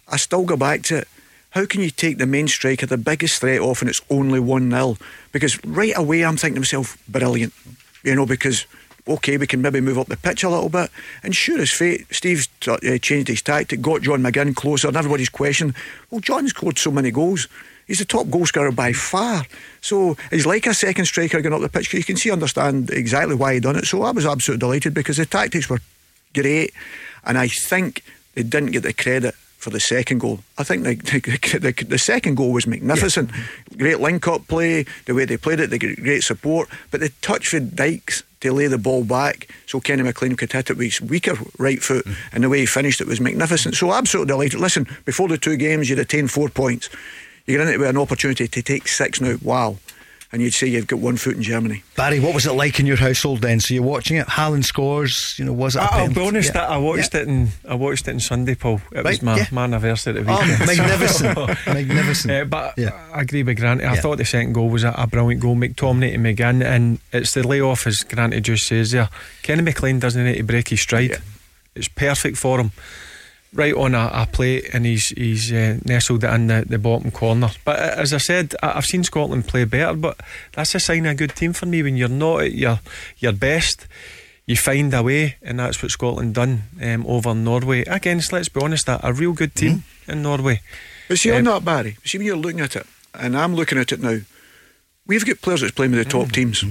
I 0.08 0.18
still 0.18 0.44
go 0.44 0.56
back 0.56 0.84
to 0.84 1.00
it. 1.00 1.08
How 1.52 1.66
can 1.66 1.82
you 1.82 1.90
take 1.90 2.20
the 2.20 2.28
main 2.28 2.48
striker, 2.48 2.86
the 2.86 2.98
biggest 2.98 3.42
threat 3.42 3.60
off, 3.60 3.82
and 3.82 3.90
it's 3.90 4.02
only 4.10 4.40
1 4.40 4.70
0? 4.70 4.98
Because 5.32 5.64
right 5.66 5.98
away 5.98 6.24
I'm 6.24 6.38
thinking 6.38 6.56
to 6.56 6.62
myself, 6.62 6.98
brilliant. 7.08 7.54
You 8.04 8.16
know, 8.16 8.28
because 8.28 8.68
okay, 9.08 9.38
we 9.38 9.48
can 9.48 9.62
maybe 9.62 9.82
move 9.82 9.98
up 9.98 10.08
the 10.08 10.18
pitch 10.18 10.44
a 10.44 10.50
little 10.50 10.70
bit. 10.70 10.92
And 11.24 11.36
sure 11.36 11.60
as 11.60 11.72
fate, 11.72 12.06
Steve's 12.12 12.48
uh, 12.68 12.78
changed 13.02 13.30
his 13.30 13.42
tactic, 13.42 13.82
got 13.82 14.04
John 14.04 14.22
McGinn 14.22 14.56
closer, 14.56 14.88
and 14.88 14.98
everybody's 14.98 15.30
questioned, 15.30 15.74
well, 16.10 16.22
John's 16.22 16.52
scored 16.52 16.78
so 16.78 16.92
many 16.92 17.10
goals. 17.10 17.48
He's 17.88 18.00
the 18.00 18.06
top 18.06 18.30
goal 18.30 18.46
scorer 18.46 18.72
by 18.72 18.94
far. 18.94 19.46
So 19.82 20.16
he's 20.30 20.46
like 20.46 20.66
a 20.66 20.74
second 20.74 21.06
striker 21.06 21.42
going 21.42 21.54
up 21.54 21.62
the 21.62 21.70
pitch. 21.70 21.94
You 21.94 22.04
can 22.04 22.18
see, 22.18 22.32
understand 22.32 22.90
exactly 22.90 23.36
why 23.36 23.56
he 23.56 23.60
done 23.60 23.76
it. 23.76 23.86
So 23.86 24.04
I 24.04 24.12
was 24.12 24.26
absolutely 24.26 24.60
delighted 24.60 24.94
because 24.94 25.18
the 25.18 25.26
tactics 25.26 25.70
were 25.70 25.82
great. 26.34 26.74
And 27.24 27.38
I 27.38 27.48
think 27.48 28.04
they 28.36 28.44
didn't 28.44 28.72
get 28.72 28.84
the 28.84 28.94
credit 28.94 29.36
for 29.62 29.70
the 29.70 29.80
second 29.80 30.20
goal. 30.20 30.40
I 30.58 30.64
think 30.64 30.84
the, 30.84 30.96
the, 30.96 31.60
the, 31.60 31.86
the 31.86 31.98
second 31.98 32.36
goal 32.36 32.52
was 32.52 32.66
magnificent. 32.66 33.30
Great 33.78 34.00
link 34.00 34.28
up 34.28 34.48
play, 34.48 34.86
the 35.06 35.14
way 35.14 35.26
they 35.26 35.38
played 35.38 35.60
it, 35.60 35.70
they 35.70 35.78
got 35.78 35.96
great 35.98 36.24
support. 36.24 36.68
But 36.90 37.00
the 37.00 37.10
touch 37.22 37.48
for 37.48 37.60
Dykes 37.60 38.24
to 38.42 38.52
lay 38.52 38.68
the 38.68 38.78
ball 38.78 39.04
back 39.04 39.48
so 39.68 39.80
Kenny 39.80 40.02
McLean 40.02 40.36
could 40.36 40.52
hit 40.52 40.70
it 40.70 40.78
with 40.78 40.98
his 40.98 41.02
weaker 41.02 41.36
right 41.58 41.82
foot, 41.82 42.06
mm. 42.06 42.16
and 42.34 42.44
the 42.44 42.50
way 42.50 42.60
he 42.60 42.66
finished 42.66 43.00
it 43.02 43.08
was 43.08 43.22
magnificent. 43.22 43.76
So 43.76 43.94
absolutely 43.94 44.34
delighted. 44.34 44.60
Listen, 44.60 44.88
before 45.06 45.28
the 45.28 45.38
two 45.38 45.56
games, 45.58 45.90
you'd 45.90 46.00
attained 46.00 46.32
four 46.32 46.50
points. 46.50 46.90
You 47.46 47.58
get 47.58 47.62
into 47.62 47.74
it 47.74 47.80
with 47.80 47.90
an 47.90 47.98
opportunity 47.98 48.48
to 48.48 48.62
take 48.62 48.88
six 48.88 49.20
now. 49.22 49.38
Wow. 49.42 49.78
And 50.34 50.42
you'd 50.42 50.54
say 50.54 50.68
you've 50.68 50.88
got 50.88 51.00
one 51.00 51.18
foot 51.18 51.36
in 51.36 51.44
Germany. 51.44 51.84
Barry, 51.98 52.22
what 52.22 52.34
was 52.34 52.46
it 52.46 52.54
like 52.54 52.80
in 52.80 52.86
your 52.86 52.96
household 52.96 53.42
then? 53.42 53.60
So 53.60 53.74
you're 53.74 53.84
watching 53.84 54.16
it. 54.16 54.28
Haaland 54.28 54.64
scores. 54.64 55.36
You 55.38 55.44
know, 55.44 55.52
was 55.52 55.76
it? 55.76 55.80
a 55.80 55.82
I'll 55.84 55.90
pen- 55.90 56.14
be 56.14 56.26
honest, 56.26 56.54
Yeah. 56.56 56.68
I 56.68 56.78
watched 56.78 57.14
it 57.16 57.28
in 57.28 57.50
I 57.68 57.76
watched 57.76 58.08
it 58.08 58.12
in 58.12 58.22
Sunday, 58.22 58.56
Paul. 58.56 58.80
It 58.94 59.04
was 59.04 59.22
my, 59.22 59.36
yeah. 59.36 59.46
my 59.52 59.66
anniversary 59.66 60.18
at 60.18 60.26
the 60.26 60.32
Oh, 60.32 60.40
weekend. 60.40 60.68
magnificent. 60.68 61.38
Magnificent. 61.68 62.32
Uh, 62.32 62.46
but 62.50 62.78
Yeah. 62.78 62.92
I 63.14 63.22
agree 63.24 63.44
with 63.44 63.58
Grant. 63.58 63.82
I 63.82 63.96
Yeah. 63.96 64.00
thought 64.00 64.20
the 64.20 64.24
second 64.26 64.54
goal 64.54 64.70
was 64.70 64.86
a, 64.86 64.94
a 64.98 65.06
brilliant 65.06 65.42
goal. 65.42 65.58
McTominay 65.58 66.14
to 66.14 66.18
McGinn, 66.20 66.64
and 66.64 67.00
it's 67.12 67.34
the 67.34 67.46
layoff, 67.46 67.86
as 67.86 67.98
Grant 68.04 68.42
just 68.42 68.68
says 68.68 68.92
there. 68.92 69.10
Kenny 69.44 69.64
McLean 69.64 70.00
doesn't 70.00 70.24
need 70.24 70.38
to 70.38 70.44
break 70.44 70.70
his 70.70 70.80
stride. 70.80 71.22
It's 71.76 71.90
perfect 71.90 72.38
for 72.38 72.58
him. 72.62 72.72
Right 73.54 73.74
on 73.74 73.94
a, 73.96 74.10
a 74.14 74.28
plate, 74.32 74.70
and 74.74 74.86
he's 74.86 75.10
he's 75.10 75.52
uh, 75.52 75.78
nestled 75.84 76.24
it 76.24 76.34
in 76.34 76.48
the, 76.48 76.64
the 76.66 76.80
bottom 76.80 77.12
corner. 77.12 77.50
But 77.66 77.80
uh, 77.80 77.96
as 77.98 78.14
I 78.14 78.18
said, 78.18 78.56
I, 78.64 78.78
I've 78.78 78.86
seen 78.86 79.04
Scotland 79.04 79.46
play 79.46 79.66
better, 79.66 79.94
but 79.94 80.18
that's 80.54 80.74
a 80.74 80.80
sign 80.80 81.06
of 81.06 81.12
a 81.12 81.16
good 81.16 81.36
team 81.36 81.52
for 81.52 81.66
me. 81.66 81.84
When 81.84 81.98
you're 81.98 82.08
not 82.08 82.44
at 82.44 82.54
your 82.54 82.80
your 83.18 83.34
best, 83.34 83.88
you 84.46 84.56
find 84.56 84.94
a 84.94 85.04
way, 85.04 85.36
and 85.42 85.60
that's 85.60 85.84
what 85.84 85.92
Scotland 85.92 86.34
done 86.36 86.64
um, 86.82 87.06
over 87.06 87.36
Norway 87.36 87.82
against. 87.84 88.32
Let's 88.32 88.48
be 88.48 88.62
honest, 88.62 88.88
a, 88.88 89.06
a 89.06 89.12
real 89.12 89.34
good 89.34 89.54
team 89.54 89.84
in 90.08 90.22
Norway. 90.22 90.62
But 91.10 91.18
see, 91.20 91.32
on 91.32 91.40
Um, 91.40 91.44
that, 91.46 91.66
Barry, 91.66 91.98
see, 92.06 92.20
when 92.20 92.28
you're 92.28 92.38
looking 92.38 92.62
at 92.62 92.78
it, 92.78 92.88
and 93.14 93.36
I'm 93.38 93.54
looking 93.54 93.78
at 93.80 93.92
it 93.92 94.00
now, 94.00 94.20
we've 95.06 95.26
got 95.26 95.42
players 95.42 95.60
that's 95.60 95.74
playing 95.74 95.92
with 95.92 96.06
the 96.06 96.10
top 96.10 96.28
Mm-hmm. 96.28 96.32
teams. 96.32 96.64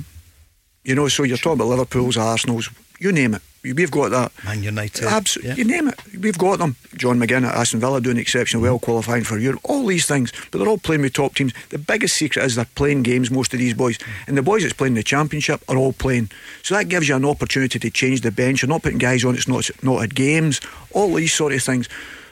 You 0.84 0.94
know, 0.94 1.08
so 1.08 1.24
you're 1.24 1.36
talking 1.36 1.60
about 1.60 1.68
Liverpool's, 1.68 2.16
Arsenal's, 2.16 2.70
you 3.00 3.10
name 3.12 3.34
it. 3.34 3.42
We've 3.62 3.90
got 3.90 4.10
that. 4.10 4.32
Man 4.44 4.62
United. 4.62 5.04
Absolutely. 5.04 5.54
You 5.56 5.64
name 5.64 5.88
it. 5.88 5.98
We've 6.18 6.38
got 6.38 6.60
them. 6.60 6.76
John 6.96 7.18
McGinn 7.18 7.46
at 7.46 7.54
Aston 7.54 7.80
Villa 7.80 8.00
doing 8.00 8.16
exceptionally 8.16 8.62
well, 8.62 8.78
qualifying 8.78 9.24
for 9.24 9.38
Europe. 9.38 9.60
All 9.64 9.84
these 9.84 10.06
things. 10.06 10.32
But 10.50 10.58
they're 10.58 10.68
all 10.68 10.78
playing 10.78 11.02
with 11.02 11.12
top 11.12 11.34
teams. 11.34 11.52
The 11.68 11.78
biggest 11.78 12.14
secret 12.14 12.42
is 12.44 12.54
they're 12.54 12.64
playing 12.74 13.02
games, 13.02 13.30
most 13.30 13.52
of 13.52 13.58
these 13.58 13.74
boys. 13.74 13.98
And 14.26 14.36
the 14.36 14.42
boys 14.42 14.62
that's 14.62 14.74
playing 14.74 14.94
the 14.94 15.02
championship 15.02 15.62
are 15.68 15.76
all 15.76 15.92
playing. 15.92 16.30
So 16.62 16.74
that 16.74 16.88
gives 16.88 17.08
you 17.08 17.16
an 17.16 17.24
opportunity 17.26 17.78
to 17.78 17.90
change 17.90 18.22
the 18.22 18.30
bench. 18.30 18.62
You're 18.62 18.70
not 18.70 18.82
putting 18.82 18.98
guys 18.98 19.24
on 19.24 19.34
that's 19.34 19.48
not, 19.48 19.68
not 19.82 20.02
at 20.04 20.14
games. 20.14 20.60
All 20.92 21.12
these 21.12 21.34
sort 21.34 21.52
of 21.52 21.62
things. 21.62 21.86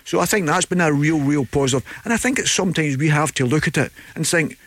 So 0.04 0.20
I 0.20 0.24
think 0.24 0.46
that's 0.46 0.64
been 0.64 0.80
a 0.80 0.90
real, 0.90 1.20
real 1.20 1.44
positive. 1.44 1.86
And 2.04 2.14
I 2.14 2.16
think 2.16 2.38
it's 2.38 2.50
sometimes 2.50 2.96
we 2.96 3.08
have 3.08 3.34
to 3.34 3.44
look 3.44 3.68
at 3.68 3.76
it 3.76 3.92
and 4.14 4.26
think, 4.26 4.58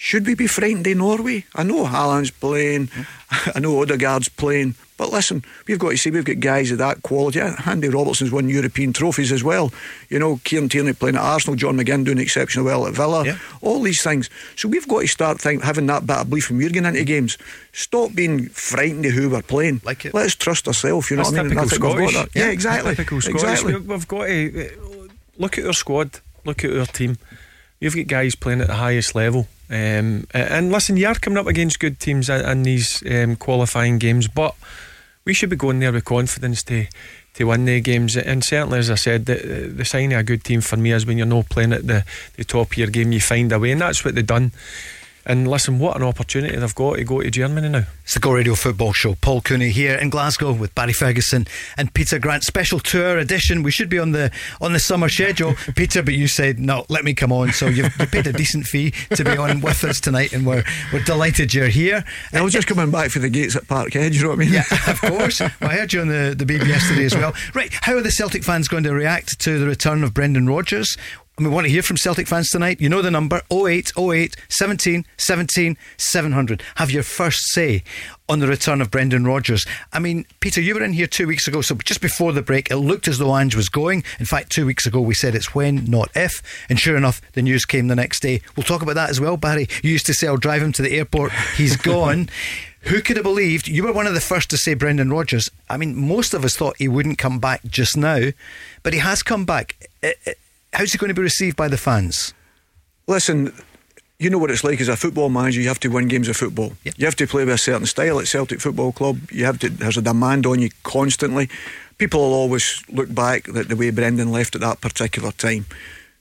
should 0.00 0.26
we 0.26 0.34
be 0.36 0.46
frightened 0.46 0.86
in 0.86 0.98
Norway? 0.98 1.44
I 1.56 1.64
know 1.64 1.84
Haaland's 1.84 2.30
playing, 2.30 2.88
I 3.54 3.58
know 3.58 3.82
Odegaard's 3.82 4.28
playing, 4.28 4.76
but 4.96 5.10
listen, 5.12 5.44
we've 5.66 5.78
got 5.78 5.90
to 5.90 5.96
see 5.96 6.10
we've 6.12 6.24
got 6.24 6.38
guys 6.38 6.70
of 6.70 6.78
that 6.78 7.02
quality. 7.02 7.40
Andy 7.40 7.88
Robertson's 7.88 8.30
won 8.30 8.48
European 8.48 8.92
trophies 8.92 9.32
as 9.32 9.42
well. 9.42 9.72
You 10.08 10.20
know, 10.20 10.40
Kieran 10.44 10.68
Tierney 10.68 10.92
playing 10.92 11.16
at 11.16 11.22
Arsenal, 11.22 11.56
John 11.56 11.76
McGinn 11.76 12.04
doing 12.04 12.18
exceptionally 12.18 12.66
well 12.66 12.86
at 12.86 12.94
Villa. 12.94 13.38
All 13.60 13.82
these 13.82 14.00
things. 14.02 14.30
So 14.56 14.68
we've 14.68 14.86
got 14.88 15.00
to 15.00 15.06
start 15.08 15.40
think, 15.40 15.62
having 15.64 15.86
that 15.86 16.06
bit 16.06 16.16
of 16.16 16.28
belief 16.30 16.48
when 16.48 16.58
we're 16.58 16.68
getting 16.68 16.84
into 16.86 17.04
games. 17.04 17.36
Stop 17.72 18.14
being 18.14 18.48
frightened 18.50 19.04
of 19.06 19.12
who 19.12 19.30
we're 19.30 19.42
playing. 19.42 19.80
Like 19.84 20.04
it. 20.04 20.14
Let's 20.14 20.34
trust 20.36 20.66
ourselves. 20.68 21.10
You 21.10 21.16
know 21.16 21.22
That's 21.24 21.32
what 21.32 21.40
I 21.40 21.48
mean? 21.48 21.58
I 21.58 21.64
typical 21.64 21.90
think 21.90 22.00
we've 22.00 22.04
got 22.06 22.12
Scottish. 22.12 22.32
that. 22.34 22.38
Yeah, 22.40 22.50
exactly. 22.50 22.94
Typical 22.94 23.20
Scottish. 23.20 23.42
Exactly. 23.42 23.74
We- 23.76 23.80
We've 23.80 24.08
got 24.08 24.26
to 24.26 24.66
uh, 24.66 25.08
look 25.38 25.58
at 25.58 25.66
our 25.66 25.72
squad, 25.72 26.20
look 26.44 26.64
at 26.64 26.76
our 26.76 26.86
team. 26.86 27.18
You've 27.80 27.94
got 27.94 28.06
guys 28.08 28.34
playing 28.34 28.60
at 28.62 28.66
the 28.68 28.74
highest 28.74 29.14
level. 29.14 29.46
Um, 29.70 30.26
and 30.32 30.72
listen, 30.72 30.96
you 30.96 31.06
are 31.08 31.14
coming 31.14 31.38
up 31.38 31.46
against 31.46 31.80
good 31.80 32.00
teams 32.00 32.30
in, 32.30 32.62
these 32.62 33.02
um, 33.10 33.36
qualifying 33.36 33.98
games, 33.98 34.26
but 34.28 34.54
we 35.24 35.34
should 35.34 35.50
be 35.50 35.56
going 35.56 35.80
there 35.80 35.92
with 35.92 36.04
confidence 36.04 36.62
to 36.64 36.86
to 37.34 37.44
win 37.44 37.66
the 37.66 37.80
games. 37.80 38.16
And 38.16 38.42
certainly, 38.42 38.80
as 38.80 38.90
I 38.90 38.96
said, 38.96 39.26
the, 39.26 39.70
the 39.72 39.84
sign 39.84 40.10
of 40.10 40.18
a 40.18 40.22
good 40.24 40.42
team 40.42 40.60
for 40.60 40.76
me 40.76 40.90
is 40.90 41.06
when 41.06 41.18
you're 41.18 41.26
not 41.26 41.48
playing 41.48 41.72
at 41.72 41.86
the, 41.86 42.04
the 42.36 42.44
top 42.44 42.72
of 42.72 42.76
your 42.76 42.88
game, 42.88 43.12
you 43.12 43.20
find 43.20 43.52
a 43.52 43.60
way, 43.60 43.70
and 43.70 43.80
that's 43.80 44.04
what 44.04 44.16
they've 44.16 44.26
done. 44.26 44.50
And 45.28 45.46
listen, 45.46 45.78
what 45.78 45.94
an 45.94 46.04
opportunity 46.04 46.56
they've 46.56 46.74
got 46.74 46.96
to 46.96 47.04
go 47.04 47.20
to 47.20 47.30
Germany 47.30 47.68
now. 47.68 47.84
It's 48.02 48.14
the 48.14 48.20
Go 48.20 48.32
Radio 48.32 48.54
Football 48.54 48.94
Show. 48.94 49.14
Paul 49.14 49.42
Cooney 49.42 49.68
here 49.68 49.94
in 49.94 50.08
Glasgow 50.08 50.52
with 50.54 50.74
Barry 50.74 50.94
Ferguson 50.94 51.46
and 51.76 51.92
Peter 51.92 52.18
Grant. 52.18 52.44
Special 52.44 52.80
tour 52.80 53.18
edition. 53.18 53.62
We 53.62 53.70
should 53.70 53.90
be 53.90 53.98
on 53.98 54.12
the 54.12 54.30
on 54.58 54.72
the 54.72 54.80
summer 54.80 55.10
schedule, 55.10 55.54
Peter, 55.76 56.02
but 56.02 56.14
you 56.14 56.28
said 56.28 56.58
no. 56.58 56.86
Let 56.88 57.04
me 57.04 57.12
come 57.12 57.30
on. 57.30 57.52
So 57.52 57.66
you've 57.66 57.94
you 58.00 58.06
paid 58.06 58.26
a 58.26 58.32
decent 58.32 58.64
fee 58.64 58.92
to 59.16 59.22
be 59.22 59.36
on 59.36 59.60
with 59.60 59.84
us 59.84 60.00
tonight, 60.00 60.32
and 60.32 60.46
we're 60.46 60.64
we're 60.94 61.04
delighted 61.04 61.52
you're 61.52 61.68
here. 61.68 62.04
I 62.32 62.40
was 62.40 62.54
just 62.54 62.66
coming 62.66 62.90
back 62.90 63.10
for 63.10 63.18
the 63.18 63.28
gates 63.28 63.54
at 63.54 63.64
Parkhead. 63.64 64.14
You 64.14 64.22
know 64.22 64.28
what 64.30 64.36
I 64.36 64.44
mean? 64.44 64.52
Yeah, 64.54 64.64
of 64.86 64.98
course. 64.98 65.40
Well, 65.40 65.50
I 65.60 65.74
heard 65.74 65.92
you 65.92 66.00
on 66.00 66.08
the 66.08 66.34
the 66.34 66.46
BB 66.46 66.66
yesterday 66.66 67.04
as 67.04 67.14
well. 67.14 67.34
Right, 67.52 67.70
how 67.82 67.98
are 67.98 68.02
the 68.02 68.10
Celtic 68.10 68.44
fans 68.44 68.66
going 68.66 68.84
to 68.84 68.94
react 68.94 69.38
to 69.40 69.58
the 69.58 69.66
return 69.66 70.02
of 70.04 70.14
Brendan 70.14 70.48
Rodgers? 70.48 70.96
And 71.38 71.46
we 71.46 71.54
want 71.54 71.66
to 71.66 71.70
hear 71.70 71.84
from 71.84 71.96
Celtic 71.96 72.26
fans 72.26 72.50
tonight. 72.50 72.80
You 72.80 72.88
know 72.88 73.00
the 73.00 73.12
number 73.12 73.42
0808 73.48 74.34
17 74.48 75.06
17 75.16 75.76
700. 75.96 76.62
Have 76.74 76.90
your 76.90 77.04
first 77.04 77.52
say 77.52 77.84
on 78.28 78.40
the 78.40 78.48
return 78.48 78.80
of 78.80 78.90
Brendan 78.90 79.24
Rodgers. 79.24 79.64
I 79.92 80.00
mean, 80.00 80.26
Peter, 80.40 80.60
you 80.60 80.74
were 80.74 80.82
in 80.82 80.94
here 80.94 81.06
two 81.06 81.28
weeks 81.28 81.46
ago, 81.46 81.60
so 81.60 81.76
just 81.76 82.00
before 82.00 82.32
the 82.32 82.42
break, 82.42 82.72
it 82.72 82.76
looked 82.76 83.06
as 83.06 83.18
though 83.18 83.38
Ange 83.38 83.54
was 83.54 83.68
going. 83.68 84.02
In 84.18 84.26
fact, 84.26 84.50
two 84.50 84.66
weeks 84.66 84.84
ago, 84.84 85.00
we 85.00 85.14
said 85.14 85.36
it's 85.36 85.54
when, 85.54 85.84
not 85.84 86.10
if. 86.16 86.42
And 86.68 86.78
sure 86.78 86.96
enough, 86.96 87.22
the 87.34 87.42
news 87.42 87.64
came 87.64 87.86
the 87.86 87.94
next 87.94 88.20
day. 88.20 88.42
We'll 88.56 88.64
talk 88.64 88.82
about 88.82 88.96
that 88.96 89.08
as 89.08 89.20
well, 89.20 89.36
Barry. 89.36 89.68
You 89.84 89.92
used 89.92 90.06
to 90.06 90.14
say, 90.14 90.26
I'll 90.26 90.38
drive 90.38 90.60
him 90.60 90.72
to 90.72 90.82
the 90.82 90.98
airport. 90.98 91.30
He's 91.56 91.76
gone. 91.76 92.30
Who 92.82 93.00
could 93.00 93.16
have 93.16 93.24
believed? 93.24 93.68
You 93.68 93.84
were 93.84 93.92
one 93.92 94.08
of 94.08 94.14
the 94.14 94.20
first 94.20 94.50
to 94.50 94.58
say 94.58 94.74
Brendan 94.74 95.10
Rodgers. 95.10 95.50
I 95.70 95.76
mean, 95.76 95.94
most 95.94 96.34
of 96.34 96.44
us 96.44 96.56
thought 96.56 96.76
he 96.78 96.88
wouldn't 96.88 97.18
come 97.18 97.38
back 97.38 97.62
just 97.64 97.96
now, 97.96 98.30
but 98.82 98.92
he 98.92 98.98
has 98.98 99.22
come 99.22 99.44
back. 99.44 99.88
Eh, 100.02 100.14
eh, 100.26 100.34
How's 100.72 100.92
he 100.92 100.98
going 100.98 101.08
to 101.08 101.14
be 101.14 101.22
received 101.22 101.56
by 101.56 101.68
the 101.68 101.76
fans? 101.76 102.34
Listen, 103.06 103.52
you 104.18 104.30
know 104.30 104.38
what 104.38 104.50
it's 104.50 104.64
like 104.64 104.80
as 104.80 104.88
a 104.88 104.96
football 104.96 105.28
manager. 105.28 105.60
You 105.60 105.68
have 105.68 105.80
to 105.80 105.88
win 105.88 106.08
games 106.08 106.28
of 106.28 106.36
football. 106.36 106.72
You 106.84 107.06
have 107.06 107.16
to 107.16 107.26
play 107.26 107.44
with 107.44 107.54
a 107.54 107.58
certain 107.58 107.86
style 107.86 108.18
at 108.18 108.26
Celtic 108.26 108.60
Football 108.60 108.92
Club. 108.92 109.30
You 109.30 109.44
have 109.44 109.58
to. 109.60 109.68
There's 109.68 109.96
a 109.96 110.02
demand 110.02 110.44
on 110.44 110.60
you 110.60 110.70
constantly. 110.82 111.48
People 111.98 112.20
will 112.20 112.34
always 112.34 112.82
look 112.88 113.12
back 113.14 113.48
at 113.48 113.68
the 113.68 113.76
way 113.76 113.90
Brendan 113.90 114.30
left 114.30 114.54
at 114.54 114.60
that 114.60 114.80
particular 114.80 115.32
time. 115.32 115.66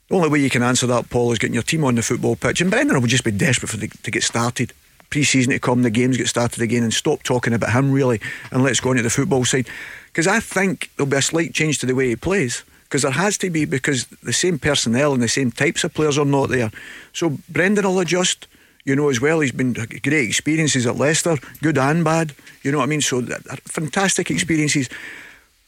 The 0.09 0.16
only 0.16 0.30
way 0.30 0.40
you 0.40 0.50
can 0.50 0.64
answer 0.64 0.88
that, 0.88 1.09
Paul, 1.09 1.32
is 1.32 1.40
getting 1.40 1.53
your 1.53 1.64
team 1.64 1.84
on 1.84 1.95
the 1.95 2.01
football 2.01 2.35
pitch. 2.35 2.61
And 2.61 2.72
Brendan 2.72 3.00
will 3.00 3.08
just 3.08 3.24
be 3.24 3.32
desperate 3.32 3.69
for 3.69 3.77
the, 3.77 3.88
to 3.88 4.11
get 4.11 4.24
started. 4.24 4.74
Pre-season 5.09 5.53
to 5.53 5.59
come, 5.59 5.84
the 5.84 5.90
games 5.90 6.17
get 6.17 6.27
started 6.27 6.61
again, 6.61 6.84
and 6.84 6.93
stop 6.93 7.24
talking 7.24 7.53
about 7.53 7.72
him 7.72 7.92
really, 7.92 8.19
and 8.51 8.61
let's 8.61 8.80
go 8.80 8.90
on 8.90 8.98
to 8.98 9.01
the 9.01 9.09
football 9.09 9.45
side. 9.45 9.67
Because 10.08 10.27
I 10.27 10.40
think 10.40 10.92
there'll 10.95 11.09
be 11.09 11.17
a 11.17 11.22
slight 11.22 11.53
change 11.53 11.80
to 11.80 11.85
the 11.85 11.95
way 11.95 12.09
he 12.09 12.16
plays. 12.16 12.64
Because 12.88 13.01
there 13.01 13.11
has 13.11 13.38
to 13.40 13.49
be, 13.49 13.66
because 13.66 14.06
the 14.24 14.32
same 14.32 14.57
personnel 14.57 15.14
and 15.14 15.22
the 15.22 15.27
same 15.27 15.51
types 15.51 15.83
of 15.83 15.93
players 15.93 16.17
are 16.17 16.25
not 16.25 16.49
there. 16.49 16.72
So 17.14 17.38
Brendan 17.49 17.85
will 17.85 17.99
adjust. 17.99 18.48
You 18.85 18.95
know, 18.95 19.09
as 19.09 19.19
well, 19.19 19.41
he's 19.41 19.51
been 19.51 19.75
uh, 19.77 19.85
great 20.01 20.30
experiences 20.30 20.85
at 20.85 20.95
Leicester, 20.95 21.35
good 21.61 21.77
and 21.77 22.06
bad. 22.06 22.33
You 22.64 22.72
know 22.72 22.77
what 22.77 22.85
I 22.85 22.88
mean? 22.88 23.01
So 23.01 23.22
fantastic 23.66 24.32
experiences. 24.32 24.88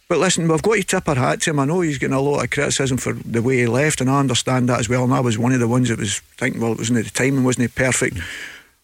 But 0.08 0.20
listen, 0.20 0.48
we've 0.48 0.62
got 0.62 0.76
to 0.76 0.84
tip 0.84 1.10
our 1.10 1.16
hat 1.16 1.42
to 1.42 1.50
him. 1.50 1.60
I 1.60 1.66
know 1.66 1.82
he's 1.82 1.98
getting 1.98 2.16
a 2.16 2.22
lot 2.22 2.44
of 2.44 2.50
criticism 2.50 2.98
for 2.98 3.12
the 3.14 3.42
way 3.42 3.58
he 3.58 3.68
left, 3.68 4.00
and 4.00 4.10
I 4.10 4.20
understand 4.20 4.70
that 4.70 4.80
as 4.80 4.88
well. 4.88 5.04
And 5.04 5.14
I 5.14 5.20
was 5.20 5.38
one 5.38 5.52
of 5.52 5.60
the 5.60 5.68
ones 5.68 5.90
that 5.90 6.00
was 6.00 6.20
thinking, 6.38 6.62
well, 6.62 6.72
it 6.72 6.78
wasn't 6.78 7.04
the 7.04 7.12
timing, 7.12 7.44
wasn't 7.44 7.66
it 7.66 7.76
perfect? 7.76 8.18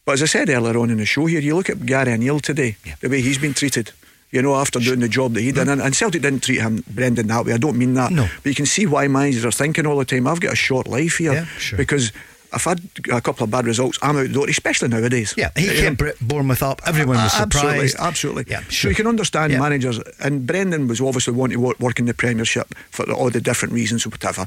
But 0.05 0.13
as 0.13 0.21
I 0.21 0.25
said 0.25 0.49
earlier 0.49 0.77
on 0.77 0.91
in 0.91 0.97
the 0.97 1.05
show 1.05 1.25
here, 1.25 1.39
you 1.39 1.55
look 1.55 1.69
at 1.69 1.83
Gary 1.85 2.11
O'Neil 2.11 2.41
today, 2.41 2.75
the 2.99 3.09
way 3.09 3.21
he's 3.21 3.39
been 3.39 3.55
treated. 3.55 3.91
You 4.31 4.41
know, 4.41 4.55
after 4.55 4.79
doing 4.79 4.99
the 4.99 5.07
job 5.07 5.33
that 5.35 5.41
he 5.41 5.51
did, 5.53 5.67
mm. 5.67 5.71
and, 5.73 5.81
and 5.81 5.95
Celtic 5.95 6.21
didn't 6.21 6.43
treat 6.43 6.59
him, 6.59 6.83
Brendan, 6.89 7.27
that 7.27 7.45
way. 7.45 7.53
I 7.53 7.57
don't 7.57 7.77
mean 7.77 7.93
that. 7.93 8.11
No. 8.11 8.27
But 8.43 8.49
you 8.49 8.55
can 8.55 8.65
see 8.65 8.85
why 8.85 9.07
managers 9.07 9.45
are 9.45 9.51
thinking 9.51 9.85
all 9.85 9.97
the 9.97 10.03
time. 10.05 10.27
I've 10.27 10.41
got 10.41 10.53
a 10.53 10.57
short 10.57 10.87
life 10.87 11.17
here 11.17 11.33
Yeah, 11.33 11.45
sure. 11.57 11.77
because 11.77 12.11
I've 12.51 12.63
had 12.63 12.81
a 13.11 13.21
couple 13.21 13.43
of 13.45 13.51
bad 13.51 13.65
results. 13.65 13.97
I'm 14.01 14.17
out 14.17 14.23
the 14.27 14.33
door, 14.33 14.49
especially 14.49 14.89
nowadays. 14.89 15.33
Yeah, 15.37 15.51
he 15.55 15.67
You 15.67 15.73
know? 15.73 15.81
kept 15.81 15.97
Br- 15.97 16.09
Bournemouth 16.25 16.63
up. 16.63 16.81
Everyone 16.85 17.15
was 17.17 17.31
surprised. 17.33 17.95
absolutely. 17.99 18.45
Yeah, 18.49 18.61
sure. 18.63 18.71
So 18.71 18.89
you 18.89 18.95
can 18.95 19.07
understand 19.07 19.53
Yeah. 19.53 19.59
managers, 19.59 19.99
and 20.19 20.45
Brendan 20.45 20.87
was 20.87 20.99
obviously 20.99 21.33
wanting 21.33 21.57
to 21.61 21.75
work 21.79 21.99
in 21.99 22.05
the 22.05 22.13
Premiership 22.13 22.73
for 22.91 23.09
all 23.11 23.29
the 23.29 23.41
different 23.41 23.73
reasons 23.73 24.05
or 24.05 24.09
whatever. 24.09 24.45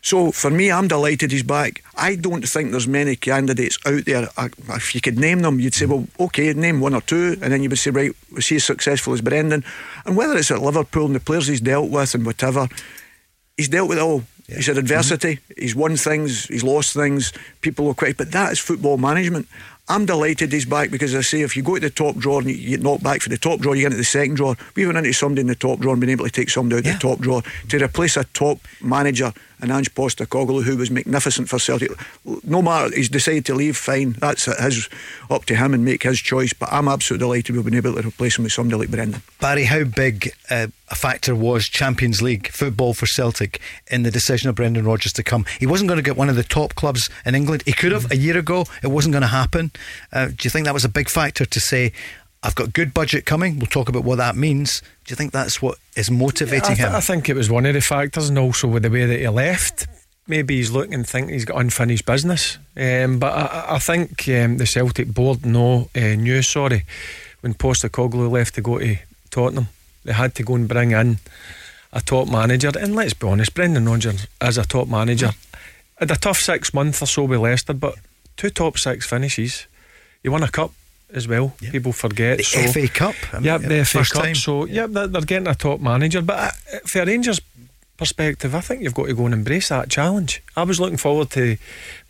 So 0.00 0.30
for 0.32 0.50
me, 0.50 0.70
I'm 0.70 0.88
delighted 0.88 1.32
he's 1.32 1.42
back. 1.42 1.82
I 1.96 2.14
don't 2.14 2.46
think 2.48 2.70
there's 2.70 2.88
many 2.88 3.16
candidates 3.16 3.78
out 3.84 4.04
there. 4.04 4.28
I, 4.36 4.46
if 4.70 4.94
you 4.94 5.00
could 5.00 5.18
name 5.18 5.40
them, 5.40 5.60
you'd 5.60 5.74
say, 5.74 5.86
well, 5.86 6.06
okay, 6.20 6.52
name 6.52 6.80
one 6.80 6.94
or 6.94 7.00
two, 7.00 7.36
and 7.42 7.52
then 7.52 7.62
you 7.62 7.68
would 7.68 7.78
say, 7.78 7.90
right, 7.90 8.12
was 8.32 8.46
he 8.46 8.56
as 8.56 8.64
successful 8.64 9.12
as 9.12 9.20
Brendan? 9.20 9.64
And 10.06 10.16
whether 10.16 10.36
it's 10.36 10.50
at 10.50 10.62
Liverpool 10.62 11.06
and 11.06 11.14
the 11.14 11.20
players 11.20 11.48
he's 11.48 11.60
dealt 11.60 11.90
with 11.90 12.14
and 12.14 12.24
whatever, 12.24 12.68
he's 13.56 13.68
dealt 13.68 13.88
with 13.88 13.98
it 13.98 14.02
all. 14.02 14.22
He's 14.46 14.66
had 14.66 14.76
mm-hmm. 14.76 14.84
adversity. 14.84 15.40
He's 15.56 15.74
won 15.74 15.96
things. 15.96 16.46
He's 16.46 16.64
lost 16.64 16.94
things. 16.94 17.32
People 17.60 17.84
will 17.84 17.94
quit. 17.94 18.16
But 18.16 18.32
that 18.32 18.52
is 18.52 18.58
football 18.58 18.96
management. 18.96 19.46
I'm 19.90 20.04
delighted 20.04 20.52
he's 20.52 20.66
back 20.66 20.90
because 20.90 21.14
I 21.14 21.22
say 21.22 21.40
if 21.40 21.56
you 21.56 21.62
go 21.62 21.74
to 21.74 21.80
the 21.80 21.90
top 21.90 22.16
drawer 22.16 22.40
and 22.40 22.50
you 22.50 22.70
get 22.70 22.82
knocked 22.82 23.02
back 23.02 23.22
for 23.22 23.30
the 23.30 23.38
top 23.38 23.60
drawer, 23.60 23.74
you 23.74 23.82
get 23.82 23.86
into 23.86 23.96
the 23.98 24.04
second 24.04 24.34
drawer. 24.34 24.54
We 24.74 24.84
went 24.84 24.98
into 24.98 25.12
somebody 25.14 25.40
in 25.40 25.46
the 25.46 25.54
top 25.54 25.78
drawer 25.80 25.94
and 25.94 26.00
been 26.00 26.10
able 26.10 26.26
to 26.26 26.30
take 26.30 26.50
somebody 26.50 26.76
out 26.76 26.94
of 26.94 27.00
the 27.00 27.08
top 27.08 27.20
drawer 27.20 27.42
to 27.70 27.82
replace 27.82 28.16
a 28.18 28.24
top 28.24 28.58
manager 28.82 29.32
and 29.60 29.70
Ange 29.70 29.94
Postecoglou 29.94 30.62
who 30.62 30.76
was 30.76 30.90
magnificent 30.90 31.48
for 31.48 31.58
Celtic. 31.58 31.90
No 32.44 32.62
matter 32.62 32.94
he's 32.94 33.08
decided 33.08 33.44
to 33.46 33.54
leave, 33.54 33.76
fine. 33.76 34.12
That's 34.12 34.44
his 34.44 34.88
up 35.30 35.44
to 35.46 35.56
him 35.56 35.74
and 35.74 35.84
make 35.84 36.02
his 36.02 36.18
choice. 36.18 36.52
But 36.52 36.72
I'm 36.72 36.88
absolutely 36.88 37.24
delighted 37.24 37.56
we've 37.56 37.64
been 37.64 37.74
able 37.74 37.94
to 37.94 38.08
replace 38.08 38.38
him 38.38 38.44
with 38.44 38.52
somebody 38.52 38.80
like 38.80 38.90
Brendan. 38.90 39.22
Barry, 39.40 39.64
how 39.64 39.84
big 39.84 40.32
uh, 40.50 40.68
a 40.88 40.94
factor 40.94 41.34
was 41.34 41.66
Champions 41.66 42.22
League 42.22 42.48
football 42.48 42.94
for 42.94 43.06
Celtic 43.06 43.60
in 43.88 44.02
the 44.02 44.10
decision 44.10 44.48
of 44.48 44.54
Brendan 44.54 44.84
Rodgers 44.84 45.12
to 45.14 45.22
come? 45.22 45.44
He 45.58 45.66
wasn't 45.66 45.88
going 45.88 45.98
to 45.98 46.02
get 46.02 46.16
one 46.16 46.28
of 46.28 46.36
the 46.36 46.44
top 46.44 46.74
clubs 46.74 47.08
in 47.26 47.34
England. 47.34 47.62
He 47.66 47.72
could 47.72 47.92
have 47.92 48.10
a 48.10 48.16
year 48.16 48.38
ago. 48.38 48.64
It 48.82 48.88
wasn't 48.88 49.12
going 49.12 49.22
to 49.22 49.28
happen. 49.28 49.70
Uh, 50.12 50.26
do 50.26 50.36
you 50.42 50.50
think 50.50 50.66
that 50.66 50.74
was 50.74 50.84
a 50.84 50.88
big 50.88 51.08
factor 51.08 51.44
to 51.44 51.60
say, 51.60 51.92
I've 52.42 52.54
got 52.54 52.72
good 52.72 52.94
budget 52.94 53.26
coming? 53.26 53.58
We'll 53.58 53.66
talk 53.66 53.88
about 53.88 54.04
what 54.04 54.16
that 54.18 54.36
means. 54.36 54.80
Do 55.04 55.10
you 55.12 55.16
think 55.16 55.32
that's 55.32 55.60
what 55.60 55.76
is 55.96 56.10
motivating 56.10 56.72
I, 56.72 56.74
th- 56.74 56.78
him? 56.78 56.94
I 56.94 57.00
think 57.00 57.28
it 57.28 57.34
was 57.34 57.50
one 57.50 57.66
of 57.66 57.74
the 57.74 57.80
factors, 57.80 58.28
and 58.28 58.38
also 58.38 58.68
with 58.68 58.84
the 58.84 58.90
way 58.90 59.06
that 59.06 59.18
he 59.18 59.28
left. 59.28 59.86
Maybe 60.28 60.56
he's 60.56 60.70
looking 60.70 60.94
and 60.94 61.08
thinking 61.08 61.32
he's 61.32 61.44
got 61.46 61.58
unfinished 61.60 62.04
business. 62.06 62.58
Um, 62.76 63.18
but 63.18 63.32
I- 63.32 63.74
I, 63.76 63.78
think 63.78 64.28
um, 64.28 64.58
the 64.58 64.66
Celtic 64.66 65.08
board 65.08 65.44
know, 65.44 65.88
uh, 65.96 66.00
knew, 66.00 66.42
sorry, 66.42 66.84
when 67.40 67.54
Postecoglou 67.54 68.30
left 68.30 68.54
to 68.54 68.60
go 68.60 68.78
to 68.78 68.96
Tottenham, 69.30 69.68
they 70.04 70.12
had 70.12 70.34
to 70.36 70.42
go 70.42 70.54
and 70.54 70.68
bring 70.68 70.92
in 70.92 71.18
a 71.92 72.00
top 72.02 72.28
manager. 72.28 72.70
And 72.78 72.94
let's 72.94 73.14
be 73.14 73.26
honest, 73.26 73.54
Brendan 73.54 73.88
Rodgers 73.88 74.26
as 74.40 74.58
a 74.58 74.66
top 74.66 74.86
manager 74.86 75.30
had 75.96 76.10
a 76.10 76.16
tough 76.16 76.38
six 76.38 76.72
months 76.72 77.02
or 77.02 77.06
so 77.06 77.24
with 77.24 77.40
Leicester, 77.40 77.72
but 77.72 77.96
two 78.36 78.50
top 78.50 78.78
six 78.78 79.06
finishes. 79.06 79.66
He 80.22 80.28
won 80.28 80.42
a 80.42 80.48
cup 80.48 80.72
as 81.12 81.26
well. 81.26 81.54
People 81.72 81.92
forget. 81.92 82.38
The 82.38 82.44
so, 82.44 82.66
FA 82.72 82.88
Cup. 82.88 83.14
I 83.32 83.36
mean, 83.36 83.44
Yep, 83.44 83.60
the 83.62 83.84
FA 83.84 84.04
Cup. 84.04 84.22
time. 84.24 84.34
So, 84.34 84.66
yep, 84.66 84.90
they're, 84.90 85.06
they're 85.06 85.22
getting 85.22 85.48
a 85.48 85.54
top 85.54 85.80
manager. 85.80 86.22
But 86.22 86.38
uh, 86.38 86.78
for 86.86 87.02
a 87.02 87.06
Rangers 87.06 87.40
perspective, 87.96 88.54
I 88.54 88.60
think 88.60 88.82
you've 88.82 88.94
got 88.94 89.06
to 89.06 89.14
go 89.14 89.24
and 89.24 89.34
embrace 89.34 89.70
that 89.70 89.88
challenge. 89.90 90.42
I 90.56 90.62
was 90.62 90.78
looking 90.80 90.98
forward 90.98 91.30
to 91.30 91.56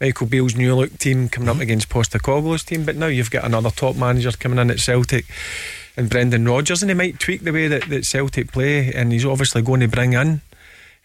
Michael 0.00 0.26
Beale's 0.26 0.56
new 0.56 0.74
look 0.74 0.98
team 0.98 1.28
coming 1.28 1.48
up 1.48 1.60
against 1.60 1.88
Postecoglou's 1.88 2.64
team, 2.64 2.84
but 2.84 2.96
now 2.96 3.06
you've 3.06 3.30
got 3.30 3.44
another 3.44 3.70
top 3.70 3.96
manager 3.96 4.30
coming 4.32 4.58
in 4.58 4.70
at 4.70 4.80
Celtic 4.80 5.24
and 5.96 6.10
Brendan 6.10 6.46
Rodgers, 6.46 6.82
and 6.82 6.90
he 6.90 6.94
might 6.94 7.18
tweak 7.18 7.42
the 7.42 7.52
way 7.52 7.68
that, 7.68 7.88
that 7.88 8.04
Celtic 8.04 8.52
play, 8.52 8.92
and 8.92 9.12
he's 9.12 9.24
obviously 9.24 9.62
going 9.62 9.80
to 9.80 9.88
bring 9.88 10.12
in 10.12 10.40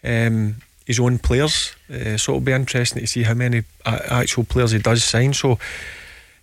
um, 0.04 0.56
his 0.86 1.00
own 1.00 1.18
players. 1.18 1.74
Uh, 1.90 2.16
so 2.16 2.32
it'll 2.32 2.40
be 2.40 2.52
interesting 2.52 3.00
to 3.00 3.06
see 3.06 3.22
how 3.22 3.34
many 3.34 3.64
uh, 3.86 3.98
actual 4.10 4.44
players 4.44 4.72
he 4.72 4.78
does 4.78 5.02
sign. 5.02 5.32
So 5.32 5.58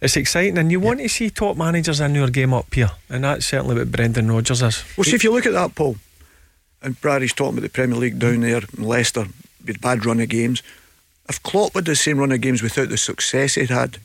it's 0.01 0.17
exciting, 0.17 0.57
and 0.57 0.71
you 0.71 0.79
want 0.79 0.99
to 0.99 1.07
see 1.07 1.29
top 1.29 1.55
managers 1.55 2.01
in 2.01 2.15
your 2.15 2.29
game 2.29 2.53
up 2.53 2.73
here, 2.73 2.91
and 3.07 3.23
that's 3.23 3.45
certainly 3.45 3.75
what 3.75 3.91
Brendan 3.91 4.31
Rodgers 4.31 4.63
is. 4.63 4.83
Well, 4.97 5.03
see 5.03 5.13
if 5.15 5.23
you 5.23 5.31
look 5.31 5.45
at 5.45 5.53
that, 5.53 5.75
Paul, 5.75 5.97
and 6.81 6.99
Brady's 6.99 7.33
talking 7.33 7.53
about 7.53 7.61
the 7.63 7.69
Premier 7.69 7.97
League 7.97 8.17
down 8.17 8.41
there 8.41 8.63
in 8.77 8.83
Leicester 8.83 9.27
with 9.65 9.79
bad 9.79 10.03
run 10.03 10.19
of 10.19 10.29
games. 10.29 10.63
If 11.29 11.41
Klopp 11.43 11.75
had 11.75 11.85
the 11.85 11.95
same 11.95 12.17
run 12.17 12.31
of 12.31 12.41
games 12.41 12.63
without 12.63 12.89
the 12.89 12.97
success 12.97 13.55
he'd 13.55 13.69
had, 13.69 13.99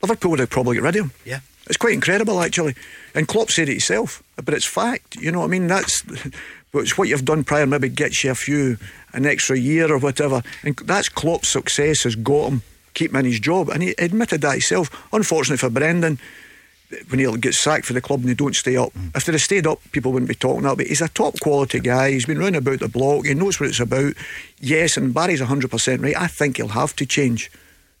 Liverpool 0.00 0.30
would 0.30 0.40
have 0.40 0.50
probably 0.50 0.76
got 0.76 0.84
rid 0.84 0.96
of 0.96 1.04
him. 1.04 1.12
Yeah. 1.26 1.40
It's 1.66 1.76
quite 1.76 1.92
incredible, 1.92 2.40
actually. 2.40 2.74
And 3.14 3.28
Klopp 3.28 3.50
said 3.50 3.68
it 3.68 3.72
himself, 3.72 4.22
but 4.42 4.54
it's 4.54 4.64
fact. 4.64 5.16
You 5.16 5.30
know 5.30 5.40
what 5.40 5.44
I 5.44 5.48
mean? 5.48 5.66
That's 5.66 6.02
but 6.72 6.80
it's 6.80 6.96
what 6.96 7.08
you've 7.08 7.26
done 7.26 7.44
prior, 7.44 7.66
maybe 7.66 7.90
gets 7.90 8.24
you 8.24 8.30
a 8.30 8.34
few, 8.34 8.78
an 9.12 9.26
extra 9.26 9.58
year 9.58 9.92
or 9.92 9.98
whatever. 9.98 10.42
And 10.64 10.76
that's 10.78 11.10
Klopp's 11.10 11.48
success 11.48 12.04
has 12.04 12.16
got 12.16 12.48
him 12.48 12.62
keeping 12.94 13.18
in 13.20 13.26
his 13.26 13.40
job. 13.40 13.68
And 13.68 13.82
he 13.82 13.94
admitted 13.98 14.40
that 14.42 14.52
himself. 14.52 14.90
Unfortunately 15.12 15.58
for 15.58 15.70
Brendan, 15.70 16.18
when 17.08 17.18
he 17.18 17.36
gets 17.38 17.58
sacked 17.58 17.86
for 17.86 17.92
the 17.92 18.00
club 18.00 18.20
and 18.20 18.28
they 18.28 18.34
don't 18.34 18.56
stay 18.56 18.76
up. 18.76 18.92
If 19.14 19.24
they'd 19.24 19.32
have 19.32 19.40
stayed 19.40 19.66
up, 19.66 19.80
people 19.92 20.12
wouldn't 20.12 20.28
be 20.28 20.34
talking 20.34 20.62
that. 20.62 20.76
But 20.76 20.86
he's 20.86 21.00
a 21.00 21.08
top 21.08 21.40
quality 21.40 21.80
guy. 21.80 22.10
He's 22.10 22.26
been 22.26 22.38
round 22.38 22.56
about 22.56 22.80
the 22.80 22.88
block. 22.88 23.26
He 23.26 23.34
knows 23.34 23.58
what 23.58 23.70
it's 23.70 23.80
about. 23.80 24.14
Yes, 24.60 24.96
and 24.96 25.14
Barry's 25.14 25.40
100% 25.40 26.02
right. 26.02 26.16
I 26.16 26.26
think 26.26 26.56
he'll 26.56 26.68
have 26.68 26.94
to 26.96 27.06
change 27.06 27.50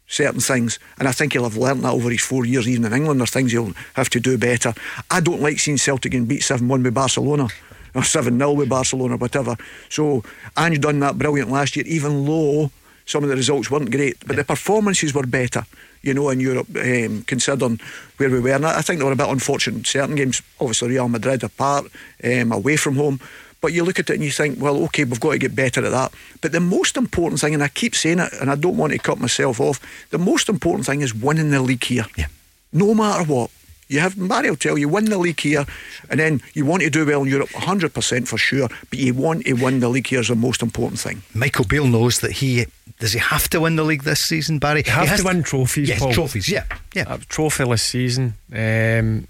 certain 0.06 0.40
things. 0.40 0.78
And 0.98 1.08
I 1.08 1.12
think 1.12 1.32
he'll 1.32 1.44
have 1.44 1.56
learnt 1.56 1.82
that 1.82 1.92
over 1.92 2.10
his 2.10 2.20
four 2.20 2.44
years, 2.44 2.68
even 2.68 2.84
in 2.84 2.92
England. 2.92 3.20
There's 3.20 3.30
things 3.30 3.52
he'll 3.52 3.72
have 3.94 4.10
to 4.10 4.20
do 4.20 4.36
better. 4.36 4.74
I 5.10 5.20
don't 5.20 5.40
like 5.40 5.58
seeing 5.58 5.78
Celtic 5.78 6.12
getting 6.12 6.26
beat 6.26 6.42
7 6.42 6.66
1 6.68 6.82
with 6.82 6.94
Barcelona. 6.94 7.48
Or 7.94 8.04
7 8.04 8.38
0 8.38 8.52
with 8.52 8.70
Barcelona, 8.70 9.16
whatever. 9.18 9.56
So, 9.90 10.22
Ange 10.56 10.80
done 10.80 11.00
that 11.00 11.18
brilliant 11.18 11.50
last 11.50 11.76
year, 11.76 11.84
even 11.86 12.24
though 12.24 12.70
some 13.06 13.22
of 13.24 13.30
the 13.30 13.36
results 13.36 13.70
weren't 13.70 13.90
great, 13.90 14.16
but 14.26 14.36
the 14.36 14.44
performances 14.44 15.14
were 15.14 15.26
better. 15.26 15.64
you 16.02 16.14
know, 16.14 16.30
in 16.30 16.40
Europe, 16.40 16.66
um, 16.76 17.22
considering 17.22 17.80
where 18.16 18.28
we 18.30 18.40
were. 18.40 18.52
And 18.52 18.66
I 18.66 18.82
think 18.82 18.98
they 18.98 19.04
were 19.04 19.12
a 19.12 19.16
bit 19.16 19.28
unfortunate 19.28 19.78
in 19.78 19.84
certain 19.84 20.16
games. 20.16 20.42
Obviously, 20.60 20.90
Real 20.90 21.08
Madrid 21.08 21.44
apart, 21.44 21.86
um, 22.24 22.52
away 22.52 22.76
from 22.76 22.96
home. 22.96 23.20
But 23.60 23.72
you 23.72 23.84
look 23.84 24.00
at 24.00 24.10
it 24.10 24.14
and 24.14 24.24
you 24.24 24.32
think, 24.32 24.60
well, 24.60 24.82
okay, 24.84 25.04
we've 25.04 25.20
got 25.20 25.32
to 25.32 25.38
get 25.38 25.54
better 25.54 25.84
at 25.84 25.92
that. 25.92 26.12
But 26.40 26.50
the 26.50 26.60
most 26.60 26.96
important 26.96 27.40
thing, 27.40 27.54
and 27.54 27.62
I 27.62 27.68
keep 27.68 27.94
saying 27.94 28.18
it, 28.18 28.32
and 28.40 28.50
I 28.50 28.56
don't 28.56 28.76
want 28.76 28.92
to 28.92 28.98
cut 28.98 29.20
myself 29.20 29.60
off, 29.60 29.78
the 30.10 30.18
most 30.18 30.48
important 30.48 30.86
thing 30.86 31.00
is 31.00 31.14
winning 31.14 31.50
the 31.50 31.62
league 31.62 31.84
here. 31.84 32.06
Yeah. 32.16 32.26
No 32.72 32.94
matter 32.94 33.24
what. 33.24 33.50
You 33.88 34.00
have 34.00 34.16
Mario 34.16 34.52
will 34.52 34.56
tell 34.56 34.78
you 34.78 34.88
win 34.88 35.04
the 35.04 35.18
league 35.18 35.40
here, 35.40 35.66
and 36.08 36.18
then 36.18 36.40
you 36.54 36.64
want 36.64 36.82
to 36.82 36.88
do 36.88 37.04
well 37.04 37.24
in 37.24 37.28
Europe, 37.28 37.50
hundred 37.50 37.92
percent 37.92 38.26
for 38.26 38.38
sure. 38.38 38.68
But 38.88 38.98
you 38.98 39.12
want 39.12 39.44
to 39.44 39.52
win 39.52 39.80
the 39.80 39.90
league 39.90 40.06
here 40.06 40.20
is 40.20 40.28
the 40.28 40.34
most 40.34 40.62
important 40.62 40.98
thing. 40.98 41.22
Michael 41.34 41.66
Beale 41.66 41.86
knows 41.86 42.20
that 42.20 42.32
he 42.32 42.64
does 43.02 43.14
he 43.14 43.18
have 43.18 43.50
to 43.50 43.60
win 43.60 43.74
the 43.74 43.82
league 43.82 44.04
this 44.04 44.20
season, 44.20 44.60
Barry? 44.60 44.84
Have 44.84 45.02
he 45.02 45.08
has 45.08 45.20
to 45.22 45.26
win 45.26 45.42
trophies. 45.42 45.88
Yes, 45.88 45.98
Paul. 45.98 46.12
trophies. 46.12 46.48
Yeah, 46.48 46.64
yeah. 46.94 47.12
A 47.12 47.18
trophyless 47.18 47.80
season. 47.80 48.34
Um, 48.54 49.26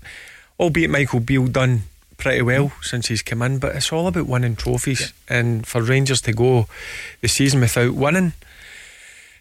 albeit 0.61 0.91
Michael 0.91 1.21
Beale 1.21 1.47
done 1.47 1.85
pretty 2.19 2.43
well 2.43 2.71
since 2.83 3.09
he's 3.09 3.23
come 3.23 3.41
in, 3.41 3.59
but 3.59 3.75
it's 3.75 3.91
all 3.91 4.09
about 4.09 4.27
winning 4.27 4.57
trophies. 4.57 5.15
And 5.27 5.67
for 5.67 5.81
Rangers 5.81 6.21
to 6.21 6.35
go 6.35 6.67
the 7.23 7.29
season 7.29 7.61
without 7.61 7.95
winning. 7.95 8.35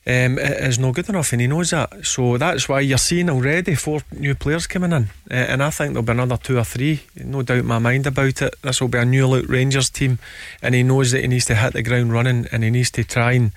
Um, 0.08 0.40
it 0.40 0.64
is 0.64 0.80
no 0.80 0.94
good 0.94 1.10
enough, 1.10 1.34
and 1.34 1.42
he 1.42 1.48
knows 1.48 1.72
that. 1.72 2.06
So 2.06 2.38
that's 2.38 2.70
why 2.70 2.80
you're 2.80 2.98
seeing 2.98 3.30
already 3.30 3.76
four 3.76 4.00
new 4.18 4.34
players 4.34 4.66
coming 4.66 4.94
in, 4.94 5.10
uh, 5.30 5.34
and 5.34 5.62
I 5.62 5.72
think 5.72 5.92
there'll 5.92 6.06
be 6.06 6.14
another 6.14 6.38
two 6.38 6.58
or 6.58 6.64
three. 6.64 7.02
No 7.18 7.42
doubt 7.42 7.60
in 7.60 7.66
my 7.66 7.80
mind 7.80 8.08
about 8.08 8.42
it. 8.42 8.56
This 8.62 8.80
will 8.80 8.88
be 8.88 8.98
a 8.98 9.06
new 9.06 9.28
look 9.28 9.50
Rangers 9.50 9.90
team, 9.90 10.20
and 10.62 10.74
he 10.74 10.84
knows 10.84 11.12
that 11.12 11.22
he 11.22 11.28
needs 11.28 11.46
to 11.48 11.56
hit 11.56 11.74
the 11.74 11.84
ground 11.84 12.14
running, 12.14 12.48
and 12.52 12.64
he 12.64 12.70
needs 12.70 12.92
to 12.92 13.04
try 13.04 13.34
and 13.34 13.52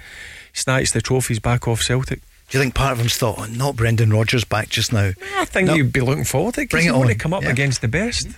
snatch 0.55 0.93
the 0.93 1.03
trophies 1.03 1.39
back 1.41 1.69
off 1.69 1.83
Celtic. 1.83 2.21
Do 2.49 2.59
you 2.59 2.63
think 2.65 2.75
part 2.75 2.93
of 2.93 2.99
him's 2.99 3.17
thought, 3.17 3.37
oh, 3.39 3.45
not 3.47 3.77
Brendan 3.77 4.11
Rodgers 4.11 4.45
back 4.45 4.69
just 4.71 4.93
now? 4.93 5.13
I 5.37 5.45
think 5.45 5.67
No. 5.69 5.75
you'd 5.75 5.93
be 5.93 6.01
looking 6.01 6.25
forward 6.25 6.55
to 6.55 6.63
it. 6.63 6.67
'cause 6.67 6.71
Bring 6.79 6.87
you 6.87 6.95
it 6.95 6.99
want 6.99 7.11
to 7.11 7.15
come 7.17 7.33
up 7.35 7.43
yeah. 7.43 7.51
against 7.51 7.81
the 7.83 7.89
best. 7.89 8.29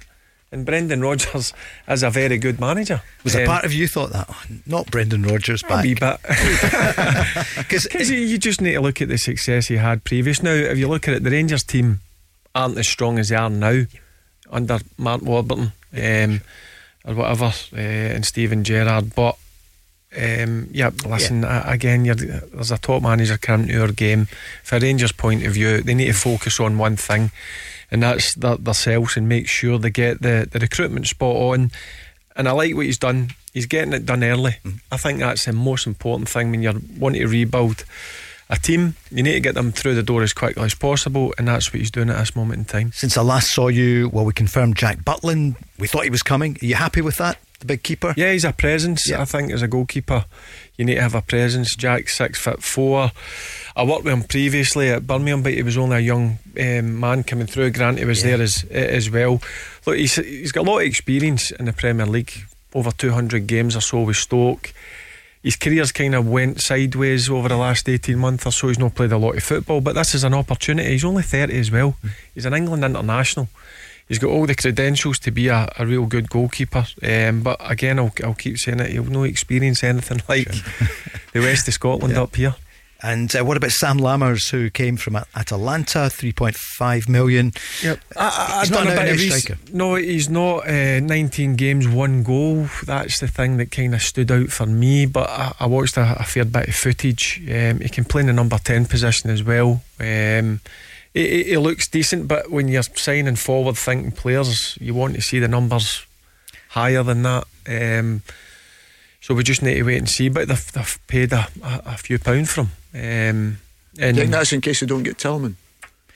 And 0.52 0.64
Brendan 0.64 1.00
Rodgers 1.00 1.52
is 1.88 2.02
a 2.04 2.10
very 2.10 2.38
good 2.38 2.60
manager. 2.60 3.02
Was 3.24 3.34
a 3.34 3.40
Um, 3.42 3.46
part 3.48 3.64
of 3.64 3.72
you 3.72 3.88
thought 3.88 4.12
that? 4.12 4.26
Oh, 4.30 4.42
not 4.64 4.90
Brendan 4.92 5.22
Rodgers 5.24 5.62
A 5.64 5.66
back. 5.68 5.84
wee 5.84 5.94
bit. 5.94 6.18
Because 7.56 8.10
you, 8.10 8.16
you 8.18 8.38
just 8.38 8.60
need 8.60 8.74
to 8.74 8.80
look 8.80 9.00
at 9.02 9.08
the 9.08 9.18
success 9.18 9.66
he 9.66 9.76
had 9.76 10.04
previous. 10.04 10.42
Now, 10.42 10.52
if 10.52 10.78
you 10.78 10.88
look 10.88 11.08
at 11.08 11.14
it, 11.14 11.24
the 11.24 11.30
Rangers 11.30 11.64
team 11.64 12.00
aren't 12.54 12.78
as 12.78 12.88
strong 12.88 13.18
as 13.18 13.28
they 13.28 13.36
are 13.36 13.50
now 13.50 13.84
under 14.50 14.78
Mark 14.96 15.22
Warburton 15.22 15.72
um, 16.00 16.40
or 17.04 17.14
whatever, 17.14 17.52
uh, 17.74 17.76
and 17.76 18.24
Steven 18.24 18.62
Gerrard. 18.64 19.14
But 19.16 19.36
um, 20.16 20.68
yeah, 20.70 20.90
listen, 21.06 21.44
uh, 21.44 21.64
again, 21.66 22.04
you're, 22.04 22.14
there's 22.14 22.70
a 22.70 22.78
top 22.78 23.02
manager 23.02 23.36
coming 23.36 23.68
to 23.68 23.82
our 23.82 23.92
game. 23.92 24.28
For 24.62 24.78
Rangers' 24.78 25.12
point 25.12 25.44
of 25.44 25.52
view, 25.52 25.82
they 25.82 25.94
need 25.94 26.06
to 26.06 26.12
focus 26.12 26.60
on 26.60 26.78
one 26.78 26.96
thing, 26.96 27.30
and 27.90 28.02
that's 28.02 28.34
their, 28.34 28.56
themselves 28.56 29.16
and 29.16 29.28
make 29.28 29.48
sure 29.48 29.78
they 29.78 29.90
get 29.90 30.22
the, 30.22 30.48
the 30.50 30.58
recruitment 30.58 31.06
spot 31.06 31.36
on. 31.36 31.70
And 32.34 32.48
I 32.48 32.52
like 32.52 32.74
what 32.74 32.86
he's 32.86 32.98
done. 32.98 33.30
He's 33.52 33.66
getting 33.66 33.94
it 33.94 34.06
done 34.06 34.22
early. 34.22 34.56
I 34.92 34.96
think 34.96 35.18
that's 35.18 35.46
the 35.46 35.52
most 35.52 35.86
important 35.86 36.28
thing 36.28 36.50
when 36.50 36.62
you're 36.62 36.74
wanting 36.98 37.22
to 37.22 37.28
rebuild 37.28 37.84
a 38.48 38.56
team. 38.56 38.94
You 39.10 39.22
need 39.22 39.32
to 39.32 39.40
get 39.40 39.54
them 39.54 39.72
through 39.72 39.94
the 39.94 40.02
door 40.02 40.22
as 40.22 40.32
quickly 40.32 40.62
as 40.62 40.74
possible, 40.74 41.34
and 41.38 41.48
that's 41.48 41.72
what 41.72 41.80
he's 41.80 41.90
doing 41.90 42.10
at 42.10 42.18
this 42.18 42.36
moment 42.36 42.58
in 42.58 42.64
time. 42.64 42.92
Since 42.92 43.16
I 43.16 43.22
last 43.22 43.50
saw 43.50 43.68
you, 43.68 44.08
well, 44.10 44.24
we 44.24 44.32
confirmed 44.32 44.76
Jack 44.76 44.98
Butland. 44.98 45.56
We 45.78 45.88
thought 45.88 46.04
he 46.04 46.10
was 46.10 46.22
coming. 46.22 46.56
Are 46.62 46.64
you 46.64 46.74
happy 46.74 47.00
with 47.00 47.16
that? 47.16 47.38
The 47.60 47.66
big 47.66 47.82
keeper? 47.82 48.12
Yeah, 48.16 48.32
he's 48.32 48.44
a 48.44 48.52
presence. 48.52 49.10
I 49.10 49.24
think 49.24 49.50
as 49.50 49.62
a 49.62 49.68
goalkeeper, 49.68 50.26
you 50.76 50.84
need 50.84 50.96
to 50.96 51.02
have 51.02 51.14
a 51.14 51.22
presence. 51.22 51.74
Jack 51.74 52.08
six 52.08 52.38
foot 52.38 52.62
four. 52.62 53.12
I 53.74 53.84
worked 53.84 54.04
with 54.04 54.12
him 54.12 54.22
previously 54.24 54.90
at 54.90 55.06
Birmingham, 55.06 55.42
but 55.42 55.54
he 55.54 55.62
was 55.62 55.78
only 55.78 55.96
a 55.96 56.00
young 56.00 56.38
um, 56.60 57.00
man 57.00 57.24
coming 57.24 57.46
through. 57.46 57.70
Grant, 57.70 57.98
he 57.98 58.04
was 58.04 58.22
there 58.22 58.40
as 58.40 58.64
as 58.70 59.10
well. 59.10 59.40
Look, 59.86 59.96
he's 59.96 60.16
he's 60.16 60.52
got 60.52 60.66
a 60.66 60.70
lot 60.70 60.78
of 60.78 60.86
experience 60.86 61.50
in 61.50 61.64
the 61.64 61.72
Premier 61.72 62.06
League, 62.06 62.32
over 62.74 62.90
two 62.90 63.12
hundred 63.12 63.46
games 63.46 63.74
or 63.74 63.80
so 63.80 64.02
with 64.02 64.16
Stoke. 64.16 64.72
His 65.42 65.54
career's 65.56 65.92
kind 65.92 66.14
of 66.16 66.26
went 66.28 66.60
sideways 66.60 67.30
over 67.30 67.48
the 67.48 67.56
last 67.56 67.88
18 67.88 68.18
months 68.18 68.46
or 68.46 68.50
so. 68.50 68.66
He's 68.66 68.80
not 68.80 68.96
played 68.96 69.12
a 69.12 69.16
lot 69.16 69.36
of 69.36 69.44
football, 69.44 69.80
but 69.80 69.94
this 69.94 70.12
is 70.12 70.24
an 70.24 70.34
opportunity. 70.34 70.90
He's 70.90 71.04
only 71.04 71.22
30 71.22 71.56
as 71.56 71.70
well. 71.70 71.96
He's 72.34 72.46
an 72.46 72.54
England 72.54 72.84
international. 72.84 73.48
He's 74.08 74.18
got 74.20 74.28
all 74.28 74.46
the 74.46 74.54
credentials 74.54 75.18
to 75.20 75.30
be 75.32 75.48
a, 75.48 75.68
a 75.78 75.84
real 75.86 76.06
good 76.06 76.30
goalkeeper. 76.30 76.86
Um, 77.02 77.42
but 77.42 77.56
again, 77.60 77.98
I'll, 77.98 78.12
I'll 78.22 78.34
keep 78.34 78.56
saying 78.58 78.80
it, 78.80 78.90
he'll 78.92 79.04
no 79.04 79.24
experience 79.24 79.82
anything 79.82 80.22
like 80.28 80.48
the 81.32 81.40
west 81.40 81.66
of 81.68 81.74
Scotland 81.74 82.16
up 82.16 82.36
here. 82.36 82.54
And 83.02 83.34
uh, 83.36 83.44
what 83.44 83.58
about 83.58 83.72
Sam 83.72 83.98
Lammers, 83.98 84.50
who 84.50 84.70
came 84.70 84.96
from 84.96 85.16
At- 85.16 85.28
Atalanta, 85.36 86.08
3.5 86.08 87.08
million? 87.10 87.52
Yep. 87.82 88.00
I, 88.16 88.24
I, 88.26 88.60
He's 88.60 88.70
I've 88.70 88.70
not 88.70 88.78
done 88.78 88.86
an 88.86 88.92
a 88.92 88.96
bit 88.96 88.98
out-and-out 88.98 89.26
of 89.26 89.40
striker. 89.42 89.60
No, 89.72 89.94
he's 89.96 90.28
not. 90.30 90.68
Uh, 90.68 91.00
19 91.00 91.56
games, 91.56 91.86
one 91.86 92.22
goal. 92.22 92.68
That's 92.84 93.20
the 93.20 93.28
thing 93.28 93.58
that 93.58 93.70
kind 93.70 93.94
of 93.94 94.00
stood 94.00 94.30
out 94.32 94.48
for 94.48 94.64
me. 94.66 95.04
But 95.04 95.28
I, 95.28 95.52
I 95.60 95.66
watched 95.66 95.98
a, 95.98 96.16
a 96.18 96.24
fair 96.24 96.46
bit 96.46 96.68
of 96.68 96.74
footage. 96.74 97.42
Um, 97.50 97.80
he 97.80 97.88
can 97.90 98.04
play 98.06 98.20
in 98.22 98.28
the 98.28 98.32
number 98.32 98.56
10 98.56 98.86
position 98.86 99.28
as 99.30 99.42
well. 99.42 99.82
Um, 100.00 100.60
he, 101.16 101.28
he- 101.28 101.44
he 101.50 101.56
looks 101.56 101.88
decent, 101.88 102.28
but 102.28 102.50
when 102.50 102.68
you're 102.68 102.82
signing 102.82 103.36
forward 103.36 103.76
thinking 103.76 104.12
players, 104.12 104.76
you 104.80 104.94
want 104.94 105.14
to 105.14 105.20
see 105.20 105.38
the 105.40 105.48
numbers 105.48 106.04
higher 106.70 107.02
than 107.02 107.22
that. 107.22 107.44
Um, 107.68 108.22
so 109.20 109.34
we 109.34 109.42
just 109.42 109.62
need 109.62 109.74
to 109.74 109.82
wait 109.82 109.98
and 109.98 110.08
see. 110.08 110.28
But 110.28 110.48
they've, 110.48 110.72
they've 110.72 110.98
paid 111.06 111.32
a, 111.32 111.48
a, 111.62 111.82
a 111.86 111.96
few 111.96 112.18
pounds 112.18 112.52
for 112.52 112.62
him. 112.62 112.70
Um, 112.94 113.58
I 114.00 114.06
and 114.06 114.16
think 114.16 114.30
that's 114.30 114.52
in 114.52 114.60
case 114.60 114.80
they 114.80 114.86
don't 114.86 115.02
get 115.02 115.18
Tillman. 115.18 115.56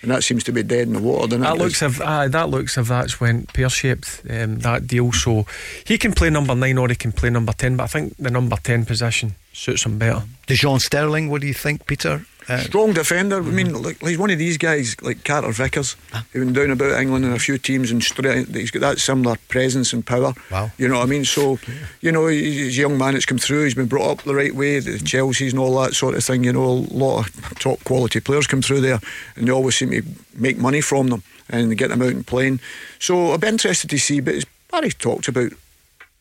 And 0.02 0.10
that 0.10 0.24
seems 0.24 0.44
to 0.44 0.52
be 0.52 0.62
dead 0.62 0.86
in 0.86 0.94
the 0.94 1.00
water, 1.00 1.26
doesn't 1.28 1.42
that 1.42 1.56
it? 1.56 1.58
looks 1.58 1.82
of 1.82 2.00
aye, 2.00 2.28
that 2.28 2.48
looks 2.48 2.78
of 2.78 2.88
that's 2.88 3.20
went 3.20 3.52
pear 3.52 3.68
shaped 3.68 4.22
um, 4.30 4.60
that 4.60 4.86
deal. 4.86 5.12
So 5.12 5.44
he 5.84 5.98
can 5.98 6.12
play 6.14 6.30
number 6.30 6.54
nine 6.54 6.78
or 6.78 6.88
he 6.88 6.94
can 6.94 7.12
play 7.12 7.28
number 7.28 7.52
ten, 7.52 7.76
but 7.76 7.84
I 7.84 7.86
think 7.88 8.16
the 8.16 8.30
number 8.30 8.56
ten 8.56 8.86
position 8.86 9.34
suits 9.52 9.84
him 9.84 9.98
better. 9.98 10.22
Dujon 10.46 10.80
Sterling, 10.80 11.28
what 11.28 11.42
do 11.42 11.46
you 11.46 11.52
think, 11.54 11.84
Peter? 11.86 12.24
Uh, 12.50 12.58
Strong 12.58 12.94
defender. 12.94 13.36
I 13.36 13.40
mean, 13.42 13.80
like, 13.80 14.00
he's 14.00 14.18
one 14.18 14.30
of 14.30 14.38
these 14.38 14.58
guys 14.58 15.00
like 15.02 15.22
Carter 15.24 15.52
Vickers, 15.52 15.94
who 16.32 16.44
been 16.44 16.52
down 16.52 16.70
about 16.72 17.00
England 17.00 17.24
in 17.24 17.32
a 17.32 17.38
few 17.38 17.58
teams 17.58 17.92
and 17.92 18.02
straight, 18.02 18.48
he's 18.48 18.72
got 18.72 18.80
that 18.80 18.98
similar 18.98 19.36
presence 19.46 19.92
and 19.92 20.04
power. 20.04 20.34
Wow. 20.50 20.72
You 20.76 20.88
know 20.88 20.98
what 20.98 21.04
I 21.04 21.06
mean? 21.06 21.24
So, 21.24 21.60
you 22.00 22.10
know, 22.10 22.26
he's 22.26 22.56
he's 22.56 22.78
a 22.78 22.80
young 22.80 22.98
man 22.98 23.14
that's 23.14 23.24
come 23.24 23.38
through. 23.38 23.64
He's 23.64 23.74
been 23.74 23.86
brought 23.86 24.10
up 24.10 24.22
the 24.24 24.34
right 24.34 24.54
way. 24.54 24.80
The 24.80 24.98
Chelsea's 24.98 25.52
and 25.52 25.60
all 25.60 25.80
that 25.80 25.94
sort 25.94 26.16
of 26.16 26.24
thing. 26.24 26.42
You 26.42 26.52
know, 26.52 26.64
a 26.64 26.82
lot 26.92 27.28
of 27.28 27.58
top 27.60 27.84
quality 27.84 28.18
players 28.18 28.48
come 28.48 28.62
through 28.62 28.80
there, 28.80 28.98
and 29.36 29.46
they 29.46 29.52
always 29.52 29.76
seem 29.76 29.90
to 29.90 30.02
make 30.34 30.58
money 30.58 30.80
from 30.80 31.06
them 31.06 31.22
and 31.48 31.78
get 31.78 31.90
them 31.90 32.02
out 32.02 32.08
and 32.08 32.26
playing. 32.26 32.58
So, 32.98 33.32
I'd 33.32 33.40
be 33.40 33.46
interested 33.46 33.90
to 33.90 33.98
see. 33.98 34.18
But 34.18 34.34
as 34.34 34.46
Barry 34.70 34.90
talked 34.90 35.28
about, 35.28 35.52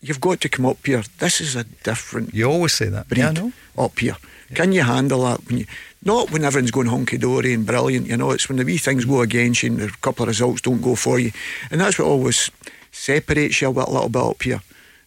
you've 0.02 0.22
got 0.22 0.42
to 0.42 0.50
come 0.50 0.68
up 0.68 0.86
here. 0.86 1.04
This 1.18 1.42
is 1.42 1.56
a 1.56 1.64
different. 1.64 2.36
You 2.36 2.46
always 2.46 2.74
say 2.74 2.90
that. 2.90 3.08
Breed 3.08 3.20
Yeah, 3.20 3.30
I 3.30 3.34
know. 3.34 3.52
Up 3.78 3.98
here, 3.98 4.18
can 4.54 4.72
you 4.72 4.84
handle 4.84 5.24
that? 5.24 5.46
When 5.48 5.60
you 5.60 5.66
not 6.04 6.32
when 6.32 6.44
everyone's 6.44 6.72
going 6.72 6.88
honky 6.88 7.20
dory 7.20 7.54
and 7.54 7.66
brilliant, 7.66 8.08
you 8.08 8.18
know. 8.18 8.32
It's 8.32 8.48
when 8.48 8.58
the 8.58 8.66
wee 8.66 8.78
things 8.78 9.06
go 9.06 9.22
against 9.22 9.64
you 9.64 9.72
and 9.72 9.82
a 9.82 9.90
couple 10.02 10.24
of 10.24 10.30
results 10.30 10.62
don't 10.62 10.82
go 10.82 10.96
for 10.96 11.20
you, 11.20 11.32
and 11.72 11.82
that's 11.82 12.00
what 12.00 12.08
always 12.08 12.52
separates 12.92 13.62
you 13.62 13.68
a, 13.68 13.72
a 13.72 13.74
little 13.74 14.10
bit 14.10 14.22
up 14.22 14.42
here. 14.42 14.62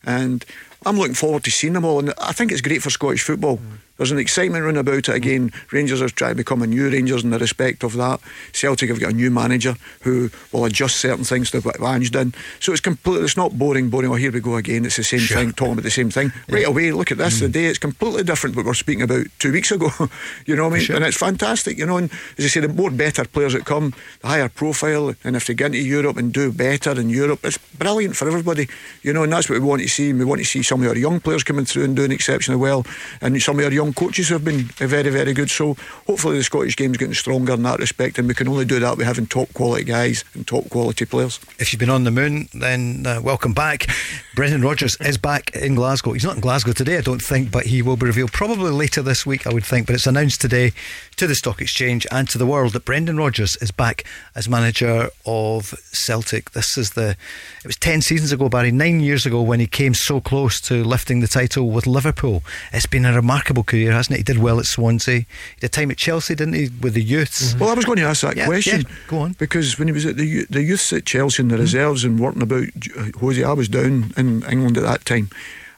And 0.05 0.45
I'm 0.85 0.99
looking 0.99 1.15
forward 1.15 1.45
to 1.45 1.51
seeing 1.51 1.75
them 1.75 1.85
all, 1.85 1.99
and 2.01 2.13
I 2.21 2.33
think 2.33 2.53
it's 2.53 2.61
great 2.61 2.83
for 2.83 2.91
Scottish 2.91 3.23
football. 3.23 3.61
There's 3.99 4.11
an 4.11 4.19
excitement 4.19 4.65
round 4.65 4.79
about 4.79 4.97
it 4.97 5.09
again. 5.09 5.53
Rangers 5.71 6.01
are 6.01 6.09
trying 6.09 6.33
to 6.33 6.37
become 6.37 6.63
a 6.63 6.67
new 6.67 6.89
Rangers 6.91 7.25
in 7.25 7.31
the 7.31 7.39
respect 7.39 7.85
of 7.85 7.93
that. 7.95 8.21
Celtic 8.53 8.89
have 8.89 8.99
got 8.99 9.13
a 9.13 9.15
new 9.15 9.31
manager 9.31 9.77
who 10.01 10.31
will 10.51 10.65
adjust 10.65 10.97
certain 10.97 11.25
things 11.25 11.51
to 11.51 11.61
what 11.61 11.81
Ange 11.81 12.11
done. 12.11 12.35
So 12.59 12.73
it's 12.73 12.81
completely, 12.81 13.25
it's 13.25 13.37
not 13.37 13.59
boring, 13.59 13.91
boring. 13.91 14.11
Oh, 14.11 14.15
here 14.15 14.33
we 14.33 14.41
go 14.41 14.57
again. 14.57 14.87
It's 14.87 14.97
the 14.97 15.05
same 15.05 15.21
thing, 15.21 15.53
talking 15.53 15.75
about 15.75 15.85
the 15.85 15.91
same 15.91 16.11
thing. 16.11 16.33
Right 16.49 16.67
away, 16.67 16.91
look 16.93 17.13
at 17.13 17.19
this 17.19 17.41
today. 17.41 17.65
Mm. 17.65 17.71
It's 17.71 17.79
completely 17.79 18.25
different 18.25 18.57
what 18.57 18.65
we 18.65 18.71
were 18.71 18.75
speaking 18.75 19.03
about 19.03 19.27
two 19.39 19.53
weeks 19.53 19.71
ago. 19.71 19.91
you 20.47 20.57
know 20.57 20.69
what 20.69 20.77
I 20.77 20.79
mean? 20.79 20.93
And 20.97 21.05
it's 21.05 21.19
fantastic, 21.19 21.77
you 21.77 21.87
know. 21.87 21.99
And 21.99 22.11
as 22.39 22.45
I 22.47 22.49
say, 22.49 22.61
the 22.61 22.69
more 22.69 22.91
better 22.91 23.25
players 23.25 23.53
that 23.53 23.67
come, 23.67 23.93
the 24.21 24.29
higher 24.29 24.49
profile. 24.49 25.15
And 25.23 25.37
if 25.37 25.47
they 25.47 25.55
get 25.55 25.67
into 25.67 25.79
Europe 25.79 26.17
and 26.17 26.33
do 26.33 26.51
better 26.51 26.99
in 26.99 27.11
Europe, 27.11 27.41
it's 27.45 27.59
brilliant 27.59 28.17
for 28.17 28.27
everybody. 28.27 28.69
You 29.03 29.13
know, 29.13 29.25
and 29.25 29.33
that's 29.33 29.51
what 29.51 29.59
we 29.61 29.67
want 29.67 29.83
to 29.83 29.89
see. 29.89 30.11
And 30.11 30.19
we 30.19 30.25
want 30.25 30.41
to 30.41 30.47
see 30.47 30.63
some 30.63 30.83
of 30.83 30.89
our 30.89 30.97
young 30.97 31.21
players 31.21 31.45
coming 31.45 31.67
through 31.67 31.85
and 31.85 31.95
doing 31.95 32.11
exceptionally 32.11 32.61
well. 32.61 32.87
And 33.21 33.41
some 33.43 33.59
of 33.59 33.65
our 33.65 33.73
young 33.73 33.82
coaches 33.91 34.29
have 34.29 34.45
been 34.45 34.65
very, 34.65 35.09
very 35.09 35.33
good. 35.33 35.51
So 35.51 35.77
hopefully 36.07 36.37
the 36.37 36.45
Scottish 36.45 36.77
game's 36.77 36.99
getting 36.99 37.15
stronger 37.15 37.55
in 37.55 37.63
that 37.63 37.79
respect. 37.79 38.19
And 38.19 38.29
we 38.29 38.35
can 38.35 38.49
only 38.49 38.67
do 38.67 38.79
that 38.81 38.99
by 38.99 39.05
having 39.05 39.27
top 39.27 39.53
quality 39.55 39.85
guys 39.85 40.25
and 40.35 40.47
top 40.47 40.69
quality 40.69 41.07
players. 41.07 41.41
If 41.59 41.73
you've 41.73 41.81
been 41.81 41.89
on 41.89 42.05
the 42.05 42.11
moon, 42.11 42.49
then 42.53 43.07
uh, 43.07 43.23
welcome 43.23 43.55
back. 43.55 43.87
Brendan 44.35 44.63
Rodgers 44.63 44.97
is 45.01 45.17
back 45.17 45.57
in 45.57 45.75
Glasgow. 45.75 46.13
He's 46.13 46.25
not 46.25 46.35
in 46.35 46.41
Glasgow 46.41 46.73
today, 46.73 46.99
I 46.99 47.01
don't 47.01 47.23
think, 47.23 47.51
but 47.51 47.67
he 47.67 47.81
will 47.81 47.97
be 47.97 48.07
revealed 48.07 48.33
probably 48.33 48.71
later 48.71 49.01
this 49.01 49.25
week, 49.25 49.47
I 49.47 49.53
would 49.53 49.65
think. 49.65 49.87
But 49.87 49.95
it's 49.95 50.07
announced 50.07 50.41
today 50.41 50.73
to 51.17 51.27
the 51.27 51.35
Stock 51.35 51.61
Exchange 51.61 52.07
and 52.11 52.29
to 52.29 52.39
the 52.39 52.47
world 52.47 52.73
that 52.73 52.85
Brendan 52.85 53.17
Rodgers 53.17 53.57
is 53.57 53.71
back 53.71 54.05
as 54.35 54.49
manager 54.49 55.09
of 55.25 55.75
Celtic. 55.93 56.51
This 56.51 56.77
is 56.77 56.91
the. 56.91 57.17
It 57.61 57.67
was 57.67 57.77
10 57.77 58.03
seasons 58.03 58.33
ago, 58.33 58.49
Barry, 58.49 58.73
nine 58.73 59.01
years 59.01 59.25
ago 59.25 59.41
when 59.41 59.61
he 59.61 59.67
came 59.67 59.95
so 59.95 60.21
close 60.21 60.61
to 60.63 60.83
lifting 60.83 61.21
the 61.21 61.29
title 61.29 61.71
with 61.71 61.87
Liverpool. 61.87 62.43
It's 62.73 62.87
been 62.87 63.05
a 63.05 63.13
remarkable 63.13 63.63
career, 63.73 63.93
hasn't 63.93 64.15
he? 64.17 64.21
He 64.21 64.25
did 64.25 64.39
well 64.39 64.59
at 64.59 64.67
Swansea. 64.67 65.21
He 65.21 65.27
did 65.61 65.73
time 65.73 65.91
at 65.91 65.97
Chelsea, 65.97 66.35
didn't 66.35 66.55
he, 66.55 66.69
with 66.81 66.95
the 66.95 67.03
youths? 67.03 67.51
Mm-hmm. 67.51 67.59
Well, 67.61 67.71
I 67.71 67.75
was 67.75 67.85
going 67.85 67.99
to 67.99 68.05
ask 68.05 68.21
that 68.23 68.37
Yeah, 68.37 68.47
question. 68.47 68.81
yeah, 68.83 68.89
go 69.09 69.19
on. 69.21 69.33
Because 69.33 69.79
when 69.79 69.89
he 69.89 69.93
was 69.93 70.07
at 70.07 70.17
the 70.17 70.27
youth- 70.27 70.49
the 70.49 70.63
youths 70.63 70.93
at 70.93 71.05
Chelsea 71.07 71.43
and 71.43 71.51
the 71.51 71.55
mm-hmm. 71.57 71.63
reserves 71.63 72.05
and 72.05 72.21
working 72.21 72.43
about 72.43 72.69
uh, 72.99 73.19
Jose, 73.19 73.43
I 73.43 73.53
was 73.53 73.69
down 73.69 74.13
in 74.17 74.43
England 74.45 74.77
at 74.77 74.85
that 74.85 75.05
time, 75.05 75.31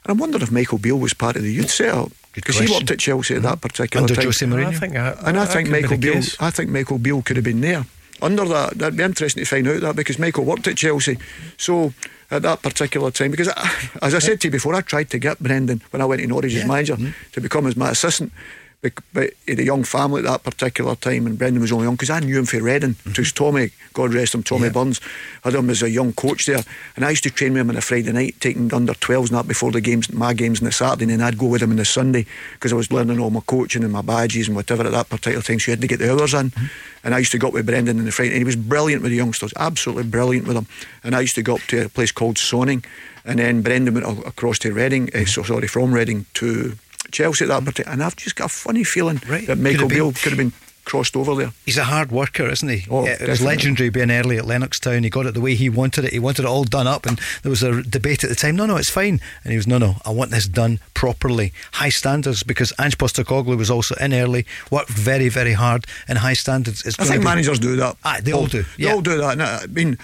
and 0.03 0.09
I 0.09 0.13
wondered 0.13 0.41
if 0.43 0.51
Michael 0.51 0.77
Beale 0.77 0.99
was 0.99 1.13
part 1.13 1.35
of 1.35 1.43
the 1.43 1.51
youth 1.53 1.71
setup 1.71 2.11
because 2.33 2.59
he 2.59 2.71
worked 2.71 2.91
at 2.91 2.99
Chelsea 2.99 3.35
at 3.35 3.41
that 3.43 3.59
mm-hmm. 3.59 3.67
particular 3.67 4.03
Under 4.03 4.15
time. 4.15 4.25
Jose 4.25 4.45
Mourinho. 4.45 4.67
I 4.67 4.73
think 4.73 4.93
that- 4.93 5.17
and 5.19 5.37
I 5.39 5.45
that 5.45 5.53
think 5.53 5.69
Michael 5.69 5.89
the 5.89 5.97
Beale, 5.97 6.13
case. 6.15 6.35
I 6.39 6.51
think 6.51 6.69
Michael 6.69 6.99
Beale 6.99 7.21
could 7.21 7.37
have 7.37 7.45
been 7.45 7.61
there. 7.61 7.85
Under 8.21 8.45
that, 8.45 8.77
that'd 8.77 8.97
be 8.97 9.03
interesting 9.03 9.43
to 9.43 9.49
find 9.49 9.67
out 9.67 9.81
that 9.81 9.95
because 9.95 10.17
Michael 10.17 10.45
worked 10.45 10.67
at 10.67 10.77
Chelsea, 10.77 11.17
so 11.57 11.93
at 12.31 12.41
that 12.41 12.61
particular 12.61 13.11
time, 13.11 13.31
because 13.31 13.49
I, 13.49 13.89
as 14.01 14.15
I 14.15 14.19
said 14.19 14.41
to 14.41 14.47
you 14.47 14.51
before, 14.51 14.73
I 14.75 14.81
tried 14.81 15.09
to 15.11 15.19
get 15.19 15.39
Brendan 15.39 15.81
when 15.91 16.01
I 16.01 16.05
went 16.05 16.21
to 16.21 16.27
Norwich 16.27 16.55
as 16.55 16.65
manager 16.65 16.95
mm-hmm. 16.95 17.11
to 17.33 17.41
become 17.41 17.67
as 17.67 17.75
my 17.75 17.91
assistant. 17.91 18.31
But 19.13 19.33
he 19.45 19.51
had 19.51 19.59
a 19.59 19.63
young 19.63 19.83
family 19.83 20.19
at 20.19 20.25
that 20.25 20.43
particular 20.43 20.95
time, 20.95 21.25
and 21.25 21.37
Brendan 21.37 21.61
was 21.61 21.71
only 21.71 21.85
young 21.85 21.95
because 21.95 22.09
I 22.09 22.19
knew 22.19 22.39
him 22.39 22.45
for 22.45 22.61
Reading. 22.61 22.95
It 23.05 23.17
was 23.17 23.31
Tommy, 23.31 23.71
God 23.93 24.13
rest 24.13 24.35
him, 24.35 24.43
Tommy 24.43 24.69
Burns. 24.69 24.99
had 25.43 25.55
him 25.55 25.69
as 25.69 25.81
a 25.81 25.89
young 25.89 26.13
coach 26.13 26.45
there, 26.45 26.63
and 26.95 27.05
I 27.05 27.11
used 27.11 27.23
to 27.23 27.29
train 27.29 27.53
with 27.53 27.61
him 27.61 27.69
on 27.69 27.77
a 27.77 27.81
Friday 27.81 28.11
night, 28.11 28.35
taking 28.39 28.73
under 28.73 28.93
12s 28.93 29.29
and 29.29 29.37
that 29.37 29.47
before 29.47 29.71
the 29.71 29.81
games, 29.81 30.11
my 30.11 30.33
games 30.33 30.61
on 30.61 30.65
the 30.65 30.71
Saturday, 30.71 31.03
and 31.03 31.11
then 31.11 31.21
I'd 31.21 31.37
go 31.37 31.47
with 31.47 31.61
him 31.61 31.71
on 31.71 31.77
the 31.77 31.85
Sunday 31.85 32.25
because 32.53 32.73
I 32.73 32.75
was 32.75 32.91
learning 32.91 33.19
all 33.19 33.29
my 33.29 33.41
coaching 33.41 33.83
and 33.83 33.91
my 33.91 34.01
badges 34.01 34.47
and 34.47 34.55
whatever 34.55 34.85
at 34.85 34.91
that 34.91 35.09
particular 35.09 35.41
time. 35.41 35.59
So 35.59 35.71
you 35.71 35.73
had 35.73 35.81
to 35.81 35.87
get 35.87 35.99
the 35.99 36.11
hours 36.11 36.33
in, 36.33 36.51
and 37.03 37.15
I 37.15 37.19
used 37.19 37.31
to 37.31 37.37
go 37.37 37.47
up 37.47 37.53
with 37.53 37.65
Brendan 37.65 37.99
in 37.99 38.05
the 38.05 38.11
Friday, 38.11 38.31
and 38.31 38.39
he 38.39 38.43
was 38.43 38.55
brilliant 38.55 39.01
with 39.01 39.11
the 39.11 39.17
youngsters, 39.17 39.53
absolutely 39.57 40.03
brilliant 40.03 40.47
with 40.47 40.55
them. 40.55 40.67
And 41.03 41.15
I 41.15 41.21
used 41.21 41.35
to 41.35 41.43
go 41.43 41.55
up 41.55 41.61
to 41.69 41.85
a 41.85 41.89
place 41.89 42.11
called 42.11 42.37
Sonning, 42.37 42.83
and 43.25 43.39
then 43.39 43.61
Brendan 43.61 43.93
went 43.93 44.27
across 44.27 44.59
to 44.59 44.73
Reading, 44.73 45.09
eh, 45.13 45.25
so 45.25 45.43
sorry, 45.43 45.67
from 45.67 45.93
Reading 45.93 46.25
to 46.35 46.75
Chelsea 47.15 47.45
at 47.45 47.47
that 47.49 47.63
particular, 47.63 47.93
and 47.93 48.03
I've 48.03 48.15
just 48.15 48.35
got 48.35 48.45
a 48.45 48.49
funny 48.49 48.83
feeling 48.83 49.17
that 49.47 49.57
Michael. 49.57 49.87
Beale 49.87 50.11
could 50.11 50.31
have 50.33 50.37
been 50.37 50.53
crossed 50.83 51.15
over 51.15 51.33
there. 51.33 51.51
He's 51.65 51.77
a 51.79 51.83
hard 51.85 52.11
worker, 52.11 52.47
isn't 52.47 52.69
he? 52.69 52.85
Oh, 52.91 53.05
Yeah, 53.07 53.17
it 53.19 53.27
was 53.27 53.41
legendary 53.41 53.89
being 53.89 54.11
early 54.11 54.37
at 54.37 54.43
Lennoxtown. 54.45 55.03
He 55.03 55.09
got 55.09 55.25
it 55.25 55.33
the 55.33 55.41
way 55.41 55.55
he 55.55 55.67
wanted 55.67 56.05
it. 56.05 56.13
He 56.13 56.19
wanted 56.19 56.43
it 56.43 56.47
all 56.47 56.63
done 56.63 56.85
up, 56.85 57.07
and 57.07 57.19
there 57.41 57.49
was 57.49 57.63
a 57.63 57.81
debate 57.81 58.23
at 58.23 58.29
the 58.29 58.35
time. 58.35 58.55
No, 58.55 58.67
no, 58.67 58.75
it's 58.77 58.91
fine. 58.91 59.19
And 59.43 59.49
he 59.51 59.57
was, 59.57 59.65
no, 59.65 59.79
no, 59.79 59.95
I 60.05 60.11
want 60.11 60.29
this 60.29 60.45
done 60.47 60.79
properly, 60.93 61.53
high 61.71 61.89
standards. 61.89 62.43
Because 62.43 62.71
Ange 62.79 62.97
Postecoglou 62.99 63.57
was 63.57 63.71
also 63.71 63.95
in 63.95 64.13
early, 64.13 64.45
worked 64.69 64.89
very, 64.91 65.27
very 65.29 65.53
hard, 65.53 65.87
and 66.07 66.19
high 66.19 66.33
standards. 66.35 66.85
Is 66.85 66.95
I 66.99 67.05
think 67.05 67.23
managers 67.23 67.57
do 67.57 67.75
that. 67.77 67.97
Aye, 68.03 68.21
they 68.21 68.33
all 68.33 68.45
do. 68.47 68.63
They 68.77 68.91
all 68.91 69.01
do 69.01 69.17
that. 69.17 69.31
And 69.31 69.41
I 69.41 69.65
mean, 69.65 69.97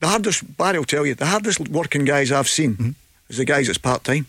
the 0.00 0.08
hardest, 0.08 0.56
Barry 0.58 0.76
will 0.78 0.84
tell 0.84 1.06
you, 1.06 1.14
the 1.14 1.26
hardest 1.26 1.60
working 1.70 2.04
guys 2.04 2.30
I've 2.30 2.48
seen 2.48 2.74
Mm-hmm. 2.74 2.90
is 3.30 3.38
the 3.38 3.46
guys 3.46 3.68
that's 3.68 3.78
part 3.78 4.04
time. 4.04 4.26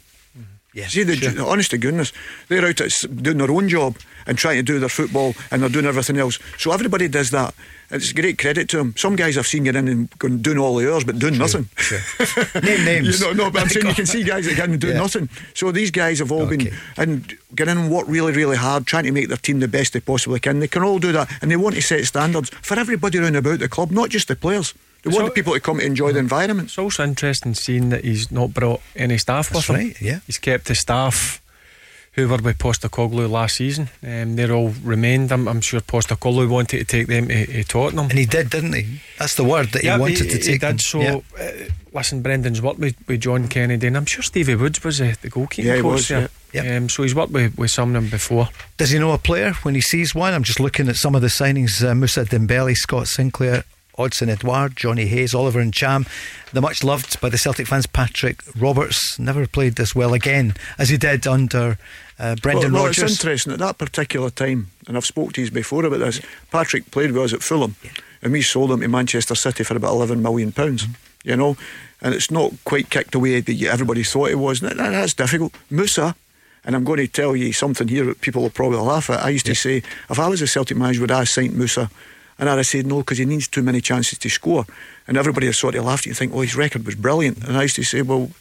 Yeah, 0.74 0.88
See, 0.88 1.04
the, 1.04 1.18
sure. 1.18 1.46
honest 1.46 1.72
to 1.72 1.78
goodness, 1.78 2.14
they're 2.48 2.66
out 2.66 2.80
at 2.80 2.94
doing 3.22 3.40
their 3.40 3.52
own 3.52 3.68
job 3.68 3.98
and 4.26 4.38
trying 4.38 4.56
to 4.56 4.64
do 4.64 4.80
their 4.80 4.88
football 4.88 5.34
and 5.52 5.62
they're 5.62 5.70
doing 5.70 5.86
everything 5.86 6.18
else. 6.18 6.40
So 6.58 6.72
everybody 6.72 7.10
does 7.10 7.30
that. 7.32 7.54
It's 7.90 8.14
great 8.14 8.38
credit 8.38 8.70
to 8.70 8.78
them. 8.78 8.94
Some 8.96 9.18
guys 9.18 9.38
I've 9.38 9.48
seen 9.48 9.66
get 9.66 9.76
in 9.76 9.90
and 9.90 10.10
going, 10.18 10.38
doing 10.42 10.58
all 10.58 10.78
the 10.78 10.90
hours 10.90 11.04
but 11.04 11.20
doing 11.20 11.38
nothing. 11.38 11.68
Name 12.64 12.86
names. 12.86 13.20
You 13.20 13.28
know, 13.28 13.34
no, 13.34 13.52
but 13.52 13.64
I'm 13.64 13.68
saying 13.68 13.86
you 13.88 13.94
can 13.94 14.06
see 14.06 14.24
guys 14.24 14.46
that 14.46 14.56
get 14.56 14.64
in 14.66 14.72
and 14.72 14.80
do 14.82 14.88
Yeah. 14.88 15.00
nothing. 15.00 15.28
So 15.56 15.74
these 15.74 15.92
guys 15.92 16.20
have 16.20 16.32
all 16.32 16.46
been 16.46 16.72
and 16.96 17.38
get 17.54 17.68
in 17.68 17.78
and 17.78 17.92
work 17.92 18.06
really, 18.08 18.32
really 18.32 18.56
hard, 18.56 18.88
trying 18.88 19.04
to 19.04 19.12
make 19.12 19.28
their 19.28 19.36
team 19.38 19.60
the 19.60 19.68
best 19.68 19.92
they 19.92 20.00
possibly 20.00 20.40
can. 20.40 20.60
They 20.62 20.70
can 20.70 20.84
all 20.84 21.00
do 21.00 21.12
that, 21.12 21.30
and 21.42 21.52
they 21.52 21.58
want 21.58 21.76
to 21.76 21.82
set 21.82 22.06
standards 22.06 22.50
for 22.62 22.80
everybody 22.80 23.18
around 23.20 23.36
about 23.36 23.60
the 23.60 23.68
club, 23.68 23.92
not 23.92 24.08
just 24.10 24.30
the 24.30 24.38
players. 24.38 24.74
They 25.04 25.10
want 25.10 25.26
the 25.26 25.32
people 25.32 25.54
to 25.54 25.60
come 25.60 25.80
to 25.80 25.86
enjoy 25.86 26.12
the 26.12 26.20
environment. 26.20 26.70
It's 26.70 26.78
also 26.78 27.04
interesting 27.04 27.54
seeing 27.56 27.90
that 27.90 28.04
he's 28.04 28.32
not 28.32 28.54
brought 28.54 28.82
any 28.96 29.18
staff 29.18 29.50
That's 29.50 29.68
with 29.68 29.78
him. 29.80 29.88
right, 29.88 30.02
yeah. 30.02 30.20
He's 30.28 30.38
kept 30.38 30.66
the 30.66 30.76
staff 30.76 31.42
who 32.14 32.28
were 32.28 32.38
with 32.38 32.58
Postecoglou 32.58 33.30
last 33.30 33.56
season. 33.56 33.90
Um, 34.04 34.36
they're 34.36 34.52
all 34.52 34.74
remained. 34.84 35.32
I'm, 35.32 35.48
I'm 35.48 35.62
sure 35.62 35.80
Postecoglou 35.80 36.50
wanted 36.50 36.80
to 36.80 36.84
take 36.84 37.08
them 37.08 37.30
to, 37.30 37.46
to 37.48 37.64
Tottenham. 37.64 38.10
And 38.10 38.20
he 38.20 38.26
did, 38.26 38.50
didn't 38.50 38.74
he? 38.74 39.00
That's 39.18 39.36
the 39.36 39.46
word 39.46 39.70
that 39.70 39.82
he 39.82 39.88
Yeah, 39.88 39.98
wanted 39.98 40.18
to 40.18 40.24
he 40.26 40.30
take. 40.44 40.60
did. 40.60 40.62
them. 40.62 40.80
So, 40.80 41.00
Yeah. 41.00 41.20
uh, 41.40 41.52
listen, 41.94 42.22
Brendan's 42.22 42.62
worked 42.62 42.80
with, 42.80 42.96
with 43.08 43.22
John 43.22 43.48
Kennedy, 43.48 43.88
and 43.88 43.96
I'm 43.96 44.06
sure 44.06 44.22
Stevie 44.24 44.56
Woods 44.56 44.84
was 44.84 45.00
uh, 45.00 45.16
the 45.22 45.30
goalkeeper 45.30 45.70
Yeah, 45.70 45.76
he 45.78 45.82
coach 45.82 45.92
was, 45.94 46.08
there. 46.10 46.30
yeah. 46.52 46.76
Um, 46.76 46.90
so 46.90 47.04
he's 47.04 47.16
worked 47.16 47.32
with, 47.32 47.58
with 47.58 47.72
some 47.72 47.96
of 47.96 48.02
them 48.04 48.10
before. 48.12 48.50
Does 48.78 48.90
he 48.90 49.00
know 49.00 49.14
a 49.14 49.18
player 49.18 49.54
when 49.64 49.74
he 49.76 49.82
sees 49.82 50.14
one? 50.14 50.34
I'm 50.34 50.44
just 50.44 50.60
looking 50.60 50.90
at 50.90 50.98
some 50.98 51.16
of 51.16 51.22
the 51.22 51.30
signings 51.30 51.82
uh, 51.84 51.96
Moussa 51.96 52.26
Dembele, 52.26 52.76
Scott 52.76 53.08
Sinclair, 53.08 53.64
Odsonne 53.98 54.30
Edouard, 54.30 54.76
Johnny 54.76 55.06
Hayes, 55.08 55.34
Olivier 55.36 55.64
Ntcham. 55.64 56.08
The 56.54 56.62
much 56.62 56.84
loved 56.84 57.20
by 57.22 57.30
the 57.30 57.38
Celtic 57.38 57.68
fans, 57.68 57.86
Patrick 57.86 58.42
Roberts, 58.58 59.18
never 59.20 59.48
played 59.48 59.76
this 59.76 59.96
well 59.96 60.14
again 60.14 60.56
as 60.78 60.90
he 60.90 60.98
did 60.98 61.26
under 61.28 61.78
uh, 62.20 62.36
Brendan 62.36 62.74
well, 62.74 62.84
well, 62.84 62.92
it's 62.92 63.00
interesting 63.02 63.54
at 63.54 63.60
that 63.60 63.78
particular 63.78 64.30
time, 64.30 64.68
and 64.88 64.96
I've 64.96 65.06
spoke 65.06 65.34
to 65.34 65.42
you 65.42 65.50
before 65.50 65.86
about 65.86 66.00
this. 66.00 66.22
Patrick 66.52 66.92
played 66.92 67.12
with 67.12 67.24
us 67.24 67.34
at 67.34 67.42
Fulham, 67.42 67.76
and 68.22 68.32
we 68.32 68.42
sold 68.42 68.72
him 68.72 68.82
to 68.82 68.88
Manchester 68.88 69.34
City 69.36 69.64
for 69.64 69.76
about 69.76 69.94
eleven 69.94 70.22
million 70.22 70.52
pounds. 70.52 70.84
Mm-hmm. 70.84 71.30
You 71.30 71.36
know, 71.36 71.58
and 72.02 72.14
it's 72.16 72.32
not 72.32 72.52
quite 72.66 72.90
kicked 72.90 73.14
away 73.16 73.42
that 73.42 73.62
everybody 73.64 74.04
thought 74.04 74.30
it 74.32 74.36
was. 74.40 74.60
That, 74.60 74.78
that- 74.78 74.90
that's 74.92 75.14
difficult. 75.14 75.54
Moussa. 75.70 76.16
And 76.64 76.76
I'm 76.76 76.84
going 76.84 76.98
to 77.00 77.08
tell 77.08 77.36
you 77.36 77.54
something 77.54 77.88
here 77.88 78.06
that 78.06 78.22
people 78.22 78.44
will 78.44 78.52
probably 78.52 78.78
laugh 78.78 79.10
at. 79.10 79.24
I 79.26 79.30
used 79.30 79.48
to 79.48 79.56
say, 79.56 79.78
if 80.12 80.20
I 80.20 80.28
was 80.28 80.44
a 80.44 80.48
Celtic 80.48 80.78
manager, 80.78 81.02
would 81.02 81.10
I 81.10 81.24
sign 81.24 81.58
Moussa? 81.58 81.90
And 82.42 82.50
have 82.50 82.66
said 82.66 82.88
no 82.88 82.98
because 82.98 83.20
he 83.20 83.26
needs 83.26 83.48
too 83.48 83.62
many 83.62 83.82
chances 83.82 84.18
to 84.18 84.28
score. 84.28 84.66
And 85.08 85.16
everybody 85.16 85.46
has 85.46 85.60
sort 85.60 85.76
of 85.76 85.86
laughed 85.86 86.02
at 86.02 86.06
you, 86.08 86.12
and 86.12 86.18
think, 86.18 86.34
oh, 86.34 86.42
his 86.42 86.56
record 86.56 86.88
was 86.88 86.96
brilliant. 86.96 87.38
And 87.44 87.56
I 87.56 87.62
used 87.62 87.76
to 87.76 87.84
say, 87.84 88.02
well, 88.02 88.32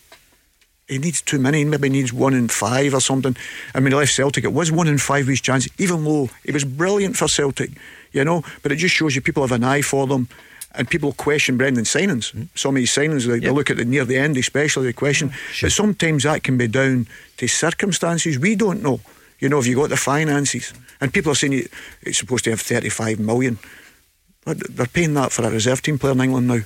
he 0.89 0.97
needs 0.97 1.21
too 1.21 1.39
many. 1.39 1.59
He 1.59 1.65
maybe 1.65 1.91
needs 1.91 2.11
one 2.11 2.33
in 2.33 2.49
five 2.49 2.95
or 2.95 3.01
something. 3.01 3.37
I 3.75 3.81
mean, 3.81 3.93
he 3.93 3.99
left 3.99 4.15
Celtic. 4.15 4.43
It 4.43 4.55
was 4.55 4.73
one 4.73 4.89
in 4.89 4.97
five 4.97 5.27
with 5.27 5.35
his 5.35 5.43
chance, 5.43 5.69
even 5.79 6.05
though 6.05 6.31
he 6.45 6.51
was 6.51 6.65
brilliant 6.65 7.19
for 7.19 7.29
Celtic, 7.29 7.73
you 8.13 8.25
know. 8.25 8.43
But 8.63 8.73
it 8.73 8.77
just 8.77 8.95
shows 8.95 9.15
you 9.15 9.21
people 9.21 9.43
have 9.43 9.53
an 9.53 9.65
eye 9.65 9.83
for 9.83 10.07
them. 10.07 10.29
And 10.75 10.89
people 10.89 11.13
question 11.13 11.59
Brendan's 11.59 11.93
signings. 11.93 12.33
Mm-hmm. 12.33 12.45
Some 12.55 12.77
of 12.77 12.81
his 12.81 12.91
signings, 12.91 13.27
they, 13.27 13.41
they 13.41 13.51
look 13.51 13.71
at 13.71 13.77
the 13.77 13.85
near 13.85 14.07
the 14.07 14.17
end, 14.17 14.39
especially 14.39 14.87
the 14.87 14.93
question. 14.95 15.31
But 15.61 15.73
sometimes 15.73 16.23
that 16.23 16.43
can 16.43 16.57
be 16.57 16.69
down 16.69 17.07
to 17.37 17.49
circumstances 17.49 18.39
we 18.39 18.55
don't 18.55 18.83
know. 18.83 19.01
You 19.41 19.49
know, 19.49 19.59
if 19.59 19.67
you 19.67 19.77
got 19.77 19.91
the 19.91 19.97
finances, 19.97 20.73
and 21.01 21.13
people 21.13 21.33
are 21.33 21.35
saying 21.35 21.67
it's 22.03 22.19
supposed 22.19 22.45
to 22.45 22.51
have 22.51 22.61
35 22.61 23.19
million, 23.19 23.59
they're 24.45 24.87
paying 24.87 25.15
that 25.15 25.33
for 25.33 25.45
a 25.45 25.51
reserve 25.51 25.83
team 25.83 25.99
player 25.99 26.13
in 26.13 26.21
England 26.21 26.49
now. 26.49 26.61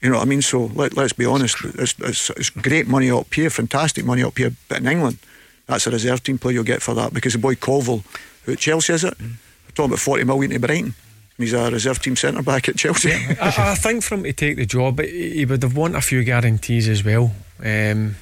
You 0.00 0.10
know 0.10 0.16
what 0.16 0.26
I 0.26 0.28
mean? 0.28 0.42
So 0.42 0.66
let, 0.66 0.96
let's 0.96 1.12
be 1.12 1.26
honest. 1.26 1.56
It's, 1.62 1.94
it's, 1.98 2.30
it's 2.30 2.50
great 2.50 2.86
money 2.86 3.10
up 3.10 3.32
here, 3.34 3.50
fantastic 3.50 4.04
money 4.04 4.22
up 4.22 4.38
here. 4.38 4.52
But 4.68 4.78
in 4.78 4.86
England, 4.86 5.18
that's 5.66 5.86
a 5.86 5.90
reserve 5.90 6.22
team 6.22 6.38
player 6.38 6.54
you'll 6.54 6.64
get 6.64 6.82
for 6.82 6.94
that 6.94 7.12
because 7.12 7.34
the 7.34 7.38
boy 7.38 7.54
Colwill, 7.54 8.02
who 8.44 8.52
at 8.52 8.58
Chelsea 8.58 8.92
is 8.92 9.04
it? 9.04 9.18
Mm. 9.18 9.32
We're 9.66 9.74
talking 9.74 9.90
about 9.90 9.98
40 9.98 10.24
million 10.24 10.50
to 10.52 10.58
Brighton. 10.58 10.94
He's 11.36 11.52
a 11.54 11.70
reserve 11.70 12.00
team 12.00 12.16
centre 12.16 12.42
back 12.42 12.68
at 12.68 12.76
Chelsea. 12.76 13.12
I, 13.12 13.54
I 13.56 13.74
think 13.74 14.02
for 14.02 14.14
him 14.14 14.24
to 14.24 14.32
take 14.32 14.56
the 14.56 14.66
job, 14.66 15.00
he 15.00 15.44
would 15.46 15.62
have 15.62 15.76
want 15.76 15.96
a 15.96 16.00
few 16.00 16.22
guarantees 16.22 16.88
as 16.88 17.04
well. 17.04 17.32
Um, 17.60 18.16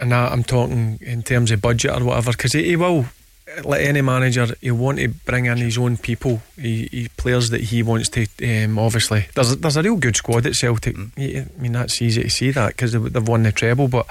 and 0.00 0.14
I'm 0.14 0.42
talking 0.44 0.98
in 1.00 1.22
terms 1.22 1.50
of 1.50 1.60
budget 1.60 1.90
or 1.90 2.04
whatever, 2.04 2.32
because 2.32 2.52
he, 2.52 2.64
he 2.64 2.76
will, 2.76 3.06
like 3.64 3.80
any 3.80 4.00
manager, 4.02 4.46
he'll 4.60 4.74
want 4.74 4.98
to 4.98 5.08
bring 5.08 5.46
in 5.46 5.58
his 5.58 5.78
own 5.78 5.96
people, 5.96 6.42
he, 6.56 6.88
he 6.90 7.08
players 7.16 7.50
that 7.50 7.60
he 7.62 7.82
wants 7.82 8.08
to. 8.10 8.26
Um, 8.42 8.78
obviously, 8.78 9.26
there's 9.34 9.56
there's 9.56 9.76
a 9.76 9.82
real 9.82 9.96
good 9.96 10.16
squad 10.16 10.46
at 10.46 10.54
Celtic. 10.54 10.96
He- 11.16 11.38
I 11.38 11.46
mean, 11.58 11.72
that's 11.72 12.00
easy 12.02 12.22
to 12.22 12.30
see 12.30 12.50
that 12.52 12.68
because 12.68 12.92
they've, 12.92 13.12
they've 13.12 13.26
won 13.28 13.42
the 13.42 13.52
treble, 13.52 13.88
but 13.88 14.06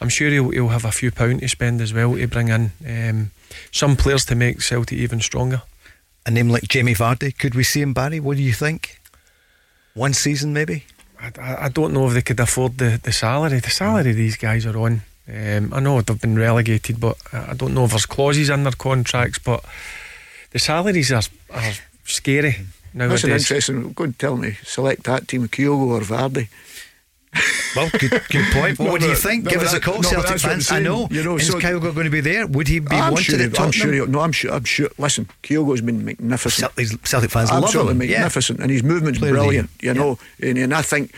I'm 0.00 0.08
sure 0.08 0.28
he'll, 0.30 0.50
he'll 0.50 0.68
have 0.68 0.84
a 0.84 0.92
few 0.92 1.10
pound 1.10 1.40
to 1.40 1.48
spend 1.48 1.80
as 1.80 1.94
well 1.94 2.16
to 2.16 2.26
bring 2.26 2.48
in 2.48 2.72
um, 2.86 3.30
some 3.70 3.96
players 3.96 4.24
to 4.26 4.34
make 4.34 4.60
Celtic 4.62 4.98
even 4.98 5.20
stronger. 5.20 5.62
A 6.26 6.30
name 6.30 6.48
like 6.50 6.64
Jamie 6.64 6.94
Vardy, 6.94 7.36
could 7.36 7.54
we 7.54 7.64
see 7.64 7.80
him, 7.82 7.92
Barry? 7.94 8.20
What 8.20 8.36
do 8.36 8.42
you 8.42 8.52
think? 8.52 9.00
One 9.94 10.12
season, 10.14 10.52
maybe? 10.52 10.84
I, 11.20 11.32
I- 11.40 11.64
I 11.64 11.68
don't 11.68 11.92
know 11.92 12.06
if 12.08 12.14
they 12.14 12.22
could 12.22 12.40
afford 12.40 12.78
the, 12.78 13.00
the 13.02 13.12
salary. 13.12 13.58
The 13.60 13.70
salary 13.70 14.12
these 14.12 14.36
guys 14.36 14.66
are 14.66 14.76
on. 14.78 15.02
Um, 15.28 15.72
I 15.72 15.80
know 15.80 16.00
they've 16.00 16.20
been 16.20 16.36
relegated, 16.38 16.98
but 17.00 17.16
I 17.32 17.50
I 17.50 17.54
don't 17.54 17.74
know 17.74 17.84
if 17.84 17.90
there's 17.90 18.06
clauses 18.06 18.48
in 18.50 18.64
their 18.64 18.72
contracts. 18.72 19.38
But 19.38 19.64
the 20.50 20.58
salaries 20.58 21.12
are, 21.12 21.22
are 21.50 21.72
scary 22.04 22.56
now. 22.94 23.08
That's 23.08 23.24
an 23.24 23.30
interesting. 23.30 23.92
Go 23.92 24.04
and 24.04 24.18
tell 24.18 24.36
me, 24.36 24.56
select 24.64 25.04
that 25.04 25.28
team, 25.28 25.46
Kyogo 25.48 25.86
or 25.96 26.00
Vardy. 26.00 26.48
Well, 27.74 27.88
good, 27.98 28.10
good 28.30 28.52
point. 28.52 28.78
What 28.78 28.88
No, 28.90 28.98
do 28.98 29.06
you 29.06 29.14
think? 29.14 29.44
no, 29.44 29.50
Give 29.52 29.62
us 29.62 29.72
a 29.72 29.80
call, 29.80 30.02
no, 30.02 30.08
Celtic 30.10 30.28
that's 30.28 30.42
what 30.44 30.52
I'm 30.52 30.58
fans. 30.60 30.70
I 30.72 30.80
know. 30.80 31.08
you 31.10 31.22
know, 31.24 31.36
Is 31.36 31.46
so- 31.46 31.58
Kyogo 31.58 31.94
going 31.94 32.04
to 32.04 32.10
be 32.10 32.20
there? 32.20 32.46
Would 32.46 32.68
he 32.68 32.80
be 32.80 32.94
I'm 32.94 33.12
wanted 33.14 33.24
sure, 33.24 33.40
at 33.40 33.56
he- 33.56 33.58
I'm 33.62 33.70
sure. 33.72 33.90
he- 33.90 34.04
No, 34.12 34.20
I'm 34.20 34.32
sure. 34.32 34.52
I'm 34.52 34.64
sure. 34.64 34.90
Listen, 34.98 35.26
Kyogo's 35.42 35.80
been 35.80 36.04
magnificent. 36.04 36.74
Celtic, 36.76 37.06
Celtic 37.06 37.30
fans 37.30 37.50
love 37.50 37.64
Absolutely 37.64 37.94
him. 37.94 38.02
Yeah. 38.02 38.18
magnificent, 38.18 38.60
and 38.60 38.70
his 38.70 38.82
movement's 38.82 39.18
Player 39.18 39.30
of 39.32 39.36
the 39.38 39.42
brilliant. 39.44 39.70
year. 39.80 39.94
You 39.94 39.98
know, 40.00 40.18
and, 40.42 40.58
and 40.58 40.74
I 40.74 40.82
think 40.82 41.14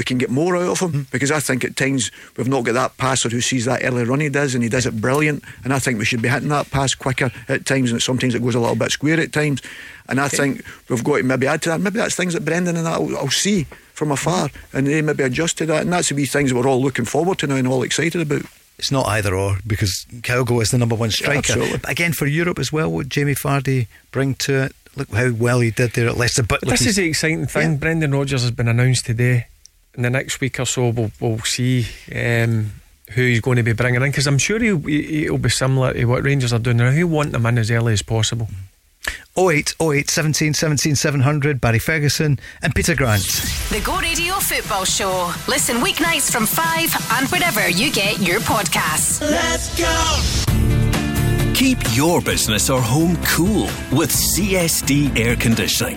we 0.00 0.04
can 0.04 0.16
get 0.16 0.30
more 0.30 0.56
out 0.56 0.62
of 0.62 0.80
him 0.80 0.90
hmm. 0.92 1.02
because 1.12 1.30
I 1.30 1.40
think 1.40 1.62
at 1.62 1.76
times 1.76 2.10
we've 2.38 2.48
not 2.48 2.64
got 2.64 2.72
that 2.72 2.96
passer 2.96 3.28
who 3.28 3.42
sees 3.42 3.66
that 3.66 3.84
early 3.84 4.04
run 4.04 4.20
he 4.20 4.30
does, 4.30 4.54
and 4.54 4.64
he 4.64 4.70
does 4.70 4.86
it 4.86 4.98
brilliant. 4.98 5.44
And 5.62 5.74
I 5.74 5.78
think 5.78 5.98
we 5.98 6.06
should 6.06 6.22
be 6.22 6.30
hitting 6.30 6.48
that 6.48 6.70
pass 6.70 6.94
quicker 6.94 7.30
at 7.50 7.66
times, 7.66 7.92
and 7.92 8.02
sometimes 8.02 8.34
it 8.34 8.40
goes 8.42 8.54
a 8.54 8.60
little 8.60 8.76
bit 8.76 8.92
square 8.92 9.20
at 9.20 9.30
times. 9.30 9.60
And 10.08 10.18
I 10.18 10.28
think 10.28 10.64
we've 10.88 11.04
got 11.04 11.18
to 11.18 11.22
maybe 11.22 11.46
add 11.46 11.60
to 11.62 11.68
that. 11.68 11.82
Maybe 11.82 11.98
that's 11.98 12.14
things 12.14 12.32
that 12.32 12.46
Brendan 12.46 12.78
and 12.78 12.88
I'll, 12.88 13.04
will 13.04 13.28
see 13.28 13.64
from 13.92 14.10
afar, 14.10 14.48
and 14.72 14.86
they 14.86 15.02
maybe 15.02 15.22
adjust 15.22 15.58
to 15.58 15.66
that. 15.66 15.82
And 15.82 15.92
that's 15.92 16.08
the 16.08 16.14
wee 16.14 16.24
things 16.24 16.48
that 16.48 16.56
we're 16.56 16.66
all 16.66 16.80
looking 16.80 17.04
forward 17.04 17.38
to 17.40 17.46
now 17.46 17.56
and 17.56 17.68
all 17.68 17.82
excited 17.82 18.22
about. 18.22 18.46
it's 18.78 18.90
not 18.90 19.06
either 19.06 19.34
or 19.34 19.58
because 19.66 20.06
Kyogo 20.22 20.62
is 20.62 20.70
the 20.70 20.78
number 20.78 20.94
one 20.94 21.10
striker. 21.10 21.40
absolutely. 21.40 21.76
but 21.76 21.90
again, 21.90 22.14
for 22.14 22.24
Europe 22.24 22.58
as 22.58 22.72
well, 22.72 22.90
what 22.90 23.10
Jamie 23.10 23.34
Vardy 23.34 23.86
bring 24.12 24.34
to 24.36 24.62
it? 24.64 24.72
Look 24.96 25.10
how 25.10 25.30
well 25.32 25.60
he 25.60 25.70
did 25.70 25.92
there 25.92 26.08
at 26.08 26.16
Leicester. 26.16 26.42
But 26.42 26.62
this 26.62 26.86
is 26.86 26.96
the 26.96 27.04
exciting 27.04 27.46
thing. 27.46 27.76
Brendan 27.76 28.12
Rodgers 28.12 28.40
has 28.40 28.50
been 28.50 28.66
announced 28.66 29.04
today. 29.04 29.46
In 29.96 30.02
the 30.02 30.10
next 30.10 30.40
week 30.40 30.60
or 30.60 30.64
so, 30.66 30.90
we'll, 30.90 31.10
we'll 31.20 31.40
see 31.40 31.86
um, 32.14 32.72
who 33.12 33.22
he's 33.22 33.40
going 33.40 33.56
to 33.56 33.62
be 33.62 33.72
bringing 33.72 34.00
in 34.02 34.10
because 34.10 34.26
I'm 34.28 34.38
sure 34.38 34.58
he'll, 34.60 34.78
he- 34.78 35.22
he'll 35.22 35.36
be 35.38 35.50
similar 35.50 35.92
to 35.94 36.04
what 36.04 36.22
Rangers 36.22 36.52
are 36.52 36.58
doing 36.60 36.76
now. 36.76 36.90
He'll 36.92 37.08
want 37.08 37.32
them 37.32 37.44
in 37.46 37.58
as 37.58 37.70
early 37.70 37.92
as 37.92 38.02
possible. 38.02 38.48
08 39.36 39.74
08 39.80 40.10
17 40.10 40.54
17 40.54 40.94
700, 40.94 41.60
Barry 41.60 41.78
Ferguson 41.78 42.38
and 42.62 42.74
Peter 42.74 42.94
Grant. 42.94 43.22
The 43.70 43.80
Go 43.84 43.98
Radio 43.98 44.34
Football 44.34 44.84
Show. 44.84 45.32
Listen 45.48 45.76
weeknights 45.78 46.30
from 46.30 46.46
5 46.46 47.10
and 47.18 47.28
wherever 47.28 47.68
you 47.68 47.90
get 47.92 48.20
your 48.20 48.40
podcasts. 48.40 49.20
Let's 49.20 49.76
go. 49.78 51.54
Keep 51.54 51.78
your 51.96 52.20
business 52.22 52.70
or 52.70 52.80
home 52.80 53.16
cool 53.24 53.64
with 53.92 54.10
CSD 54.10 55.18
Air 55.18 55.36
Conditioning. 55.36 55.96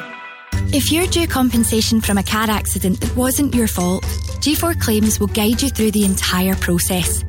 If 0.73 0.91
you're 0.91 1.07
due 1.07 1.27
compensation 1.27 2.01
from 2.01 2.17
a 2.17 2.23
car 2.23 2.49
accident 2.49 3.01
that 3.01 3.15
wasn't 3.15 3.53
your 3.53 3.67
fault, 3.67 4.03
G4 4.41 4.79
Claims 4.81 5.19
will 5.19 5.27
guide 5.27 5.61
you 5.61 5.69
through 5.69 5.91
the 5.91 6.05
entire 6.05 6.55
process. 6.55 7.23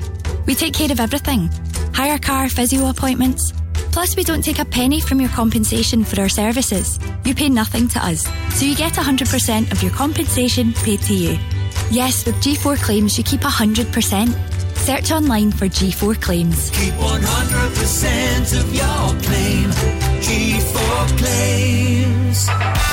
We 0.45 0.55
take 0.55 0.73
care 0.73 0.91
of 0.91 0.99
everything 0.99 1.49
hire 1.93 2.17
car, 2.17 2.49
physio 2.49 2.89
appointments. 2.89 3.53
Plus, 3.91 4.15
we 4.15 4.23
don't 4.23 4.43
take 4.43 4.59
a 4.59 4.65
penny 4.65 4.99
from 4.99 5.21
your 5.21 5.29
compensation 5.29 6.03
for 6.03 6.19
our 6.19 6.29
services. 6.29 6.99
You 7.23 7.35
pay 7.35 7.49
nothing 7.49 7.87
to 7.89 7.99
us, 7.99 8.25
so 8.55 8.65
you 8.65 8.75
get 8.75 8.93
100% 8.93 9.71
of 9.71 9.83
your 9.83 9.91
compensation 9.91 10.73
paid 10.73 11.01
to 11.01 11.13
you. 11.13 11.37
Yes, 11.91 12.25
with 12.25 12.35
G4 12.37 12.77
Claims, 12.77 13.17
you 13.17 13.23
keep 13.23 13.41
100%. 13.41 14.77
Search 14.77 15.11
online 15.11 15.51
for 15.51 15.65
G4 15.65 16.19
Claims. 16.19 16.71
Keep 16.71 16.95
100% 16.95 18.59
of 18.59 18.73
your 18.73 19.21
claim. 19.21 19.69
G4 20.19 21.17
claims. 21.19 22.92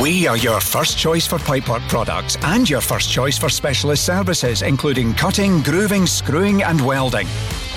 We 0.00 0.26
are 0.26 0.38
your 0.38 0.60
first 0.60 0.96
choice 0.96 1.26
for 1.26 1.38
pipework 1.38 1.86
products 1.88 2.38
and 2.42 2.68
your 2.68 2.80
first 2.80 3.10
choice 3.10 3.36
for 3.36 3.50
specialist 3.50 4.06
services, 4.06 4.62
including 4.62 5.12
cutting, 5.12 5.62
grooving, 5.62 6.06
screwing, 6.06 6.62
and 6.62 6.80
welding. 6.80 7.26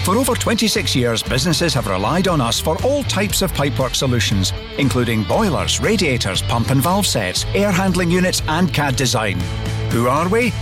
For 0.06 0.15
over 0.15 0.33
26 0.33 0.95
years, 0.95 1.22
businesses 1.22 1.73
have 1.73 1.88
relied 1.88 2.30
on 2.30 2.40
us 2.40 2.61
for 2.61 2.82
all 2.83 3.03
types 3.03 3.41
of 3.41 3.51
pipework 3.51 3.95
solutions, 3.95 4.53
including 4.77 5.23
boilers, 5.23 5.82
radiators, 5.82 6.41
pump 6.41 6.69
and 6.69 6.82
valve 6.82 7.06
sets, 7.06 7.45
air 7.56 7.72
handling 7.72 8.09
units, 8.09 8.41
and 8.48 8.73
CAD 8.73 8.95
design. 8.95 9.38
Who 9.91 10.07
are 10.07 10.30
we? 10.30 10.53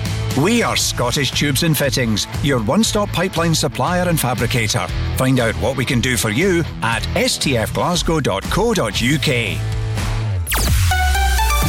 We 0.42 0.64
are 0.64 0.76
Scottish 0.76 1.32
Tubes 1.32 1.64
and 1.64 1.78
Fittings, 1.78 2.26
your 2.42 2.64
one 2.64 2.84
stop 2.84 3.10
pipeline 3.10 3.54
supplier 3.54 4.10
and 4.10 4.20
fabricator. 4.20 4.88
Find 5.18 5.40
out 5.40 5.54
what 5.56 5.78
we 5.78 5.86
can 5.86 6.02
do 6.02 6.18
for 6.18 6.30
you 6.30 6.64
at 6.82 7.04
stfglasgow.co.uk. 7.14 9.81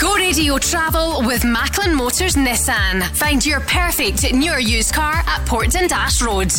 Go 0.01 0.15
Radio 0.17 0.59
Travel 0.59 1.23
with 1.27 1.45
Macklin 1.45 1.95
Motors 1.95 2.35
Nissan. 2.35 3.03
Find 3.17 3.45
your 3.45 3.61
perfect 3.61 4.33
new 4.33 4.57
used 4.57 4.93
car 4.95 5.23
at 5.27 5.45
Portland 5.47 5.91
Dash 5.91 6.21
Road. 6.23 6.53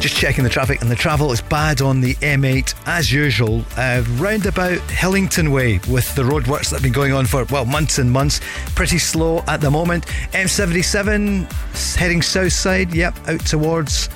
Just 0.00 0.16
checking 0.16 0.44
the 0.44 0.50
traffic, 0.50 0.80
and 0.80 0.88
the 0.88 0.94
travel 0.94 1.32
is 1.32 1.40
bad 1.40 1.82
on 1.82 2.00
the 2.00 2.14
M8 2.16 2.72
as 2.86 3.12
usual. 3.12 3.64
Uh, 3.76 4.04
round 4.12 4.46
about 4.46 4.78
Hillington 4.88 5.52
Way 5.52 5.80
with 5.88 6.14
the 6.14 6.22
roadworks 6.22 6.70
that 6.70 6.76
have 6.76 6.82
been 6.82 6.92
going 6.92 7.12
on 7.12 7.26
for, 7.26 7.44
well, 7.46 7.64
months 7.64 7.98
and 7.98 8.10
months. 8.10 8.40
Pretty 8.76 8.98
slow 8.98 9.42
at 9.48 9.60
the 9.60 9.70
moment. 9.70 10.06
M77 10.32 11.96
heading 11.96 12.22
south 12.22 12.52
side, 12.52 12.94
yep, 12.94 13.16
out 13.26 13.40
towards 13.40 14.08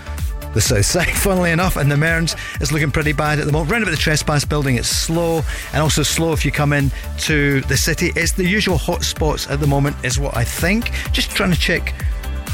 the 0.54 0.60
south 0.60 0.84
side, 0.84 1.08
funnily 1.08 1.50
enough, 1.50 1.76
and 1.76 1.90
the 1.90 1.96
Mearns 1.96 2.36
is 2.60 2.72
looking 2.72 2.90
pretty 2.90 3.12
bad 3.12 3.38
at 3.38 3.46
the 3.46 3.52
moment. 3.52 3.70
Round 3.70 3.82
about 3.82 3.92
the 3.92 3.96
Trespass 3.96 4.44
building, 4.44 4.76
it's 4.76 4.88
slow, 4.88 5.42
and 5.72 5.82
also 5.82 6.02
slow 6.02 6.32
if 6.32 6.44
you 6.44 6.52
come 6.52 6.72
in 6.72 6.90
to 7.20 7.60
the 7.62 7.76
city. 7.76 8.12
It's 8.16 8.32
the 8.32 8.44
usual 8.44 8.78
hot 8.78 9.02
spots 9.02 9.48
at 9.48 9.60
the 9.60 9.66
moment, 9.66 9.96
is 10.04 10.18
what 10.18 10.36
I 10.36 10.44
think. 10.44 10.90
Just 11.12 11.30
trying 11.30 11.52
to 11.52 11.58
check 11.58 11.94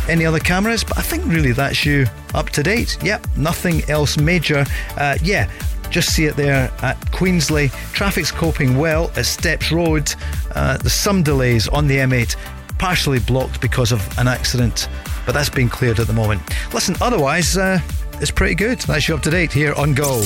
any 0.09 0.25
other 0.25 0.39
cameras, 0.39 0.85
but 0.85 0.99
I 0.99 1.02
think 1.02 1.25
really 1.27 1.52
that's 1.52 1.85
you 1.85 2.07
up 2.35 2.51
to 2.51 2.62
date. 2.62 2.97
Yep, 3.02 3.27
nothing 3.36 3.83
else 3.91 4.17
major. 4.17 4.65
Uh, 4.97 5.17
yeah, 5.23 5.51
just 5.91 6.10
see 6.12 6.27
it 6.27 6.36
there 6.36 6.70
at 6.83 6.99
Queenslie. 7.12 7.70
Traffic's 7.93 8.31
coping 8.31 8.78
well 8.78 9.10
at 9.17 9.27
Stepps 9.27 9.73
Road. 9.73 10.15
Uh, 10.55 10.77
there's 10.78 10.93
some 10.93 11.23
delays 11.23 11.68
on 11.68 11.86
the 11.86 11.97
M8, 11.97 12.36
partially 12.78 13.18
blocked 13.20 13.60
because 13.60 13.93
of 13.93 14.18
an 14.18 14.28
accident, 14.28 14.89
but 15.28 15.34
that's 15.34 15.50
been 15.50 15.68
cleared 15.68 16.00
at 16.00 16.07
the 16.07 16.12
moment. 16.15 16.40
Listen, 16.73 16.97
otherwise, 17.02 17.58
uh, 17.58 17.78
it's 18.15 18.31
pretty 18.31 18.55
good. 18.55 18.78
That's 18.78 19.08
you 19.08 19.15
up 19.15 19.20
to 19.24 19.31
date 19.31 19.52
here 19.52 19.74
on 19.74 19.92
Go. 19.92 20.24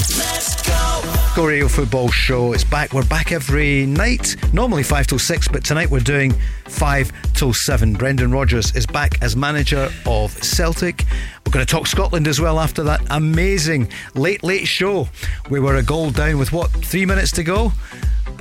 Go 1.34 1.44
Radio 1.44 1.66
Football 1.66 2.08
Show. 2.08 2.52
It's 2.52 2.62
back. 2.62 2.92
We're 2.92 3.04
back 3.06 3.32
every 3.32 3.84
night. 3.84 4.36
Normally 4.52 4.84
5 4.84 5.08
till 5.08 5.18
6, 5.18 5.48
but 5.48 5.64
tonight 5.64 5.90
we're 5.90 5.98
doing 5.98 6.32
5 6.66 7.12
till 7.34 7.52
7. 7.52 7.94
Brendan 7.94 8.30
Rodgers 8.30 8.76
is 8.76 8.86
back 8.86 9.20
as 9.20 9.34
manager 9.34 9.90
of 10.06 10.30
Celtic. 10.40 11.04
We're 11.44 11.50
going 11.50 11.66
to 11.66 11.70
talk 11.70 11.88
Scotland 11.88 12.28
as 12.28 12.40
well 12.40 12.60
after 12.60 12.84
that 12.84 13.04
amazing 13.10 13.88
late, 14.14 14.44
late 14.44 14.68
show. 14.68 15.08
We 15.50 15.58
were 15.58 15.74
a 15.74 15.82
goal 15.82 16.12
down 16.12 16.38
with 16.38 16.52
what, 16.52 16.70
three 16.70 17.06
minutes 17.06 17.32
to 17.32 17.42
go? 17.42 17.72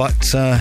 But 0.02 0.34
uh, 0.34 0.58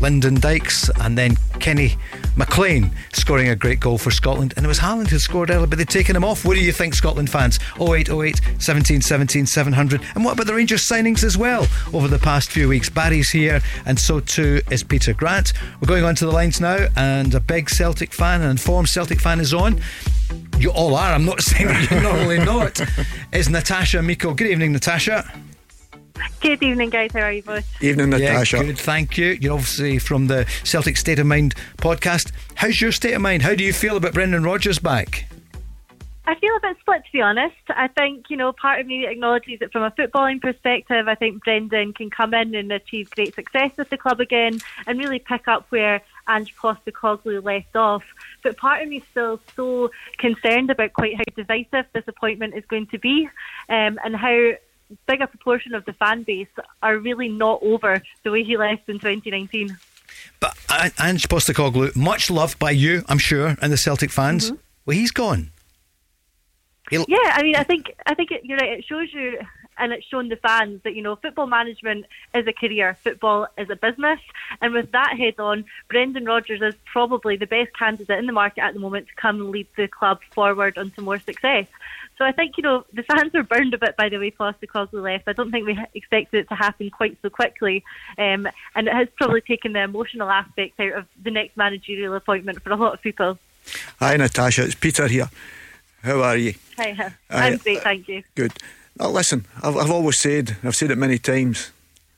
Lyndon 0.00 0.40
Dykes 0.40 0.88
and 1.02 1.18
then 1.18 1.36
Kenny 1.60 1.98
McLean 2.36 2.90
scoring 3.12 3.50
a 3.50 3.54
great 3.54 3.80
goal 3.80 3.98
for 3.98 4.10
Scotland. 4.10 4.54
And 4.56 4.64
it 4.64 4.66
was 4.66 4.78
Haaland 4.78 5.08
who 5.08 5.18
scored 5.18 5.50
earlier, 5.50 5.66
but 5.66 5.76
they'd 5.76 5.86
taken 5.86 6.16
him 6.16 6.24
off. 6.24 6.42
What 6.42 6.54
do 6.54 6.64
you 6.64 6.72
think, 6.72 6.94
Scotland 6.94 7.28
fans? 7.28 7.58
0808 7.78 8.40
17 8.58 9.02
17 9.02 9.44
700. 9.44 10.00
And 10.14 10.24
what 10.24 10.32
about 10.32 10.46
the 10.46 10.54
Rangers 10.54 10.88
signings 10.88 11.22
as 11.22 11.36
well 11.36 11.66
over 11.92 12.08
the 12.08 12.18
past 12.18 12.50
few 12.50 12.66
weeks? 12.66 12.88
Barry's 12.88 13.28
here, 13.28 13.60
and 13.84 14.00
so 14.00 14.20
too 14.20 14.62
is 14.70 14.82
Peter 14.82 15.12
Grant. 15.12 15.52
We're 15.82 15.88
going 15.88 16.04
on 16.04 16.14
to 16.14 16.24
the 16.24 16.32
lines 16.32 16.58
now, 16.58 16.88
and 16.96 17.34
a 17.34 17.40
big 17.40 17.68
Celtic 17.68 18.14
fan, 18.14 18.40
an 18.40 18.50
informed 18.50 18.88
Celtic 18.88 19.20
fan 19.20 19.38
is 19.38 19.52
on. 19.52 19.82
You 20.56 20.70
all 20.70 20.96
are. 20.96 21.12
I'm 21.12 21.26
not 21.26 21.42
saying 21.42 21.68
you're 21.90 22.00
normally 22.00 22.38
not. 22.38 22.80
Is 23.34 23.50
Natasha 23.50 24.00
Miko. 24.00 24.32
Good 24.32 24.46
evening, 24.46 24.72
Natasha. 24.72 25.30
Good 26.40 26.62
evening, 26.62 26.90
guys. 26.90 27.12
How 27.12 27.20
are 27.20 27.32
you 27.32 27.42
both? 27.42 27.66
Evening, 27.82 28.10
Natasha. 28.10 28.58
Yeah, 28.58 28.62
good, 28.64 28.78
thank 28.78 29.18
you. 29.18 29.38
You're 29.40 29.54
obviously 29.54 29.98
from 29.98 30.26
the 30.28 30.46
Celtic 30.64 30.96
State 30.96 31.18
of 31.18 31.26
Mind 31.26 31.54
podcast. 31.78 32.32
How's 32.54 32.80
your 32.80 32.92
state 32.92 33.14
of 33.14 33.20
mind? 33.20 33.42
How 33.42 33.54
do 33.54 33.64
you 33.64 33.72
feel 33.72 33.96
about 33.96 34.14
Brendan 34.14 34.44
Rodgers 34.44 34.78
back? 34.78 35.28
I 36.28 36.34
feel 36.34 36.54
a 36.56 36.60
bit 36.60 36.76
split, 36.80 37.06
to 37.06 37.12
be 37.12 37.22
honest. 37.22 37.56
I 37.70 37.88
think, 37.88 38.26
you 38.28 38.36
know, 38.36 38.52
part 38.52 38.80
of 38.80 38.86
me 38.86 39.06
acknowledges 39.06 39.60
that 39.60 39.72
from 39.72 39.82
a 39.82 39.90
footballing 39.92 40.42
perspective, 40.42 41.08
I 41.08 41.14
think 41.14 41.42
Brendan 41.42 41.94
can 41.94 42.10
come 42.10 42.34
in 42.34 42.54
and 42.54 42.70
achieve 42.70 43.08
great 43.08 43.34
success 43.34 43.70
with 43.78 43.88
the 43.88 43.96
club 43.96 44.20
again 44.20 44.60
and 44.86 44.98
really 44.98 45.20
pick 45.20 45.48
up 45.48 45.64
where 45.70 46.02
Ange 46.28 46.54
Postecoglou 46.54 47.42
left 47.42 47.74
off. 47.74 48.04
But 48.42 48.58
part 48.58 48.82
of 48.82 48.90
me 48.90 48.98
is 48.98 49.04
still 49.10 49.40
so 49.56 49.90
concerned 50.18 50.70
about 50.70 50.92
quite 50.92 51.16
how 51.16 51.24
divisive 51.34 51.86
this 51.94 52.04
appointment 52.06 52.54
is 52.54 52.64
going 52.66 52.88
to 52.88 52.98
be 52.98 53.26
um, 53.70 53.98
and 54.04 54.14
how 54.14 54.50
big 55.06 55.20
a 55.20 55.26
proportion 55.26 55.74
of 55.74 55.84
the 55.84 55.92
fan 55.92 56.22
base 56.22 56.48
are 56.82 56.96
really 56.96 57.28
not 57.28 57.60
over 57.62 58.02
the 58.22 58.30
way 58.30 58.44
he 58.44 58.56
left 58.56 58.88
in 58.88 58.98
2019. 58.98 59.76
But 60.40 60.56
uh, 60.68 60.90
Ange 61.00 61.28
Postecoglou, 61.28 61.94
much 61.96 62.30
loved 62.30 62.58
by 62.58 62.70
you, 62.70 63.04
I'm 63.08 63.18
sure, 63.18 63.56
and 63.60 63.72
the 63.72 63.76
Celtic 63.76 64.10
fans. 64.10 64.50
Mm-hmm. 64.50 64.60
Well, 64.86 64.96
he's 64.96 65.10
gone. 65.10 65.50
He'll- 66.90 67.04
Yeah, 67.08 67.18
I 67.34 67.42
mean, 67.42 67.56
I 67.56 67.64
think 67.64 67.94
I 68.06 68.14
think 68.14 68.30
it, 68.30 68.44
you're 68.44 68.58
right. 68.58 68.78
It 68.78 68.84
shows 68.84 69.12
you 69.12 69.38
and 69.78 69.92
it's 69.92 70.06
shown 70.06 70.28
the 70.28 70.36
fans 70.36 70.80
that 70.82 70.94
you 70.94 71.02
know 71.02 71.16
football 71.16 71.46
management 71.46 72.06
is 72.34 72.46
a 72.46 72.52
career, 72.52 72.96
football 73.02 73.46
is 73.56 73.70
a 73.70 73.76
business, 73.76 74.20
and 74.60 74.72
with 74.72 74.90
that 74.92 75.16
head 75.16 75.34
on, 75.38 75.64
Brendan 75.88 76.24
Rodgers 76.24 76.60
is 76.62 76.74
probably 76.84 77.36
the 77.36 77.46
best 77.46 77.76
candidate 77.76 78.18
in 78.18 78.26
the 78.26 78.32
market 78.32 78.62
at 78.62 78.74
the 78.74 78.80
moment 78.80 79.08
to 79.08 79.14
come 79.14 79.40
and 79.40 79.50
lead 79.50 79.68
the 79.76 79.88
club 79.88 80.20
forward 80.32 80.76
onto 80.78 81.00
more 81.02 81.18
success. 81.18 81.66
So 82.18 82.24
I 82.24 82.32
think 82.32 82.56
you 82.56 82.62
know 82.64 82.84
the 82.92 83.04
fans 83.04 83.32
are 83.34 83.44
burned 83.44 83.72
a 83.74 83.78
bit 83.78 83.96
by 83.96 84.08
the 84.08 84.18
way 84.18 84.32
Postecoglou 84.32 85.02
left. 85.02 85.28
I 85.28 85.32
don't 85.32 85.52
think 85.52 85.66
we 85.66 85.78
expected 85.94 86.40
it 86.40 86.48
to 86.48 86.56
happen 86.56 86.90
quite 86.90 87.16
so 87.22 87.30
quickly, 87.30 87.84
um, 88.18 88.48
and 88.74 88.88
it 88.88 88.92
has 88.92 89.08
probably 89.16 89.40
taken 89.40 89.72
the 89.72 89.82
emotional 89.82 90.28
aspect 90.28 90.80
out 90.80 90.92
of 90.94 91.06
the 91.22 91.30
next 91.30 91.56
managerial 91.56 92.14
appointment 92.14 92.60
for 92.62 92.70
a 92.70 92.76
lot 92.76 92.94
of 92.94 93.00
people. 93.00 93.38
Hi, 94.00 94.16
Natasha. 94.16 94.64
It's 94.64 94.74
Peter 94.74 95.06
here. 95.06 95.30
How 96.02 96.20
are 96.22 96.36
you? 96.36 96.54
Hi, 96.76 96.96
uh. 96.98 97.10
I'm 97.30 97.56
great, 97.58 97.82
thank 97.82 98.08
you. 98.08 98.22
Good. 98.34 98.52
Now, 98.98 99.10
listen, 99.10 99.46
I've, 99.62 99.76
I've 99.76 99.90
always 99.90 100.18
said, 100.18 100.56
I've 100.64 100.76
said 100.76 100.90
it 100.90 100.98
many 100.98 101.18
times, 101.18 101.70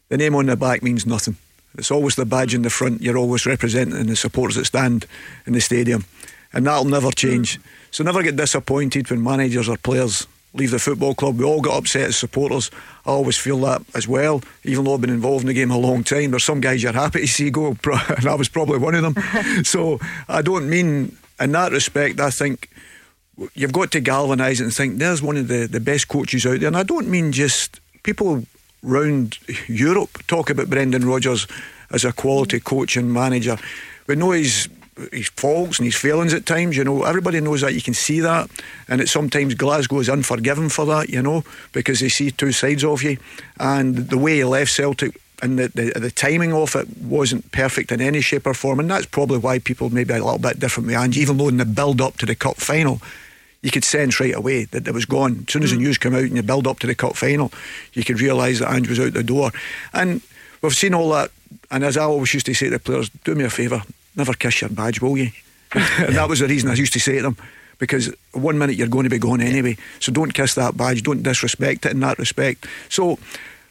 the 0.09 0.17
name 0.17 0.35
on 0.35 0.47
the 0.47 0.57
back 0.57 0.83
means 0.83 1.07
nothing. 1.07 1.37
It's 1.77 1.91
always 1.91 2.15
the 2.15 2.25
badge 2.25 2.55
in 2.55 2.62
the 2.62 2.70
front. 2.70 3.03
You're 3.03 3.19
always 3.19 3.47
representing 3.47 4.07
the 4.07 4.17
supporters 4.17 4.57
that 4.57 4.65
stand 4.65 5.07
in 5.47 5.53
the 5.53 5.61
stadium. 5.61 6.05
And 6.53 6.67
that'll 6.67 6.85
never 6.85 7.11
change. 7.12 7.61
So 7.91 8.05
never 8.05 8.23
get 8.23 8.36
disappointed 8.36 9.10
when 9.10 9.23
managers 9.23 9.69
or 9.69 9.77
players 9.77 10.27
leave 10.55 10.70
the 10.70 10.78
football 10.78 11.15
club. 11.15 11.39
We 11.39 11.44
all 11.44 11.60
get 11.60 11.73
upset 11.73 12.09
as 12.09 12.17
supporters. 12.17 12.70
I 13.07 13.10
always 13.10 13.36
feel 13.36 13.59
that 13.60 13.83
as 13.94 14.09
well, 14.09 14.43
even 14.65 14.85
though 14.85 14.94
I've 14.94 15.01
been 15.01 15.10
involved 15.10 15.43
in 15.43 15.49
the 15.49 15.55
game 15.55 15.70
a 15.70 15.78
long 15.78 16.05
time. 16.05 16.31
There's 16.31 16.44
some 16.44 16.60
guys 16.60 16.83
you're 16.83 16.93
happy 16.93 17.20
to 17.20 17.27
see 17.27 17.51
go, 17.51 17.69
and 18.17 18.27
I 18.27 18.35
was 18.35 18.49
probably 18.49 18.78
one 18.78 18.94
of 18.94 19.02
them. 19.02 19.65
so 19.65 20.01
I 20.28 20.43
don't 20.43 20.69
mean, 20.69 21.17
in 21.39 21.52
that 21.52 21.73
respect, 21.73 22.20
I 22.20 22.31
think 22.31 22.69
you've 23.55 23.73
got 23.73 23.93
to 23.93 24.01
galvanise 24.01 24.60
and 24.60 24.75
think 24.75 24.99
there's 24.99 25.23
one 25.23 25.36
of 25.36 25.49
the, 25.49 25.67
the 25.67 25.81
best 25.81 26.09
coaches 26.09 26.44
out 26.44 26.60
there. 26.60 26.69
And 26.69 26.77
I 26.77 26.83
don't 26.83 27.09
mean 27.09 27.33
just 27.33 27.81
people 28.02 28.44
round 28.83 29.39
Europe 29.69 30.27
talk 30.27 30.51
about 30.51 30.70
Brendan 30.70 31.07
Rodgers 31.07 31.47
as 31.91 32.05
a 32.05 32.12
quality 32.12 32.60
coach 32.60 32.97
and 32.97 33.12
manager. 33.12 33.57
We 34.07 34.17
know 34.17 34.33
his 34.33 34.69
his 35.12 35.29
faults 35.29 35.79
and 35.79 35.87
his 35.87 35.97
failings 35.97 36.35
at 36.35 36.47
times, 36.47 36.77
you 36.77 36.85
know. 36.85 37.05
Everybody 37.05 37.41
knows 37.41 37.61
that. 37.62 37.75
You 37.75 37.83
can 37.83 37.95
see 37.95 38.20
that. 38.20 38.51
And 38.89 39.01
it's 39.01 39.12
sometimes 39.12 39.55
Glasgow 39.55 40.01
is 40.01 40.09
unforgiving 40.09 40.69
for 40.69 40.85
that, 40.87 41.09
you 41.09 41.23
know, 41.23 41.45
because 41.73 42.01
they 42.01 42.09
see 42.09 42.31
two 42.31 42.53
sides 42.53 42.85
of 42.85 43.03
you. 43.03 43.19
And 43.59 43.97
the 43.97 44.19
way 44.19 44.37
he 44.37 44.45
left 44.45 44.73
Celtic 44.73 45.20
and 45.43 45.59
the, 45.59 45.69
the, 45.69 45.99
the 45.99 46.11
timing 46.11 46.53
of 46.53 46.77
it 46.77 46.89
wasn't 46.99 47.51
perfect 47.53 47.93
in 47.93 48.01
any 48.01 48.20
shape 48.20 48.47
or 48.47 48.55
form. 48.55 48.81
And 48.81 48.91
that's 48.91 49.07
probably 49.07 49.39
why 49.39 49.59
people 49.59 49.91
maybe 49.91 50.12
a 50.15 50.23
little 50.23 50.39
bit 50.39 50.59
different 50.59 50.87
with 50.87 50.97
Ange, 50.97 51.19
even 51.19 51.37
though 51.37 51.49
in 51.49 51.57
the 51.57 51.65
build 51.65 52.01
up 52.01 52.19
to 52.19 52.27
the 52.27 52.35
cup 52.35 52.57
final, 52.57 53.01
you 53.62 53.70
could 53.70 53.85
sense 53.85 54.20
right 54.20 54.35
away 54.35 54.65
that 54.65 54.87
it 54.87 54.95
was 54.95 55.05
gone. 55.05 55.45
As 55.47 55.53
soon 55.53 55.62
as 55.62 55.70
the 55.70 55.77
mm. 55.77 55.81
news 55.81 55.99
came 55.99 56.15
out 56.15 56.23
and 56.23 56.37
you 56.37 56.43
build 56.43 56.67
up 56.67 56.79
to 56.81 56.87
the 56.87 56.95
cup 56.95 57.17
final, 57.17 57.53
you 57.93 58.05
could 58.05 58.20
realise 58.20 58.61
that 58.61 58.73
Ange 58.73 58.89
was 58.89 59.01
out 59.01 59.12
the 59.12 59.23
door. 59.23 59.51
And 59.93 60.20
we've 60.62 60.75
seen 60.75 60.95
all 60.95 61.11
that. 61.11 61.31
And 61.70 61.85
as 61.85 61.97
I 61.97 62.05
always 62.05 62.33
used 62.35 62.47
to 62.47 62.55
say 62.55 62.67
to 62.67 62.73
the 62.73 62.79
players, 62.79 63.11
do 63.25 63.35
me 63.35 63.45
a 63.45 63.51
favour, 63.51 63.83
never 64.20 64.34
kiss 64.34 64.60
your 64.60 64.70
badge, 64.70 65.00
will 65.00 65.16
you? 65.16 65.31
and 65.74 66.15
that 66.16 66.28
was 66.28 66.40
the 66.40 66.49
reason 66.49 66.70
I 66.70 66.74
used 66.74 66.92
to 66.92 67.00
say 67.00 67.16
to 67.16 67.23
them. 67.23 67.36
Because 67.78 68.15
one 68.32 68.58
minute 68.58 68.76
you're 68.76 68.89
going 68.89 69.05
to 69.05 69.10
be 69.10 69.18
gone 69.18 69.40
anyway. 69.40 69.76
So 70.00 70.12
don't 70.12 70.34
kiss 70.34 70.55
that 70.55 70.76
badge, 70.76 71.02
don't 71.02 71.23
disrespect 71.23 71.86
it 71.86 71.92
in 71.92 72.00
that 72.00 72.18
respect. 72.18 72.66
So 72.90 73.18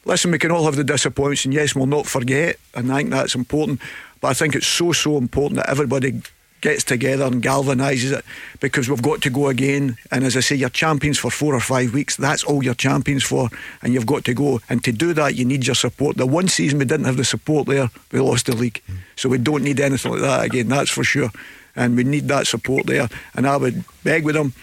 listen, 0.04 0.32
we 0.32 0.40
can 0.40 0.52
all 0.52 0.66
have 0.66 0.76
the 0.76 0.84
disappointments, 0.84 1.46
and 1.46 1.54
yes, 1.54 1.76
we'll 1.76 1.86
not 1.86 2.08
forget, 2.08 2.58
and 2.74 2.92
I 2.92 2.98
think 2.98 3.12
that's 3.12 3.36
important. 3.36 3.80
But 4.20 4.30
I 4.30 4.34
think 4.34 4.56
it's 4.56 4.68
so, 4.68 4.92
so 4.92 5.18
important 5.18 5.58
that 5.58 5.70
everybody 5.70 6.22
gets 6.62 6.84
together 6.84 7.26
and 7.26 7.42
galvanises 7.42 8.12
it 8.12 8.26
because 8.60 8.90
we've 8.90 9.02
got 9.02 9.22
to 9.22 9.30
go 9.30 9.48
again. 9.48 9.98
And 10.12 10.24
as 10.24 10.36
I 10.36 10.42
say, 10.42 10.56
you're 10.56 10.70
champions 10.70 11.18
for 11.18 11.32
four 11.32 11.56
or 11.56 11.60
five 11.60 11.94
weeks. 11.94 12.16
That's 12.16 12.44
all 12.44 12.64
you're 12.64 12.74
champions 12.74 13.24
for, 13.24 13.50
and 13.82 13.94
you've 13.94 14.06
got 14.06 14.26
to 14.26 14.34
go. 14.34 14.62
And 14.70 14.84
to 14.84 14.92
do 14.92 15.14
that, 15.14 15.36
you 15.36 15.46
need 15.46 15.66
your 15.66 15.76
support. 15.76 16.18
The 16.18 16.26
one 16.26 16.48
season 16.48 16.80
we 16.80 16.86
didn't 16.86 17.06
have 17.06 17.18
the 17.18 17.26
support 17.26 17.68
there, 17.68 17.90
we 18.12 18.20
lost 18.20 18.48
the 18.48 18.56
league. 18.56 18.82
Hmm. 18.88 18.96
So 19.16 19.30
we 19.30 19.38
don't 19.38 19.64
need 19.64 19.80
anything 19.80 20.12
like 20.12 20.22
that 20.22 20.46
again, 20.46 20.68
that's 20.68 20.92
for 20.92 21.04
sure. 21.04 21.30
And 21.76 21.96
we 21.96 22.04
need 22.04 22.28
that 22.28 22.48
support 22.48 22.86
there. 22.88 23.10
And 23.36 23.48
I 23.48 23.58
would 23.58 23.84
beg 24.04 24.26
with 24.26 24.36
them, 24.36 24.54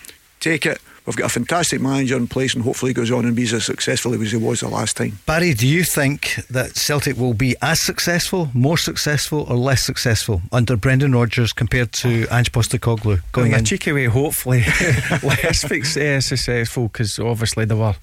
take 0.40 0.66
it. 0.66 0.80
We've 1.06 1.14
got 1.16 1.26
a 1.26 1.28
fantastic 1.28 1.80
manager 1.80 2.16
in 2.16 2.26
place, 2.26 2.54
and 2.54 2.64
hopefully 2.64 2.90
he 2.90 2.94
goes 2.94 3.12
on 3.12 3.24
and 3.24 3.36
be 3.36 3.44
as 3.44 3.64
successful 3.64 4.12
as 4.12 4.32
he 4.32 4.36
was 4.36 4.60
the 4.60 4.68
last 4.68 4.96
time. 4.96 5.20
Barry, 5.24 5.54
do 5.54 5.66
you 5.66 5.84
think 5.84 6.34
that 6.50 6.76
Celtic 6.76 7.16
will 7.16 7.32
be 7.32 7.54
as 7.62 7.80
successful, 7.80 8.50
more 8.52 8.76
successful, 8.76 9.46
or 9.48 9.56
less 9.56 9.82
successful 9.84 10.42
under 10.50 10.76
Brendan 10.76 11.14
Rodgers 11.14 11.52
compared 11.52 11.92
to 11.92 12.26
Ange 12.32 12.50
Postecoglou 12.50 13.22
going 13.30 13.52
in 13.52 13.60
a 13.60 13.62
cheeky 13.62 13.92
way, 13.92 14.06
hopefully 14.06 14.60
less 15.22 15.60
success- 15.60 15.96
eh, 15.96 16.18
successful 16.18 16.88
because 16.88 17.20
obviously 17.20 17.64
they 17.64 17.74
were 17.76 17.94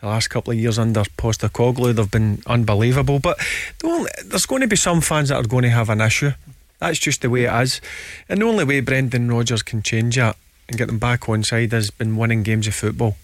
the 0.00 0.06
last 0.06 0.28
couple 0.28 0.52
of 0.52 0.58
years 0.58 0.78
under 0.78 1.02
Postecoglou. 1.18 1.92
They've 1.92 2.10
been 2.10 2.40
unbelievable, 2.46 3.18
but 3.18 3.36
the 3.80 3.88
only, 3.88 4.10
there's 4.26 4.46
going 4.46 4.60
to 4.62 4.68
be 4.68 4.76
some 4.76 5.00
fans 5.00 5.30
that 5.30 5.36
are 5.36 5.48
going 5.48 5.64
to 5.64 5.70
have 5.70 5.90
an 5.90 6.00
issue. 6.00 6.30
That's 6.78 7.00
just 7.00 7.22
the 7.22 7.30
way 7.30 7.44
it 7.44 7.62
is, 7.62 7.80
and 8.28 8.40
the 8.40 8.46
only 8.46 8.64
way 8.64 8.78
Brendan 8.80 9.28
Rodgers 9.28 9.62
can 9.62 9.82
change 9.82 10.16
that 10.16 10.36
and 10.68 10.78
get 10.78 10.86
them 10.86 10.98
back 10.98 11.28
on 11.28 11.42
side 11.42 11.72
has 11.72 11.90
been 11.90 12.16
winning 12.16 12.42
games 12.42 12.66
of 12.66 12.74
football. 12.74 13.16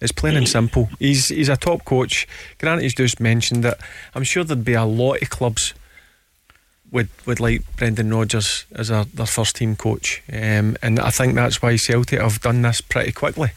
It's 0.00 0.12
plain 0.12 0.36
and 0.36 0.48
simple. 0.48 0.88
He's 0.98 1.28
he's 1.28 1.48
a 1.48 1.56
top 1.56 1.84
coach. 1.84 2.28
Granted, 2.58 2.82
he's 2.82 2.94
just 2.94 3.18
mentioned 3.18 3.64
that. 3.64 3.80
I'm 4.14 4.22
sure 4.22 4.44
there'd 4.44 4.64
be 4.64 4.74
a 4.74 4.84
lot 4.84 5.22
of 5.22 5.30
clubs 5.30 5.74
would 6.92 7.08
would 7.26 7.40
like 7.40 7.64
Brendan 7.76 8.14
Rodgers 8.14 8.64
as 8.74 8.90
a, 8.90 9.06
their 9.12 9.26
first 9.26 9.56
team 9.56 9.74
coach, 9.74 10.22
um, 10.32 10.76
and 10.82 11.00
I 11.00 11.10
think 11.10 11.34
that's 11.34 11.60
why 11.60 11.76
Celtic 11.76 12.20
have 12.20 12.40
done 12.40 12.62
this 12.62 12.80
pretty 12.80 13.12
quickly. 13.12 13.50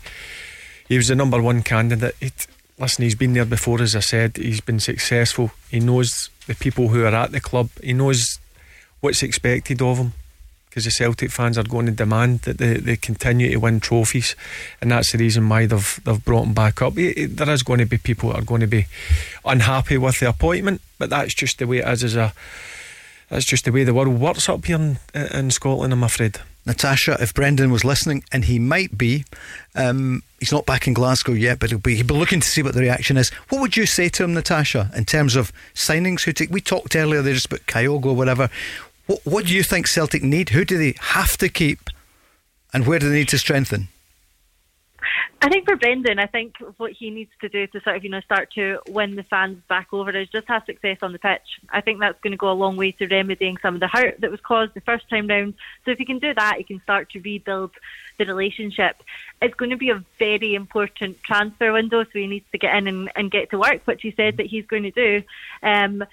He 0.87 0.97
was 0.97 1.09
the 1.09 1.15
number 1.15 1.41
one 1.41 1.61
candidate. 1.61 2.15
It, 2.19 2.47
listen, 2.79 3.03
he's 3.03 3.15
been 3.15 3.33
there 3.33 3.45
before, 3.45 3.81
as 3.81 3.95
I 3.95 3.99
said. 4.01 4.37
He's 4.37 4.61
been 4.61 4.79
successful. 4.79 5.51
He 5.69 5.79
knows 5.79 6.29
the 6.47 6.55
people 6.55 6.89
who 6.89 7.03
are 7.03 7.15
at 7.15 7.31
the 7.31 7.39
club. 7.39 7.69
He 7.83 7.93
knows 7.93 8.39
what's 8.99 9.23
expected 9.23 9.81
of 9.81 9.99
him 9.99 10.13
because 10.71 10.85
the 10.85 10.91
Celtic 10.91 11.31
fans 11.31 11.57
are 11.57 11.63
going 11.63 11.85
to 11.85 11.91
demand 11.91 12.39
that 12.43 12.57
they, 12.57 12.75
they 12.75 12.95
continue 12.95 13.51
to 13.51 13.57
win 13.57 13.81
trophies, 13.81 14.37
and 14.81 14.89
that's 14.89 15.11
the 15.11 15.17
reason 15.17 15.49
why 15.49 15.65
they've 15.65 15.99
they've 16.05 16.23
brought 16.23 16.45
him 16.47 16.53
back 16.53 16.81
up. 16.81 16.93
He- 16.97 17.11
he- 17.13 17.25
there 17.25 17.49
is 17.49 17.61
going 17.61 17.79
to 17.79 17.85
be 17.85 17.97
people 17.97 18.29
that 18.29 18.39
are 18.39 18.45
going 18.45 18.61
to 18.61 18.67
be 18.67 18.87
unhappy 19.43 19.97
with 19.97 20.19
the 20.21 20.29
appointment, 20.29 20.79
but 20.97 21.09
that's 21.09 21.33
just 21.33 21.59
the 21.59 21.67
way 21.67 21.79
it 21.79 21.87
is. 21.89 22.03
As 22.05 22.15
a 22.15 22.33
that's 23.29 23.45
just 23.45 23.65
the 23.65 23.71
way 23.71 23.83
the 23.83 23.93
world 23.93 24.09
works 24.19 24.47
up 24.49 24.65
here 24.65 24.75
in, 24.77 24.97
in 25.13 25.51
Scotland. 25.51 25.91
I'm 25.93 26.03
afraid. 26.03 26.39
Natasha, 26.65 27.17
if 27.19 27.33
Brendan 27.33 27.71
was 27.71 27.83
listening, 27.83 28.23
and 28.31 28.45
he 28.45 28.59
might 28.59 28.95
be, 28.95 29.25
um, 29.73 30.21
he's 30.39 30.51
not 30.51 30.65
back 30.67 30.85
in 30.85 30.93
Glasgow 30.93 31.31
yet, 31.31 31.57
but 31.57 31.71
he'll 31.71 31.79
be, 31.79 31.95
he'll 31.95 32.05
be 32.05 32.13
looking 32.13 32.39
to 32.39 32.47
see 32.47 32.61
what 32.61 32.75
the 32.75 32.81
reaction 32.81 33.17
is. 33.17 33.29
What 33.49 33.61
would 33.61 33.75
you 33.75 33.87
say 33.87 34.09
to 34.09 34.23
him, 34.25 34.35
Natasha, 34.35 34.91
in 34.95 35.05
terms 35.05 35.35
of 35.35 35.51
signings? 35.73 36.21
Who 36.23 36.33
take, 36.33 36.51
we 36.51 36.61
talked 36.61 36.95
earlier 36.95 37.23
there 37.23 37.33
just 37.33 37.47
about 37.47 37.65
Kyogo 37.65 38.07
or 38.07 38.15
whatever. 38.15 38.49
What, 39.11 39.25
what 39.25 39.45
do 39.45 39.53
you 39.53 39.61
think 39.61 39.87
Celtic 39.87 40.23
need? 40.23 40.51
Who 40.51 40.63
do 40.63 40.77
they 40.77 40.95
have 40.97 41.35
to 41.39 41.49
keep, 41.49 41.89
and 42.73 42.87
where 42.87 42.97
do 42.97 43.09
they 43.09 43.15
need 43.15 43.29
to 43.29 43.37
strengthen? 43.37 43.89
I 45.41 45.49
think 45.49 45.65
for 45.65 45.75
Brendan, 45.75 46.17
I 46.17 46.27
think 46.27 46.55
what 46.77 46.93
he 46.93 47.09
needs 47.09 47.31
to 47.41 47.49
do 47.49 47.67
to 47.67 47.81
sort 47.81 47.97
of, 47.97 48.05
you 48.05 48.09
know, 48.09 48.21
start 48.21 48.53
to 48.53 48.79
win 48.87 49.15
the 49.15 49.23
fans 49.23 49.57
back 49.67 49.87
over 49.91 50.11
is 50.11 50.29
just 50.29 50.47
have 50.47 50.63
success 50.65 50.99
on 51.01 51.11
the 51.11 51.19
pitch. 51.19 51.59
I 51.71 51.81
think 51.81 51.99
that's 51.99 52.21
going 52.21 52.31
to 52.31 52.37
go 52.37 52.51
a 52.51 52.53
long 52.53 52.77
way 52.77 52.91
to 52.93 53.07
remedying 53.07 53.57
some 53.57 53.73
of 53.73 53.81
the 53.81 53.89
hurt 53.89 54.21
that 54.21 54.31
was 54.31 54.39
caused 54.39 54.75
the 54.75 54.81
first 54.81 55.09
time 55.09 55.27
round. 55.27 55.55
So 55.83 55.91
if 55.91 55.97
he 55.97 56.05
can 56.05 56.19
do 56.19 56.33
that, 56.33 56.57
he 56.59 56.63
can 56.63 56.79
start 56.81 57.09
to 57.09 57.19
rebuild 57.19 57.71
the 58.17 58.25
relationship. 58.25 59.03
It's 59.41 59.55
going 59.55 59.71
to 59.71 59.77
be 59.77 59.89
a 59.89 60.03
very 60.19 60.55
important 60.55 61.21
transfer 61.23 61.73
window, 61.73 62.03
so 62.03 62.11
he 62.13 62.27
needs 62.27 62.45
to 62.51 62.59
get 62.59 62.75
in 62.75 62.87
and, 62.87 63.11
and 63.15 63.31
get 63.31 63.49
to 63.49 63.57
work, 63.57 63.81
which 63.85 64.03
he 64.03 64.11
said 64.11 64.37
that 64.37 64.45
he's 64.45 64.67
going 64.67 64.83
to 64.83 64.91
do. 64.91 65.23
Um, 65.63 66.05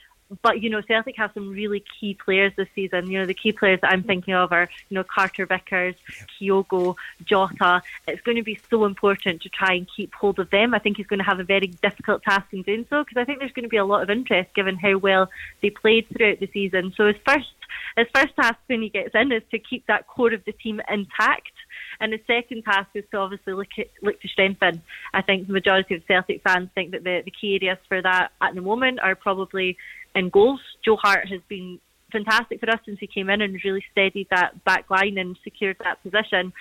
but 0.42 0.62
you 0.62 0.70
know, 0.70 0.82
Celtic 0.82 1.16
have 1.16 1.32
some 1.34 1.50
really 1.50 1.82
key 1.98 2.14
players 2.14 2.52
this 2.56 2.68
season. 2.74 3.10
You 3.10 3.20
know, 3.20 3.26
the 3.26 3.34
key 3.34 3.52
players 3.52 3.80
that 3.80 3.92
I'm 3.92 4.02
thinking 4.02 4.34
of 4.34 4.52
are 4.52 4.68
you 4.88 4.94
know 4.94 5.04
Carter 5.04 5.46
Vickers, 5.46 5.94
Kyogo, 6.40 6.96
Jota. 7.24 7.82
It's 8.06 8.22
going 8.22 8.36
to 8.36 8.42
be 8.42 8.58
so 8.70 8.84
important 8.84 9.42
to 9.42 9.48
try 9.48 9.74
and 9.74 9.86
keep 9.94 10.14
hold 10.14 10.38
of 10.38 10.50
them. 10.50 10.74
I 10.74 10.78
think 10.78 10.96
he's 10.96 11.06
going 11.06 11.18
to 11.18 11.24
have 11.24 11.40
a 11.40 11.44
very 11.44 11.68
difficult 11.68 12.22
task 12.22 12.46
in 12.52 12.62
doing 12.62 12.86
so 12.90 13.04
because 13.04 13.16
I 13.16 13.24
think 13.24 13.38
there's 13.38 13.52
going 13.52 13.64
to 13.64 13.68
be 13.68 13.76
a 13.76 13.84
lot 13.84 14.02
of 14.02 14.10
interest 14.10 14.54
given 14.54 14.76
how 14.76 14.98
well 14.98 15.30
they 15.62 15.70
played 15.70 16.06
throughout 16.08 16.40
the 16.40 16.50
season. 16.52 16.92
So 16.96 17.06
his 17.06 17.16
first 17.26 17.48
his 17.96 18.06
first 18.14 18.34
task 18.36 18.56
when 18.66 18.82
he 18.82 18.88
gets 18.88 19.14
in 19.14 19.32
is 19.32 19.42
to 19.50 19.58
keep 19.58 19.86
that 19.86 20.06
core 20.06 20.32
of 20.32 20.44
the 20.44 20.52
team 20.52 20.80
intact. 20.90 21.52
And 22.00 22.12
the 22.12 22.20
second 22.26 22.62
task 22.62 22.90
is 22.94 23.04
to 23.10 23.18
obviously 23.18 23.54
look 23.54 23.68
at, 23.78 23.88
look 24.02 24.20
to 24.20 24.28
strengthen. 24.28 24.82
I 25.12 25.22
think 25.22 25.46
the 25.46 25.52
majority 25.52 25.96
of 25.96 26.06
Celtic 26.06 26.42
fans 26.42 26.68
think 26.74 26.92
that 26.92 27.02
the, 27.02 27.22
the 27.24 27.30
key 27.30 27.58
areas 27.60 27.78
for 27.88 28.00
that 28.00 28.30
at 28.40 28.54
the 28.54 28.60
moment 28.60 29.00
are 29.00 29.14
probably 29.14 29.76
in 30.14 30.28
goals. 30.28 30.60
Joe 30.84 30.96
Hart 30.96 31.28
has 31.28 31.40
been 31.48 31.80
fantastic 32.10 32.60
for 32.60 32.70
us 32.70 32.80
since 32.84 32.98
he 32.98 33.06
came 33.06 33.28
in 33.30 33.40
and 33.40 33.62
really 33.64 33.84
steadied 33.92 34.28
that 34.30 34.64
back 34.64 34.88
line 34.90 35.18
and 35.18 35.36
secured 35.44 35.76
that 35.80 36.02
position. 36.02 36.52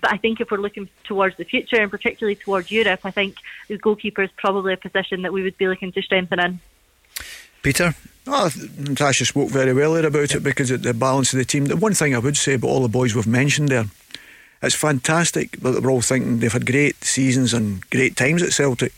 But 0.00 0.12
I 0.12 0.16
think 0.18 0.40
if 0.40 0.50
we're 0.50 0.58
looking 0.58 0.88
towards 1.04 1.36
the 1.36 1.44
future 1.44 1.80
and 1.80 1.90
particularly 1.90 2.36
towards 2.36 2.70
Europe, 2.70 3.00
I 3.04 3.10
think 3.10 3.36
the 3.68 3.78
goalkeeper 3.78 4.22
is 4.22 4.30
probably 4.36 4.72
a 4.72 4.76
position 4.76 5.22
that 5.22 5.32
we 5.32 5.42
would 5.42 5.56
be 5.56 5.68
looking 5.68 5.92
to 5.92 6.02
strengthen 6.02 6.38
in. 6.38 6.60
Peter? 7.62 7.94
Oh, 8.26 8.50
Natasha 8.78 9.24
spoke 9.24 9.50
very 9.50 9.72
well 9.72 9.94
there 9.94 10.06
about 10.06 10.34
it 10.34 10.42
because 10.42 10.70
of 10.70 10.82
the 10.82 10.92
balance 10.92 11.32
of 11.32 11.38
the 11.38 11.44
team. 11.44 11.66
The 11.66 11.76
one 11.76 11.94
thing 11.94 12.14
I 12.14 12.18
would 12.18 12.36
say 12.36 12.54
about 12.54 12.68
all 12.68 12.82
the 12.82 12.88
boys 12.88 13.14
we've 13.14 13.26
mentioned 13.26 13.68
there, 13.68 13.86
it's 14.62 14.74
fantastic 14.74 15.52
that 15.60 15.82
we're 15.82 15.90
all 15.90 16.00
thinking 16.00 16.40
they've 16.40 16.52
had 16.52 16.66
great 16.66 17.02
seasons 17.04 17.54
and 17.54 17.88
great 17.90 18.16
times 18.16 18.42
at 18.42 18.52
Celtic. 18.52 18.92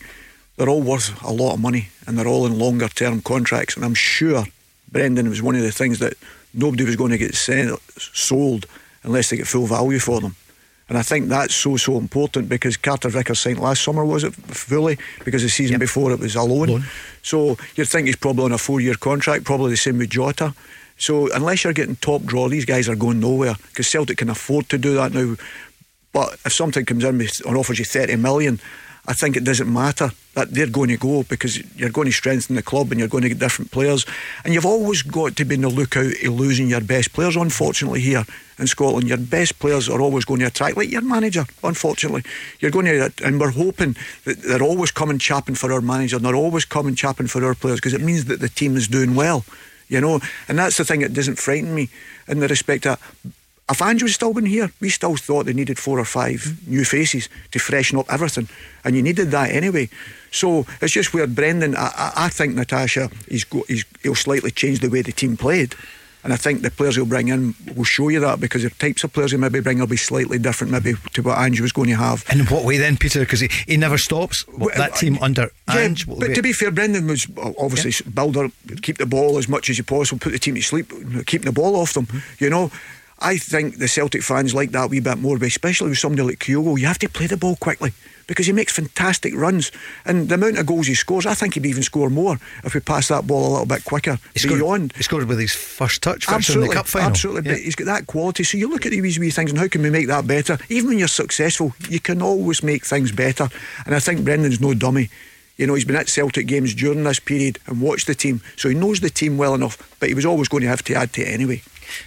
They're 0.59 0.69
all 0.69 0.81
worth 0.81 1.23
a 1.23 1.31
lot 1.31 1.53
of 1.53 1.61
money 1.61 1.87
and 2.05 2.17
they're 2.17 2.27
all 2.27 2.45
in 2.45 2.59
longer 2.59 2.89
term 2.89 3.21
contracts. 3.21 3.77
And 3.77 3.85
I'm 3.85 3.93
sure 3.93 4.43
Brendan 4.91 5.29
was 5.29 5.41
one 5.41 5.55
of 5.55 5.61
the 5.61 5.71
things 5.71 5.99
that 5.99 6.15
nobody 6.53 6.83
was 6.83 6.97
going 6.97 7.11
to 7.11 7.17
get 7.17 7.33
sent, 7.33 7.79
sold 7.97 8.65
unless 9.03 9.29
they 9.29 9.37
get 9.37 9.47
full 9.47 9.67
value 9.67 9.99
for 9.99 10.19
them. 10.19 10.35
And 10.89 10.97
I 10.97 11.01
think 11.01 11.29
that's 11.29 11.55
so, 11.55 11.77
so 11.77 11.97
important 11.97 12.49
because 12.49 12.75
Carter 12.75 13.07
Vickers 13.07 13.39
signed 13.39 13.59
last 13.59 13.83
summer, 13.83 14.03
was 14.03 14.25
it 14.25 14.35
fully? 14.35 14.97
Because 15.23 15.43
the 15.43 15.49
season 15.49 15.79
before 15.79 16.11
it 16.11 16.19
was 16.19 16.35
a 16.35 16.41
loan. 16.41 16.83
So 17.21 17.55
you'd 17.75 17.87
think 17.87 18.07
he's 18.07 18.17
probably 18.17 18.43
on 18.45 18.51
a 18.51 18.57
four 18.57 18.81
year 18.81 18.95
contract, 18.95 19.45
probably 19.45 19.71
the 19.71 19.77
same 19.77 19.97
with 19.97 20.09
Jota. 20.09 20.53
So 20.97 21.31
unless 21.31 21.63
you're 21.63 21.71
getting 21.71 21.95
top 21.95 22.23
draw, 22.23 22.49
these 22.49 22.65
guys 22.65 22.89
are 22.89 22.97
going 22.97 23.21
nowhere 23.21 23.55
because 23.67 23.87
Celtic 23.87 24.17
can 24.17 24.29
afford 24.29 24.67
to 24.69 24.77
do 24.77 24.95
that 24.95 25.13
now. 25.13 25.37
But 26.11 26.33
if 26.43 26.51
something 26.51 26.85
comes 26.85 27.05
in 27.05 27.21
and 27.21 27.57
offers 27.57 27.79
you 27.79 27.85
30 27.85 28.17
million, 28.17 28.59
I 29.07 29.13
think 29.13 29.37
it 29.37 29.43
doesn't 29.43 29.71
matter 29.71 30.11
that 30.39 30.53
they're 30.53 30.67
going 30.67 30.89
to 30.89 30.97
go 30.97 31.23
because 31.23 31.57
you're 31.75 31.89
going 31.89 32.07
to 32.07 32.13
strengthen 32.13 32.55
the 32.55 32.61
club 32.61 32.91
and 32.91 32.99
you're 32.99 33.09
going 33.09 33.23
to 33.23 33.29
get 33.29 33.39
different 33.39 33.71
players. 33.71 34.05
And 34.43 34.53
you've 34.53 34.65
always 34.65 35.01
got 35.01 35.35
to 35.35 35.45
be 35.45 35.55
in 35.55 35.61
the 35.61 35.69
lookout 35.69 36.13
of 36.23 36.33
losing 36.33 36.69
your 36.69 36.81
best 36.81 37.11
players, 37.11 37.35
unfortunately, 37.35 37.99
here 37.99 38.23
in 38.57 38.67
Scotland. 38.67 39.07
Your 39.07 39.17
best 39.17 39.59
players 39.59 39.89
are 39.89 39.99
always 39.99 40.23
going 40.23 40.39
to 40.39 40.47
attract, 40.47 40.77
like 40.77 40.89
your 40.89 41.01
manager, 41.01 41.45
unfortunately. 41.63 42.23
You're 42.59 42.71
going 42.71 42.85
to, 42.85 43.11
and 43.23 43.39
we're 43.39 43.51
hoping 43.51 43.97
that 44.23 44.41
they're 44.41 44.63
always 44.63 44.91
coming 44.91 45.19
chapping 45.19 45.55
for 45.55 45.73
our 45.73 45.81
manager 45.81 46.15
and 46.15 46.25
they're 46.25 46.35
always 46.35 46.65
coming 46.65 46.95
chapping 46.95 47.27
for 47.27 47.43
our 47.43 47.55
players 47.55 47.79
because 47.79 47.93
it 47.93 48.01
means 48.01 48.25
that 48.25 48.39
the 48.39 48.49
team 48.49 48.77
is 48.77 48.87
doing 48.87 49.15
well, 49.15 49.43
you 49.89 49.99
know. 49.99 50.21
And 50.47 50.57
that's 50.57 50.77
the 50.77 50.85
thing 50.85 51.01
that 51.01 51.13
doesn't 51.13 51.37
frighten 51.37 51.75
me 51.75 51.89
in 52.27 52.39
the 52.39 52.47
respect 52.47 52.85
that 52.85 52.99
if 53.69 53.81
Andrew 53.81 54.05
was 54.05 54.15
still 54.15 54.33
been 54.33 54.45
here, 54.45 54.71
we 54.81 54.89
still 54.89 55.15
thought 55.15 55.45
they 55.45 55.53
needed 55.53 55.77
four 55.77 55.99
or 55.99 56.05
five 56.05 56.57
new 56.67 56.83
faces 56.85 57.29
to 57.51 57.59
freshen 57.59 57.97
up 57.99 58.11
everything, 58.11 58.47
and 58.83 58.95
you 58.95 59.01
needed 59.03 59.31
that 59.31 59.51
anyway. 59.51 59.89
So 60.31 60.65
it's 60.81 60.93
just 60.93 61.13
where 61.13 61.27
Brendan. 61.27 61.75
I, 61.75 61.91
I, 61.95 62.11
I 62.25 62.29
think 62.29 62.55
Natasha, 62.55 63.09
he's, 63.27 63.43
go, 63.43 63.63
he's 63.67 63.85
he'll 64.03 64.15
slightly 64.15 64.51
change 64.51 64.79
the 64.79 64.89
way 64.89 65.01
the 65.01 65.11
team 65.11 65.37
played, 65.37 65.75
and 66.23 66.33
I 66.33 66.35
think 66.35 66.61
the 66.61 66.69
players 66.71 66.95
he'll 66.95 67.05
bring 67.05 67.29
in 67.29 67.55
will 67.75 67.83
show 67.83 68.09
you 68.09 68.19
that 68.21 68.39
because 68.39 68.63
the 68.63 68.69
types 68.71 69.03
of 69.03 69.13
players 69.13 69.31
he 69.31 69.37
maybe 69.37 69.59
bring 69.59 69.79
will 69.79 69.87
be 69.87 69.97
slightly 69.97 70.37
different, 70.37 70.71
maybe 70.71 70.93
to 71.13 71.21
what 71.21 71.37
Andrew 71.37 71.63
was 71.63 71.71
going 71.71 71.89
to 71.89 71.95
have. 71.95 72.25
And 72.29 72.41
in 72.41 72.45
what 72.47 72.63
way 72.65 72.77
then, 72.77 72.97
Peter? 72.97 73.19
Because 73.21 73.39
he, 73.39 73.49
he 73.67 73.77
never 73.77 73.97
stops. 73.97 74.45
What, 74.49 74.75
that 74.75 74.95
team 74.95 75.17
under 75.21 75.49
Yeah, 75.67 75.77
Ange. 75.79 76.07
but 76.07 76.17
way- 76.17 76.33
to 76.33 76.41
be 76.41 76.53
fair, 76.53 76.71
Brendan 76.71 77.07
was 77.07 77.25
obviously 77.57 77.93
builder, 78.11 78.49
keep 78.81 78.97
the 78.97 79.05
ball 79.05 79.37
as 79.37 79.47
much 79.47 79.69
as 79.69 79.77
you 79.77 79.83
possible, 79.83 80.19
put 80.19 80.31
the 80.33 80.39
team 80.39 80.55
to 80.55 80.61
sleep, 80.61 80.89
keeping 81.25 81.45
the 81.45 81.51
ball 81.53 81.75
off 81.75 81.93
them. 81.93 82.07
You 82.39 82.49
know, 82.49 82.71
I 83.21 83.37
think 83.37 83.77
the 83.77 83.87
Celtic 83.87 84.23
fans 84.23 84.53
like 84.53 84.71
that 84.71 84.89
wee 84.89 84.99
bit 84.99 85.17
more, 85.17 85.37
but 85.37 85.47
especially 85.47 85.89
with 85.89 85.99
somebody 85.99 86.23
like 86.23 86.39
Kyogo, 86.39 86.79
you 86.79 86.87
have 86.87 86.99
to 86.99 87.09
play 87.09 87.27
the 87.27 87.37
ball 87.37 87.57
quickly 87.57 87.91
because 88.27 88.45
he 88.45 88.53
makes 88.53 88.71
fantastic 88.71 89.35
runs. 89.35 89.71
And 90.05 90.29
the 90.29 90.35
amount 90.35 90.57
of 90.57 90.65
goals 90.65 90.87
he 90.87 90.93
scores, 90.93 91.25
I 91.25 91.33
think 91.33 91.55
he'd 91.55 91.65
even 91.65 91.83
score 91.83 92.09
more 92.09 92.37
if 92.63 92.73
we 92.73 92.79
pass 92.79 93.09
that 93.09 93.27
ball 93.27 93.49
a 93.49 93.51
little 93.51 93.65
bit 93.65 93.83
quicker. 93.83 94.19
He 94.33 94.39
scored, 94.39 94.59
beyond. 94.59 94.93
he 94.95 95.03
scored 95.03 95.27
with 95.27 95.39
his 95.39 95.53
first 95.53 96.01
touch 96.01 96.29
Absolutely, 96.29 96.69
the 96.69 96.75
cup 96.75 96.87
final. 96.87 97.09
absolutely. 97.09 97.51
But 97.51 97.59
he's 97.59 97.75
got 97.75 97.85
that 97.85 98.07
quality. 98.07 98.43
So 98.43 98.57
you 98.57 98.69
look 98.69 98.85
at 98.85 98.91
these 98.91 99.19
wee 99.19 99.31
things 99.31 99.49
and 99.49 99.59
how 99.59 99.67
can 99.67 99.81
we 99.81 99.89
make 99.89 100.07
that 100.07 100.27
better? 100.27 100.57
Even 100.69 100.89
when 100.89 100.99
you're 100.99 101.07
successful, 101.07 101.73
you 101.89 101.99
can 101.99 102.21
always 102.21 102.63
make 102.63 102.85
things 102.85 103.11
better. 103.11 103.49
And 103.85 103.95
I 103.95 103.99
think 103.99 104.23
Brendan's 104.23 104.61
no 104.61 104.73
dummy. 104.73 105.09
You 105.57 105.67
know, 105.67 105.73
he's 105.73 105.83
been 105.83 105.97
at 105.97 106.07
Celtic 106.07 106.47
games 106.47 106.73
during 106.73 107.03
this 107.03 107.19
period 107.19 107.59
and 107.67 107.81
watched 107.81 108.07
the 108.07 108.15
team, 108.15 108.39
so 108.55 108.69
he 108.69 108.75
knows 108.75 109.01
the 109.01 109.09
team 109.09 109.37
well 109.37 109.53
enough. 109.53 109.77
But 109.99 110.07
he 110.07 110.15
was 110.15 110.25
always 110.25 110.47
going 110.47 110.63
to 110.63 110.69
have 110.69 110.83
to 110.83 110.93
add 110.93 111.11
to 111.13 111.21
it 111.21 111.27
anyway. 111.27 111.61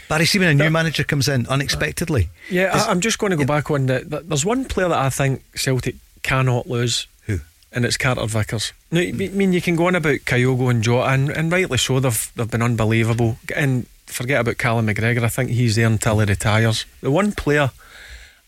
Barry, 0.09 0.27
see 0.27 0.39
when 0.39 0.49
a 0.49 0.55
new 0.55 0.71
manager 0.71 1.05
comes 1.05 1.29
in 1.29 1.47
unexpectedly. 1.49 2.29
Yeah, 2.51 2.77
Is- 2.77 2.83
I, 2.85 2.91
I'm 2.91 3.01
just 3.01 3.19
going 3.19 3.31
to 3.31 3.37
go 3.37 3.45
back 3.45 3.71
on 3.71 3.87
that. 3.87 4.11
that 4.11 4.29
There's 4.29 4.45
one 4.45 4.65
player 4.65 4.89
that 4.89 4.99
I 4.99 5.11
think 5.11 5.43
Celtic 5.55 5.97
cannot 6.23 6.67
lose. 6.69 7.07
Who? 7.27 7.41
And 7.73 7.85
it's 7.85 7.97
Carter 7.97 8.27
Vickers. 8.27 8.73
No, 8.91 9.01
I 9.01 9.13
mean 9.13 9.53
you 9.53 9.63
can 9.63 9.77
go 9.77 9.87
on 9.87 9.95
about 9.95 10.21
Kyogo 10.21 10.71
and 10.71 10.83
Jota, 10.83 11.09
and, 11.09 11.31
and 11.31 11.51
rightly 11.51 11.79
so. 11.79 12.01
They've 12.01 12.33
they've 12.37 12.51
been 12.51 12.63
unbelievable. 12.63 13.39
And 13.57 13.87
forget 14.07 14.41
about 14.41 14.59
Callum 14.59 14.87
McGregor. 14.87 15.23
I 15.25 15.29
think 15.29 15.51
he's 15.51 15.77
there 15.77 15.87
until 15.87 16.19
he 16.21 16.27
retires. 16.27 16.85
The 17.01 17.11
one 17.11 17.33
player 17.33 17.71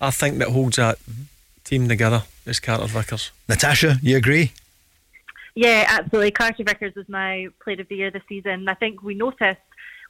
I 0.00 0.10
think 0.10 0.38
that 0.38 0.48
holds 0.48 0.76
that 0.76 0.98
team 1.64 1.88
together 1.88 2.24
is 2.44 2.60
Carter 2.60 2.86
Vickers. 2.86 3.30
Natasha, 3.48 3.98
you 4.02 4.16
agree? 4.18 4.52
Yeah, 5.54 5.86
absolutely. 5.88 6.32
Carter 6.32 6.64
Vickers 6.64 6.94
was 6.94 7.08
my 7.08 7.48
player 7.62 7.80
of 7.80 7.88
the 7.88 7.96
year 7.96 8.10
this 8.10 8.22
season. 8.28 8.68
I 8.68 8.74
think 8.74 9.02
we 9.02 9.14
noticed 9.14 9.60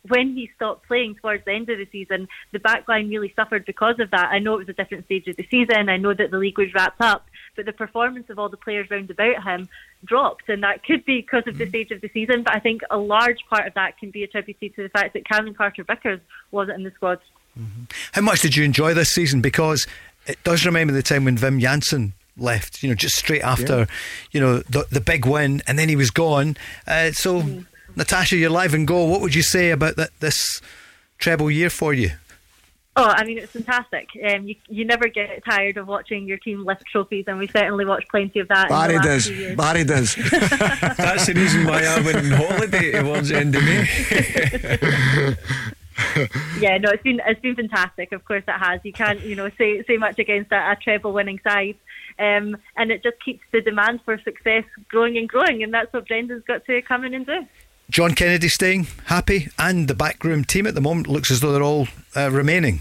when 0.09 0.35
he 0.35 0.51
stopped 0.57 0.87
playing 0.87 1.17
towards 1.17 1.45
the 1.45 1.53
end 1.53 1.69
of 1.71 1.79
the 1.79 1.89
season, 1.91 2.29
the 2.53 2.59
back 2.59 2.87
line 2.89 3.09
really 3.09 3.33
suffered 3.35 3.65
because 3.65 3.99
of 4.01 4.11
that. 4.11 4.29
I 4.31 4.39
know 4.39 4.55
it 4.55 4.59
was 4.59 4.69
a 4.69 4.75
different 4.75 5.07
stage 5.07 5.27
of 5.29 5.37
the 5.37 5.47
season. 5.51 5.89
I 5.89 5.97
know 5.97 6.15
that 6.15 6.31
the 6.31 6.39
league 6.39 6.59
was 6.59 6.73
wrapped 6.75 7.01
up, 7.01 7.27
but 7.57 7.67
the 7.67 7.73
performance 7.73 8.29
of 8.31 8.39
all 8.39 8.49
the 8.49 8.57
players 8.57 8.91
round 8.91 9.11
about 9.11 9.43
him 9.43 9.69
dropped, 10.05 10.49
and 10.49 10.63
that 10.63 10.85
could 10.85 11.05
be 11.05 11.21
because 11.21 11.45
of 11.47 11.59
the 11.59 11.65
mm. 11.65 11.71
stage 11.71 11.91
of 11.91 12.01
the 12.01 12.11
season. 12.13 12.43
But 12.43 12.55
I 12.55 12.61
think 12.61 12.83
a 12.91 12.99
large 12.99 13.41
part 13.49 13.67
of 13.67 13.75
that 13.75 13.99
can 13.99 14.11
be 14.11 14.25
attributed 14.25 14.75
to 14.77 14.83
the 14.83 14.89
fact 14.89 15.15
that 15.15 15.27
Cameron 15.27 15.55
Carter 15.55 15.85
Vickers 15.85 16.21
wasn't 16.51 16.79
in 16.79 16.85
the 16.85 16.91
squad. 16.91 17.21
Mm-hmm. 17.59 17.85
How 18.13 18.23
much 18.23 18.41
did 18.41 18.57
you 18.57 18.65
enjoy 18.65 18.95
this 18.95 19.11
season? 19.11 19.41
Because 19.41 19.87
it 20.27 20.43
does 20.45 20.65
remind 20.65 20.89
remember 20.89 21.01
the 21.01 21.03
time 21.03 21.25
when 21.25 21.37
Wim 21.37 21.61
Jansen 21.61 22.15
left, 22.37 22.83
you 22.83 22.89
know, 22.89 22.95
just 22.95 23.17
straight 23.17 23.43
after, 23.43 23.79
Yeah. 23.79 23.87
you 24.33 24.41
know, 24.41 24.59
the, 24.59 24.87
the 24.91 25.01
big 25.01 25.25
win, 25.25 25.63
and 25.67 25.79
then 25.79 25.89
he 25.89 25.97
was 25.97 26.11
gone. 26.11 26.57
Uh, 26.87 27.13
so, 27.13 27.43
mm. 27.43 27.67
Natasha, 27.97 28.37
you're 28.37 28.51
live 28.51 28.75
and 28.75 28.87
go. 28.87 29.05
What 29.05 29.21
would 29.21 29.35
you 29.35 29.43
say 29.43 29.71
about 29.71 29.97
that, 29.97 30.11
this 30.21 30.61
treble 31.19 31.51
year 31.51 31.71
for 31.71 31.93
you? 31.95 32.11
Oh, 32.97 33.09
I 33.09 33.25
mean, 33.25 33.39
it's 33.39 33.51
fantastic. 33.51 34.09
Um, 34.29 34.47
you, 34.47 34.55
you 34.69 34.85
never 34.85 35.09
get 35.09 35.45
tired 35.45 35.77
of 35.79 35.89
watching 35.89 36.29
your 36.29 36.39
team 36.39 36.65
lift 36.65 36.85
trophies, 36.87 37.25
and 37.27 37.39
we 37.39 37.49
certainly 37.49 37.85
watched 37.85 38.09
plenty 38.09 38.39
of 38.39 38.47
that. 38.49 38.69
Barry 38.69 38.95
in 38.95 39.03
the 39.03 39.09
last 39.09 39.25
does. 39.25 39.27
few 39.27 39.37
years. 39.37 39.57
Barry 39.57 39.85
does. 39.85 40.15
That's 40.97 41.27
the 41.27 41.35
reason 41.35 41.67
why 41.67 41.85
I 41.85 42.01
went 42.01 42.19
on 42.19 42.31
holiday 42.31 42.93
towards 42.93 43.31
the 43.31 43.37
end 43.37 43.57
of 43.57 43.65
May. 43.65 43.89
yeah, 46.61 46.79
no, 46.79 46.91
it's 46.91 47.03
been 47.03 47.21
it's 47.27 47.41
been 47.41 47.57
fantastic. 47.57 48.13
Of 48.13 48.25
course, 48.25 48.45
it 48.47 48.53
has. 48.53 48.81
You 48.85 48.93
can't 48.93 49.21
you 49.23 49.35
know 49.35 49.51
say 49.59 49.83
say 49.85 49.97
much 49.97 50.21
against 50.21 50.53
a, 50.53 50.73
a 50.73 50.77
treble 50.77 51.13
winning 51.13 51.41
side, 51.43 51.77
um, 52.21 52.57
and 52.77 52.93
it 52.93 53.03
just 53.03 53.21
keeps 53.25 53.43
the 53.53 53.61
demand 53.61 54.03
for 54.05 54.21
success 54.21 54.65
growing 54.89 55.19
and 55.19 55.29
growing, 55.29 55.65
and 55.65 55.75
that's 55.75 55.93
what 55.93 56.07
Brendan's 56.07 56.45
got 56.45 56.65
to 56.67 56.81
come 56.83 57.05
in 57.05 57.15
and 57.15 57.27
do. 57.27 57.45
John 57.95 58.13
Kennedy 58.17 58.49
staying 58.49 58.89
happy, 59.07 59.51
and 59.57 59.87
the 59.87 59.95
backroom 59.95 60.43
team 60.43 60.67
at 60.67 60.75
the 60.75 60.81
moment 60.81 61.07
looks 61.07 61.31
as 61.31 61.39
though 61.39 61.53
they're 61.53 61.63
all 61.63 61.87
uh, 62.17 62.29
remaining. 62.29 62.81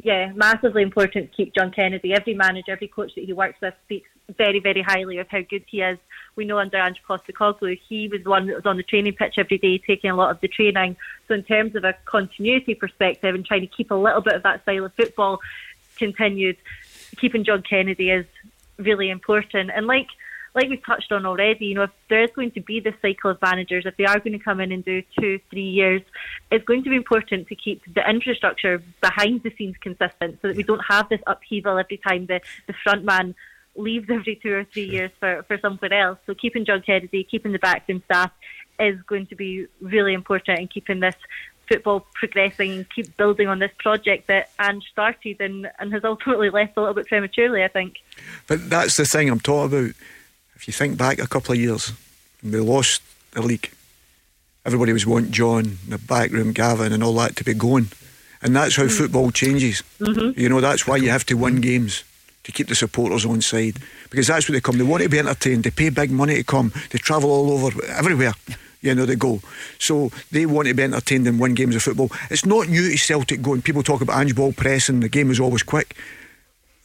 Yeah, 0.00 0.30
massively 0.36 0.84
important 0.84 1.32
to 1.32 1.36
keep 1.36 1.52
John 1.56 1.72
Kennedy. 1.72 2.14
Every 2.14 2.32
manager, 2.32 2.70
every 2.70 2.86
coach 2.86 3.16
that 3.16 3.24
he 3.24 3.32
works 3.32 3.60
with 3.60 3.74
speaks 3.84 4.08
very, 4.38 4.60
very 4.60 4.80
highly 4.80 5.18
of 5.18 5.26
how 5.26 5.40
good 5.40 5.64
he 5.66 5.82
is. 5.82 5.98
We 6.36 6.44
know 6.44 6.58
under 6.58 6.76
Ange 6.76 7.02
Postecoglou, 7.08 7.76
he 7.88 8.06
was 8.06 8.22
the 8.22 8.30
one 8.30 8.46
that 8.46 8.54
was 8.54 8.64
on 8.64 8.76
the 8.76 8.84
training 8.84 9.14
pitch 9.14 9.38
every 9.38 9.58
day, 9.58 9.78
taking 9.78 10.10
a 10.10 10.14
lot 10.14 10.30
of 10.30 10.40
the 10.40 10.46
training. 10.46 10.94
So 11.26 11.34
in 11.34 11.42
terms 11.42 11.74
of 11.74 11.82
a 11.82 11.96
continuity 12.04 12.76
perspective 12.76 13.34
and 13.34 13.44
trying 13.44 13.62
to 13.62 13.66
keep 13.66 13.90
a 13.90 13.96
little 13.96 14.20
bit 14.20 14.34
of 14.34 14.44
that 14.44 14.62
style 14.62 14.84
of 14.84 14.94
football 14.94 15.40
continued, 15.96 16.58
keeping 17.16 17.42
John 17.42 17.62
Kennedy 17.62 18.10
is 18.10 18.26
really 18.78 19.10
important. 19.10 19.72
And 19.74 19.88
like 19.88 20.06
like 20.54 20.68
we've 20.68 20.84
touched 20.84 21.12
on 21.12 21.24
already, 21.24 21.66
you 21.66 21.74
know, 21.74 21.84
if 21.84 21.90
there 22.08 22.22
is 22.22 22.30
going 22.34 22.50
to 22.52 22.60
be 22.60 22.80
this 22.80 22.94
cycle 23.00 23.30
of 23.30 23.40
managers, 23.40 23.86
if 23.86 23.96
they 23.96 24.04
are 24.04 24.18
going 24.18 24.38
to 24.38 24.38
come 24.38 24.60
in 24.60 24.70
and 24.70 24.84
do 24.84 25.02
two, 25.18 25.40
three 25.50 25.68
years, 25.68 26.02
it's 26.50 26.64
going 26.64 26.84
to 26.84 26.90
be 26.90 26.96
important 26.96 27.48
to 27.48 27.54
keep 27.54 27.82
the 27.94 28.08
infrastructure 28.08 28.82
behind 29.00 29.42
the 29.42 29.52
scenes 29.56 29.76
consistent 29.80 30.38
so 30.42 30.48
that 30.48 30.56
we 30.56 30.62
don't 30.62 30.84
have 30.86 31.08
this 31.08 31.20
upheaval 31.26 31.78
every 31.78 31.96
time 31.96 32.26
the, 32.26 32.40
the 32.66 32.74
front 32.84 33.04
man 33.04 33.34
leaves 33.76 34.10
every 34.10 34.38
two 34.42 34.52
or 34.52 34.64
three 34.64 34.84
years 34.88 35.10
for, 35.18 35.42
for 35.44 35.58
somewhere 35.58 35.92
else. 35.92 36.18
So 36.26 36.34
keeping 36.34 36.66
Kennedy, 36.66 37.24
keeping 37.24 37.52
the 37.52 37.58
backroom 37.58 38.02
staff 38.04 38.30
is 38.78 39.00
going 39.02 39.26
to 39.28 39.36
be 39.36 39.66
really 39.80 40.12
important 40.12 40.58
in 40.58 40.68
keeping 40.68 41.00
this 41.00 41.14
football 41.68 42.06
progressing 42.14 42.72
and 42.72 42.90
keep 42.90 43.16
building 43.16 43.48
on 43.48 43.58
this 43.58 43.70
project 43.78 44.26
that 44.26 44.50
Ange 44.60 44.84
started 44.90 45.40
and, 45.40 45.70
and 45.78 45.92
has 45.92 46.04
ultimately 46.04 46.50
left 46.50 46.76
a 46.76 46.80
little 46.80 46.94
bit 46.94 47.06
prematurely, 47.06 47.62
I 47.62 47.68
think. 47.68 48.02
But 48.46 48.68
that's 48.68 48.96
the 48.96 49.04
thing 49.06 49.30
I'm 49.30 49.40
talking 49.40 49.78
about. 49.78 49.94
If 50.62 50.68
you 50.68 50.72
think 50.72 50.96
back 50.96 51.18
a 51.18 51.26
couple 51.26 51.52
of 51.54 51.58
years, 51.60 51.92
when 52.40 52.52
they 52.52 52.60
lost 52.60 53.02
the 53.32 53.42
league, 53.42 53.68
everybody 54.64 54.92
was 54.92 55.04
wanting 55.04 55.32
John, 55.32 55.78
the 55.88 55.98
backroom 55.98 56.52
Gavin, 56.52 56.92
and 56.92 57.02
all 57.02 57.14
that 57.14 57.34
to 57.36 57.44
be 57.44 57.52
going. 57.52 57.88
And 58.42 58.54
that's 58.54 58.76
how 58.76 58.86
football 58.86 59.32
changes. 59.32 59.82
Mhm. 60.00 60.38
You 60.38 60.48
know, 60.48 60.60
that's 60.60 60.86
why 60.86 60.98
you 60.98 61.10
have 61.10 61.26
to 61.26 61.34
win 61.34 61.60
games 61.60 62.04
to 62.44 62.52
keep 62.52 62.68
the 62.68 62.76
supporters 62.76 63.24
on 63.24 63.40
side. 63.42 63.78
Because 64.08 64.28
that's 64.28 64.48
where 64.48 64.54
they 64.54 64.60
come. 64.60 64.78
They 64.78 64.84
want 64.84 65.02
to 65.02 65.08
be 65.08 65.18
entertained. 65.18 65.64
They 65.64 65.70
pay 65.72 65.88
big 65.90 66.12
money 66.12 66.36
to 66.36 66.44
come. 66.44 66.72
They 66.90 66.98
travel 67.00 67.30
all 67.30 67.50
over, 67.50 67.84
everywhere. 67.86 68.34
You 68.84 68.96
know, 68.96 69.06
they 69.06 69.14
go. 69.14 69.40
So 69.78 70.10
they 70.32 70.44
want 70.44 70.66
to 70.66 70.74
be 70.74 70.82
entertained 70.82 71.28
and 71.28 71.38
win 71.38 71.54
games 71.54 71.76
of 71.76 71.84
football. 71.84 72.10
It's 72.30 72.44
not 72.44 72.68
new 72.68 72.90
to 72.90 72.98
Celtic 72.98 73.40
going. 73.40 73.62
People 73.62 73.84
talk 73.84 74.00
about 74.00 74.20
Ange 74.20 74.34
ball 74.34 74.52
pressing, 74.52 74.98
the 74.98 75.08
game 75.08 75.30
is 75.30 75.38
always 75.38 75.62
quick. 75.62 75.94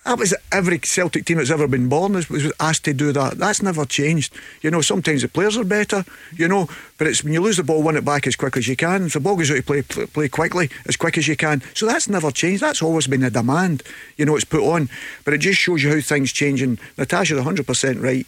That 0.07 0.19
was 0.19 0.33
every 0.53 0.79
Celtic 0.79 1.25
team 1.25 1.35
that's 1.35 1.49
ever 1.49 1.67
been 1.67 1.89
born 1.89 2.13
was, 2.13 2.53
asked 2.61 2.85
to 2.85 2.93
do 2.93 3.11
that. 3.11 3.37
That's 3.37 3.61
never 3.61 3.83
changed. 3.83 4.33
You 4.61 4.71
know, 4.71 4.79
sometimes 4.79 5.21
the 5.21 5.27
players 5.27 5.57
are 5.57 5.65
better, 5.65 6.05
you 6.33 6.47
know, 6.47 6.69
but 6.97 7.07
it's 7.07 7.25
when 7.25 7.33
you 7.33 7.41
lose 7.41 7.57
the 7.57 7.63
ball, 7.65 7.83
win 7.83 7.97
it 7.97 8.05
back 8.05 8.25
as 8.25 8.37
quick 8.37 8.55
as 8.55 8.69
you 8.69 8.77
can. 8.77 9.07
If 9.07 9.13
the 9.13 9.19
ball 9.19 9.35
goes 9.35 9.51
out 9.51 9.65
play, 9.65 9.81
play, 9.81 10.05
play 10.05 10.29
quickly, 10.29 10.69
as 10.87 10.95
quick 10.95 11.17
as 11.17 11.27
you 11.27 11.35
can. 11.35 11.61
So 11.73 11.85
that's 11.85 12.07
never 12.07 12.31
changed. 12.31 12.63
That's 12.63 12.81
always 12.81 13.05
been 13.05 13.21
a 13.21 13.29
demand, 13.29 13.83
you 14.15 14.23
know, 14.23 14.37
it's 14.37 14.45
put 14.45 14.63
on. 14.63 14.87
But 15.25 15.33
it 15.33 15.39
just 15.39 15.59
shows 15.59 15.83
you 15.83 15.93
how 15.93 15.99
things 15.99 16.31
change. 16.31 16.61
And 16.61 16.79
Natasha's 16.97 17.41
100% 17.41 18.01
right. 18.01 18.25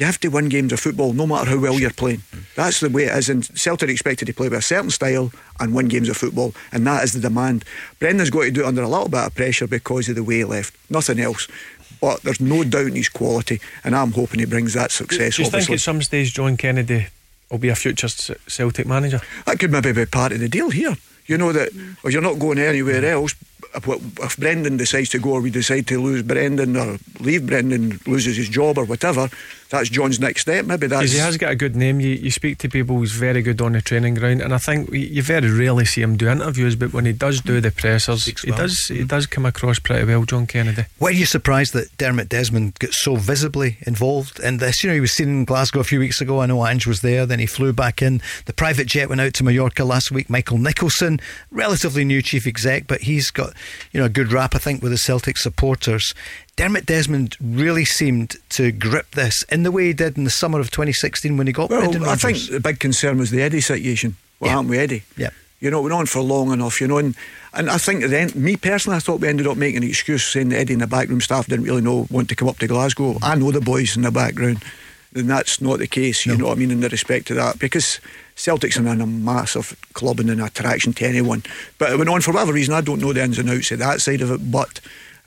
You 0.00 0.06
have 0.06 0.18
to 0.20 0.28
win 0.28 0.48
games 0.48 0.72
of 0.72 0.80
football 0.80 1.12
no 1.12 1.26
matter 1.26 1.50
how 1.50 1.58
well 1.58 1.78
you're 1.78 1.90
playing. 1.90 2.22
Hmm. 2.32 2.38
That's 2.56 2.80
the 2.80 2.88
way 2.88 3.04
it 3.04 3.16
is. 3.18 3.28
And 3.28 3.44
Celtic 3.44 3.90
are 3.90 3.92
expected 3.92 4.24
to 4.24 4.32
play 4.32 4.48
with 4.48 4.58
a 4.58 4.62
certain 4.62 4.88
style 4.88 5.30
and 5.60 5.74
win 5.74 5.88
games 5.88 6.08
of 6.08 6.16
football, 6.16 6.54
and 6.72 6.86
that 6.86 7.04
is 7.04 7.12
the 7.12 7.20
demand. 7.20 7.66
Brendan's 7.98 8.30
got 8.30 8.44
to 8.44 8.50
do 8.50 8.62
it 8.62 8.66
under 8.66 8.80
a 8.80 8.88
little 8.88 9.10
bit 9.10 9.26
of 9.26 9.34
pressure 9.34 9.66
because 9.66 10.08
of 10.08 10.14
the 10.14 10.24
way 10.24 10.38
he 10.38 10.44
left. 10.44 10.74
Nothing 10.88 11.20
else. 11.20 11.48
But 12.00 12.22
there's 12.22 12.40
no 12.40 12.64
doubt 12.64 12.86
in 12.86 12.94
his 12.94 13.10
quality, 13.10 13.60
and 13.84 13.94
I'm 13.94 14.12
hoping 14.12 14.40
he 14.40 14.46
brings 14.46 14.72
that 14.72 14.90
success. 14.90 15.36
Do 15.36 15.42
you 15.42 15.50
think 15.50 15.64
obviously. 15.64 15.74
at 15.74 15.80
some 15.82 16.00
stage 16.00 16.32
John 16.32 16.56
Kennedy 16.56 17.08
will 17.50 17.58
be 17.58 17.68
a 17.68 17.74
future 17.74 18.08
Celtic 18.08 18.86
manager? 18.86 19.20
That 19.44 19.58
could 19.58 19.70
maybe 19.70 19.92
be 19.92 20.06
part 20.06 20.32
of 20.32 20.40
the 20.40 20.48
deal 20.48 20.70
here. 20.70 20.96
You 21.26 21.36
know 21.36 21.52
that 21.52 21.72
hmm. 21.72 21.92
well, 22.02 22.10
you're 22.10 22.22
not 22.22 22.38
going 22.38 22.58
anywhere 22.58 23.04
else. 23.04 23.34
If, 23.74 23.86
if 23.86 24.36
Brendan 24.38 24.78
decides 24.78 25.10
to 25.10 25.18
go, 25.18 25.32
or 25.32 25.42
we 25.42 25.50
decide 25.50 25.86
to 25.88 26.00
lose 26.00 26.22
Brendan, 26.22 26.74
or 26.74 26.96
leave 27.20 27.46
Brendan, 27.46 28.00
loses 28.06 28.38
his 28.38 28.48
job, 28.48 28.78
or 28.78 28.84
whatever, 28.84 29.28
that's 29.70 29.88
John's 29.88 30.18
next 30.18 30.42
step. 30.42 30.66
Maybe 30.66 30.88
that's. 30.88 31.00
Because 31.00 31.12
he 31.12 31.18
has 31.18 31.36
got 31.36 31.52
a 31.52 31.54
good 31.54 31.76
name. 31.76 32.00
You, 32.00 32.10
you 32.10 32.30
speak 32.30 32.58
to 32.58 32.68
people, 32.68 33.00
he's 33.00 33.12
very 33.12 33.40
good 33.40 33.60
on 33.62 33.72
the 33.72 33.80
training 33.80 34.14
ground, 34.14 34.42
and 34.42 34.52
I 34.52 34.58
think 34.58 34.90
you 34.92 35.22
very 35.22 35.48
rarely 35.48 35.84
see 35.84 36.02
him 36.02 36.16
do 36.16 36.28
interviews. 36.28 36.74
But 36.74 36.92
when 36.92 37.04
he 37.06 37.12
does 37.12 37.40
do 37.40 37.60
the 37.60 37.70
pressers, 37.70 38.26
he 38.26 38.50
well. 38.50 38.58
does 38.58 38.86
he 38.88 39.04
does 39.04 39.26
come 39.26 39.46
across 39.46 39.78
pretty 39.78 40.04
well, 40.04 40.24
John 40.24 40.46
Kennedy. 40.48 40.86
Were 40.98 41.10
you 41.10 41.24
surprised 41.24 41.72
that 41.74 41.96
Dermot 41.98 42.28
Desmond 42.28 42.78
got 42.80 42.92
so 42.92 43.14
visibly 43.14 43.78
involved 43.86 44.40
in 44.40 44.56
this? 44.56 44.82
You 44.82 44.90
know, 44.90 44.94
he 44.94 45.00
was 45.00 45.12
seen 45.12 45.28
in 45.28 45.44
Glasgow 45.44 45.80
a 45.80 45.84
few 45.84 46.00
weeks 46.00 46.20
ago. 46.20 46.40
I 46.40 46.46
know 46.46 46.66
Ange 46.66 46.88
was 46.88 47.00
there. 47.00 47.24
Then 47.24 47.38
he 47.38 47.46
flew 47.46 47.72
back 47.72 48.02
in. 48.02 48.20
The 48.46 48.52
private 48.52 48.88
jet 48.88 49.08
went 49.08 49.20
out 49.20 49.34
to 49.34 49.44
Mallorca 49.44 49.84
last 49.84 50.10
week. 50.10 50.28
Michael 50.28 50.58
Nicholson, 50.58 51.20
relatively 51.52 52.04
new 52.04 52.22
chief 52.22 52.44
exec, 52.44 52.88
but 52.88 53.02
he's 53.02 53.30
got 53.30 53.54
you 53.92 54.00
know 54.00 54.06
a 54.06 54.10
good 54.10 54.32
rap, 54.32 54.56
I 54.56 54.58
think, 54.58 54.82
with 54.82 54.90
the 54.90 54.98
Celtic 54.98 55.36
supporters. 55.36 56.12
Dermot 56.60 56.84
Desmond 56.84 57.38
really 57.40 57.86
seemed 57.86 58.36
to 58.50 58.70
grip 58.70 59.12
this 59.12 59.42
in 59.44 59.62
the 59.62 59.70
way 59.70 59.86
he 59.86 59.92
did 59.94 60.18
in 60.18 60.24
the 60.24 60.30
summer 60.30 60.60
of 60.60 60.70
2016 60.70 61.38
when 61.38 61.46
he 61.46 61.54
got 61.54 61.70
Brendan 61.70 62.02
Well, 62.02 62.10
I 62.10 62.16
think 62.16 62.36
the 62.50 62.60
big 62.60 62.78
concern 62.78 63.16
was 63.16 63.30
the 63.30 63.40
Eddie 63.40 63.62
situation. 63.62 64.16
What 64.40 64.50
happened 64.50 64.68
with 64.68 64.78
Eddie? 64.78 65.02
Yeah. 65.16 65.30
You 65.60 65.70
know, 65.70 65.78
it 65.78 65.84
went 65.84 65.94
on 65.94 66.04
for 66.04 66.20
long 66.20 66.52
enough, 66.52 66.78
you 66.78 66.86
know, 66.86 66.98
and, 66.98 67.16
and 67.54 67.70
I 67.70 67.78
think 67.78 68.04
at 68.04 68.10
the 68.10 68.20
end, 68.20 68.36
me 68.36 68.58
personally, 68.58 68.98
I 68.98 69.00
thought 69.00 69.20
we 69.20 69.28
ended 69.28 69.46
up 69.46 69.56
making 69.56 69.82
an 69.82 69.88
excuse 69.88 70.22
saying 70.22 70.50
that 70.50 70.58
Eddie 70.58 70.74
and 70.74 70.82
the 70.82 70.86
backroom 70.86 71.22
staff 71.22 71.46
didn't 71.46 71.64
really 71.64 71.80
know 71.80 72.06
want 72.10 72.28
to 72.28 72.36
come 72.36 72.48
up 72.48 72.58
to 72.58 72.66
Glasgow. 72.66 73.16
I 73.22 73.36
know 73.36 73.50
the 73.52 73.62
boys 73.62 73.96
in 73.96 74.02
the 74.02 74.10
background. 74.10 74.62
Then 75.12 75.28
that's 75.28 75.62
not 75.62 75.78
the 75.78 75.86
case, 75.86 76.26
you 76.26 76.36
know 76.36 76.48
what 76.48 76.58
I 76.58 76.60
mean, 76.60 76.70
in 76.70 76.80
the 76.80 76.90
respect 76.90 77.26
to 77.28 77.34
that, 77.34 77.58
because 77.58 78.00
Celtic's 78.36 78.76
in 78.76 78.86
a 78.86 79.06
massive 79.06 79.80
club 79.94 80.20
and 80.20 80.28
an 80.28 80.40
attraction 80.42 80.92
to 80.92 81.06
anyone. 81.06 81.42
But 81.78 81.90
it 81.90 81.96
went 81.96 82.10
on 82.10 82.20
for 82.20 82.32
whatever 82.32 82.52
reason, 82.52 82.74
I 82.74 82.82
don't 82.82 83.00
know 83.00 83.14
the 83.14 83.24
ins 83.24 83.38
and 83.38 83.48
outs 83.48 83.72
of 83.72 83.78
that 83.78 84.02
side 84.02 84.20
of 84.20 84.30
it, 84.30 84.52
but 84.52 84.78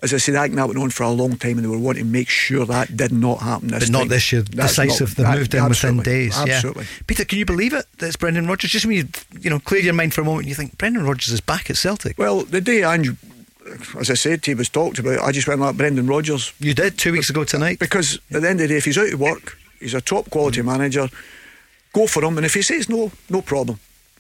as 0.04 0.14
I 0.14 0.18
said, 0.18 0.36
that 0.36 0.52
went 0.52 0.78
on 0.78 0.90
for 0.90 1.04
a 1.04 1.10
long 1.10 1.38
time 1.38 1.58
and 1.58 1.64
they 1.64 1.70
were 1.70 1.78
wanting 1.78 2.04
to 2.04 2.10
make 2.10 2.28
sure 2.28 2.66
that 2.66 2.96
did 2.98 3.14
not 3.14 3.40
happen 3.40 3.70
this 3.70 3.86
but 3.86 3.90
not 3.90 4.00
time. 4.00 4.08
this 4.10 4.32
year. 4.34 4.42
That's 4.42 4.76
Decisive. 4.76 5.16
They 5.16 5.24
moved 5.24 5.54
in 5.54 5.64
within 5.64 5.64
absolutely, 5.64 6.04
days. 6.04 6.38
yeah. 6.46 6.56
Absolutely. 6.56 6.86
Peter, 7.08 7.24
can 7.24 7.40
you 7.40 7.46
believe 7.46 7.72
it? 7.72 7.86
That 8.00 8.08
it's 8.08 8.18
Brendan 8.18 8.46
Rodgers. 8.46 8.70
Just 8.70 8.86
when 8.86 8.98
you 8.98 9.08
you 9.40 9.50
know 9.50 9.60
clear 9.60 9.82
your 9.82 9.94
mind 9.94 10.14
for 10.14 10.20
a 10.20 10.26
moment, 10.26 10.42
and 10.42 10.50
you 10.50 10.56
think 10.56 10.78
Brendan 10.78 11.06
Rodgers 11.06 11.34
is 11.34 11.40
back 11.40 11.70
at 11.70 11.78
Celtic. 11.78 12.18
Well, 12.18 12.44
the 12.44 12.60
day 12.60 12.84
Ange, 12.84 13.16
as 13.98 14.12
I 14.12 14.16
said 14.16 14.46
you, 14.46 14.58
was 14.58 14.68
talked 14.68 15.00
about, 15.00 15.22
I 15.22 15.32
just 15.32 15.48
went 15.48 15.62
like 15.62 15.78
Brendan 15.78 16.08
Rodgers. 16.08 16.52
You 16.60 16.74
did 16.74 16.98
two 16.98 17.14
weeks 17.14 17.30
ago 17.30 17.46
tonight. 17.46 17.80
Because 17.80 18.20
at 18.30 18.42
the 18.42 18.50
end 18.50 18.60
of 18.60 18.68
the 18.68 18.74
day, 18.74 18.78
if 18.78 18.86
he's 18.86 18.98
out 18.98 19.14
of 19.14 19.20
work, 19.22 19.58
he's 19.80 19.94
a 19.94 20.02
top 20.02 20.30
quality 20.30 20.62
manager. 20.62 21.08
Go 21.94 22.08
for 22.08 22.26
him, 22.26 22.36
and 22.38 22.46
if 22.46 22.56
he 22.56 22.62
says 22.62 22.90
no, 22.90 23.14
no 23.30 23.42
problem. 23.42 23.80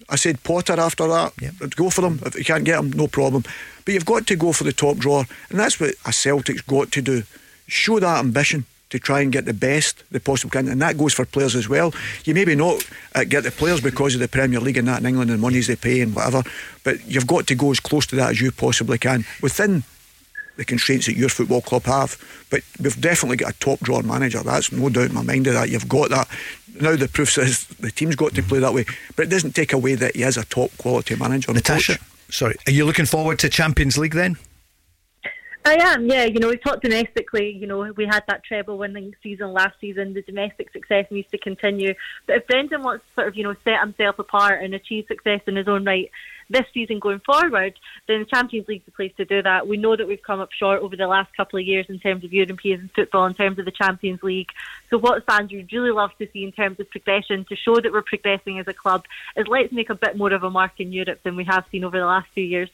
I 0.10 0.16
said 0.16 0.44
Potter 0.44 0.80
after 0.80 1.08
that. 1.08 1.34
Go 1.76 1.90
for 1.90 2.06
him. 2.06 2.20
If 2.26 2.36
you 2.36 2.46
can't 2.46 2.64
get 2.64 2.80
him, 2.80 2.92
no 2.92 3.08
problem. 3.08 3.44
But 3.86 3.94
you've 3.94 4.06
got 4.06 4.28
to 4.28 4.36
go 4.36 4.52
for 4.52 4.64
the 4.64 4.74
top 4.74 4.98
drawer, 4.98 5.26
and 5.50 5.60
that's 5.60 5.80
what 5.80 5.96
a 6.06 6.14
Celtic's 6.14 6.62
got 6.62 6.92
to 6.92 7.02
do. 7.02 7.24
Show 7.68 8.00
that 8.00 8.20
ambition 8.20 8.66
to 8.90 9.00
try 9.00 9.22
and 9.22 9.32
get 9.32 9.46
the 9.46 9.54
best 9.54 10.04
they 10.12 10.20
possibly 10.20 10.52
can, 10.52 10.68
and 10.68 10.82
that 10.82 10.98
goes 10.98 11.14
for 11.14 11.26
players 11.26 11.56
as 11.56 11.68
well. 11.68 11.94
You 12.26 12.36
maybe 12.36 12.56
not 12.56 12.88
uh, 13.16 13.24
get 13.24 13.44
the 13.44 13.50
players 13.50 13.82
because 13.82 14.14
of 14.14 14.20
the 14.20 14.28
Premier 14.28 14.60
League 14.60 14.78
and 14.78 14.88
that 14.88 15.00
in 15.00 15.08
England 15.08 15.32
and 15.32 15.40
the 15.40 15.42
monies 15.42 15.66
they 15.66 15.76
pay 15.76 16.02
and 16.02 16.16
whatever, 16.16 16.44
but 16.84 17.04
you've 17.08 17.26
got 17.26 17.48
to 17.48 17.56
go 17.56 17.72
as 17.72 17.80
close 17.80 18.06
to 18.08 18.16
that 18.18 18.30
as 18.30 18.42
you 18.42 18.52
possibly 18.52 19.00
can 19.00 19.26
within 19.42 19.84
the 20.58 20.66
constraints 20.66 21.08
that 21.08 21.18
your 21.18 21.30
football 21.30 21.62
club 21.62 21.84
have. 21.86 22.18
But 22.52 22.62
we've 22.80 23.02
definitely 23.02 23.38
got 23.38 23.56
a 23.56 23.60
top 23.60 23.80
drawer 23.80 24.04
manager. 24.04 24.44
That's 24.44 24.72
no 24.72 24.90
doubt 24.90 25.10
in 25.10 25.16
my 25.16 25.24
mind 25.24 25.48
of 25.48 25.54
that. 25.56 25.70
You've 25.70 25.90
got 25.90 26.12
that. 26.12 26.28
Now 26.80 26.96
the 26.96 27.08
proof 27.08 27.32
says 27.32 27.66
the 27.66 27.92
team's 27.92 28.16
got 28.16 28.34
to 28.36 28.44
play 28.44 28.60
that 28.60 28.74
way, 28.74 28.86
but 29.16 29.28
it 29.28 29.30
doesn't 29.30 29.54
take 29.54 29.74
away 29.74 29.96
that 29.96 30.16
he 30.16 30.24
is 30.24 30.38
a 30.38 30.46
top 30.46 30.72
quality 30.78 31.16
manager. 31.16 31.54
Natasha, 31.54 31.98
coach. 31.98 32.08
sorry, 32.30 32.56
are 32.68 32.72
you 32.72 32.86
looking 32.86 33.06
forward 33.06 33.40
to 33.40 33.50
Champions 33.50 33.98
League 33.98 34.14
then? 34.14 34.38
I 35.66 35.76
am, 35.76 36.08
yeah. 36.08 36.26
You 36.26 36.40
know, 36.40 36.50
we 36.50 36.58
talked 36.58 36.84
domestically. 36.84 37.52
You 37.52 37.68
know, 37.68 37.94
we 37.96 38.06
had 38.06 38.24
that 38.28 38.44
treble 38.44 38.78
winning 38.78 39.16
season 39.24 39.54
last 39.54 39.80
season. 39.80 40.14
The 40.14 40.22
domestic 40.22 40.72
success 40.74 41.06
needs 41.10 41.30
to 41.32 41.38
continue. 41.38 41.94
But 42.28 42.38
if 42.38 42.48
Brendan 42.48 42.84
wants 42.84 43.06
to 43.08 43.14
sort 43.14 43.28
of, 43.30 43.38
you 43.38 43.44
know, 43.44 43.56
set 43.64 43.80
himself 43.80 44.20
apart 44.20 44.62
and 44.62 44.74
achieve 44.74 45.06
success 45.08 45.40
in 45.48 45.56
his 45.56 45.70
own 45.70 45.86
right 45.86 46.12
this 46.54 46.66
season 46.74 47.00
going 47.00 47.20
forward, 47.20 47.74
then 48.08 48.20
the 48.20 48.26
Champions 48.26 48.68
League's 48.68 48.86
the 48.86 48.92
place 48.92 49.12
to 49.18 49.26
do 49.26 49.42
that. 49.42 49.68
We 49.68 49.76
know 49.76 49.96
that 49.98 50.08
we've 50.08 50.22
come 50.22 50.40
up 50.40 50.52
short 50.52 50.82
over 50.82 50.96
the 50.96 51.08
last 51.08 51.36
couple 51.36 51.60
of 51.60 51.66
years 51.66 51.88
in 51.90 52.00
terms 52.00 52.24
of 52.24 52.32
European 52.32 52.90
football, 52.96 53.26
in 53.26 53.34
terms 53.34 53.60
of 53.60 53.66
the 53.66 53.72
Champions 53.72 54.24
League. 54.24 54.52
So 54.90 54.98
what 54.98 55.26
fans 55.26 55.52
would 55.52 55.74
really 55.74 55.92
love 55.92 56.12
to 56.20 56.28
see 56.32 56.44
in 56.46 56.54
terms 56.54 56.80
of 56.80 56.90
progression, 56.90 57.44
to 57.50 57.56
show 57.58 57.82
that 57.82 57.92
we're 57.92 58.02
progressing 58.04 58.60
as 58.60 58.68
a 58.68 58.74
club, 58.74 59.04
is 59.36 59.48
let's 59.48 59.74
make 59.74 59.90
a 59.90 59.96
bit 59.96 60.16
more 60.16 60.32
of 60.32 60.44
a 60.44 60.50
mark 60.50 60.80
in 60.80 60.94
Europe 60.94 61.20
than 61.24 61.36
we 61.36 61.44
have 61.44 61.66
seen 61.72 61.84
over 61.84 62.00
the 62.00 62.06
last 62.06 62.30
few 62.30 62.46
years. 62.46 62.70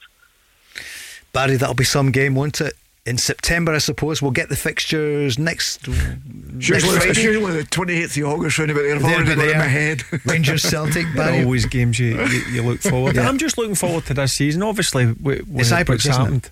Barry, 1.33 1.55
that'll 1.55 1.75
be 1.75 1.83
some 1.83 2.11
game, 2.11 2.35
won't 2.35 2.61
it? 2.61 2.73
In 3.09 3.17
September, 3.17 3.73
I 3.73 3.79
suppose 3.79 4.21
we'll 4.21 4.31
get 4.31 4.49
the 4.49 4.55
fixtures 4.55 5.39
next. 5.39 5.87
It's 5.87 5.89
next 5.89 6.69
usually, 6.69 6.97
it's 7.09 7.17
usually 7.23 7.53
the 7.53 7.63
28th 7.63 8.21
of 8.21 8.29
August, 8.29 8.59
round 8.59 8.69
about 8.71 8.81
there. 8.83 8.95
I've 8.95 9.01
There, 9.01 9.15
already 9.15 9.29
but 9.29 9.35
got 9.35 9.41
it 9.41 9.51
in 9.51 9.57
there. 9.57 9.57
my 9.59 9.67
head. 9.67 10.03
Rangers 10.25 10.61
Celtic, 10.61 11.05
They're 11.15 11.25
Barry. 11.25 11.43
always 11.43 11.65
games 11.65 11.97
you, 11.99 12.21
you, 12.23 12.39
you 12.51 12.61
look 12.61 12.81
forward 12.81 13.15
to. 13.15 13.21
Yeah. 13.21 13.27
I'm 13.29 13.37
just 13.39 13.57
looking 13.57 13.73
forward 13.75 14.05
to 14.05 14.13
this 14.13 14.33
season. 14.33 14.61
Obviously, 14.61 15.07
with, 15.07 15.47
with 15.47 15.61
It's 15.61 15.71
Ibrox, 15.71 15.89
what's 15.89 16.05
isn't 16.05 16.11
it? 16.11 16.17
happened 16.23 16.49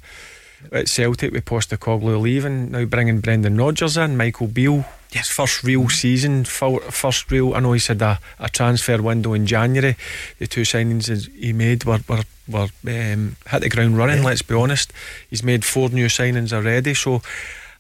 at 0.72 0.88
Celtic 0.88 1.32
with 1.32 1.46
Postecoglou 1.46 2.20
leaving, 2.20 2.72
now 2.72 2.86
bringing 2.86 3.20
Brendan 3.22 3.56
Rodgers 3.58 3.96
in, 3.96 4.18
Michael 4.18 4.48
Beale. 4.48 4.84
His 5.12 5.30
first 5.30 5.64
real 5.64 5.88
season, 5.90 6.44
first 6.44 7.32
real. 7.32 7.54
I 7.54 7.60
know 7.62 7.74
he 7.74 7.80
said 7.80 8.02
a, 8.02 8.20
a 8.40 8.50
transfer 8.50 9.02
window 9.02 9.34
in 9.34 9.46
January. 9.46 9.96
The 10.38 10.48
two 10.48 10.62
signings 10.62 11.30
he 11.34 11.54
made 11.54 11.86
were 11.86 12.02
were, 12.10 12.24
were 12.48 12.68
um, 12.88 13.38
hit 13.50 13.62
the 13.62 13.70
ground 13.70 13.98
running. 13.98 14.24
Let's 14.24 14.42
be 14.42 14.56
honest. 14.56 14.92
He's 15.30 15.44
made 15.44 15.64
four 15.64 15.90
new 15.90 16.08
signings 16.08 16.52
already. 16.52 16.94
So 16.94 17.22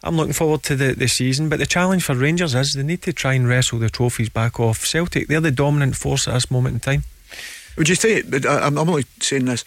I'm 0.03 0.15
looking 0.15 0.33
forward 0.33 0.63
to 0.63 0.75
the, 0.75 0.93
the 0.93 1.07
season. 1.07 1.49
But 1.49 1.59
the 1.59 1.65
challenge 1.65 2.03
for 2.03 2.15
Rangers 2.15 2.55
is 2.55 2.73
they 2.73 2.83
need 2.83 3.01
to 3.01 3.13
try 3.13 3.33
and 3.33 3.47
wrestle 3.47 3.79
the 3.79 3.89
trophies 3.89 4.29
back 4.29 4.59
off 4.59 4.85
Celtic. 4.85 5.27
They're 5.27 5.41
the 5.41 5.51
dominant 5.51 5.97
force 5.97 6.27
at 6.27 6.33
this 6.33 6.49
moment 6.49 6.75
in 6.75 6.79
time. 6.79 7.03
Would 7.77 7.89
you 7.89 7.95
say, 7.95 8.21
but 8.21 8.45
I, 8.45 8.67
I'm 8.67 8.77
only 8.77 9.05
saying 9.19 9.45
this, 9.45 9.63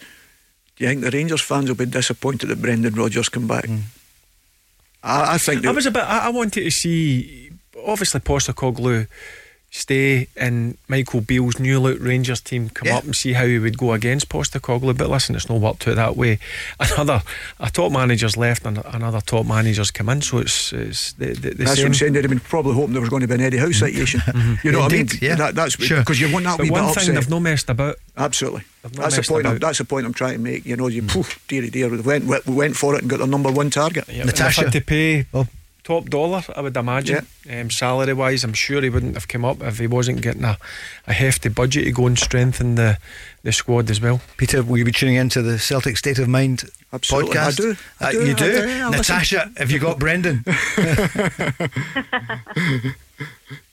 do 0.77 0.83
you 0.83 0.89
think 0.89 1.01
the 1.01 1.11
Rangers 1.11 1.41
fans 1.41 1.69
will 1.69 1.75
be 1.75 1.85
disappointed 1.85 2.47
that 2.47 2.61
Brendan 2.61 2.95
Rodgers 2.95 3.29
come 3.29 3.47
back? 3.47 3.69
I, 5.03 5.35
I 5.35 5.37
think 5.37 5.65
I 5.65 5.71
was 5.71 5.85
a 5.85 5.91
bit. 5.91 6.03
I, 6.03 6.27
I 6.27 6.29
wanted 6.29 6.63
to 6.63 6.71
see, 6.71 7.50
obviously, 7.85 8.19
Postecoglou 8.19 9.07
stay 9.73 10.27
and 10.35 10.77
Michael 10.89 11.21
Beale's 11.21 11.57
new 11.57 11.79
look 11.79 11.97
Rangers 12.01 12.41
team 12.41 12.69
come 12.69 12.89
Yeah. 12.89 12.97
up 12.97 13.05
and 13.05 13.15
see 13.15 13.31
how 13.33 13.45
he 13.45 13.57
would 13.57 13.77
go 13.77 13.93
against 13.93 14.27
Postecoglou. 14.27 14.97
But 14.97 15.09
listen, 15.09 15.33
it's 15.33 15.47
not 15.47 15.61
worked 15.61 15.87
out 15.87 15.95
that 15.95 16.17
way. 16.17 16.39
Another 16.79 17.23
a 17.57 17.71
top 17.71 17.91
manager's 17.91 18.35
left 18.35 18.65
and 18.65 18.83
another 18.85 19.21
top 19.21 19.45
manager's 19.45 19.89
come 19.89 20.09
in, 20.09 20.21
so 20.21 20.39
it's 20.39 20.73
it's 20.73 21.13
the, 21.13 21.27
the, 21.27 21.49
the 21.51 21.63
that's 21.63 21.77
what. 21.79 21.85
I'm 21.85 21.93
saying. 21.93 22.13
They'd 22.13 22.25
have 22.25 22.29
been 22.29 22.41
probably 22.41 22.73
hoping 22.75 22.91
there 22.91 23.01
was 23.01 23.09
going 23.09 23.21
to 23.21 23.27
be 23.27 23.35
an 23.35 23.41
Eddie 23.41 23.57
Howe 23.57 23.67
mm-hmm. 23.67 23.85
situation. 23.85 24.21
Mm-hmm. 24.31 24.65
You 24.65 24.71
know 24.71 24.83
Indeed, 24.83 24.97
what 24.97 25.13
I 25.13 25.15
mean? 25.15 25.19
yeah. 25.21 25.35
That, 25.35 25.55
that's 25.55 25.73
Sure. 25.83 25.99
because 25.99 26.19
you 26.19 26.31
want 26.31 26.45
that 26.45 26.57
But 26.57 26.63
wee 26.63 26.71
one 26.71 26.85
bit 26.85 26.95
thing 26.95 27.01
upset. 27.03 27.15
they've 27.15 27.29
no 27.29 27.39
messed 27.39 27.69
about. 27.69 27.97
Absolutely. 28.15 28.63
That's 28.83 29.17
the 29.17 29.23
point. 29.23 29.45
I'm, 29.45 29.57
that's 29.59 29.77
the 29.77 29.85
point 29.85 30.05
I'm 30.05 30.13
trying 30.13 30.33
to 30.33 30.39
make. 30.39 30.65
You 30.65 30.77
know, 30.77 30.87
you 30.87 31.03
mm. 31.03 31.09
poof, 31.09 31.45
dearie 31.47 31.69
dear, 31.69 31.89
we 31.89 31.99
went 32.01 32.25
we 32.25 32.53
went 32.53 32.75
for 32.75 32.95
it 32.95 33.01
and 33.01 33.09
got 33.09 33.19
the 33.19 33.27
number 33.27 33.51
one 33.51 33.69
target. 33.69 34.07
Yeah, 34.07 34.25
they've 34.25 34.37
had 34.37 34.71
to 34.71 34.81
pay 34.81 35.25
oh. 35.33 35.47
Top 35.91 36.09
dollar, 36.09 36.43
I 36.55 36.61
would 36.61 36.77
imagine. 36.77 37.25
Um, 37.49 37.69
salary 37.69 38.13
wise, 38.13 38.43
I'm 38.43 38.53
sure 38.53 38.81
he 38.81 38.89
wouldn't 38.89 39.15
have 39.15 39.27
come 39.27 39.43
up 39.45 39.61
if 39.61 39.79
he 39.79 39.87
wasn't 39.87 40.21
getting 40.21 40.43
a, 40.45 40.57
a 41.07 41.13
hefty 41.13 41.49
budget 41.49 41.83
to 41.85 41.91
go 41.91 42.07
and 42.07 42.17
strengthen 42.17 42.75
the, 42.75 42.97
the 43.43 43.51
squad 43.51 43.89
as 43.89 43.99
well. 43.99 44.21
Peter, 44.37 44.63
will 44.63 44.77
you 44.77 44.85
be 44.85 44.91
tuning 44.91 45.15
into 45.15 45.41
the 45.41 45.57
Celtic 45.59 45.97
State 45.97 46.19
of 46.19 46.27
Mind 46.27 46.63
Absolutely, 46.93 47.37
I 47.37 47.41
podcast? 47.41 47.57
do. 47.57 47.75
I 47.99 48.05
Uh, 48.07 48.11
do, 48.11 48.25
you 48.25 48.31
I 48.31 48.35
do? 48.35 48.51
do, 48.51 48.57
I 48.57 48.89
listen. 48.89 48.91
Natasha, 49.15 49.51
have 49.57 49.71
you 49.71 49.79
got 49.79 49.99
Brendan? 49.99 50.43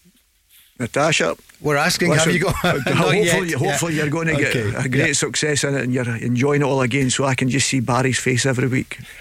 Natasha, 0.80 1.36
We're 1.60 1.76
asking, 1.76 2.12
have 2.12 2.32
you 2.32 2.38
got? 2.38 2.54
hopefully, 2.54 3.24
yet, 3.24 3.52
hopefully 3.54 3.94
yeah. 3.94 4.02
you're 4.02 4.10
going 4.10 4.28
to 4.28 4.36
get 4.36 4.54
Okay, 4.54 4.76
a 4.76 4.88
great 4.88 5.06
yeah. 5.08 5.12
success 5.12 5.64
in 5.64 5.74
it, 5.74 5.82
and 5.82 5.92
you're 5.92 6.08
enjoying 6.16 6.62
it 6.62 6.64
all 6.64 6.82
again. 6.82 7.10
So 7.10 7.24
I 7.24 7.34
can 7.34 7.48
just 7.48 7.66
see 7.66 7.80
Barry's 7.80 8.18
face 8.20 8.46
every 8.46 8.68
week. 8.68 8.98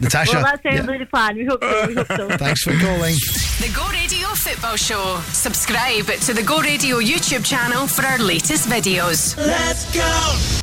Natasha, 0.00 0.34
well, 0.34 0.44
that's 0.44 0.60
yeah. 0.62 0.76
certainly 0.76 0.98
the 0.98 1.06
plan. 1.06 1.36
We 1.36 1.46
hope 1.46 1.64
so. 1.64 1.86
We 1.86 1.94
hope 1.94 2.06
so. 2.08 2.28
thanks 2.36 2.62
for 2.62 2.72
calling. 2.72 3.14
The 3.58 3.72
Go 3.74 3.88
Radio 3.88 4.28
Football 4.34 4.76
Show. 4.76 5.20
Subscribe 5.32 6.04
to 6.04 6.34
the 6.34 6.42
Go 6.42 6.60
Radio 6.60 6.98
YouTube 6.98 7.44
channel 7.46 7.86
for 7.86 8.04
our 8.04 8.18
latest 8.18 8.68
videos. 8.68 9.34
Let's 9.38 9.90
go! 9.94 10.02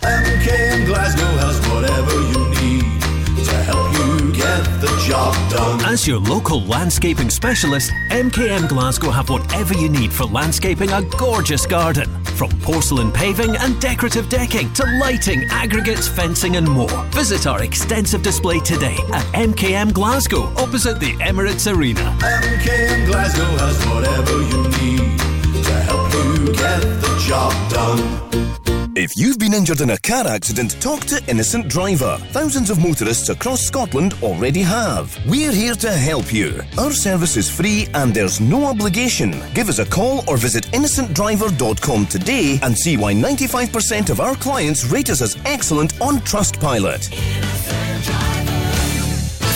MK 0.05 0.79
in 0.79 0.85
Glasgow 0.85 1.25
has 1.41 1.59
whatever 1.69 2.13
you 2.33 2.49
need 2.61 3.45
to 3.45 3.55
help 3.63 3.91
you 3.97 4.10
get 4.41 4.63
the 4.81 5.03
job 5.07 5.33
done. 5.51 5.79
As 5.85 6.07
your 6.07 6.19
local 6.19 6.61
landscaping 6.63 7.29
specialist, 7.29 7.91
MKM 8.09 8.67
Glasgow 8.67 9.11
have 9.11 9.29
whatever 9.29 9.73
you 9.75 9.89
need 9.89 10.11
for 10.11 10.25
landscaping 10.25 10.89
a 10.91 11.01
gorgeous 11.17 11.65
garden. 11.65 12.09
From 12.39 12.49
porcelain 12.61 13.11
paving 13.11 13.55
and 13.57 13.79
decorative 13.79 14.27
decking 14.29 14.73
to 14.73 14.83
lighting, 14.99 15.43
aggregates, 15.51 16.07
fencing, 16.07 16.55
and 16.55 16.67
more. 16.67 17.03
Visit 17.11 17.45
our 17.45 17.61
extensive 17.63 18.23
display 18.23 18.59
today 18.59 18.97
at 19.13 19.25
MKM 19.33 19.93
Glasgow, 19.93 20.43
opposite 20.57 20.99
the 20.99 21.13
Emirates 21.17 21.71
Arena. 21.71 22.17
MKM 22.19 23.05
Glasgow 23.05 23.51
has 23.63 23.77
whatever 23.87 24.41
you 24.51 24.63
need 24.79 25.19
to 25.63 25.73
help 25.85 26.11
you 26.13 26.53
get 26.53 26.81
the 27.01 27.23
job 27.27 27.53
done. 27.69 28.80
If 28.93 29.15
you've 29.15 29.39
been 29.39 29.53
injured 29.53 29.79
in 29.79 29.91
a 29.91 29.97
car 29.97 30.27
accident, 30.27 30.81
talk 30.81 31.05
to 31.05 31.23
Innocent 31.29 31.69
Driver. 31.69 32.17
Thousands 32.31 32.69
of 32.69 32.83
motorists 32.83 33.29
across 33.29 33.61
Scotland 33.61 34.15
already 34.21 34.61
have. 34.61 35.17
We're 35.25 35.53
here 35.53 35.75
to 35.75 35.93
help 35.93 36.33
you. 36.33 36.59
Our 36.77 36.91
service 36.91 37.37
is 37.37 37.49
free 37.49 37.87
and 37.93 38.13
there's 38.13 38.41
no 38.41 38.65
obligation. 38.65 39.41
Give 39.53 39.69
us 39.69 39.79
a 39.79 39.85
call 39.85 40.25
or 40.27 40.35
visit 40.35 40.65
innocentdriver.com 40.73 42.07
today 42.07 42.59
and 42.63 42.77
see 42.77 42.97
why 42.97 43.13
95% 43.13 44.09
of 44.09 44.19
our 44.19 44.35
clients 44.35 44.83
rate 44.83 45.09
us 45.09 45.21
as 45.21 45.37
excellent 45.45 45.99
on 46.01 46.17
Trustpilot. 46.19 48.50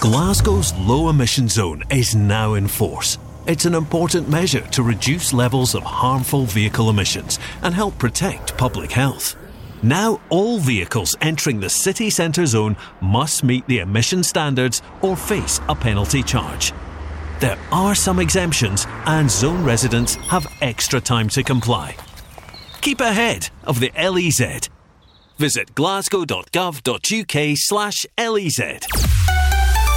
Glasgow's 0.00 0.72
low 0.74 1.08
emission 1.08 1.48
zone 1.48 1.82
is 1.90 2.14
now 2.14 2.54
in 2.54 2.68
force. 2.68 3.18
It's 3.46 3.64
an 3.64 3.74
important 3.74 4.28
measure 4.28 4.66
to 4.68 4.82
reduce 4.82 5.32
levels 5.32 5.74
of 5.74 5.82
harmful 5.82 6.44
vehicle 6.44 6.90
emissions 6.90 7.38
and 7.62 7.74
help 7.74 7.98
protect 7.98 8.56
public 8.56 8.90
health. 8.90 9.36
Now, 9.82 10.20
all 10.30 10.58
vehicles 10.58 11.16
entering 11.20 11.60
the 11.60 11.70
city 11.70 12.10
centre 12.10 12.46
zone 12.46 12.76
must 13.00 13.44
meet 13.44 13.66
the 13.66 13.78
emission 13.78 14.22
standards 14.22 14.82
or 15.02 15.16
face 15.16 15.60
a 15.68 15.74
penalty 15.74 16.22
charge. 16.22 16.72
There 17.40 17.58
are 17.70 17.94
some 17.94 18.18
exemptions, 18.18 18.86
and 19.04 19.30
zone 19.30 19.62
residents 19.64 20.14
have 20.30 20.46
extra 20.60 21.00
time 21.00 21.28
to 21.30 21.42
comply. 21.42 21.94
Keep 22.80 23.00
ahead 23.00 23.50
of 23.64 23.80
the 23.80 23.90
LEZ. 23.90 24.68
Visit 25.36 25.74
glasgow.gov.uk 25.74 27.56
slash 27.56 28.06
LEZ. 28.18 29.25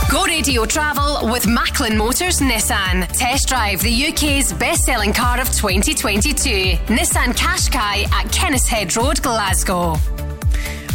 Go 0.10 0.26
radio 0.26 0.66
travel 0.66 1.30
with 1.32 1.46
Macklin 1.46 1.96
Motors 1.96 2.40
Nissan. 2.40 3.06
Test 3.16 3.48
drive 3.48 3.80
the 3.82 4.08
UK's 4.08 4.52
best 4.54 4.84
selling 4.84 5.14
car 5.14 5.40
of 5.40 5.48
2022. 5.50 6.78
Nissan 6.88 7.36
Qashqai 7.38 8.12
at 8.12 8.26
Kennishead 8.32 8.98
Road, 8.98 9.22
Glasgow. 9.22 9.98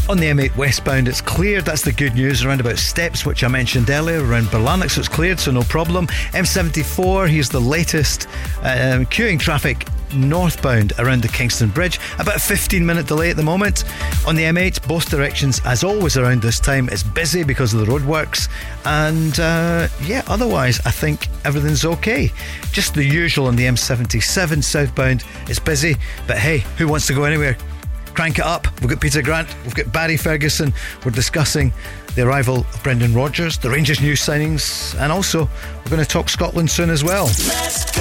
On 0.08 0.18
the 0.18 0.26
M8 0.26 0.56
westbound, 0.56 1.06
it's 1.06 1.20
cleared. 1.20 1.64
That's 1.64 1.82
the 1.82 1.92
good 1.92 2.16
news. 2.16 2.44
Around 2.44 2.60
about 2.60 2.76
Stepps, 2.76 3.24
which 3.24 3.44
I 3.44 3.48
mentioned 3.48 3.88
earlier, 3.88 4.18
around 4.18 4.46
Berlanach, 4.46 4.90
so 4.90 4.98
it's 4.98 5.08
cleared, 5.08 5.38
so 5.38 5.52
no 5.52 5.62
problem. 5.62 6.08
M74, 6.32 7.28
here's 7.28 7.48
the 7.48 7.60
latest. 7.60 8.26
Um, 8.62 9.06
queuing 9.06 9.38
traffic 9.38 9.86
northbound 10.14 10.92
around 10.98 11.22
the 11.22 11.28
Kingston 11.28 11.70
Bridge. 11.70 11.98
About 12.18 12.36
a 12.36 12.40
15 12.40 12.84
minute 12.84 13.06
delay 13.06 13.30
at 13.30 13.36
the 13.36 13.42
moment. 13.42 13.84
On 14.26 14.34
the 14.34 14.42
M8, 14.42 14.86
both 14.86 15.10
directions, 15.10 15.60
as 15.64 15.84
always 15.84 16.16
around 16.16 16.42
this 16.42 16.60
time, 16.60 16.88
it's 16.90 17.02
busy 17.02 17.44
because 17.44 17.74
of 17.74 17.80
the 17.80 17.86
roadworks. 17.86 18.48
And 18.84 19.38
uh, 19.38 19.88
yeah, 20.02 20.22
otherwise, 20.26 20.80
I 20.84 20.90
think 20.90 21.28
everything's 21.44 21.84
okay. 21.84 22.32
Just 22.72 22.94
the 22.94 23.04
usual 23.04 23.46
on 23.46 23.56
the 23.56 23.64
M77 23.64 24.62
southbound. 24.62 25.24
It's 25.48 25.58
busy, 25.60 25.96
but 26.26 26.38
hey, 26.38 26.58
who 26.78 26.88
wants 26.88 27.06
to 27.08 27.14
go 27.14 27.24
anywhere? 27.24 27.56
Crank 28.14 28.38
it 28.38 28.44
up. 28.44 28.68
We've 28.80 28.90
got 28.90 29.00
Peter 29.00 29.22
Grant, 29.22 29.48
we've 29.64 29.74
got 29.74 29.92
Barry 29.92 30.16
Ferguson. 30.16 30.72
We're 31.04 31.10
discussing 31.10 31.72
the 32.14 32.22
arrival 32.22 32.58
of 32.58 32.82
Brendan 32.84 33.12
Rodgers, 33.12 33.58
the 33.58 33.70
Rangers 33.70 34.00
new 34.00 34.12
signings, 34.12 34.98
and 35.00 35.10
also 35.10 35.48
we're 35.84 35.90
going 35.90 36.02
to 36.02 36.08
talk 36.08 36.28
Scotland 36.28 36.70
soon 36.70 36.90
as 36.90 37.02
well. 37.02 37.24
Let's. 37.24 37.93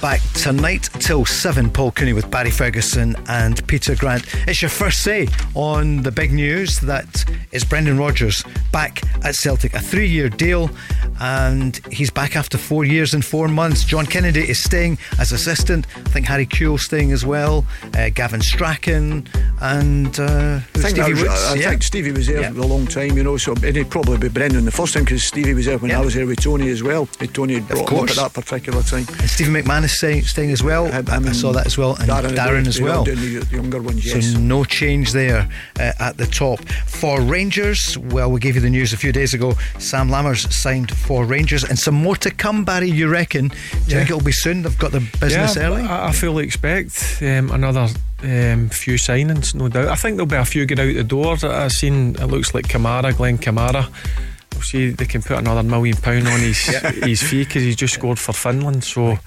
Back 0.00 0.20
tonight 0.34 0.88
till 1.00 1.24
7, 1.24 1.70
Paul 1.70 1.90
Cooney 1.90 2.12
with 2.12 2.30
Barry 2.30 2.50
Ferguson 2.52 3.16
and 3.28 3.66
Peter 3.66 3.96
Grant. 3.96 4.24
It's 4.46 4.62
your 4.62 4.68
first 4.68 5.02
say 5.02 5.26
on 5.56 6.02
the 6.02 6.12
big 6.12 6.32
news 6.32 6.78
that 6.80 7.24
is 7.50 7.64
Brendan 7.64 7.98
Rodgers 7.98 8.44
back 8.70 9.02
at 9.24 9.34
Celtic. 9.34 9.74
A 9.74 9.80
three 9.80 10.06
year 10.06 10.28
deal, 10.28 10.70
and 11.18 11.80
he's 11.90 12.10
back 12.10 12.36
after 12.36 12.56
four 12.56 12.84
years 12.84 13.12
and 13.12 13.24
four 13.24 13.48
months. 13.48 13.82
John 13.82 14.06
Kennedy 14.06 14.48
is 14.48 14.62
staying 14.62 14.98
as 15.18 15.32
assistant. 15.32 15.86
I 15.96 16.00
think 16.10 16.26
Harry 16.26 16.46
Kewell 16.46 16.78
staying 16.78 17.10
as 17.10 17.26
well. 17.26 17.66
Uh, 17.96 18.08
Gavin 18.10 18.40
Strachan 18.40 19.26
and 19.60 20.20
uh, 20.20 20.60
I 20.76 20.78
think, 20.78 20.90
Stevie 20.90 21.00
I, 21.02 21.08
was- 21.08 21.22
Woods. 21.22 21.44
I 21.48 21.54
yeah. 21.54 21.70
think 21.70 21.82
Stevie 21.82 22.12
was 22.12 22.28
there 22.28 22.40
Yeah. 22.42 22.52
for 22.52 22.60
a 22.60 22.66
long 22.66 22.86
time, 22.86 23.16
you 23.16 23.24
know, 23.24 23.36
so 23.36 23.52
he'd 23.56 23.90
probably 23.90 24.18
be 24.18 24.28
Brendan 24.28 24.64
the 24.64 24.70
first 24.70 24.94
time 24.94 25.02
because 25.02 25.24
Stevie 25.24 25.54
was 25.54 25.66
there 25.66 25.78
when 25.78 25.90
I 25.90 25.98
was 26.00 26.14
there 26.14 26.24
with 26.26 26.40
Tony 26.40 26.68
as 26.70 26.84
well. 26.84 27.06
Tony 27.32 27.54
had 27.54 27.66
brought 27.66 27.90
him 27.90 27.98
up 27.98 28.10
at 28.10 28.16
that 28.16 28.34
particular 28.34 28.82
time. 28.84 29.04
And 29.18 29.28
Stephen 29.28 29.52
McMahon 29.54 29.87
is 29.92 29.96
staying, 29.98 30.22
staying 30.22 30.50
as 30.52 30.62
well. 30.62 30.86
I, 30.86 30.98
I 31.16 31.32
saw 31.32 31.52
that 31.52 31.66
as 31.66 31.76
well. 31.78 31.96
And 31.96 32.08
Darren, 32.08 32.36
Darren, 32.36 32.66
as 32.66 32.80
well. 32.80 33.04
the 33.04 33.46
younger 33.50 33.80
ones, 33.80 34.04
yes. 34.04 34.32
So 34.32 34.38
no 34.38 34.64
change 34.64 35.12
there 35.12 35.48
uh, 35.78 35.92
at 35.98 36.16
the 36.16 36.26
top. 36.26 36.60
For 36.86 37.20
Rangers, 37.20 37.96
well, 37.98 38.30
we 38.30 38.40
gave 38.40 38.54
you 38.54 38.60
the 38.60 38.70
news 38.70 38.92
a 38.92 38.96
few 38.96 39.12
days 39.12 39.34
ago. 39.34 39.54
Sam 39.78 40.08
Lammers 40.08 40.50
signed 40.52 40.90
for 40.90 41.24
Rangers, 41.24 41.64
and 41.64 41.78
some 41.78 41.94
more 41.94 42.16
to 42.16 42.30
come, 42.30 42.64
Barry, 42.64 42.90
you 42.90 43.08
reckon? 43.08 43.48
Do 43.48 43.54
you 43.56 43.80
Yeah. 43.86 43.96
think 43.98 44.10
it'll 44.10 44.22
be 44.22 44.32
soon? 44.32 44.62
They've 44.62 44.78
got 44.78 44.92
the 44.92 45.00
business 45.20 45.56
yeah, 45.56 45.62
early? 45.62 45.82
I, 45.82 46.08
I 46.08 46.12
fully 46.12 46.44
expect 46.44 47.18
um, 47.22 47.50
another 47.50 47.88
um, 48.22 48.68
few 48.68 48.94
signings, 48.94 49.54
no 49.54 49.68
doubt. 49.68 49.88
I 49.88 49.94
think 49.94 50.16
there'll 50.16 50.26
be 50.26 50.36
a 50.36 50.44
few 50.44 50.66
get 50.66 50.78
out 50.78 50.92
the 50.94 51.04
door. 51.04 51.36
I've 51.42 51.72
seen 51.72 52.16
it 52.16 52.26
looks 52.26 52.54
like 52.54 52.66
Kamara, 52.68 53.16
Glenn 53.16 53.38
Kamara. 53.38 53.88
We'll 54.54 54.62
see 54.62 54.90
they 54.90 55.04
can 55.06 55.22
put 55.22 55.38
another 55.38 55.62
million 55.62 55.96
pound 55.96 56.26
on 56.26 56.40
his 56.40 56.58
his 57.04 57.22
fee 57.22 57.44
because 57.44 57.62
he's 57.62 57.76
just 57.76 57.94
scored 57.94 58.18
for 58.18 58.32
Finland. 58.32 58.82
So, 58.82 59.18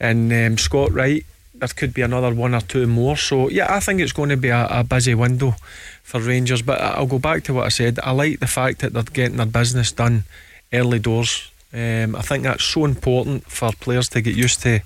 and 0.00 0.32
um, 0.32 0.58
Scott 0.58 0.92
Wright, 0.92 1.24
there 1.54 1.68
could 1.68 1.92
be 1.92 2.02
another 2.02 2.32
one 2.32 2.54
or 2.54 2.60
two 2.60 2.86
more. 2.86 3.16
So, 3.16 3.48
yeah, 3.48 3.74
I 3.74 3.80
think 3.80 4.00
it's 4.00 4.12
going 4.12 4.28
to 4.30 4.36
be 4.36 4.48
a, 4.48 4.66
a 4.70 4.84
busy 4.84 5.14
window 5.14 5.56
for 6.02 6.20
Rangers. 6.20 6.62
But 6.62 6.80
I'll 6.80 7.06
go 7.06 7.18
back 7.18 7.44
to 7.44 7.54
what 7.54 7.66
I 7.66 7.68
said. 7.70 7.98
I 8.02 8.12
like 8.12 8.40
the 8.40 8.46
fact 8.46 8.80
that 8.80 8.92
they're 8.92 9.02
getting 9.02 9.36
their 9.38 9.46
business 9.46 9.92
done 9.92 10.24
early 10.72 10.98
doors. 10.98 11.50
Um, 11.72 12.16
I 12.16 12.22
think 12.22 12.44
that's 12.44 12.64
so 12.64 12.84
important 12.84 13.44
for 13.44 13.72
players 13.72 14.08
to 14.10 14.22
get 14.22 14.34
used 14.34 14.62
to 14.62 14.80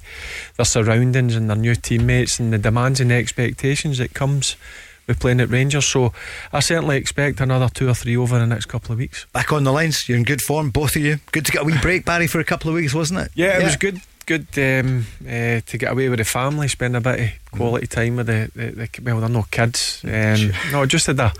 their 0.56 0.64
surroundings 0.64 1.36
and 1.36 1.48
their 1.48 1.56
new 1.56 1.76
teammates 1.76 2.40
and 2.40 2.52
the 2.52 2.58
demands 2.58 3.00
and 3.00 3.10
the 3.10 3.14
expectations 3.14 3.98
that 3.98 4.14
comes 4.14 4.56
with 5.06 5.20
playing 5.20 5.40
at 5.40 5.50
Rangers. 5.50 5.86
So 5.86 6.12
I 6.52 6.60
certainly 6.60 6.96
expect 6.96 7.40
another 7.40 7.68
two 7.68 7.88
or 7.88 7.94
three 7.94 8.16
over 8.16 8.38
the 8.38 8.46
next 8.46 8.66
couple 8.66 8.92
of 8.92 8.98
weeks. 8.98 9.26
Back 9.32 9.52
on 9.52 9.62
the 9.64 9.72
lines, 9.72 10.08
you're 10.08 10.18
in 10.18 10.24
good 10.24 10.42
form, 10.42 10.70
both 10.70 10.96
of 10.96 11.02
you. 11.02 11.18
Good 11.30 11.46
to 11.46 11.52
get 11.52 11.62
a 11.62 11.64
wee 11.64 11.78
break, 11.80 12.04
Barry, 12.04 12.26
for 12.26 12.40
a 12.40 12.44
couple 12.44 12.70
of 12.70 12.74
weeks, 12.74 12.94
wasn't 12.94 13.20
it? 13.20 13.30
Yeah, 13.34 13.60
it 13.60 13.64
was 13.64 13.76
good. 13.76 14.00
Good 14.22 14.46
um, 14.56 15.06
uh, 15.26 15.60
to 15.60 15.78
get 15.78 15.92
away 15.92 16.08
with 16.08 16.18
the 16.18 16.24
family, 16.24 16.68
spend 16.68 16.96
a 16.96 17.00
bit 17.00 17.20
of 17.20 17.50
quality 17.50 17.86
time 17.86 18.16
with 18.16 18.26
the, 18.26 18.50
the, 18.54 18.70
the 18.70 19.02
well, 19.02 19.20
they're 19.20 19.28
no 19.28 19.44
kids. 19.50 20.00
Um, 20.04 20.52
no, 20.70 20.86
just 20.86 21.06
had 21.06 21.20
a 21.20 21.32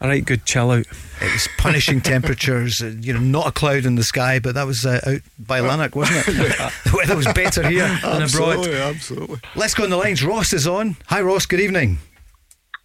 a 0.00 0.08
right 0.08 0.24
good 0.24 0.46
chill 0.46 0.70
out. 0.70 0.86
It 1.20 1.32
was 1.32 1.48
punishing 1.58 2.00
temperatures, 2.02 2.80
uh, 2.82 2.94
you 3.00 3.12
know, 3.12 3.20
not 3.20 3.46
a 3.48 3.52
cloud 3.52 3.84
in 3.84 3.96
the 3.96 4.02
sky, 4.02 4.38
but 4.38 4.54
that 4.54 4.66
was 4.66 4.86
uh, 4.86 5.00
out 5.06 5.20
by 5.38 5.60
Lanark, 5.60 5.94
wasn't 5.94 6.26
it? 6.26 6.34
the 6.84 6.94
weather 6.96 7.16
was 7.16 7.26
better 7.34 7.68
here 7.68 7.88
than 8.02 8.22
abroad. 8.22 8.58
Absolutely, 8.58 8.76
absolutely. 8.76 9.40
Let's 9.54 9.74
go 9.74 9.84
on 9.84 9.90
the 9.90 9.96
lines. 9.96 10.24
Ross 10.24 10.52
is 10.52 10.66
on. 10.66 10.96
Hi, 11.06 11.20
Ross. 11.20 11.46
Good 11.46 11.60
evening. 11.60 11.98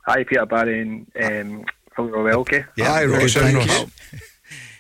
Hi, 0.06 0.24
Peter 0.24 0.46
Barry 0.46 0.82
and 0.82 1.08
um, 1.24 1.66
hope 1.96 2.10
you're 2.10 2.24
well, 2.24 2.40
okay? 2.42 2.66
Yeah, 2.76 2.90
Hi, 2.90 3.06
Ross. 3.06 3.34
good, 3.34 3.42
thank 3.42 3.66
you. 3.66 3.88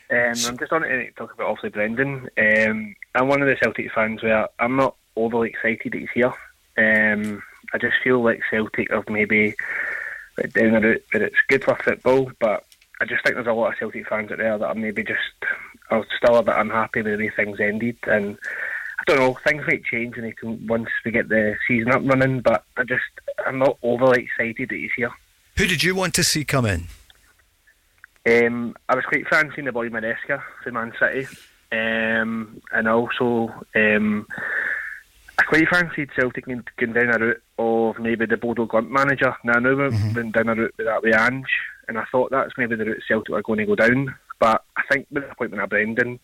Um, 0.07 0.33
I'm 0.45 0.57
just 0.57 0.72
on 0.72 0.81
to 0.81 1.11
talk 1.14 1.33
about 1.33 1.47
obviously 1.47 1.69
Brendan. 1.69 2.30
Um, 2.38 2.95
I'm 3.15 3.27
one 3.27 3.41
of 3.41 3.47
the 3.47 3.57
Celtic 3.61 3.91
fans 3.93 4.21
where 4.21 4.47
I'm 4.59 4.75
not 4.75 4.95
overly 5.15 5.49
excited 5.49 5.93
that 5.93 5.99
he's 5.99 6.09
here. 6.13 6.33
Um, 6.77 7.41
I 7.73 7.77
just 7.77 7.95
feel 8.03 8.21
like 8.21 8.41
Celtic 8.49 8.91
have 8.91 9.09
maybe 9.09 9.55
down 10.53 10.75
a 10.75 10.81
route 10.81 11.03
that 11.13 11.21
it's 11.21 11.35
good 11.47 11.63
for 11.63 11.75
football, 11.77 12.31
but 12.39 12.65
I 13.01 13.05
just 13.05 13.23
think 13.23 13.35
there's 13.35 13.47
a 13.47 13.53
lot 13.53 13.73
of 13.73 13.79
Celtic 13.79 14.07
fans 14.07 14.31
out 14.31 14.37
there 14.37 14.57
that 14.57 14.65
are 14.67 14.75
maybe 14.75 15.03
just 15.03 15.21
are 15.89 16.05
still 16.17 16.37
a 16.37 16.43
bit 16.43 16.55
unhappy 16.57 17.01
with 17.01 17.17
the 17.17 17.25
way 17.25 17.31
things 17.35 17.59
ended. 17.59 17.97
And 18.07 18.37
I 18.99 19.03
don't 19.05 19.19
know, 19.19 19.37
things 19.45 19.63
might 19.67 19.85
change 19.85 20.15
he 20.15 20.31
can, 20.33 20.67
once 20.67 20.89
we 21.03 21.11
get 21.11 21.29
the 21.29 21.55
season 21.67 21.91
up 21.91 22.01
and 22.01 22.09
running, 22.09 22.41
but 22.41 22.65
I 22.77 22.83
just 22.83 23.03
I'm 23.45 23.59
not 23.59 23.77
overly 23.81 24.23
excited 24.23 24.69
that 24.69 24.75
he's 24.75 24.91
here. 24.95 25.11
Who 25.57 25.67
did 25.67 25.83
you 25.83 25.95
want 25.95 26.13
to 26.15 26.23
see 26.23 26.43
come 26.43 26.65
in? 26.65 26.87
Um, 28.27 28.75
I 28.89 28.95
was 28.95 29.05
quite 29.05 29.27
fancying 29.27 29.65
the 29.65 29.71
boy 29.71 29.89
Maresca 29.89 30.41
for 30.63 30.71
Man 30.71 30.91
City, 30.99 31.27
um, 31.75 32.61
and 32.71 32.87
also 32.87 33.53
um, 33.75 34.27
I 35.37 35.43
quite 35.43 35.69
fancied 35.69 36.09
Celtic 36.15 36.45
going 36.45 36.93
down 36.93 37.13
a 37.13 37.19
route 37.19 37.43
of 37.57 37.99
maybe 37.99 38.25
the 38.25 38.37
Bodo 38.37 38.65
Glimt 38.65 38.89
manager. 38.89 39.35
Now 39.43 39.53
I 39.53 39.59
know 39.59 39.75
we 39.75 40.13
went 40.13 40.33
down 40.33 40.49
a 40.49 40.55
route 40.55 40.73
with 40.77 40.87
that 40.87 41.03
with 41.03 41.15
Ange, 41.15 41.45
and 41.87 41.97
I 41.97 42.05
thought 42.11 42.31
that's 42.31 42.53
maybe 42.57 42.75
the 42.75 42.85
route 42.85 43.03
Celtic 43.07 43.35
are 43.35 43.41
going 43.41 43.59
to 43.59 43.65
go 43.65 43.75
down. 43.75 44.15
But 44.39 44.63
I 44.77 44.83
think 44.91 45.07
with 45.11 45.23
the 45.23 45.31
appointment 45.31 45.63
of 45.63 45.69
Brendan, 45.69 46.19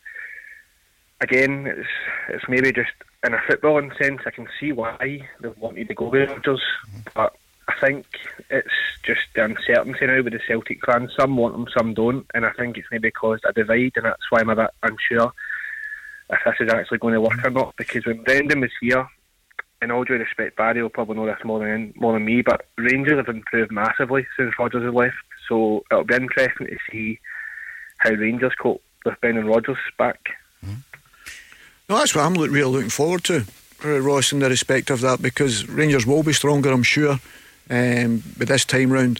again, 1.19 1.67
it's 1.67 1.87
it's 2.29 2.45
maybe 2.47 2.71
just 2.71 2.91
in 3.23 3.33
a 3.33 3.37
footballing 3.37 3.95
sense, 4.01 4.21
I 4.25 4.31
can 4.31 4.47
see 4.59 4.71
why 4.71 4.97
they 4.99 5.49
wanted 5.59 5.87
to 5.87 5.93
go 5.93 6.09
with 6.09 6.29
Rodgers, 6.29 6.61
but 7.13 7.35
I 7.71 7.79
think 7.79 8.05
it's 8.49 8.67
just 9.03 9.21
the 9.33 9.45
uncertainty 9.45 10.05
now 10.05 10.21
with 10.21 10.33
the 10.33 10.41
Celtic 10.45 10.85
fans. 10.85 11.11
Some 11.17 11.37
want 11.37 11.53
them, 11.53 11.67
some 11.75 11.93
don't, 11.93 12.25
and 12.33 12.45
I 12.45 12.51
think 12.51 12.77
it's 12.77 12.87
maybe 12.91 13.11
caused 13.11 13.45
a 13.47 13.53
divide, 13.53 13.93
and 13.95 14.05
that's 14.05 14.29
why 14.29 14.41
I'm 14.41 14.49
a 14.49 14.55
bit 14.55 14.69
unsure 14.83 15.31
if 16.29 16.39
this 16.45 16.55
is 16.59 16.73
actually 16.73 16.97
going 16.97 17.13
to 17.13 17.21
work 17.21 17.43
or 17.43 17.49
not. 17.49 17.75
Because 17.77 18.05
when 18.05 18.23
Brendan 18.23 18.61
was 18.61 18.71
here, 18.79 19.07
in 19.81 19.91
all 19.91 20.03
due 20.03 20.13
respect, 20.13 20.57
Barry 20.57 20.81
will 20.81 20.89
probably 20.89 21.15
know 21.15 21.25
this 21.25 21.43
more 21.43 21.59
than 21.59 21.93
more 21.95 22.13
than 22.13 22.25
me, 22.25 22.41
but 22.41 22.67
Rangers 22.77 23.17
have 23.17 23.35
improved 23.35 23.71
massively 23.71 24.27
since 24.37 24.53
Rodgers 24.59 24.83
has 24.83 24.93
left. 24.93 25.15
So 25.47 25.83
it'll 25.89 26.03
be 26.03 26.15
interesting 26.15 26.67
to 26.67 26.77
see 26.91 27.19
how 27.97 28.11
Rangers 28.11 28.53
cope 28.59 28.83
with 29.05 29.19
Brendan 29.21 29.47
Rodgers 29.47 29.77
back. 29.97 30.19
Mm-hmm. 30.63 30.75
No, 31.89 31.97
that's 31.97 32.15
what 32.15 32.25
I'm 32.25 32.35
really 32.35 32.63
looking 32.63 32.89
forward 32.89 33.23
to, 33.25 33.45
Ross, 33.83 34.31
in 34.31 34.39
the 34.39 34.49
respect 34.49 34.89
of 34.89 35.01
that, 35.01 35.21
because 35.21 35.67
Rangers 35.67 36.05
will 36.05 36.23
be 36.23 36.33
stronger, 36.33 36.71
I'm 36.71 36.83
sure. 36.83 37.19
Um, 37.69 38.23
but 38.37 38.47
this 38.47 38.65
time 38.65 38.91
round, 38.91 39.19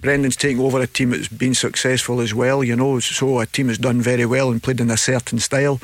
Brendan's 0.00 0.36
taking 0.36 0.60
over 0.60 0.80
a 0.80 0.86
team 0.86 1.10
that's 1.10 1.28
been 1.28 1.54
successful 1.54 2.20
as 2.20 2.34
well, 2.34 2.62
you 2.62 2.76
know, 2.76 3.00
so 3.00 3.38
a 3.40 3.46
team 3.46 3.68
that's 3.68 3.78
done 3.78 4.00
very 4.02 4.26
well 4.26 4.50
and 4.50 4.62
played 4.62 4.80
in 4.80 4.90
a 4.90 4.96
certain 4.96 5.38
style. 5.38 5.80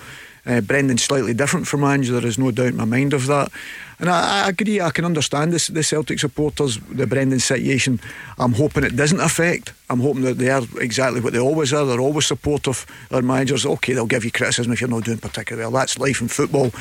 Uh, 0.46 0.60
Brendan's 0.60 1.02
slightly 1.02 1.34
different 1.34 1.66
from 1.66 1.84
Ange, 1.84 2.08
there 2.08 2.24
is 2.24 2.38
no 2.38 2.50
doubt 2.50 2.68
in 2.68 2.76
my 2.76 2.84
mind 2.84 3.12
of 3.12 3.26
that. 3.26 3.50
And 3.98 4.08
I, 4.08 4.44
I 4.44 4.48
agree, 4.48 4.80
I 4.80 4.90
can 4.90 5.04
understand 5.04 5.52
this, 5.52 5.68
the 5.68 5.82
Celtic 5.82 6.18
supporters, 6.18 6.78
the 6.90 7.06
Brendan 7.06 7.40
situation. 7.40 8.00
I'm 8.38 8.54
hoping 8.54 8.84
it 8.84 8.96
doesn't 8.96 9.20
affect. 9.20 9.74
I'm 9.90 10.00
hoping 10.00 10.22
that 10.22 10.38
they 10.38 10.50
are 10.50 10.62
exactly 10.78 11.20
what 11.20 11.34
they 11.34 11.38
always 11.38 11.72
are. 11.72 11.84
They're 11.84 12.00
always 12.00 12.26
supportive. 12.26 12.86
Their 13.10 13.22
managers, 13.22 13.66
okay, 13.66 13.92
they'll 13.92 14.06
give 14.06 14.24
you 14.24 14.30
criticism 14.30 14.72
if 14.72 14.80
you're 14.80 14.88
not 14.88 15.04
doing 15.04 15.18
particularly 15.18 15.64
well. 15.64 15.78
That's 15.78 15.98
life 15.98 16.22
in 16.22 16.28
football. 16.28 16.72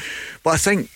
But 0.44 0.52
I 0.52 0.58
think 0.58 0.90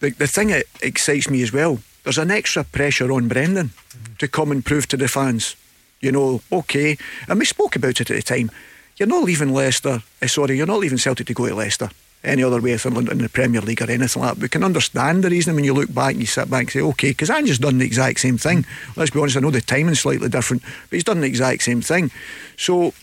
the, 0.00 0.10
the 0.10 0.26
thing 0.26 0.48
that 0.48 0.66
excites 0.82 1.30
me 1.30 1.42
as 1.42 1.52
well, 1.52 1.78
there's 2.08 2.16
an 2.16 2.30
extra 2.30 2.64
pressure 2.64 3.12
on 3.12 3.28
Brendan 3.28 3.70
to 4.16 4.26
come 4.26 4.50
and 4.50 4.64
prove 4.64 4.88
to 4.88 4.96
the 4.96 5.08
fans, 5.08 5.56
you 6.00 6.10
know, 6.10 6.40
okay. 6.50 6.96
And 7.28 7.38
we 7.38 7.44
spoke 7.44 7.76
about 7.76 8.00
it 8.00 8.10
at 8.10 8.16
the 8.16 8.22
time. 8.22 8.50
You're 8.96 9.08
not 9.08 9.24
leaving 9.24 9.52
Leicester, 9.52 10.02
eh, 10.22 10.26
sorry, 10.26 10.56
you're 10.56 10.66
not 10.66 10.78
leaving 10.78 10.96
Celtic 10.96 11.26
to 11.26 11.34
go 11.34 11.46
to 11.48 11.54
Leicester 11.54 11.90
any 12.24 12.42
other 12.42 12.62
way 12.62 12.76
than 12.76 12.96
in 13.10 13.18
the 13.18 13.28
Premier 13.28 13.60
League 13.60 13.82
or 13.82 13.90
anything 13.90 14.22
like 14.22 14.36
that. 14.36 14.40
We 14.40 14.48
can 14.48 14.64
understand 14.64 15.22
the 15.22 15.28
reason 15.28 15.54
when 15.54 15.64
you 15.64 15.74
look 15.74 15.92
back 15.92 16.12
and 16.12 16.20
you 16.20 16.26
sit 16.26 16.48
back 16.48 16.62
and 16.62 16.70
say, 16.70 16.80
okay, 16.80 17.10
because 17.10 17.28
Ange's 17.28 17.58
done 17.58 17.76
the 17.76 17.84
exact 17.84 18.20
same 18.20 18.38
thing. 18.38 18.64
Let's 18.96 19.10
be 19.10 19.20
honest, 19.20 19.36
I 19.36 19.40
know 19.40 19.50
the 19.50 19.60
timing's 19.60 20.00
slightly 20.00 20.30
different, 20.30 20.62
but 20.62 20.96
he's 20.96 21.04
done 21.04 21.20
the 21.20 21.26
exact 21.26 21.62
same 21.62 21.82
thing. 21.82 22.10
So 22.56 22.94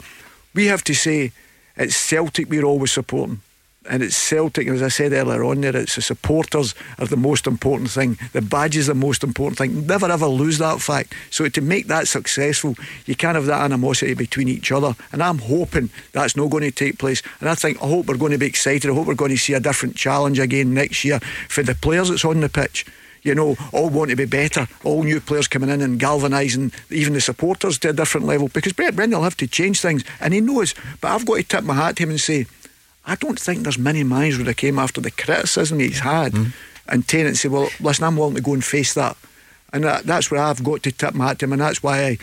we 0.56 0.66
have 0.66 0.84
to 0.86 0.96
say 0.96 1.32
it's 1.78 1.96
Celtic 1.96 2.50
we're 2.50 2.66
always 2.66 2.92
supporting. 2.92 3.42
And 3.90 4.02
it's 4.02 4.18
Celtic, 4.18 4.68
as 4.68 4.82
I 4.82 4.88
said 4.88 5.14
earlier 5.14 5.44
on 5.44 5.62
there, 5.62 5.76
it's 5.76 5.96
the 5.96 6.02
supporters 6.02 6.74
are 6.98 7.06
the 7.06 7.18
most 7.18 7.46
important 7.46 7.92
thing. 7.92 8.18
The 8.34 8.42
badge 8.42 8.76
is 8.76 8.88
the 8.88 8.96
most 8.96 9.24
important 9.24 9.58
thing. 9.58 9.86
Never 9.86 10.12
ever 10.12 10.28
lose 10.28 10.58
that 10.58 10.82
fact. 10.82 11.14
So 11.30 11.48
to 11.48 11.62
make 11.62 11.88
that 11.88 12.08
successful, 12.08 12.76
you 13.06 13.16
can't 13.16 13.36
have 13.36 13.46
that 13.46 13.62
animosity 13.62 14.14
between 14.14 14.48
each 14.48 14.72
other. 14.72 14.96
And 15.12 15.22
I'm 15.22 15.40
hoping 15.40 15.90
that's 16.14 16.36
not 16.36 16.50
going 16.50 16.64
to 16.64 16.72
take 16.72 16.98
place. 16.98 17.22
And 17.40 17.50
I 17.50 17.56
think 17.56 17.82
I 17.82 17.88
hope 17.88 18.08
we're 18.08 18.18
going 18.18 18.32
to 18.32 18.38
be 18.38 18.48
excited. 18.48 18.90
I 18.90 18.94
hope 18.94 19.08
we're 19.08 19.16
going 19.16 19.32
to 19.32 19.38
see 19.38 19.54
a 19.54 19.60
different 19.60 19.96
challenge 19.96 20.40
again 20.40 20.74
next 20.74 21.06
year 21.06 21.20
for 21.50 21.64
the 21.64 21.76
players 21.76 22.10
that's 22.10 22.26
on 22.26 22.42
the 22.42 22.50
pitch. 22.50 22.86
You 23.22 23.34
know, 23.34 23.56
all 23.74 23.90
want 23.90 24.12
to 24.12 24.16
be 24.16 24.26
better, 24.26 24.68
all 24.84 25.02
new 25.02 25.20
players 25.20 25.48
coming 25.48 25.70
in 25.70 25.82
and 25.82 26.00
galvanising 26.00 26.72
even 26.92 27.14
the 27.14 27.22
supporters 27.22 27.80
to 27.80 27.90
a 27.90 27.94
different 27.94 28.28
level 28.28 28.50
because 28.50 28.74
Brett 28.74 28.96
Brendan 28.96 29.18
will 29.18 29.24
have 29.24 29.38
to 29.38 29.48
change 29.48 29.82
things 29.82 30.04
and 30.20 30.32
he 30.32 30.42
knows. 30.42 30.76
But 31.02 31.10
I've 31.10 31.26
got 31.26 31.38
to 31.38 31.44
tip 31.44 31.64
my 31.64 31.74
hat 31.74 31.96
to 31.96 32.04
him 32.04 32.12
and 32.12 32.22
say, 32.22 32.46
I 33.06 33.16
don't 33.16 33.40
think 33.40 33.64
there's 33.64 33.78
many 33.78 34.04
minds 34.04 34.38
managers 34.38 34.46
that 34.46 34.58
came 34.58 34.80
after 34.80 35.02
the 35.02 35.12
criticism 35.12 35.80
he's 35.80 36.00
had 36.00 36.34
hmm. 36.34 36.46
and 36.88 37.08
Tennant 37.08 37.30
and 37.30 37.38
say, 37.38 37.50
well, 37.50 37.70
listen, 37.80 38.04
I'm 38.04 38.18
willing 38.18 38.36
to 38.36 38.42
go 38.42 38.54
and 38.54 38.64
face 38.64 38.94
that. 38.96 39.16
And 39.74 39.84
that, 39.84 40.04
that's 40.04 40.32
where 40.32 40.42
I've 40.42 40.64
got 40.64 40.84
to 40.84 40.92
tip 40.92 41.14
my 41.14 41.28
hat 41.28 41.40
to 41.40 41.46
him, 41.46 41.54
and 41.54 41.62
that's 41.62 41.84
why 41.84 42.06
I, 42.06 42.18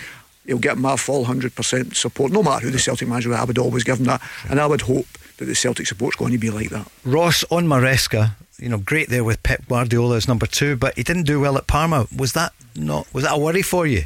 he'll 0.47 0.59
get 0.59 0.79
my 0.79 0.97
full 0.97 1.25
100% 1.27 1.95
support, 1.95 2.33
no 2.33 2.43
matter 2.43 2.67
who 2.67 2.71
the 2.71 2.79
Celtic 2.79 3.09
manager 3.09 3.31
is, 3.31 3.37
I 3.37 3.45
would 3.45 3.59
always 3.59 3.85
give 3.85 3.99
him 3.99 4.07
that. 4.07 4.23
And 4.49 4.59
I 4.59 4.67
would 4.67 4.83
hope 4.83 5.07
that 5.37 5.45
the 5.45 5.55
Celtic 5.55 5.87
support's 5.87 6.17
going 6.17 6.33
to 6.33 6.39
be 6.39 6.51
like 6.51 6.71
that. 6.71 6.91
Ross 7.05 7.45
on 7.51 7.67
Maresca, 7.67 8.33
you 8.59 8.69
know, 8.69 8.79
great 8.79 9.09
there 9.09 9.25
with 9.25 9.43
Pep 9.43 9.67
Guardiola 9.69 10.17
as 10.17 10.29
number 10.29 10.47
two, 10.47 10.77
but 10.77 10.97
he 10.97 11.03
didn't 11.03 11.25
do 11.25 11.41
well 11.41 11.59
at 11.59 11.67
Parma. 11.67 12.07
Was 12.17 12.33
that 12.33 12.53
not? 12.75 13.13
Was 13.13 13.25
that 13.25 13.35
a 13.35 13.39
worry 13.39 13.63
for 13.63 13.87
you? 13.87 14.05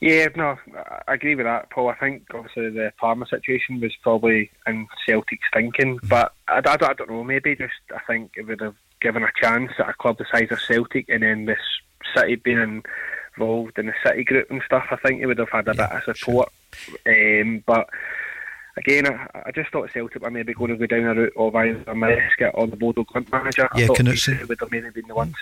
Yeah, 0.00 0.28
no, 0.34 0.56
I 1.06 1.14
agree 1.14 1.34
with 1.34 1.44
that, 1.44 1.68
Paul. 1.70 1.90
I 1.90 1.94
think 1.94 2.24
obviously 2.32 2.70
the 2.70 2.90
Parma 2.98 3.26
situation 3.26 3.80
was 3.80 3.92
probably 4.02 4.50
in 4.66 4.86
Celtic's 5.06 5.46
thinking, 5.52 5.98
but 6.08 6.32
I, 6.48 6.58
I, 6.58 6.60
don't- 6.60 6.82
I 6.82 6.92
don't 6.94 7.10
know. 7.10 7.22
Maybe 7.24 7.54
just 7.54 7.74
I 7.94 8.00
think 8.06 8.32
it 8.36 8.46
would 8.46 8.60
have 8.62 8.76
given 9.02 9.22
a 9.22 9.30
chance 9.40 9.72
at 9.78 9.88
a 9.90 9.92
club 9.94 10.16
the 10.18 10.24
size 10.32 10.48
of 10.50 10.60
Celtic, 10.60 11.08
and 11.10 11.22
then 11.22 11.44
this 11.44 11.58
City 12.16 12.36
being 12.36 12.82
involved 13.36 13.78
in 13.78 13.86
the 13.86 13.94
City 14.04 14.24
group 14.24 14.50
and 14.50 14.62
stuff. 14.64 14.86
I 14.90 14.96
think 14.96 15.20
it 15.20 15.26
would 15.26 15.38
have 15.38 15.50
had 15.50 15.68
a 15.68 15.74
bit 15.74 15.90
of 16.08 16.16
support. 16.16 16.48
Um, 17.06 17.62
but 17.66 17.88
again, 18.80 19.06
I, 19.06 19.42
I 19.46 19.50
just 19.52 19.70
thought 19.70 19.90
Celtic 19.92 20.22
were 20.22 20.30
maybe 20.30 20.52
going 20.54 20.70
to 20.70 20.76
go 20.76 20.86
down 20.86 21.04
a 21.06 21.14
route 21.14 21.32
of 21.36 21.54
either 21.54 21.78
Maresca 21.94 22.50
or 22.54 22.66
the 22.66 22.76
Bodo 22.76 23.04
Glimt 23.04 23.30
manager. 23.30 23.68
I 23.72 23.80
Yeah, 23.80 23.86
thought 23.86 23.98
Knutsen. 23.98 24.38
these 24.38 24.48
would 24.48 24.60
have 24.60 24.70
maybe 24.70 24.90
been 24.90 25.06
the 25.08 25.14
ones. 25.14 25.34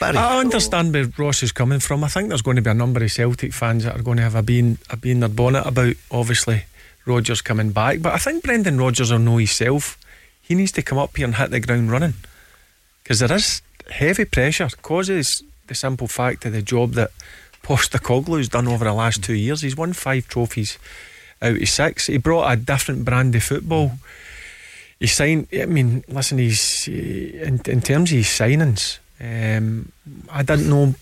I 0.00 0.38
understand 0.40 0.92
where 0.94 1.06
Ross 1.16 1.42
is 1.42 1.52
coming 1.52 1.80
from. 1.80 2.04
I 2.04 2.08
think 2.08 2.28
there's 2.28 2.42
going 2.42 2.56
to 2.56 2.62
be 2.62 2.70
a 2.70 2.74
number 2.74 3.02
of 3.02 3.10
Celtic 3.12 3.52
fans 3.52 3.84
that 3.84 3.98
are 3.98 4.02
going 4.02 4.16
to 4.18 4.22
have 4.22 4.34
a 4.34 4.42
bean, 4.42 4.78
a 4.90 4.96
bean 4.96 5.20
their 5.20 5.28
bonnet 5.28 5.66
about 5.66 5.94
obviously 6.10 6.64
Rodgers 7.04 7.40
coming 7.42 7.72
back. 7.72 8.00
But 8.00 8.14
I 8.14 8.18
think 8.18 8.44
Brendan 8.44 8.78
Rodgers 8.78 9.10
will 9.10 9.18
know 9.18 9.36
himself. 9.38 9.98
He 10.40 10.54
needs 10.54 10.72
to 10.72 10.82
come 10.82 10.98
up 10.98 11.16
here 11.16 11.26
and 11.26 11.34
hit 11.34 11.50
the 11.50 11.60
ground 11.60 11.90
running 11.90 12.14
because 13.02 13.18
there 13.20 13.32
is 13.32 13.60
heavy 13.90 14.24
pressure. 14.24 14.68
Causes 14.82 15.42
the 15.66 15.74
simple 15.74 16.06
fact 16.06 16.44
of 16.46 16.52
the 16.52 16.62
job 16.62 16.92
that 16.92 17.10
Postecoglou's 17.62 18.48
done 18.48 18.68
over 18.68 18.84
the 18.84 18.92
last 18.94 19.22
two 19.22 19.34
years. 19.34 19.60
He's 19.62 19.76
won 19.76 19.92
five 19.92 20.26
trophies 20.28 20.78
out 21.40 21.60
of 21.60 21.68
six. 21.68 22.06
He 22.06 22.18
brought 22.18 22.50
a 22.50 22.56
different 22.56 23.04
brand 23.04 23.34
of 23.34 23.42
football. 23.42 23.92
He 24.98 25.06
signed. 25.06 25.48
I 25.52 25.66
mean, 25.66 26.04
listen. 26.08 26.38
He's 26.38 26.88
in, 26.88 27.60
in 27.66 27.80
terms 27.80 28.10
of 28.10 28.18
his 28.18 28.26
signings. 28.26 28.98
Um, 29.20 29.92
I 30.30 30.42
didn't 30.42 30.68
know 30.68 30.94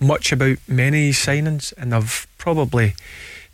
much 0.00 0.32
about 0.32 0.58
many 0.66 1.10
signings, 1.10 1.72
and 1.76 1.94
I've 1.94 2.26
probably 2.38 2.94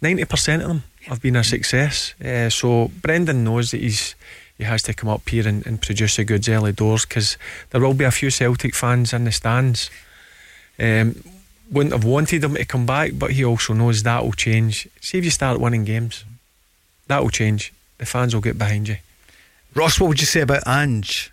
ninety 0.01 0.25
percent 0.25 0.63
of 0.63 0.69
them 0.69 0.83
have 1.07 1.21
been 1.21 1.37
a 1.37 1.45
success. 1.45 2.15
Uh, 2.23 2.51
so 2.51 2.91
Brendan 3.03 3.45
knows 3.45 3.71
that 3.71 3.81
he's 3.81 4.15
he 4.59 4.65
has 4.65 4.83
to 4.83 4.95
come 4.95 5.09
up 5.09 5.29
here 5.29 5.49
and, 5.49 5.67
and 5.67 5.81
produce 5.81 6.17
the 6.17 6.25
goods 6.25 6.49
early 6.49 6.73
doors 6.73 7.07
because 7.07 7.39
there 7.71 7.81
will 7.81 7.95
be 7.95 8.05
a 8.05 8.11
few 8.11 8.31
Celtic 8.31 8.75
fans 8.75 9.13
in 9.13 9.25
the 9.25 9.33
stands. 9.33 9.91
Um, 10.79 11.17
wouldn't 11.71 11.93
have 11.93 12.05
wanted 12.05 12.43
him 12.43 12.55
to 12.55 12.65
come 12.65 12.87
back, 12.87 13.13
but 13.15 13.33
he 13.33 13.45
also 13.45 13.73
knows 13.73 14.03
that 14.03 14.25
will 14.25 14.33
change. 14.33 14.89
See 15.01 15.19
if 15.19 15.25
you 15.25 15.31
start 15.31 15.61
winning 15.61 15.85
games, 15.85 16.25
that 17.07 17.23
will 17.23 17.31
change. 17.31 17.73
The 17.99 18.07
fans 18.07 18.35
will 18.35 18.41
get 18.41 18.59
behind 18.59 18.89
you. 18.89 18.97
Ross, 19.75 20.01
what 20.01 20.09
would 20.09 20.21
you 20.21 20.27
say 20.27 20.41
about 20.41 20.67
Ange? 20.67 21.31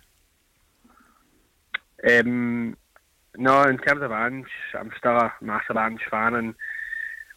Um, 2.08 2.76
no, 3.36 3.62
in 3.62 3.78
terms 3.78 4.02
of 4.02 4.12
Ange, 4.12 4.46
I'm 4.74 4.92
still 4.96 5.16
a 5.16 5.32
massive 5.40 5.76
Ange 5.76 6.02
fan, 6.08 6.34
and 6.34 6.54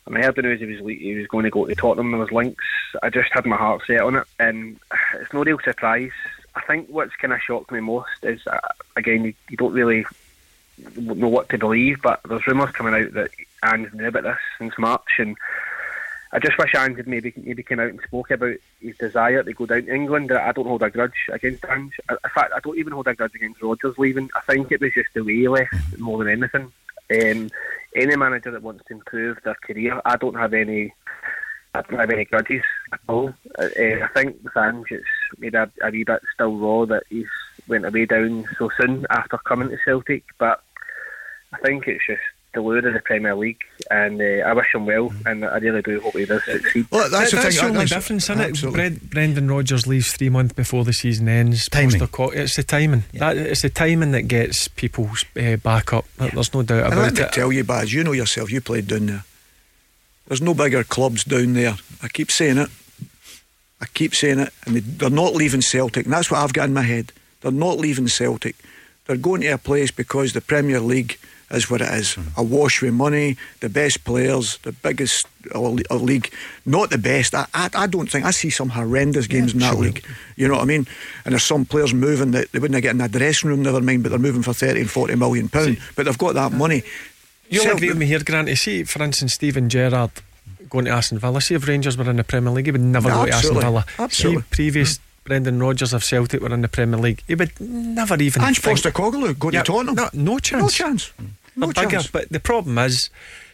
when 0.04 0.22
I 0.22 0.26
heard 0.26 0.36
the 0.36 0.44
news 0.44 0.60
he 0.60 0.66
was 0.66 0.80
he 0.80 1.16
was 1.16 1.28
going 1.28 1.46
to 1.46 1.50
go 1.50 1.66
to 1.66 1.76
Tottenham, 1.76 2.12
there 2.12 2.20
was 2.20 2.32
links. 2.32 2.64
I 3.02 3.10
just 3.10 3.32
had 3.32 3.46
my 3.46 3.56
heart 3.56 3.82
set 3.88 4.02
on 4.02 4.18
it, 4.18 4.28
and 4.40 4.80
it's 5.16 5.34
no 5.34 5.44
real 5.44 5.60
surprise. 5.64 6.12
I 6.54 6.62
think 6.62 6.90
what's 6.90 7.16
kind 7.16 7.34
of 7.34 7.42
shocked 7.42 7.72
me 7.72 7.80
most 7.80 8.24
is 8.24 8.46
uh, 8.46 8.60
again 8.96 9.24
you, 9.24 9.34
you 9.50 9.58
don't 9.58 9.74
really 9.74 10.06
know 10.96 11.28
what 11.28 11.50
to 11.50 11.58
believe, 11.58 12.02
but 12.02 12.22
there's 12.28 12.46
rumours 12.48 12.72
coming 12.72 12.94
out 12.94 13.14
that 13.14 13.32
Ange 13.64 13.94
knew 13.94 14.08
about 14.08 14.24
this 14.24 14.38
since 14.58 14.74
March, 14.78 15.20
and 15.20 15.38
I 16.34 16.40
just 16.40 16.58
wish 16.58 16.74
Ange 16.76 16.98
had 16.98 17.08
maybe 17.08 17.34
maybe 17.36 17.64
came 17.64 17.80
out 17.80 17.90
and 17.90 18.00
spoke 18.02 18.32
about 18.32 18.56
his 18.80 18.98
desire 18.98 19.44
to 19.44 19.54
go 19.54 19.66
down 19.66 19.84
to 19.84 19.94
England. 19.94 20.32
I 20.32 20.52
don't 20.52 20.68
hold 20.68 20.84
a 20.84 20.90
grudge 20.90 21.28
against 21.32 21.66
Ange. 21.66 21.94
In 22.10 22.18
fact, 22.34 22.54
I 22.56 22.60
don't 22.64 22.78
even 22.78 22.94
hold 22.94 23.08
a 23.08 23.14
grudge 23.14 23.36
against 23.36 23.62
Rodgers 23.62 23.98
leaving. 23.98 24.30
I 24.36 24.40
think 24.42 24.72
it 24.72 24.82
was 24.82 24.94
just 24.94 25.14
the 25.14 25.24
way 25.24 25.36
he 25.36 25.48
left 25.48 26.00
more 26.00 26.24
than 26.24 26.30
anything. 26.30 26.72
Um, 27.12 27.50
any 27.94 28.16
manager 28.16 28.52
that 28.52 28.64
wants 28.64 28.86
to 28.88 28.94
improve 28.94 29.40
their 29.44 29.56
career, 29.56 30.02
I 30.06 30.16
don't 30.16 30.36
have 30.36 30.54
any. 30.54 30.94
I 31.74 31.82
don't 31.82 32.00
have 32.00 32.10
any 32.10 32.26
grudges 32.26 32.64
at 32.92 33.00
all. 33.08 33.34
Uh, 33.58 33.66
I 33.78 34.08
think 34.14 34.38
with 34.44 34.58
Ange, 34.58 34.92
it's 34.92 35.06
made 35.38 35.56
a, 35.56 35.72
a 35.82 35.90
wee 35.90 36.04
bit 36.04 36.22
still 36.34 36.58
raw 36.58 36.86
that 36.86 37.04
he's 37.10 37.28
went 37.68 37.86
away 37.86 38.06
down 38.06 38.46
so 38.58 38.70
soon 38.78 39.06
after 39.10 39.38
coming 39.38 39.70
to 39.70 39.78
Celtic, 39.86 40.24
but 40.38 40.64
I 41.54 41.58
think 41.58 41.88
it's 41.88 42.06
just 42.08 42.22
the 42.54 42.62
lure 42.62 42.86
of 42.86 42.94
the 42.94 43.00
Premier 43.00 43.34
League, 43.36 43.62
and 43.90 44.20
uh, 44.22 44.46
I 44.46 44.52
wish 44.54 44.68
him 44.74 44.86
well, 44.86 45.14
and 45.26 45.46
I 45.46 45.58
really 45.60 45.82
do 45.82 46.02
hope 46.02 46.18
he 46.18 46.26
does 46.26 46.44
succeed. 46.44 46.86
Well, 46.92 47.10
that's 47.10 47.32
That- 47.32 47.38
the 47.38 47.44
that's 47.44 47.56
thing. 47.56 47.64
the 47.64 47.70
only 47.70 47.86
that's- 47.86 47.90
difference, 47.90 48.24
isn't 48.26 48.42
it? 48.42 48.50
absolutely. 48.50 48.90
Brendan 49.08 49.50
Rodgers 49.50 49.88
leaves 49.88 50.12
three 50.12 50.28
months 50.30 50.54
before 50.54 50.84
the 50.84 50.92
season 50.92 51.30
ends. 51.30 51.70
Timing. 51.70 52.00
Postecoglou- 52.02 52.36
It's 52.36 52.56
the 52.58 52.64
timing. 52.64 53.04
That, 53.14 53.38
it's 53.38 53.62
the 53.62 53.70
timing 53.70 54.12
that 54.12 54.24
gets 54.24 54.68
people 54.68 55.10
uh, 55.40 55.56
back 55.58 55.94
up. 55.94 56.06
There's 56.18 56.54
no 56.54 56.64
doubt 56.64 56.84
And 56.86 56.94
about 56.94 57.04
let 57.04 57.14
me 57.14 57.22
it. 57.24 57.32
tell 57.32 57.52
you, 57.54 57.64
Baz, 57.64 57.94
you 57.94 58.04
know 58.04 58.12
yourself, 58.12 58.52
you 58.52 58.60
played 58.60 58.88
down 58.88 59.06
there. 59.06 59.24
There's 60.28 60.42
no 60.42 60.54
bigger 60.54 60.84
clubs 60.84 61.24
down 61.24 61.54
there. 61.54 61.76
I 62.04 62.08
keep 62.10 62.32
saying 62.32 62.58
it. 62.58 62.70
I 63.82 63.86
keep 63.94 64.14
saying 64.14 64.40
it. 64.40 64.54
And 64.66 64.76
they, 64.76 64.80
they're 64.82 65.10
not 65.10 65.36
leaving 65.36 65.62
Celtic. 65.62 66.06
And 66.06 66.14
that's 66.14 66.30
what 66.30 66.42
I've 66.42 66.54
got 66.54 66.68
in 66.68 66.74
my 66.74 66.84
head. 66.84 67.12
They're 67.42 67.52
not 67.52 67.78
leaving 67.78 68.08
Celtic. 68.10 68.56
They're 69.08 69.18
going 69.18 69.42
to 69.42 69.48
a 69.48 69.58
place 69.58 69.90
because 69.92 70.34
the 70.34 70.42
Premier 70.42 70.80
League 70.80 71.18
is 71.56 71.70
what 71.70 71.82
it 71.82 71.92
is. 71.94 72.18
Awash 72.38 72.82
with 72.82 72.94
money, 72.94 73.38
the 73.60 73.70
best 73.70 74.04
players, 74.04 74.58
the 74.64 74.72
biggest 74.72 75.26
uh, 75.54 75.60
uh, 75.90 75.96
league. 75.96 76.32
Not 76.66 76.90
the 76.90 76.98
best. 76.98 77.34
I, 77.36 77.46
I, 77.54 77.70
I 77.74 77.88
don't 77.88 78.10
think. 78.10 78.26
I 78.26 78.32
see 78.32 78.50
some 78.50 78.70
horrendous 78.70 79.28
games 79.28 79.54
in 79.54 79.60
that 79.60 79.78
league. 79.78 80.06
You 80.36 80.48
know 80.48 80.56
what 80.56 80.64
I 80.64 80.66
mean? 80.66 80.88
And 81.26 81.34
there's 81.34 81.44
some 81.44 81.66
players 81.66 81.94
moving 81.94 82.32
that 82.32 82.52
they 82.52 82.60
wouldn't 82.60 82.82
get 82.82 82.96
in 82.96 83.02
a 83.02 83.08
dressing 83.10 83.50
room, 83.50 83.62
never 83.64 83.82
mind, 83.82 84.04
but 84.04 84.10
they're 84.10 84.20
moving 84.20 84.44
for 84.44 84.54
30 84.54 84.82
and 84.82 84.90
40 84.90 85.16
million 85.16 85.50
pounds. 85.50 85.78
But 85.96 86.06
they've 86.06 86.18
got 86.18 86.34
that 86.36 86.52
money. 86.52 86.84
You'll 87.50 87.64
Celt- 87.64 87.78
agree 87.78 87.90
with 87.90 87.98
me 87.98 88.06
here, 88.06 88.20
Grant. 88.24 88.48
You 88.48 88.56
see, 88.56 88.84
for 88.84 89.04
instance, 89.04 89.34
Steven 89.34 89.68
Gerrard 89.70 90.12
going 90.70 90.86
to 90.86 90.92
Aston 90.92 91.20
Villa. 91.20 91.42
See, 91.42 91.56
if 91.56 91.68
Rangers 91.68 91.98
were 91.98 92.10
in 92.10 92.16
the 92.16 92.24
Premier 92.24 92.52
League, 92.54 92.66
he 92.68 92.72
would 92.72 92.80
never 92.82 93.10
No, 93.10 93.16
go 93.16 93.26
to 93.26 93.34
Aston. 93.34 93.60
Villa. 93.60 93.86
Absolutely. 94.00 94.42
See, 94.44 94.48
previous 94.52 95.00
Brendan 95.26 95.60
Rodgers 95.62 95.92
of 95.94 96.04
Celtic 96.04 96.42
were 96.42 96.54
in 96.54 96.62
the 96.62 96.70
Premier 96.70 96.98
League. 97.00 97.22
He 97.28 97.36
would 97.36 97.52
never 97.60 98.16
even. 98.16 98.42
Think- 98.42 98.58
Postecoglou 98.60 99.38
go 99.38 99.50
to 99.52 99.58
Yeah, 99.58 99.64
Tottenham. 99.64 99.96
No, 99.96 100.10
no 100.14 100.40
chance. 100.40 100.62
No 100.64 100.70
chance. 100.70 101.12
No 101.56 101.68
They're 101.68 101.84
bigger, 101.86 101.98
chance. 101.98 102.08
but 102.08 102.30
the 102.30 102.40
problem 102.40 102.78
is 102.78 103.10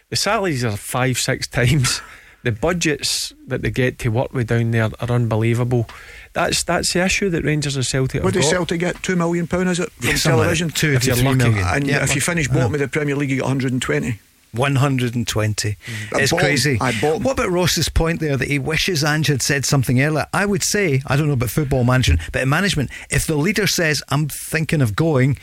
the 0.09 0.15
salaries 0.15 0.63
are 0.63 0.77
five, 0.77 1.17
six 1.17 1.47
times. 1.59 2.01
The 2.43 2.51
budgets 2.51 3.33
that 3.47 3.61
they 3.61 3.71
get 3.71 3.97
to 3.99 4.09
work 4.09 4.31
with 4.31 4.47
down 4.47 4.71
there 4.71 4.83
are 4.83 5.11
unbelievable. 5.11 5.87
That's 6.33 6.63
that's 6.63 6.93
the 6.93 7.03
issue 7.03 7.29
that 7.31 7.43
Rangers 7.43 7.75
and 7.75 7.85
Celtic 7.85 8.23
What 8.23 8.35
have 8.35 8.43
does. 8.43 8.49
Celtic 8.51 8.79
get? 8.79 9.01
Two 9.03 9.15
million 9.15 9.47
pound 9.47 9.67
is 9.69 9.79
it 9.79 9.91
from 9.91 10.07
Yeah, 10.09 10.13
television? 10.15 10.67
that. 10.67 10.75
Two 10.77 10.93
If 10.93 11.01
to 11.01 11.07
you're 11.07 11.15
three 11.17 11.25
lucky. 11.25 11.37
million. 11.39 11.65
And 11.67 11.87
Yeah, 11.87 12.03
if 12.03 12.15
you 12.15 12.21
finish 12.21 12.47
bottom 12.47 12.73
of 12.73 12.79
the 12.79 12.87
Premier 12.87 13.15
League, 13.15 13.31
you 13.31 13.37
get 13.37 13.43
120. 13.45 14.19
120. 14.53 15.69
I 15.69 15.73
mm. 15.73 16.19
It's 16.21 16.31
bought 16.31 16.39
crazy. 16.39 16.77
I 16.79 16.99
bought. 17.01 17.21
What 17.21 17.33
about 17.33 17.49
Ross's 17.49 17.89
point 17.89 18.19
there 18.19 18.37
that 18.37 18.47
he 18.47 18.59
wishes 18.59 19.03
Ange 19.03 19.27
had 19.27 19.41
said 19.41 19.65
something 19.65 20.01
earlier? 20.01 20.27
I 20.33 20.45
would 20.45 20.63
say, 20.63 21.01
I 21.07 21.15
don't 21.17 21.27
know 21.27 21.33
about 21.33 21.49
football 21.49 21.83
management, 21.83 22.21
but 22.31 22.41
in 22.43 22.49
management, 22.49 22.91
if 23.09 23.25
the 23.27 23.35
leader 23.35 23.67
says, 23.67 24.03
I'm 24.09 24.27
thinking 24.29 24.81
of 24.81 24.95
going, 24.95 25.37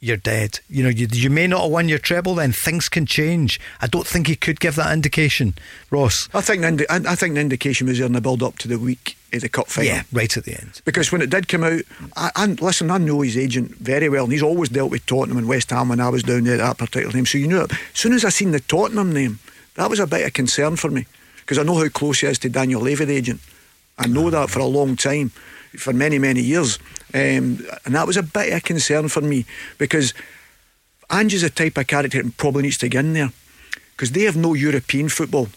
you're 0.00 0.16
dead. 0.16 0.60
You 0.68 0.84
know, 0.84 0.88
you, 0.88 1.08
you 1.10 1.30
may 1.30 1.46
not 1.46 1.62
have 1.62 1.70
won 1.70 1.88
your 1.88 1.98
treble 1.98 2.36
then. 2.36 2.52
Things 2.52 2.88
can 2.88 3.04
change. 3.06 3.60
I 3.80 3.86
don't 3.86 4.06
think 4.06 4.26
he 4.28 4.36
could 4.36 4.60
give 4.60 4.76
that 4.76 4.92
indication. 4.92 5.54
Ross. 5.90 6.28
I 6.32 6.40
think 6.40 6.62
the 6.62 6.68
indi- 6.68 6.88
I, 6.88 6.96
I 6.96 7.14
think 7.14 7.34
the 7.34 7.40
indication 7.40 7.86
was 7.88 7.98
there 7.98 8.06
in 8.06 8.12
the 8.12 8.20
build 8.20 8.42
up 8.42 8.58
to 8.58 8.68
the 8.68 8.78
week 8.78 9.16
of 9.32 9.40
the 9.40 9.48
cup 9.48 9.68
final. 9.68 9.90
Yeah, 9.90 10.02
right 10.12 10.36
at 10.36 10.44
the 10.44 10.60
end. 10.60 10.80
Because 10.84 11.10
when 11.10 11.20
it 11.20 11.30
did 11.30 11.48
come 11.48 11.64
out, 11.64 11.82
I, 12.16 12.30
I, 12.36 12.46
listen, 12.46 12.90
I 12.90 12.98
know 12.98 13.20
his 13.22 13.36
agent 13.36 13.74
very 13.76 14.08
well, 14.08 14.24
and 14.24 14.32
he's 14.32 14.42
always 14.42 14.68
dealt 14.68 14.90
with 14.90 15.04
Tottenham 15.06 15.38
and 15.38 15.48
West 15.48 15.70
Ham 15.70 15.88
when 15.88 16.00
I 16.00 16.08
was 16.08 16.22
down 16.22 16.44
there 16.44 16.54
at 16.54 16.58
that 16.58 16.78
particular 16.78 17.12
time. 17.12 17.26
So 17.26 17.38
you 17.38 17.48
knew 17.48 17.62
it. 17.62 17.72
As 17.72 17.78
soon 17.98 18.12
as 18.12 18.24
I 18.24 18.30
seen 18.30 18.52
the 18.52 18.60
Tottenham 18.60 19.12
name, 19.12 19.40
that 19.74 19.90
was 19.90 20.00
a 20.00 20.06
bit 20.06 20.26
of 20.26 20.32
concern 20.32 20.76
for 20.76 20.90
me 20.90 21.06
because 21.40 21.58
I 21.58 21.62
know 21.64 21.76
how 21.76 21.88
close 21.88 22.20
he 22.20 22.26
is 22.26 22.38
to 22.40 22.48
Daniel 22.48 22.80
Levy, 22.80 23.04
the 23.04 23.16
agent. 23.16 23.40
I 23.98 24.06
know 24.06 24.30
that 24.30 24.50
for 24.50 24.60
a 24.60 24.66
long 24.66 24.94
time, 24.94 25.30
for 25.76 25.92
many, 25.92 26.18
many 26.18 26.40
years. 26.40 26.78
Um, 27.14 27.64
and 27.84 27.94
that 27.94 28.06
was 28.06 28.16
a 28.16 28.22
bit 28.22 28.48
of 28.52 28.58
a 28.58 28.60
concern 28.60 29.08
for 29.08 29.20
me 29.22 29.46
because 29.78 30.12
Ange 31.10 31.34
is 31.34 31.42
the 31.42 31.50
type 31.50 31.78
of 31.78 31.86
character 31.86 32.22
that 32.22 32.36
probably 32.36 32.62
needs 32.64 32.78
to 32.78 32.88
get 32.88 33.04
in 33.04 33.14
there 33.14 33.30
because 33.92 34.12
they 34.12 34.22
have 34.22 34.36
no 34.36 34.54
European 34.54 35.08
football. 35.08 35.48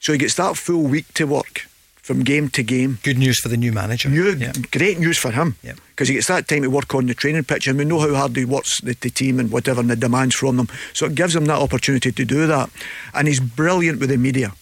So 0.00 0.12
he 0.12 0.18
gets 0.18 0.34
that 0.34 0.56
full 0.56 0.82
week 0.82 1.12
to 1.14 1.24
work 1.24 1.66
from 2.02 2.22
game 2.22 2.50
to 2.50 2.62
game. 2.62 2.98
Good 3.02 3.16
news 3.16 3.40
for 3.40 3.48
the 3.48 3.56
new 3.56 3.72
manager. 3.72 4.10
New, 4.10 4.36
Great 4.70 4.98
news 4.98 5.16
for 5.16 5.30
him 5.30 5.56
Yep. 5.62 5.78
because 5.92 6.08
he 6.08 6.14
gets 6.14 6.26
that 6.26 6.46
time 6.46 6.60
to 6.60 6.68
work 6.68 6.94
on 6.94 7.06
the 7.06 7.14
training 7.14 7.44
pitch 7.44 7.66
and 7.66 7.78
we 7.78 7.86
know 7.86 7.98
how 8.00 8.14
hard 8.14 8.36
he 8.36 8.44
works 8.44 8.82
the, 8.82 8.92
the 9.00 9.08
team 9.08 9.40
and 9.40 9.50
whatever 9.50 9.80
and 9.80 9.88
the 9.88 9.96
demands 9.96 10.34
from 10.34 10.58
them. 10.58 10.68
So 10.92 11.06
it 11.06 11.14
gives 11.14 11.34
him 11.34 11.46
that 11.46 11.62
opportunity 11.62 12.12
to 12.12 12.24
do 12.26 12.46
that. 12.46 12.68
And 13.14 13.26
he's 13.26 13.40
brilliant 13.40 14.00
with 14.00 14.10
the 14.10 14.18
media. 14.18 14.52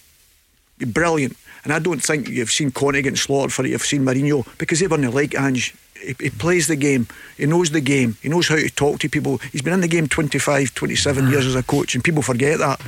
Brilliant. 0.79 1.35
And 1.65 1.73
I 1.73 1.79
don't 1.79 2.01
think 2.01 2.29
you've 2.29 2.49
seen 2.51 2.71
Conte 2.71 3.01
getting 3.01 3.15
slaughtered 3.17 3.53
for 3.53 3.65
it, 3.65 3.69
you've 3.71 3.81
seen 3.83 4.03
Mourinho 4.03 4.45
because 4.57 4.79
they 4.79 4.87
weren't 4.87 5.13
like 5.13 5.35
Ange. 5.35 5.73
He, 6.03 6.15
he 6.19 6.29
plays 6.29 6.67
the 6.67 6.75
game, 6.75 7.07
he 7.37 7.45
knows 7.45 7.71
the 7.71 7.81
game, 7.81 8.17
he 8.21 8.29
knows 8.29 8.47
how 8.47 8.55
to 8.55 8.69
talk 8.69 8.99
to 8.99 9.09
people. 9.09 9.37
He's 9.51 9.61
been 9.61 9.73
in 9.73 9.81
the 9.81 9.87
game 9.87 10.07
25, 10.07 10.73
27 10.73 11.29
years 11.29 11.45
as 11.45 11.55
a 11.55 11.63
coach, 11.63 11.95
and 11.95 12.03
people 12.03 12.21
forget 12.21 12.59
that. 12.59 12.81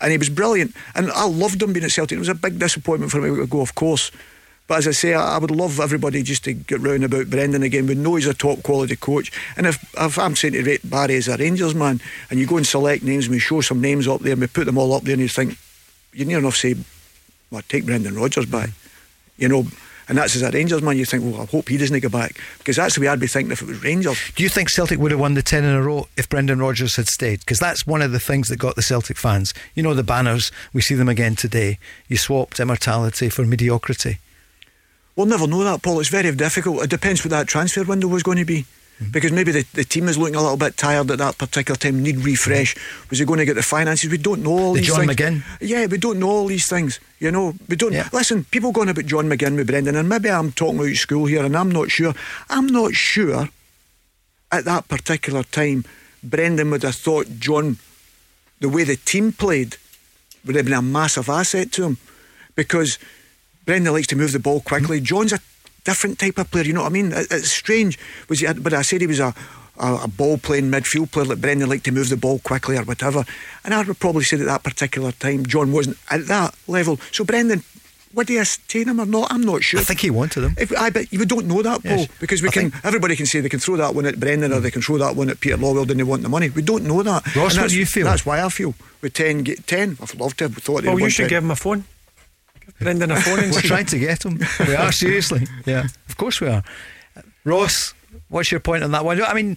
And 0.00 0.10
he 0.10 0.18
was 0.18 0.28
brilliant. 0.28 0.74
And 0.94 1.10
I 1.12 1.26
loved 1.26 1.62
him 1.62 1.72
being 1.72 1.84
at 1.84 1.92
Celtic. 1.92 2.16
It 2.16 2.18
was 2.18 2.28
a 2.28 2.34
big 2.34 2.58
disappointment 2.58 3.12
for 3.12 3.24
him 3.24 3.36
to 3.36 3.46
go, 3.46 3.60
of 3.60 3.74
course. 3.74 4.10
But 4.66 4.78
as 4.78 4.88
I 4.88 4.92
say, 4.92 5.14
I, 5.14 5.36
I 5.36 5.38
would 5.38 5.50
love 5.50 5.80
everybody 5.80 6.22
just 6.22 6.44
to 6.44 6.52
get 6.52 6.80
round 6.80 7.04
about 7.04 7.28
Brendan 7.30 7.62
again. 7.62 7.86
We 7.86 7.94
know 7.94 8.14
he's 8.14 8.26
a 8.26 8.34
top 8.34 8.62
quality 8.62 8.96
coach. 8.96 9.32
And 9.56 9.66
if, 9.66 9.82
if 9.98 10.18
I'm 10.18 10.36
saying 10.36 10.54
to 10.54 10.62
rate 10.62 10.88
Barry 10.88 11.16
as 11.16 11.28
a 11.28 11.36
Rangers 11.36 11.74
man, 11.74 12.00
and 12.30 12.40
you 12.40 12.46
go 12.46 12.56
and 12.56 12.66
select 12.66 13.02
names, 13.02 13.26
and 13.26 13.32
we 13.32 13.38
show 13.38 13.60
some 13.60 13.80
names 13.80 14.08
up 14.08 14.20
there, 14.20 14.32
and 14.32 14.40
we 14.40 14.46
put 14.46 14.66
them 14.66 14.78
all 14.78 14.92
up 14.94 15.02
there, 15.02 15.14
and 15.14 15.22
you 15.22 15.28
think, 15.28 15.56
you 16.12 16.24
near 16.24 16.38
enough 16.38 16.56
say, 16.56 16.74
well, 17.50 17.62
take 17.68 17.86
Brendan 17.86 18.14
Rodgers 18.14 18.46
back. 18.46 18.70
You 19.36 19.48
know, 19.48 19.66
and 20.08 20.18
that's 20.18 20.36
as 20.36 20.42
a 20.42 20.50
Rangers 20.50 20.82
man, 20.82 20.96
you 20.96 21.04
think, 21.04 21.24
well, 21.24 21.42
I 21.42 21.46
hope 21.46 21.68
he 21.68 21.76
doesn't 21.76 21.98
go 22.00 22.08
back. 22.08 22.38
Because 22.58 22.76
that's 22.76 22.94
the 22.94 23.00
way 23.00 23.08
I'd 23.08 23.20
be 23.20 23.26
thinking 23.26 23.52
if 23.52 23.62
it 23.62 23.68
was 23.68 23.82
Rangers. 23.82 24.18
Do 24.34 24.42
you 24.42 24.48
think 24.48 24.68
Celtic 24.68 24.98
would 24.98 25.10
have 25.10 25.20
won 25.20 25.34
the 25.34 25.42
10 25.42 25.64
in 25.64 25.74
a 25.74 25.82
row 25.82 26.08
if 26.16 26.28
Brendan 26.28 26.60
Rodgers 26.60 26.96
had 26.96 27.06
stayed? 27.06 27.40
Because 27.40 27.58
that's 27.58 27.86
one 27.86 28.02
of 28.02 28.12
the 28.12 28.20
things 28.20 28.48
that 28.48 28.58
got 28.58 28.76
the 28.76 28.82
Celtic 28.82 29.16
fans. 29.16 29.54
You 29.74 29.82
know, 29.82 29.94
the 29.94 30.02
banners, 30.02 30.50
we 30.72 30.80
see 30.80 30.94
them 30.94 31.08
again 31.08 31.36
today. 31.36 31.78
You 32.08 32.16
swapped 32.16 32.60
immortality 32.60 33.28
for 33.28 33.44
mediocrity. 33.44 34.18
We'll 35.14 35.26
never 35.26 35.46
know 35.46 35.62
that, 35.64 35.82
Paul. 35.82 36.00
It's 36.00 36.08
very 36.08 36.34
difficult. 36.34 36.82
It 36.82 36.90
depends 36.90 37.22
what 37.24 37.30
that 37.30 37.46
transfer 37.46 37.84
window 37.84 38.08
was 38.08 38.22
going 38.22 38.38
to 38.38 38.44
be. 38.44 38.64
Because 39.10 39.32
maybe 39.32 39.52
the, 39.52 39.66
the 39.72 39.84
team 39.84 40.08
is 40.08 40.16
looking 40.16 40.36
a 40.36 40.40
little 40.42 40.56
bit 40.56 40.76
tired 40.76 41.10
at 41.10 41.18
that 41.18 41.38
particular 41.38 41.76
time, 41.76 42.02
need 42.02 42.18
refresh. 42.18 42.74
Mm-hmm. 42.74 43.10
Was 43.10 43.18
he 43.18 43.24
going 43.24 43.38
to 43.38 43.44
get 43.44 43.54
the 43.54 43.62
finances? 43.62 44.10
We 44.10 44.18
don't 44.18 44.42
know 44.42 44.50
all 44.50 44.72
The 44.74 44.80
these 44.80 44.88
John 44.88 45.06
things. 45.06 45.16
McGinn? 45.16 45.42
Yeah, 45.60 45.86
we 45.86 45.98
don't 45.98 46.18
know 46.18 46.30
all 46.30 46.46
these 46.46 46.68
things. 46.68 47.00
You 47.18 47.30
know, 47.30 47.54
we 47.68 47.76
don't. 47.76 47.94
Listen, 48.12 48.44
people 48.44 48.72
going 48.72 48.88
about 48.88 49.06
John 49.06 49.28
McGinn 49.28 49.56
with 49.56 49.66
Brendan, 49.66 49.96
and 49.96 50.08
maybe 50.08 50.30
I'm 50.30 50.52
talking 50.52 50.78
about 50.78 50.94
school 50.96 51.26
here, 51.26 51.44
and 51.44 51.56
I'm 51.56 51.70
not 51.70 51.90
sure. 51.90 52.14
I'm 52.50 52.66
not 52.66 52.94
sure 52.94 53.48
at 54.50 54.64
that 54.66 54.86
particular 54.88 55.42
time 55.44 55.84
Brendan 56.22 56.70
would 56.70 56.82
have 56.82 56.94
thought 56.94 57.26
John, 57.38 57.78
the 58.60 58.68
way 58.68 58.84
the 58.84 58.96
team 58.96 59.32
played, 59.32 59.76
would 60.44 60.56
have 60.56 60.66
been 60.66 60.74
a 60.74 60.82
massive 60.82 61.28
asset 61.28 61.72
to 61.72 61.84
him 61.84 61.98
because 62.54 62.98
Brendan 63.64 63.92
likes 63.92 64.08
to 64.08 64.16
move 64.16 64.32
the 64.32 64.38
ball 64.38 64.60
quickly. 64.60 64.98
Mm-hmm. 64.98 65.04
John's 65.04 65.32
a 65.32 65.40
different 65.84 66.18
type 66.18 66.38
of 66.38 66.50
player. 66.50 66.64
You 66.64 66.72
know 66.74 66.82
what 66.82 66.90
I 66.90 66.92
mean? 66.92 67.12
It- 67.12 67.28
it's 67.30 67.50
strange. 67.50 67.98
Was 68.28 68.40
he? 68.40 68.52
But 68.52 68.72
I 68.74 68.82
said 68.82 69.00
he 69.00 69.06
was 69.06 69.20
a. 69.20 69.34
A, 69.78 70.00
a 70.04 70.06
ball 70.06 70.36
playing 70.36 70.70
midfield 70.70 71.10
player 71.12 71.24
like 71.24 71.40
Brendan 71.40 71.66
liked 71.70 71.84
to 71.84 71.92
move 71.92 72.10
the 72.10 72.16
ball 72.18 72.38
quickly 72.40 72.76
or 72.76 72.82
whatever, 72.84 73.24
and 73.64 73.72
I 73.72 73.80
would 73.82 73.98
probably 73.98 74.22
say 74.22 74.38
at 74.38 74.44
that 74.44 74.62
particular 74.62 75.12
time 75.12 75.46
John 75.46 75.72
wasn't 75.72 75.96
at 76.10 76.26
that 76.26 76.54
level. 76.68 76.98
So 77.10 77.24
Brendan, 77.24 77.64
would 78.12 78.28
he 78.28 78.36
attain 78.36 78.88
him 78.90 79.00
or 79.00 79.06
not? 79.06 79.32
I'm 79.32 79.40
not 79.40 79.62
sure. 79.62 79.80
I 79.80 79.82
think 79.82 80.00
he 80.00 80.10
wanted 80.10 80.44
him. 80.44 80.54
If, 80.58 80.76
I 80.78 80.90
bet 80.90 81.10
we 81.10 81.24
don't 81.24 81.46
know 81.46 81.62
that, 81.62 81.82
Paul, 81.82 82.00
Yes. 82.00 82.08
because 82.20 82.42
we 82.42 82.48
I 82.48 82.52
can. 82.52 82.70
think- 82.70 82.84
Everybody 82.84 83.16
can 83.16 83.24
say 83.24 83.40
they 83.40 83.48
can 83.48 83.60
throw 83.60 83.76
that 83.78 83.94
one 83.94 84.04
at 84.04 84.20
Brendan 84.20 84.52
or 84.52 84.56
mm. 84.60 84.62
they 84.62 84.70
can 84.70 84.82
throw 84.82 84.98
that 84.98 85.16
one 85.16 85.30
at 85.30 85.40
Peter 85.40 85.56
Lawwell, 85.56 85.90
and 85.90 85.98
they 85.98 86.04
want 86.04 86.22
the 86.22 86.28
money. 86.28 86.50
We 86.50 86.60
don't 86.60 86.84
know 86.84 87.02
that. 87.02 87.24
Ross, 87.28 87.34
And 87.34 87.36
what 87.42 87.52
that's- 87.54 87.70
do 87.72 87.78
you 87.78 87.86
feel? 87.86 88.04
That's 88.04 88.26
why 88.26 88.44
I 88.44 88.50
feel 88.50 88.74
with 89.00 89.14
10, 89.14 89.38
get 89.42 89.66
10 89.66 89.96
I'd 90.02 90.14
love 90.16 90.36
to 90.36 90.44
have 90.44 90.54
thought. 90.58 90.84
Well, 90.84 90.96
they'd 90.96 91.04
you 91.04 91.10
should 91.10 91.22
10. 91.22 91.28
give 91.30 91.44
him 91.44 91.50
a 91.50 91.56
phone. 91.56 91.84
Give 92.82 92.98
Brendan 92.98 93.10
a 93.10 93.20
phone 93.20 93.50
We're 93.50 93.60
trying 93.60 93.86
to 93.86 93.98
get 93.98 94.24
him. 94.24 94.38
We 94.66 94.74
are, 94.74 94.92
seriously. 94.92 95.46
Yeah, 95.66 95.86
of 96.08 96.16
course 96.16 96.40
we 96.40 96.48
are. 96.48 96.62
Ross, 97.44 97.94
what's 98.28 98.50
your 98.50 98.60
point 98.60 98.84
on 98.84 98.92
that 98.92 99.04
one? 99.04 99.20
I 99.22 99.34
mean, 99.34 99.56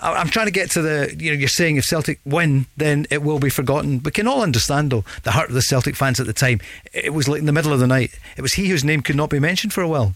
I- 0.00 0.14
I'm 0.14 0.28
trying 0.28 0.46
to 0.46 0.52
get 0.52 0.70
to 0.72 0.82
the, 0.82 1.14
you 1.18 1.30
know, 1.32 1.38
you're 1.38 1.48
saying 1.48 1.76
if 1.76 1.84
Celtic 1.84 2.20
win, 2.24 2.66
then 2.76 3.06
it 3.10 3.22
will 3.22 3.38
be 3.38 3.50
forgotten. 3.50 4.00
We 4.04 4.10
can 4.10 4.26
all 4.28 4.42
understand, 4.42 4.90
though, 4.90 5.04
the 5.22 5.30
heart 5.32 5.48
of 5.48 5.54
the 5.54 5.62
Celtic 5.62 5.96
fans 5.96 6.20
at 6.20 6.26
the 6.26 6.32
time. 6.32 6.60
It 6.92 7.12
was 7.12 7.28
like 7.28 7.38
in 7.40 7.46
the 7.46 7.52
middle 7.52 7.72
of 7.72 7.80
the 7.80 7.86
night. 7.86 8.18
It 8.36 8.42
was 8.42 8.54
he 8.54 8.68
whose 8.68 8.84
name 8.84 9.00
could 9.02 9.16
not 9.16 9.30
be 9.30 9.38
mentioned 9.40 9.72
for 9.72 9.82
a 9.82 9.88
while. 9.88 10.14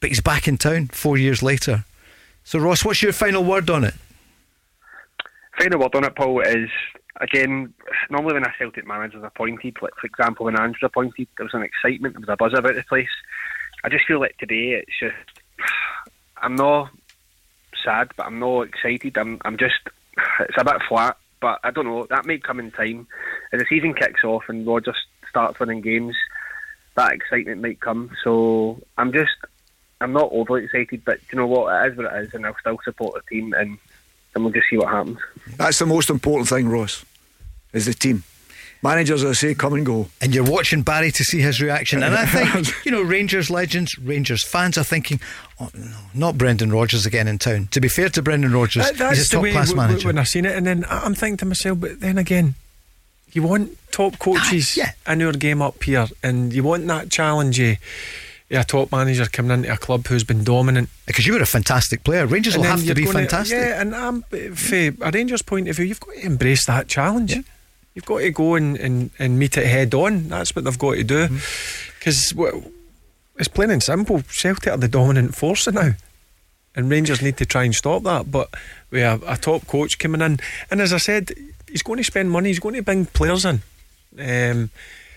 But 0.00 0.10
he's 0.10 0.20
back 0.20 0.46
in 0.46 0.56
town 0.58 0.88
four 0.88 1.18
years 1.18 1.42
later. 1.42 1.84
So, 2.44 2.58
Ross, 2.58 2.84
what's 2.84 3.02
your 3.02 3.12
final 3.12 3.44
word 3.44 3.68
on 3.68 3.84
it? 3.84 3.94
Final 5.58 5.80
word 5.80 5.94
on 5.94 6.04
it, 6.04 6.14
Paul, 6.14 6.40
is 6.40 6.70
again 7.20 7.74
normally 8.10 8.34
when 8.34 8.44
a 8.44 8.54
Celtic 8.58 8.86
manager 8.86 9.18
is 9.18 9.24
appointed, 9.24 9.76
like 9.82 9.94
for 10.00 10.06
example 10.06 10.46
when 10.46 10.54
was 10.54 10.74
appointed, 10.82 11.28
there 11.36 11.44
was 11.44 11.54
an 11.54 11.62
excitement, 11.62 12.14
there 12.14 12.20
was 12.20 12.28
a 12.28 12.36
buzz 12.36 12.58
about 12.58 12.74
the 12.74 12.82
place. 12.82 13.08
I 13.84 13.88
just 13.88 14.06
feel 14.06 14.20
like 14.20 14.36
today 14.38 14.82
it's 14.82 14.98
just 14.98 15.14
I'm 16.36 16.56
not 16.56 16.90
sad, 17.84 18.10
but 18.16 18.26
I'm 18.26 18.38
not 18.38 18.62
excited. 18.62 19.16
I'm 19.18 19.40
I'm 19.44 19.56
just 19.56 19.80
it's 20.40 20.56
a 20.58 20.64
bit 20.64 20.82
flat, 20.88 21.16
but 21.40 21.60
I 21.64 21.70
don't 21.70 21.86
know. 21.86 22.06
That 22.08 22.26
may 22.26 22.38
come 22.38 22.60
in 22.60 22.70
time 22.70 23.06
as 23.52 23.60
the 23.60 23.66
season 23.68 23.94
kicks 23.94 24.24
off 24.24 24.44
and 24.48 24.66
Rodgers 24.66 24.96
starts 25.28 25.58
winning 25.60 25.80
games. 25.80 26.16
That 26.96 27.12
excitement 27.12 27.62
might 27.62 27.80
come. 27.80 28.10
So 28.24 28.80
I'm 28.96 29.12
just 29.12 29.36
I'm 30.00 30.12
not 30.12 30.30
overly 30.32 30.64
excited, 30.64 31.04
but 31.04 31.20
you 31.30 31.38
know 31.38 31.46
what? 31.46 31.72
It 31.84 31.92
is 31.92 31.98
what 31.98 32.12
it 32.12 32.24
is, 32.24 32.34
and 32.34 32.46
I'll 32.46 32.56
still 32.60 32.78
support 32.84 33.14
the 33.14 33.34
team 33.34 33.52
and. 33.52 33.78
And 34.34 34.44
we'll 34.44 34.52
just 34.52 34.66
see 34.68 34.76
what 34.76 34.88
happens. 34.88 35.18
That's 35.56 35.78
the 35.78 35.86
most 35.86 36.10
important 36.10 36.48
thing, 36.48 36.68
Ross. 36.68 37.02
Is 37.72 37.86
the 37.86 37.94
team. 37.94 38.24
Managers, 38.80 39.24
as 39.24 39.30
I 39.30 39.32
say, 39.34 39.54
come 39.56 39.74
and 39.74 39.84
go. 39.84 40.06
And 40.20 40.32
you're 40.32 40.44
watching 40.44 40.82
Barry 40.82 41.10
to 41.10 41.24
see 41.24 41.40
his 41.40 41.60
reaction. 41.60 42.00
And 42.04 42.14
I 42.14 42.26
think, 42.62 42.84
you 42.86 42.92
know, 42.92 43.02
Rangers 43.02 43.50
legends, 43.50 43.98
Rangers 43.98 44.44
fans 44.44 44.78
are 44.78 44.84
thinking, 44.84 45.18
oh, 45.58 45.68
no, 45.74 45.96
not 46.14 46.38
Brendan 46.38 46.70
Rodgers 46.70 47.04
again 47.04 47.26
in 47.26 47.38
town. 47.38 47.66
To 47.72 47.80
be 47.80 47.88
fair 47.88 48.08
to 48.10 48.22
Brendan 48.22 48.52
Rodgers, 48.52 48.84
That- 48.84 48.96
that's 48.96 49.18
he's 49.18 49.26
a 49.26 49.30
top 49.30 49.42
class 49.46 49.70
w- 49.70 49.74
w- 49.74 49.88
manager. 49.88 50.06
When 50.08 50.18
I 50.18 50.22
seen 50.22 50.44
it, 50.44 50.54
and 50.56 50.64
then 50.64 50.84
I- 50.84 51.00
I'm 51.00 51.16
thinking 51.16 51.38
to 51.38 51.46
myself, 51.46 51.80
but 51.80 51.98
then 51.98 52.18
again, 52.18 52.54
you 53.32 53.42
want 53.42 53.76
top 53.90 54.20
coaches 54.20 54.78
in 55.08 55.18
your 55.20 55.32
game 55.32 55.60
up 55.60 55.82
here, 55.82 56.06
and 56.22 56.52
you 56.52 56.62
want 56.62 56.86
that 56.86 57.10
challenge. 57.10 57.58
eh, 57.60 57.76
a 58.50 58.64
top 58.64 58.90
manager 58.92 59.26
coming 59.26 59.50
into 59.50 59.70
a 59.72 59.76
club 59.76 60.06
who's 60.06 60.24
been 60.24 60.42
dominant. 60.44 60.88
Because 61.04 61.26
you 61.26 61.34
were 61.34 61.42
a 61.42 61.46
fantastic 61.46 62.02
player. 62.04 62.26
Rangers 62.26 62.54
And 62.54 62.62
will 62.62 62.70
have 62.70 62.86
to 62.86 62.94
be 62.94 63.04
gonna- 63.04 63.18
fantastic. 63.18 63.58
Yeah, 63.58 63.80
and 63.80 63.92
um, 63.94 64.22
from 64.54 64.96
a 65.02 65.10
Rangers 65.12 65.42
point 65.42 65.68
of 65.68 65.76
view, 65.76 65.84
you've 65.84 66.00
got 66.00 66.14
to 66.14 66.24
embrace 66.24 66.64
that 66.66 66.86
challenge. 66.88 67.36
You've 67.98 68.04
got 68.04 68.18
to 68.20 68.30
go 68.30 68.54
and, 68.54 68.76
and, 68.76 69.10
and 69.18 69.40
meet 69.40 69.56
it 69.56 69.66
head 69.66 69.92
on. 69.92 70.28
That's 70.28 70.54
what 70.54 70.64
they've 70.64 70.78
got 70.78 70.94
to 70.94 71.02
do. 71.02 71.26
Mm-hmm. 71.26 71.98
Because 71.98 72.32
it's 73.36 73.48
plain 73.48 73.70
and 73.70 73.82
simple. 73.82 74.22
Celtic 74.28 74.72
are 74.72 74.76
the 74.76 74.86
dominant 74.86 75.34
force 75.34 75.66
now. 75.66 75.94
And 76.76 76.88
Rangers 76.88 77.22
need 77.22 77.36
to 77.38 77.44
try 77.44 77.64
and 77.64 77.74
stop 77.74 78.04
that. 78.04 78.30
But 78.30 78.54
we 78.92 79.00
have 79.00 79.24
a 79.24 79.36
top 79.36 79.66
coach 79.66 79.98
coming 79.98 80.20
in. 80.20 80.38
And 80.70 80.80
as 80.80 80.92
I 80.92 80.98
said, 80.98 81.32
he's 81.68 81.82
going 81.82 81.96
to 81.96 82.04
spend 82.04 82.30
money, 82.30 82.50
he's 82.50 82.60
going 82.60 82.76
to 82.76 82.82
bring 82.82 83.06
players 83.06 83.44
in 83.44 83.62
um, 84.16 84.70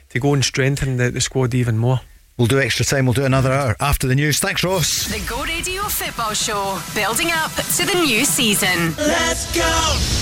to 0.10 0.20
go 0.20 0.34
and 0.34 0.44
strengthen 0.44 0.98
the, 0.98 1.12
the 1.12 1.22
squad 1.22 1.54
even 1.54 1.78
more. 1.78 2.00
We'll 2.42 2.48
do 2.48 2.60
extra 2.60 2.84
time. 2.84 3.06
We'll 3.06 3.14
do 3.14 3.24
another 3.24 3.52
hour 3.52 3.76
after 3.80 4.08
the 4.08 4.16
news. 4.16 4.40
Thanks, 4.40 4.64
Ross. 4.64 5.06
The 5.06 5.24
Go 5.30 5.44
Radio 5.44 5.84
Football 5.84 6.34
Show, 6.34 6.82
building 6.96 7.30
up 7.32 7.52
to 7.78 7.86
the 7.86 7.94
new 8.04 8.26
season. 8.26 8.96
Let's 8.98 9.56
go! 9.56 9.62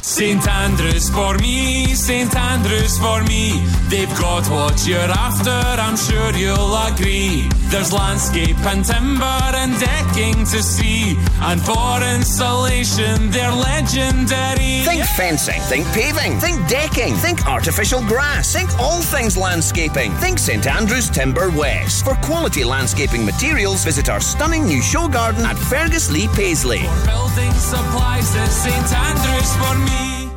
St 0.04 0.46
Andrews 0.46 1.10
for 1.10 1.38
me, 1.38 1.94
St 1.96 2.36
Andrews 2.36 3.00
for 3.00 3.24
me. 3.24 3.64
They've 3.88 4.10
got 4.20 4.50
what 4.50 4.86
you're 4.86 5.00
after, 5.00 5.50
I'm 5.50 5.96
sure 5.96 6.36
you'll 6.36 6.76
agree. 6.92 7.48
There's 7.70 7.94
landscape 7.94 8.58
and 8.66 8.84
timber 8.84 9.24
and 9.24 9.80
decking 9.80 10.44
to 10.46 10.62
see, 10.62 11.16
and 11.40 11.62
for 11.62 12.04
insulation, 12.04 13.30
they're 13.30 13.52
legendary. 13.52 14.82
Think 14.84 15.06
fencing, 15.16 15.62
think 15.62 15.88
paving, 15.94 16.38
think 16.40 16.68
decking, 16.68 17.14
think 17.16 17.48
artificial 17.48 18.02
grass, 18.02 18.52
think 18.52 18.78
all 18.78 19.02
things 19.02 19.38
landscaping. 19.38 20.12
Think 20.16 20.38
St 20.38 20.68
Andrews 20.68 21.10
Timber 21.10 21.50
West. 21.52 22.09
For 22.10 22.16
quality 22.22 22.64
landscaping 22.64 23.24
materials, 23.24 23.84
visit 23.84 24.10
our 24.10 24.20
stunning 24.20 24.66
new 24.66 24.82
show 24.82 25.08
garden 25.08 25.46
at 25.46 25.56
Ferguslie 25.56 26.28
Paisley. 26.34 26.80
Building 27.06 27.52
supplies 27.52 28.36
at 28.36 28.48
St 28.48 28.94
Andrews 28.94 29.56
for 29.58 29.78
me. 29.78 30.32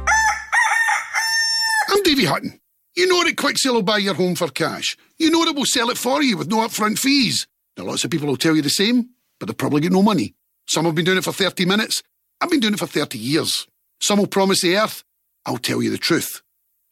I'm 1.89 2.03
Davy 2.03 2.27
Hutton. 2.27 2.61
You 2.95 3.07
know 3.07 3.25
that 3.25 3.37
Quicksale 3.37 3.73
will 3.73 3.83
buy 3.83 3.97
your 3.97 4.13
home 4.13 4.35
for 4.35 4.49
cash. 4.49 4.99
You 5.17 5.31
know 5.31 5.47
that 5.47 5.55
we'll 5.55 5.65
sell 5.65 5.89
it 5.89 5.97
for 5.97 6.23
you 6.23 6.37
with 6.37 6.49
no 6.49 6.59
upfront 6.59 6.99
fees. 6.99 7.47
Now, 7.79 7.85
lots 7.85 8.05
of 8.05 8.11
people 8.11 8.29
will 8.29 8.37
tell 8.37 8.55
you 8.55 8.61
the 8.61 8.69
same, 8.69 9.09
but 9.41 9.47
they've 9.47 9.57
probably 9.57 9.81
get 9.81 9.93
no 9.93 10.03
money. 10.03 10.35
Some 10.69 10.85
have 10.85 10.95
been 10.95 11.07
doing 11.07 11.17
it 11.17 11.25
for 11.25 11.33
30 11.33 11.65
minutes. 11.65 12.03
I've 12.43 12.51
been 12.51 12.61
doing 12.61 12.75
it 12.75 12.81
for 12.81 12.87
30 12.87 13.17
years. 13.17 13.67
Some 14.03 14.19
will 14.19 14.27
promise 14.27 14.61
the 14.61 14.77
earth. 14.77 15.05
I'll 15.47 15.57
tell 15.57 15.81
you 15.81 15.89
the 15.89 15.97
truth. 15.97 16.43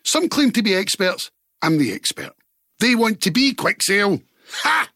Some 0.06 0.30
claim 0.30 0.52
to 0.52 0.62
be 0.62 0.74
experts. 0.74 1.30
I'm 1.60 1.76
the 1.76 1.92
expert. 1.92 2.32
They 2.78 2.94
want 2.94 3.20
to 3.20 3.30
be 3.30 3.52
Quicksale. 3.52 4.22
Ha! 4.52 4.90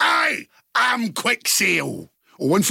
I 0.00 0.46
am 0.74 1.08
Quicksale. 1.12 2.08
One 2.38 2.62